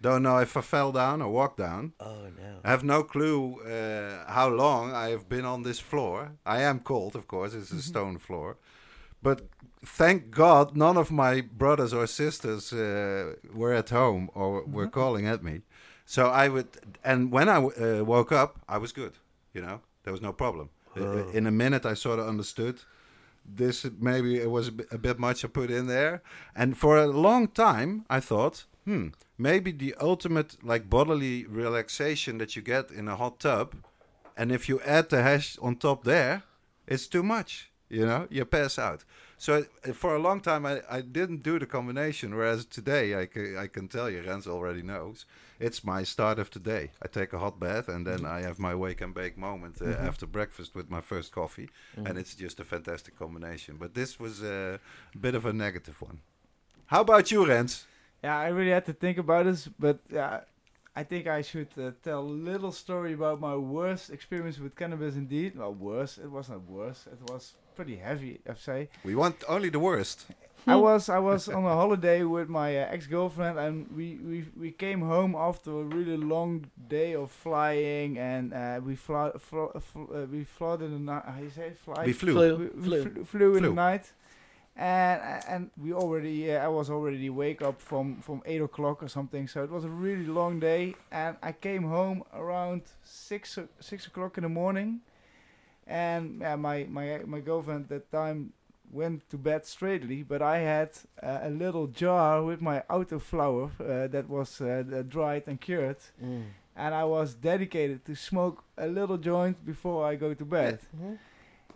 Don't 0.00 0.22
know 0.22 0.38
if 0.38 0.56
I 0.56 0.62
fell 0.62 0.92
down 0.92 1.20
or 1.20 1.28
walked 1.30 1.58
down. 1.58 1.92
Oh 2.00 2.22
no. 2.38 2.60
I 2.64 2.70
have 2.70 2.82
no 2.82 3.02
clue 3.02 3.60
uh, 3.60 4.32
how 4.32 4.48
long 4.48 4.94
I 4.94 5.10
have 5.10 5.28
been 5.28 5.44
on 5.44 5.62
this 5.62 5.78
floor. 5.78 6.32
I 6.46 6.62
am 6.62 6.80
cold, 6.80 7.14
of 7.14 7.26
course, 7.28 7.52
it's 7.52 7.70
a 7.70 7.82
stone 7.82 8.16
floor. 8.16 8.56
But 9.22 9.42
thank 9.84 10.30
God 10.30 10.76
none 10.76 10.96
of 10.96 11.10
my 11.10 11.40
brothers 11.42 11.92
or 11.92 12.06
sisters 12.06 12.72
uh, 12.72 13.34
were 13.54 13.72
at 13.74 13.90
home 13.90 14.30
or 14.34 14.62
were 14.66 14.88
calling 14.88 15.26
at 15.26 15.42
me. 15.42 15.60
So 16.06 16.26
I 16.26 16.48
would, 16.48 16.68
and 17.04 17.30
when 17.32 17.48
I 17.48 17.54
w- 17.60 18.00
uh, 18.00 18.04
woke 18.04 18.32
up, 18.32 18.58
I 18.68 18.78
was 18.78 18.92
good. 18.92 19.12
You 19.54 19.62
know, 19.62 19.80
there 20.02 20.12
was 20.12 20.22
no 20.22 20.32
problem. 20.32 20.70
Uh, 20.96 21.28
In 21.32 21.46
a 21.46 21.50
minute, 21.50 21.84
I 21.86 21.94
sort 21.94 22.18
of 22.18 22.26
understood 22.28 22.80
this 23.56 23.86
maybe 23.98 24.36
it 24.40 24.50
was 24.50 24.68
a 24.68 24.72
bit, 24.72 24.86
a 24.92 24.98
bit 24.98 25.18
much 25.18 25.44
I 25.44 25.48
put 25.48 25.70
in 25.70 25.86
there. 25.86 26.20
And 26.54 26.76
for 26.76 26.96
a 26.98 27.06
long 27.06 27.48
time, 27.48 28.04
I 28.10 28.20
thought, 28.20 28.66
hmm, 28.84 29.08
maybe 29.38 29.72
the 29.72 29.94
ultimate 30.00 30.56
like 30.62 30.88
bodily 30.88 31.46
relaxation 31.46 32.38
that 32.38 32.54
you 32.56 32.62
get 32.62 32.90
in 32.90 33.08
a 33.08 33.16
hot 33.16 33.38
tub, 33.40 33.74
and 34.36 34.50
if 34.52 34.68
you 34.68 34.80
add 34.84 35.08
the 35.10 35.22
hash 35.22 35.58
on 35.62 35.76
top 35.76 36.04
there, 36.04 36.42
it's 36.86 37.06
too 37.08 37.22
much. 37.22 37.69
You 37.90 38.06
know, 38.06 38.28
you 38.30 38.44
pass 38.44 38.78
out. 38.78 39.04
So 39.36 39.64
uh, 39.86 39.92
for 39.92 40.14
a 40.14 40.18
long 40.20 40.40
time, 40.40 40.64
I, 40.64 40.80
I 40.88 41.00
didn't 41.00 41.42
do 41.42 41.58
the 41.58 41.66
combination. 41.66 42.36
Whereas 42.36 42.64
today, 42.64 43.20
I 43.20 43.26
can, 43.26 43.56
I 43.56 43.66
can 43.66 43.88
tell 43.88 44.08
you, 44.08 44.22
Rens 44.22 44.46
already 44.46 44.82
knows, 44.82 45.26
it's 45.58 45.82
my 45.82 46.04
start 46.04 46.38
of 46.38 46.50
the 46.50 46.60
day. 46.60 46.92
I 47.02 47.08
take 47.08 47.32
a 47.32 47.38
hot 47.38 47.58
bath 47.58 47.88
and 47.88 48.06
then 48.06 48.24
I 48.24 48.42
have 48.42 48.60
my 48.60 48.74
wake 48.76 49.00
and 49.00 49.12
bake 49.12 49.36
moment 49.36 49.82
uh, 49.82 49.88
after 49.88 50.24
breakfast 50.24 50.74
with 50.74 50.88
my 50.88 51.00
first 51.00 51.32
coffee, 51.32 51.68
and 51.96 52.16
it's 52.16 52.34
just 52.34 52.60
a 52.60 52.64
fantastic 52.64 53.18
combination. 53.18 53.76
But 53.76 53.94
this 53.94 54.20
was 54.20 54.42
uh, 54.42 54.78
a 55.14 55.18
bit 55.18 55.34
of 55.34 55.44
a 55.44 55.52
negative 55.52 56.00
one. 56.00 56.20
How 56.86 57.00
about 57.00 57.30
you, 57.30 57.44
Rens? 57.46 57.86
Yeah, 58.22 58.38
I 58.38 58.48
really 58.48 58.70
had 58.70 58.84
to 58.86 58.92
think 58.92 59.18
about 59.18 59.46
this, 59.46 59.68
but 59.78 59.98
yeah, 60.10 60.40
I 60.94 61.02
think 61.04 61.26
I 61.26 61.42
should 61.42 61.68
uh, 61.78 61.92
tell 62.02 62.20
a 62.20 62.36
little 62.50 62.72
story 62.72 63.14
about 63.14 63.40
my 63.40 63.56
worst 63.56 64.10
experience 64.10 64.58
with 64.58 64.76
cannabis. 64.76 65.16
Indeed, 65.16 65.56
well, 65.56 65.72
worse. 65.72 66.18
It 66.18 66.30
wasn't 66.30 66.68
worse. 66.68 67.06
It 67.06 67.30
was 67.30 67.54
pretty 67.80 67.96
heavy, 67.96 68.40
I'd 68.48 68.58
say. 68.58 68.88
We 69.04 69.14
want 69.14 69.36
only 69.48 69.70
the 69.70 69.78
worst. 69.78 70.26
I 70.66 70.76
was 70.76 71.08
I 71.08 71.18
was 71.18 71.48
on 71.48 71.64
a 71.64 71.74
holiday 71.82 72.22
with 72.24 72.48
my 72.50 72.68
uh, 72.76 72.94
ex 72.94 73.06
girlfriend, 73.06 73.58
and 73.58 73.86
we, 73.96 74.06
we 74.30 74.38
we 74.64 74.70
came 74.84 75.00
home 75.14 75.34
after 75.48 75.70
a 75.70 75.84
really 75.96 76.18
long 76.34 76.66
day 76.88 77.14
of 77.14 77.30
flying, 77.30 78.18
and 78.18 78.52
uh, 78.52 78.80
we 78.86 78.94
fly, 78.96 79.30
fl- 79.48 79.78
fl- 79.78 80.12
uh, 80.14 80.26
we 80.30 80.44
flew 80.44 80.74
in 80.74 80.92
the 80.92 81.12
night. 81.12 81.24
How 81.34 81.40
you 81.42 81.50
say? 81.50 81.72
Fly? 81.84 82.04
We 82.06 82.12
flew. 82.12 82.34
Flew. 82.34 82.56
we, 82.56 82.64
we 82.66 82.82
Flew. 82.88 83.02
flew, 83.02 83.24
flew 83.24 83.52
in 83.56 83.60
Flew. 83.62 83.68
the 83.70 83.74
night, 83.74 84.12
and 84.76 85.18
and 85.52 85.70
we 85.82 85.94
already 85.94 86.38
uh, 86.52 86.66
I 86.66 86.68
was 86.68 86.90
already 86.90 87.30
wake 87.30 87.62
up 87.68 87.80
from 87.80 88.20
from 88.20 88.42
eight 88.44 88.60
o'clock 88.62 89.02
or 89.02 89.08
something. 89.08 89.48
So 89.48 89.64
it 89.64 89.70
was 89.70 89.84
a 89.84 89.88
really 90.06 90.26
long 90.40 90.60
day, 90.60 90.94
and 91.10 91.36
I 91.42 91.52
came 91.52 91.84
home 91.88 92.22
around 92.34 92.82
six 93.02 93.56
o- 93.58 93.68
six 93.80 94.06
o'clock 94.06 94.36
in 94.38 94.42
the 94.42 94.50
morning, 94.62 95.00
and 95.90 96.40
yeah, 96.40 96.56
my 96.56 96.86
my 96.88 97.20
my 97.26 97.40
girlfriend 97.40 97.82
at 97.84 97.88
that 97.88 98.06
time 98.12 98.52
went 98.92 99.28
to 99.30 99.36
bed 99.38 99.64
straightly, 99.66 100.22
but 100.22 100.40
I 100.42 100.58
had 100.58 100.90
uh, 101.22 101.48
a 101.48 101.50
little 101.50 101.86
jar 102.02 102.42
with 102.42 102.60
my 102.60 102.82
autoflower 102.88 103.70
uh, 103.80 104.08
that 104.14 104.28
was 104.28 104.60
uh, 104.60 105.02
dried 105.08 105.44
and 105.48 105.60
cured, 105.60 105.98
Mm. 106.22 106.44
and 106.76 106.94
I 106.94 107.04
was 107.04 107.34
dedicated 107.34 108.04
to 108.06 108.14
smoke 108.14 108.56
a 108.76 108.86
little 108.86 109.18
joint 109.18 109.56
before 109.64 110.12
I 110.12 110.16
go 110.16 110.34
to 110.34 110.44
bed. 110.44 110.78
Mhm. 110.96 111.18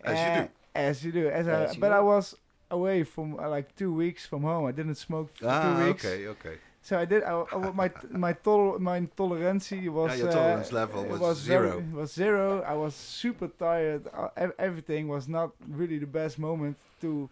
As 0.05 0.19
you 0.27 0.43
do. 0.43 0.49
As 0.75 1.05
you 1.05 1.13
do. 1.13 1.29
As, 1.31 1.47
As 1.49 1.71
I, 1.71 1.75
you 1.75 1.81
but 1.81 1.89
do. 1.91 1.95
I 1.95 2.01
was 2.01 2.35
away 2.71 3.05
from 3.05 3.39
uh, 3.39 3.49
like 3.57 3.69
two 3.77 3.93
weeks 3.95 4.27
from 4.27 4.43
home. 4.43 4.65
I 4.67 4.73
didn't 4.73 4.97
smoke 4.97 5.29
for 5.37 5.49
Ah, 5.49 5.63
two 5.63 5.87
weeks. 5.87 6.05
okay, 6.05 6.27
okay. 6.35 6.57
So 6.87 6.99
I 6.99 7.07
did. 7.07 7.23
I, 7.25 7.33
I, 7.51 7.71
my 7.83 7.89
my 8.11 8.33
tol 8.47 8.79
my 8.79 9.01
tolerantie 9.19 9.89
was 9.89 10.11
Yeah, 10.13 10.19
your 10.25 10.29
uh, 10.29 10.33
tolerance 10.39 10.71
level 10.81 11.01
it 11.05 11.19
was 11.29 11.41
very- 11.41 11.71
zero. 11.71 11.85
was 12.01 12.11
zero. 12.13 12.47
I 12.63 12.75
was 12.85 12.95
super 12.95 13.49
tired. 13.49 14.03
Uh, 14.13 14.51
everything 14.59 15.09
was 15.09 15.25
not 15.27 15.49
really 15.81 15.99
the 15.99 16.13
best 16.21 16.39
moment 16.39 16.77
to 17.01 17.31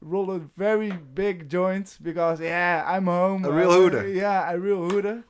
roll 0.00 0.28
a 0.32 0.40
very 0.56 0.90
big 1.14 1.48
joint 1.48 1.96
because 2.02 2.40
yeah, 2.40 2.82
I'm 2.94 3.06
home. 3.06 3.44
A 3.44 3.52
real 3.52 3.68
wa- 3.68 3.74
hooter. 3.80 4.04
Yeah, 4.08 4.50
a 4.52 4.58
real 4.58 4.82
hooter. 4.90 5.22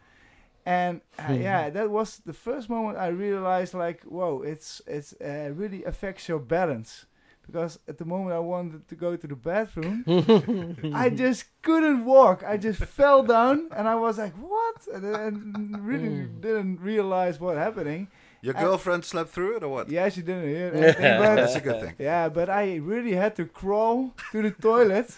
And 0.64 1.00
uh, 1.18 1.32
yeah, 1.48 1.68
that 1.76 1.90
was 1.90 2.22
the 2.24 2.32
first 2.32 2.70
moment 2.70 2.96
I 2.96 3.08
realized 3.08 3.74
like, 3.74 4.00
whoa, 4.04 4.42
it's 4.52 4.80
it's 4.86 5.12
uh, 5.20 5.50
really 5.60 5.84
affects 5.84 6.26
your 6.28 6.38
balance. 6.40 7.04
Because 7.46 7.78
at 7.88 7.98
the 7.98 8.04
moment 8.04 8.32
I 8.32 8.38
wanted 8.38 8.88
to 8.88 8.94
go 8.94 9.16
to 9.16 9.26
the 9.26 9.34
bathroom, 9.36 10.04
I 10.94 11.10
just 11.10 11.44
couldn't 11.62 12.04
walk. 12.04 12.44
I 12.46 12.56
just 12.56 12.80
fell 12.84 13.22
down, 13.22 13.68
and 13.76 13.88
I 13.88 13.96
was 13.96 14.18
like, 14.18 14.34
"What?" 14.34 14.76
And, 14.94 15.04
and 15.04 15.86
really 15.86 16.08
Mm. 16.08 16.40
didn't 16.40 16.80
realize 16.80 17.40
what 17.40 17.56
happening. 17.56 18.08
Your 18.42 18.54
girlfriend 18.54 19.04
slept 19.04 19.30
through 19.30 19.56
it 19.56 19.62
or 19.62 19.68
what? 19.68 19.88
Yeah, 19.88 20.08
she 20.08 20.22
didn't 20.22 20.48
hear 20.48 20.72
anything, 20.74 21.18
but 21.18 21.36
That's 21.36 21.56
a 21.56 21.60
good 21.60 21.80
thing. 21.80 21.94
yeah, 21.98 22.28
but 22.28 22.48
I 22.48 22.76
really 22.76 23.12
had 23.14 23.34
to 23.36 23.44
crawl 23.46 24.14
to 24.32 24.42
the 24.42 24.50
toilet, 24.50 25.10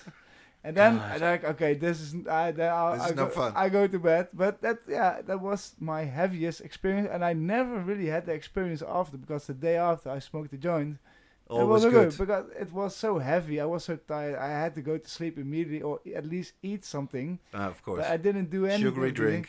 and 0.63 0.77
then 0.77 0.99
God. 0.99 1.13
I 1.13 1.17
like, 1.31 1.45
okay, 1.45 1.75
this 1.75 2.01
is 2.01 2.15
I 2.27 2.53
then 2.53 2.73
I'll, 2.73 2.95
This 2.95 3.03
I 3.03 3.09
is 3.11 3.17
no 3.17 3.25
go, 3.27 3.31
fun. 3.31 3.53
I 3.57 3.69
go 3.69 3.87
to 3.87 3.99
bed, 3.99 4.29
but 4.33 4.61
that 4.63 4.79
yeah, 4.89 5.21
that 5.27 5.41
was 5.41 5.75
my 5.79 6.05
heaviest 6.05 6.61
experience, 6.63 7.09
and 7.13 7.25
I 7.25 7.33
never 7.35 7.79
really 7.81 8.07
had 8.09 8.25
the 8.27 8.33
experience 8.33 8.83
after 8.83 9.17
because 9.19 9.47
the 9.47 9.55
day 9.55 9.77
after 9.77 10.09
I 10.11 10.19
smoked 10.21 10.51
the 10.51 10.59
joint, 10.59 10.99
it 11.47 11.53
Always 11.53 11.69
wasn't 11.85 11.93
good. 11.95 12.19
because 12.19 12.45
it 12.59 12.73
was 12.73 12.97
so 12.97 13.19
heavy. 13.19 13.61
I 13.61 13.67
was 13.67 13.85
so 13.85 13.97
tired. 13.97 14.37
I 14.39 14.49
had 14.49 14.75
to 14.77 14.83
go 14.83 14.97
to 14.99 15.09
sleep 15.09 15.39
immediately, 15.39 15.83
or 15.83 16.01
at 16.15 16.25
least 16.27 16.55
eat 16.63 16.85
something. 16.85 17.39
Ah, 17.53 17.69
of 17.69 17.83
course. 17.83 18.01
But 18.01 18.11
I 18.11 18.17
didn't 18.17 18.49
do 18.51 18.65
anything. 18.67 18.87
Sugary 18.93 19.13
drink, 19.13 19.49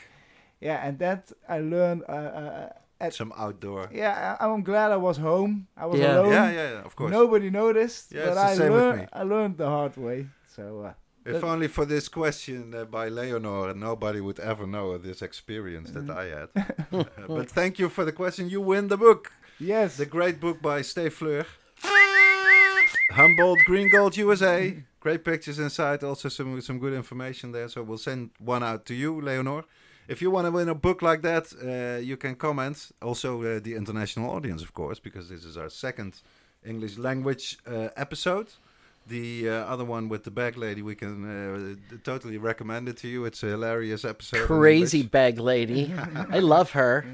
Yeah, 0.60 0.86
and 0.86 1.00
that 1.00 1.32
I 1.48 1.60
learned. 1.60 2.04
Uh, 2.08 2.12
uh, 2.12 2.70
at, 3.00 3.14
some 3.14 3.34
outdoor. 3.38 3.90
yeah, 3.94 4.38
I, 4.40 4.46
I'm 4.48 4.64
glad 4.64 4.92
I 4.92 4.98
was 4.98 5.18
home. 5.18 5.68
I 5.76 5.86
was 5.86 6.00
Yeah. 6.00 6.16
alone. 6.20 6.32
Yeah, 6.32 6.52
yeah, 6.52 6.70
yeah, 6.74 6.86
of 6.86 6.96
course. 6.96 7.12
Nobody 7.12 7.50
noticed. 7.50 8.12
Yeah, 8.14 8.22
but 8.26 8.32
it's 8.32 8.36
the 8.36 8.48
I 8.48 8.56
same 8.56 8.72
with 8.74 8.82
learned. 8.82 9.02
me. 9.02 9.08
I 9.14 9.24
learned 9.24 9.58
the 9.58 9.68
hard 9.68 9.98
way. 9.98 10.28
So 10.56 10.64
uh, 10.88 10.94
If 11.36 11.44
only 11.44 11.68
for 11.68 11.86
this 11.86 12.08
question 12.08 12.74
uh, 12.74 12.86
by 12.86 13.10
Leonor, 13.10 13.74
nobody 13.74 14.22
would 14.22 14.40
ever 14.40 14.66
know 14.66 14.98
this 14.98 15.22
experience 15.22 15.92
that 15.92 16.06
Mm-hmm. 16.08 16.24
I 16.24 16.26
had. 16.38 16.50
Uh, 16.92 17.28
but 17.38 17.50
thank 17.52 17.80
you 17.80 17.90
for 17.90 18.06
the 18.06 18.14
question. 18.14 18.50
You 18.50 18.62
win 18.62 18.88
the 18.88 18.98
book. 18.98 19.32
yes, 19.60 19.98
The 19.98 20.06
great 20.06 20.40
book 20.40 20.62
by 20.62 20.82
Steve 20.82 21.14
Fleur. 21.14 21.46
Humboldt 23.12 23.60
Green 23.66 23.90
Gold 23.90 24.18
USA. 24.18 24.76
Great 25.00 25.24
pictures 25.24 25.60
inside, 25.60 26.04
also 26.04 26.30
some 26.30 26.60
some 26.62 26.80
good 26.80 26.94
information 26.94 27.52
there. 27.52 27.70
So 27.70 27.84
we'll 27.84 28.00
send 28.00 28.32
one 28.40 28.64
out 28.64 28.86
to 28.88 28.94
you, 28.94 29.22
Leonor. 29.22 29.64
If 30.08 30.22
you 30.22 30.32
want 30.32 30.46
to 30.46 30.52
win 30.52 30.70
a 30.70 30.76
book 30.76 31.02
like 31.02 31.22
that, 31.22 31.46
uh, 31.62 32.00
you 32.00 32.18
can 32.18 32.36
comment. 32.36 32.92
Also, 33.02 33.42
uh, 33.44 33.60
the 33.60 33.76
international 33.76 34.30
audience, 34.32 34.62
of 34.64 34.74
course, 34.74 35.00
because 35.00 35.30
this 35.30 35.44
is 35.46 35.58
our 35.58 35.70
second 35.70 36.22
English 36.66 36.98
language 36.98 37.58
uh, 37.68 37.90
episode. 37.96 38.48
The 39.08 39.50
uh, 39.50 39.54
other 39.54 39.86
one 39.86 40.10
with 40.10 40.24
the 40.24 40.32
bag 40.32 40.58
lady, 40.58 40.82
we 40.82 40.96
can 40.96 41.16
uh, 41.94 41.98
totally 42.04 42.40
recommend 42.40 42.90
it 42.90 42.98
to 42.98 43.08
you. 43.08 43.26
It's 43.26 43.44
a 43.44 43.48
hilarious 43.48 44.04
episode. 44.04 44.48
Crazy 44.48 45.04
bag 45.04 45.38
lady. 45.40 45.94
I 46.32 46.40
love 46.40 46.72
her. 46.72 47.06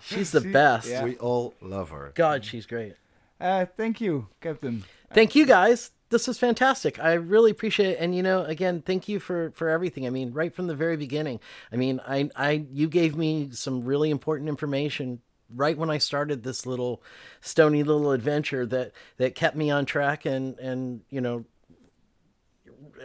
She's 0.00 0.30
the 0.30 0.40
See? 0.40 0.52
best. 0.52 0.88
Yeah. 0.88 1.04
We 1.04 1.16
all 1.18 1.52
love 1.60 1.90
her. 1.90 2.12
God, 2.14 2.44
she's 2.46 2.64
great. 2.64 2.94
uh, 3.40 3.66
thank 3.76 4.00
you, 4.00 4.28
Captain. 4.40 4.84
Thank 5.14 5.34
you 5.34 5.46
guys. 5.46 5.92
This 6.10 6.28
was 6.28 6.38
fantastic. 6.38 6.98
I 6.98 7.14
really 7.14 7.50
appreciate 7.50 7.90
it. 7.92 7.98
And 7.98 8.14
you 8.14 8.22
know, 8.22 8.44
again, 8.44 8.82
thank 8.82 9.08
you 9.08 9.18
for 9.18 9.50
for 9.52 9.68
everything. 9.68 10.06
I 10.06 10.10
mean, 10.10 10.32
right 10.32 10.54
from 10.54 10.66
the 10.66 10.74
very 10.74 10.96
beginning. 10.96 11.40
I 11.72 11.76
mean, 11.76 12.00
I 12.06 12.30
I 12.36 12.66
you 12.70 12.88
gave 12.88 13.16
me 13.16 13.50
some 13.52 13.84
really 13.84 14.10
important 14.10 14.48
information 14.48 15.20
right 15.54 15.76
when 15.76 15.90
I 15.90 15.98
started 15.98 16.42
this 16.42 16.66
little 16.66 17.02
stony 17.40 17.82
little 17.82 18.10
adventure 18.12 18.66
that 18.66 18.92
that 19.16 19.34
kept 19.34 19.56
me 19.56 19.70
on 19.70 19.86
track 19.86 20.24
and 20.24 20.58
and 20.58 21.02
you 21.10 21.20
know 21.20 21.44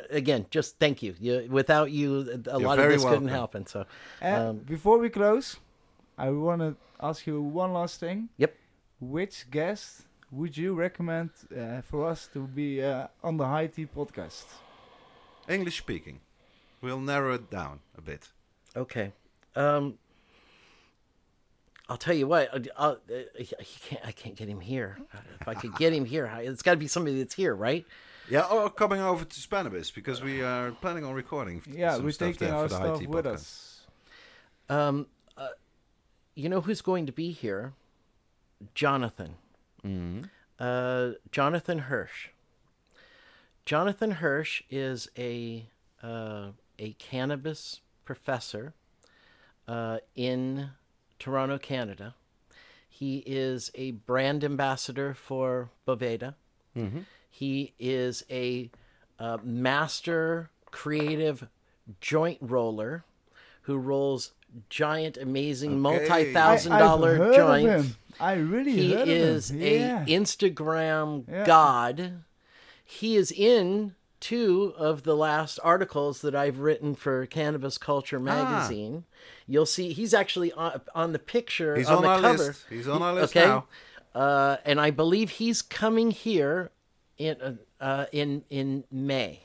again, 0.10 0.46
just 0.50 0.80
thank 0.80 1.02
you. 1.02 1.16
You 1.20 1.48
without 1.50 1.92
you 1.92 2.42
a 2.48 2.60
You're 2.60 2.68
lot 2.68 2.80
of 2.80 2.84
very 2.84 2.94
this 2.96 3.04
couldn't 3.06 3.30
happen. 3.30 3.66
So 3.66 3.86
Uh, 4.22 4.26
Um, 4.26 4.58
before 4.60 4.98
we 4.98 5.10
close, 5.10 5.58
I 6.18 6.30
want 6.32 6.62
to 6.62 6.76
ask 7.00 7.26
you 7.28 7.42
one 7.42 7.74
last 7.74 8.00
thing. 8.00 8.30
Yep. 8.38 8.56
Which 9.00 9.50
guest 9.50 10.06
would 10.32 10.58
you 10.58 10.74
recommend 10.74 11.32
uh, 11.56 11.82
for 11.82 12.08
us 12.08 12.28
to 12.34 12.48
be 12.48 12.84
uh, 12.84 13.08
on 13.24 13.38
the 13.38 13.46
High 13.46 13.68
Tea 13.68 13.86
podcast? 13.88 14.46
English 15.48 15.78
speaking. 15.78 16.20
We'll 16.82 17.00
narrow 17.00 17.34
it 17.34 17.50
down 17.50 17.80
a 17.98 18.02
bit. 18.02 18.30
Okay. 18.76 19.12
Um, 19.56 19.98
I'll 21.90 21.98
tell 21.98 22.14
you 22.14 22.28
what. 22.28 22.54
uh, 22.54 22.60
I'll, 22.78 22.92
uh, 23.12 23.16
he 23.38 23.46
can't, 23.82 24.06
I 24.06 24.12
can't 24.12 24.36
get 24.36 24.48
him 24.48 24.62
here. 24.62 25.00
If 25.42 25.48
I 25.48 25.56
could 25.56 25.76
get 25.76 25.92
him 25.92 26.06
here, 26.06 26.32
it's 26.42 26.62
got 26.62 26.72
to 26.72 26.78
be 26.78 26.88
somebody 26.88 27.18
that's 27.18 27.34
here, 27.34 27.56
right? 27.56 27.86
Yeah, 28.30 28.44
or 28.44 28.70
coming 28.70 29.02
over 29.02 29.26
to 29.26 29.40
Spannabis 29.40 29.94
because 29.94 30.22
we 30.22 30.44
are 30.44 30.72
planning 30.72 31.04
on 31.04 31.16
recording. 31.16 31.64
Yeah, 31.68 31.96
some 31.96 32.04
we're 32.06 32.12
stuff 32.12 32.34
taking 32.34 32.48
there 32.48 32.56
our 32.56 32.68
for 32.68 32.76
the 32.76 32.80
High 32.80 32.86
stuff 32.86 33.00
Tea 33.00 33.08
with 33.08 33.26
podcast. 33.26 33.34
us. 33.34 33.82
Um, 34.70 35.08
uh, 35.36 35.48
you 36.36 36.48
know 36.48 36.62
who's 36.62 36.82
going 36.82 37.08
to 37.08 37.12
be 37.12 37.32
here? 37.32 37.74
Jonathan. 38.76 39.36
Mhm. 39.84 40.30
Uh, 40.60 41.12
Jonathan 41.32 41.80
Hirsch. 41.80 42.30
Jonathan 43.66 44.12
Hirsch 44.12 44.62
is 44.70 45.10
a 45.18 45.68
uh, 46.02 46.52
a 46.78 46.94
cannabis 46.94 47.82
professor 48.06 48.74
uh, 49.68 50.00
in 50.16 50.72
Toronto, 51.20 51.58
Canada. 51.58 52.16
He 52.90 53.24
is 53.26 53.70
a 53.76 53.92
brand 53.92 54.44
ambassador 54.44 55.14
for 55.14 55.70
Boveda. 55.88 56.36
Mhm. 56.76 57.06
He 57.30 57.74
is 57.80 58.24
a 58.30 58.70
uh, 59.20 59.38
master 59.44 60.50
creative 60.72 61.48
joint 62.02 62.38
roller 62.42 63.04
who 63.64 63.78
rolls 63.78 64.32
giant, 64.70 65.18
amazing, 65.18 65.72
Okay. 65.72 65.80
multi-thousand 65.80 66.72
I, 66.74 66.80
I've 66.94 67.00
heard 67.02 67.36
joints. 67.36 67.68
Of 67.70 67.86
him. 67.86 67.96
I 68.20 68.34
really 68.34 68.72
He 68.74 68.94
heard 68.94 69.08
is 69.08 69.50
of 69.52 69.58
him. 69.58 69.62
Yeah. 69.82 70.04
a 70.04 70.06
Instagram 70.08 71.26
Yeah. 71.30 71.46
god. 71.46 72.24
He 72.84 73.16
is 73.16 73.32
in 73.32 73.96
two 74.20 74.74
of 74.78 75.04
the 75.04 75.16
last 75.16 75.60
articles 75.64 76.22
that 76.22 76.36
I've 76.36 76.60
written 76.60 76.96
for 76.96 77.26
Cannabis 77.26 77.78
Culture 77.78 78.20
magazine. 78.20 79.06
You'll 79.48 79.66
see 79.66 79.94
he's 79.94 80.14
actually 80.14 80.52
on, 80.52 80.82
on 80.94 81.14
the 81.14 81.20
picture 81.20 81.76
He's 81.78 81.88
on, 81.88 81.98
on 81.98 82.02
the 82.04 82.08
our 82.10 82.22
cover. 82.22 82.44
list. 82.46 82.66
He's 82.70 82.88
on 82.88 83.02
our 83.02 83.14
list 83.14 83.36
okay. 83.38 83.46
now. 83.48 83.66
Uh, 84.14 84.58
and 84.66 84.82
I 84.82 84.90
believe 84.92 85.30
he's 85.32 85.62
coming 85.62 86.12
here 86.12 86.72
in 87.18 87.36
uh, 87.42 87.54
uh, 87.80 88.06
in 88.12 88.44
in 88.50 88.84
May, 88.92 89.42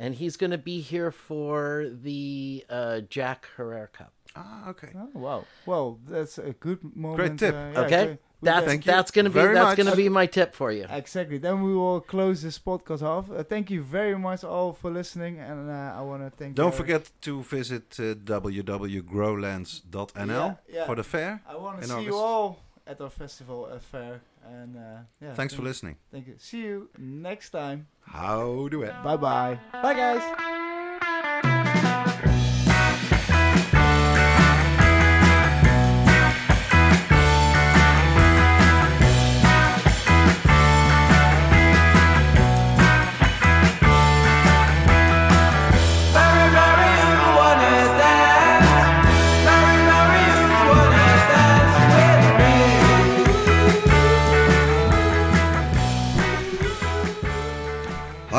and 0.00 0.14
he's 0.20 0.36
going 0.36 0.50
to 0.50 0.58
be 0.72 0.80
here 0.80 1.12
for 1.12 1.86
the 2.06 2.64
uh, 2.68 3.00
Jack 3.16 3.46
Herer 3.56 3.88
Cup. 3.92 4.12
Ah, 4.34 4.68
okay. 4.70 4.90
Oh, 4.96 5.08
wow. 5.14 5.44
Well, 5.66 5.98
that's 6.08 6.38
a 6.38 6.52
good 6.52 6.80
moment. 6.96 7.16
Great 7.20 7.38
tip. 7.38 7.54
uh, 7.54 7.58
yeah, 7.58 7.80
Okay, 7.86 8.04
great. 8.06 8.18
That's 8.42 8.66
Thank 8.66 8.84
that's 8.84 9.10
going 9.10 9.26
to 9.26 9.30
be 9.30 9.38
that's 9.38 9.54
much. 9.68 9.76
going 9.76 9.90
to 9.90 9.96
be 10.04 10.08
my 10.08 10.24
tip 10.24 10.54
for 10.54 10.72
you. 10.72 10.86
Exactly. 10.88 11.36
Then 11.36 11.62
we 11.62 11.74
will 11.74 12.00
close 12.00 12.40
this 12.40 12.58
podcast 12.58 13.02
off. 13.02 13.30
Uh, 13.30 13.42
thank 13.42 13.70
you 13.70 13.82
very 13.82 14.16
much 14.16 14.42
all 14.44 14.72
for 14.72 14.90
listening, 14.90 15.38
and 15.38 15.68
uh, 15.68 15.98
I 15.98 16.00
want 16.00 16.22
to 16.24 16.30
thank. 16.30 16.54
Don't 16.54 16.68
Eric. 16.72 16.76
forget 16.82 17.10
to 17.26 17.42
visit 17.42 17.94
uh, 18.00 18.14
www.growlands.nl 18.14 20.28
Yeah, 20.28 20.54
yeah. 20.76 20.86
for 20.86 20.94
the 20.96 21.04
fair. 21.04 21.42
I 21.46 21.56
want 21.56 21.82
to 21.82 21.84
in 21.84 21.90
see 21.90 22.04
you 22.06 22.16
all 22.16 22.58
at 22.86 22.98
our 23.00 23.10
festival 23.10 23.68
uh, 23.70 23.78
fair, 23.78 24.22
and 24.46 24.76
uh, 24.76 24.80
yeah. 25.20 25.34
Thanks 25.34 25.54
for 25.54 25.58
thank- 25.58 25.68
listening. 25.68 25.96
Thank 26.12 26.26
you. 26.26 26.34
See 26.38 26.58
you 26.62 26.88
next 26.98 27.50
time. 27.50 27.86
How 28.02 28.68
do 28.68 28.82
it? 28.82 28.92
Bye 29.04 29.16
bye. 29.16 29.58
Bye, 29.72 29.94
guys. 29.94 31.19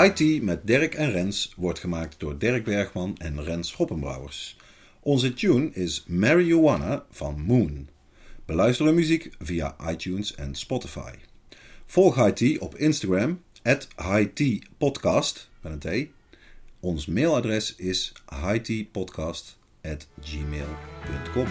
Tea 0.10 0.42
met 0.44 0.68
Dirk 0.68 0.94
en 0.94 1.12
Rens 1.12 1.54
wordt 1.58 1.80
gemaakt 1.80 2.20
door 2.20 2.38
Dirk 2.38 2.64
Bergman 2.64 3.16
en 3.18 3.44
Rens 3.44 3.74
Hoppenbrouwers. 3.74 4.58
Onze 5.00 5.34
tune 5.34 5.70
is 5.74 6.04
Marijuana 6.08 7.06
van 7.10 7.42
Moon. 7.42 7.90
Beluister 8.46 8.86
de 8.86 8.92
muziek 8.92 9.30
via 9.40 9.76
iTunes 9.90 10.36
en 10.36 10.56
Spotify. 10.56 11.12
Volg 11.86 12.32
Tea 12.32 12.60
op 12.60 12.78
Instagram, 12.78 13.42
at 13.64 13.88
High 13.98 14.34
Tea 14.34 14.60
Podcast, 14.78 15.50
met 15.62 15.86
een 15.86 16.08
T. 16.08 16.10
Ons 16.80 17.06
mailadres 17.06 17.76
is 17.76 18.14
highteapodcast 18.44 19.58
at 19.82 20.08
gmail.com. 20.22 21.48